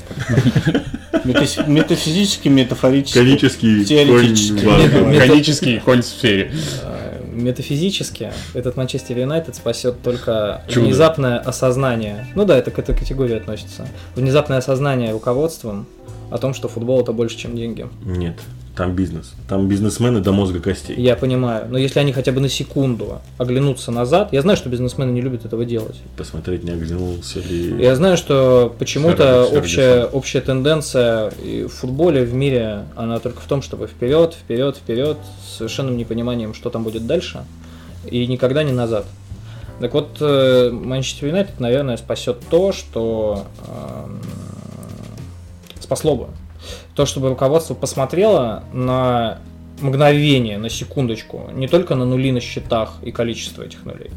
Метафизически, 1.25 2.47
метафорически. 2.49 3.17
Конический 3.17 3.85
Теоретически. 3.85 4.59
конь 4.63 4.67
важный. 4.69 5.01
Мета- 5.03 5.27
Конический 5.27 5.79
конь 5.79 6.01
в 6.01 6.05
сфере. 6.05 6.51
э, 6.83 7.21
Метафизически 7.33 8.31
этот 8.53 8.75
Манчестер 8.77 9.17
Юнайтед 9.17 9.55
спасет 9.55 10.01
только 10.03 10.63
Чудо. 10.67 10.85
внезапное 10.85 11.39
осознание. 11.39 12.27
Ну 12.35 12.45
да, 12.45 12.57
это 12.57 12.71
к 12.71 12.79
этой 12.79 12.95
категории 12.95 13.35
относится. 13.37 13.87
Внезапное 14.15 14.57
осознание 14.57 15.11
руководством 15.11 15.87
о 16.29 16.37
том, 16.37 16.53
что 16.53 16.67
футбол 16.67 17.01
это 17.01 17.13
больше, 17.13 17.37
чем 17.37 17.55
деньги. 17.55 17.87
Нет. 18.05 18.37
Там 18.81 18.95
бизнес. 18.95 19.33
Там 19.47 19.67
бизнесмены 19.67 20.21
до 20.21 20.31
мозга 20.31 20.59
костей. 20.59 20.95
Я 20.99 21.15
понимаю. 21.15 21.67
Но 21.69 21.77
если 21.77 21.99
они 21.99 22.13
хотя 22.13 22.31
бы 22.31 22.41
на 22.41 22.49
секунду 22.49 23.21
оглянутся 23.37 23.91
назад, 23.91 24.29
я 24.33 24.41
знаю, 24.41 24.57
что 24.57 24.69
бизнесмены 24.69 25.11
не 25.11 25.21
любят 25.21 25.45
этого 25.45 25.65
делать. 25.65 25.97
Посмотреть, 26.17 26.63
не 26.63 26.71
оглянулся 26.71 27.41
ли... 27.41 27.79
Я 27.79 27.95
знаю, 27.95 28.17
что 28.17 28.75
почему-то 28.79 29.45
общая, 29.45 30.05
общая 30.05 30.41
тенденция 30.41 31.29
в 31.29 31.67
футболе, 31.67 32.23
в 32.23 32.33
мире, 32.33 32.85
она 32.95 33.19
только 33.19 33.39
в 33.41 33.45
том, 33.45 33.61
чтобы 33.61 33.85
вперед, 33.85 34.33
вперед, 34.33 34.77
вперед, 34.77 35.19
с 35.45 35.57
совершенным 35.57 35.95
непониманием, 35.95 36.55
что 36.55 36.71
там 36.71 36.83
будет 36.83 37.05
дальше, 37.05 37.43
и 38.09 38.25
никогда 38.25 38.63
не 38.63 38.71
назад. 38.71 39.05
Так 39.79 39.93
вот, 39.93 40.17
э, 40.21 40.71
Манчестер 40.71 41.27
Юнайтед, 41.27 41.59
наверное, 41.59 41.97
спасет 41.97 42.37
то, 42.49 42.71
что 42.71 43.45
эм, 43.67 44.21
спасло 45.79 46.15
бы. 46.15 46.27
То, 46.95 47.05
чтобы 47.05 47.29
руководство 47.29 47.73
посмотрело 47.73 48.63
на 48.73 49.39
мгновение, 49.79 50.57
на 50.57 50.69
секундочку, 50.69 51.49
не 51.53 51.67
только 51.67 51.95
на 51.95 52.05
нули 52.05 52.31
на 52.31 52.39
счетах 52.39 52.95
и 53.01 53.11
количество 53.11 53.63
этих 53.63 53.85
нулей, 53.85 54.11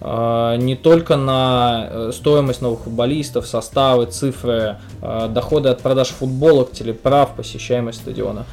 а, 0.00 0.56
не 0.56 0.76
только 0.76 1.16
на 1.16 1.88
э, 1.90 2.10
стоимость 2.14 2.62
новых 2.62 2.80
футболистов, 2.80 3.48
составы, 3.48 4.06
цифры, 4.06 4.76
э, 5.02 5.28
доходы 5.28 5.70
от 5.70 5.80
продаж 5.80 6.08
футболок, 6.08 6.72
телеправ, 6.72 7.34
посещаемость 7.34 8.00
стадиона, 8.00 8.46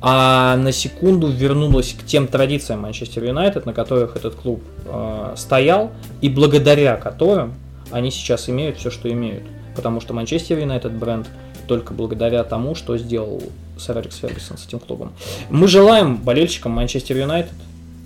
а 0.00 0.56
на 0.56 0.72
секунду 0.72 1.28
вернулась 1.28 1.92
к 1.92 2.06
тем 2.06 2.28
традициям 2.28 2.80
Манчестер 2.80 3.24
Юнайтед, 3.24 3.66
на 3.66 3.74
которых 3.74 4.16
этот 4.16 4.36
клуб 4.36 4.62
э, 4.86 5.34
стоял, 5.36 5.90
и 6.22 6.30
благодаря 6.30 6.96
которым 6.96 7.54
они 7.90 8.10
сейчас 8.10 8.48
имеют 8.48 8.78
все, 8.78 8.90
что 8.90 9.10
имеют. 9.10 9.44
Потому 9.76 10.00
что 10.00 10.14
Манчестер 10.14 10.58
Юнайтед 10.58 10.92
бренд 10.92 11.26
только 11.66 11.92
благодаря 11.94 12.44
тому, 12.44 12.74
что 12.74 12.96
сделал 12.98 13.42
сэр 13.78 13.98
Алекс 13.98 14.16
Фергюсон 14.16 14.56
с 14.58 14.66
этим 14.66 14.78
клубом. 14.78 15.12
Мы 15.50 15.68
желаем 15.68 16.16
болельщикам 16.16 16.72
Манчестер 16.72 17.16
Юнайтед 17.18 17.52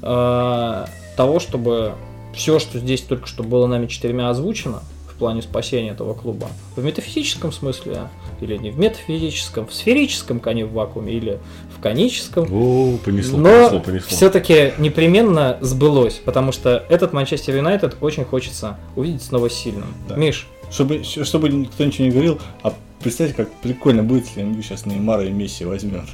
э, 0.02 0.84
того, 1.16 1.40
чтобы 1.40 1.92
все, 2.34 2.58
что 2.58 2.78
здесь 2.78 3.00
только 3.02 3.26
что 3.26 3.42
было 3.42 3.66
нами 3.66 3.86
четырьмя 3.86 4.30
озвучено 4.30 4.80
в 5.12 5.18
плане 5.18 5.42
спасения 5.42 5.90
этого 5.90 6.14
клуба, 6.14 6.46
в 6.76 6.84
метафизическом 6.84 7.50
смысле, 7.50 8.02
или 8.40 8.56
не 8.56 8.70
в 8.70 8.78
метафизическом, 8.78 9.66
в 9.66 9.74
сферическом 9.74 10.38
коне 10.38 10.64
в 10.64 10.72
вакууме, 10.72 11.12
или 11.12 11.40
в 11.76 11.80
коническом, 11.82 12.44
О, 12.52 12.98
понесло, 13.04 13.36
но 13.38 13.48
понесло, 13.50 13.80
понесло. 13.80 14.08
все-таки 14.16 14.74
непременно 14.78 15.58
сбылось, 15.60 16.20
потому 16.24 16.52
что 16.52 16.84
этот 16.88 17.12
Манчестер 17.12 17.56
Юнайтед 17.56 17.96
очень 18.00 18.24
хочется 18.24 18.76
увидеть 18.94 19.22
снова 19.22 19.50
сильным. 19.50 19.92
Да. 20.08 20.14
Миш, 20.14 20.46
Чтобы, 20.70 21.02
чтобы 21.02 21.48
никто 21.48 21.84
ничего 21.84 22.04
не 22.04 22.10
говорил, 22.12 22.38
а 22.62 22.72
представьте, 23.00 23.34
как 23.34 23.50
прикольно 23.52 24.02
будет, 24.02 24.26
если 24.26 24.42
МЮ 24.42 24.62
сейчас 24.62 24.84
Неймара 24.86 25.24
и 25.24 25.30
Месси 25.30 25.64
возьмет. 25.64 26.04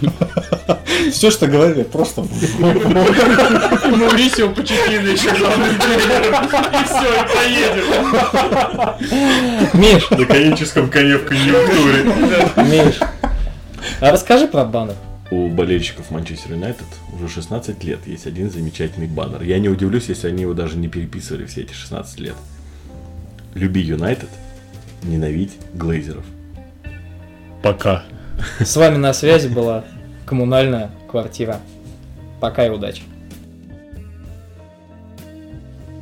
Все, 1.12 1.30
что 1.30 1.46
говорили, 1.46 1.82
просто 1.82 2.22
Маурисио 2.22 4.48
Почетино 4.50 5.08
еще 5.08 5.30
главным 5.36 5.76
тренером. 5.78 6.44
И 6.44 6.84
все, 6.84 7.14
и 7.14 7.24
поедем. 7.34 7.84
Миш, 9.74 10.10
На 10.10 10.24
коническом 10.24 10.88
коне 10.88 11.16
в 11.18 11.26
конъюнктуре. 11.26 12.04
Миш, 12.68 13.00
а 14.00 14.10
расскажи 14.10 14.46
про 14.46 14.64
баннер. 14.64 14.94
У 15.30 15.48
болельщиков 15.48 16.10
Манчестер 16.10 16.52
Юнайтед 16.52 16.86
уже 17.12 17.28
16 17.28 17.82
лет 17.84 18.06
есть 18.06 18.26
один 18.26 18.50
замечательный 18.50 19.06
баннер. 19.06 19.42
Я 19.42 19.58
не 19.58 19.68
удивлюсь, 19.68 20.08
если 20.08 20.28
они 20.28 20.42
его 20.42 20.54
даже 20.54 20.76
не 20.76 20.88
переписывали 20.88 21.46
все 21.46 21.62
эти 21.62 21.72
16 21.72 22.20
лет. 22.20 22.34
Люби 23.54 23.80
Юнайтед, 23.80 24.28
ненавидь 25.04 25.56
Глейзеров. 25.74 26.24
Пока. 27.62 28.02
С 28.58 28.76
вами 28.76 28.96
на 28.96 29.12
связи 29.12 29.48
была 29.48 29.84
коммунальная 30.26 30.90
квартира. 31.08 31.60
Пока 32.40 32.66
и 32.66 32.70
удачи. 32.70 33.02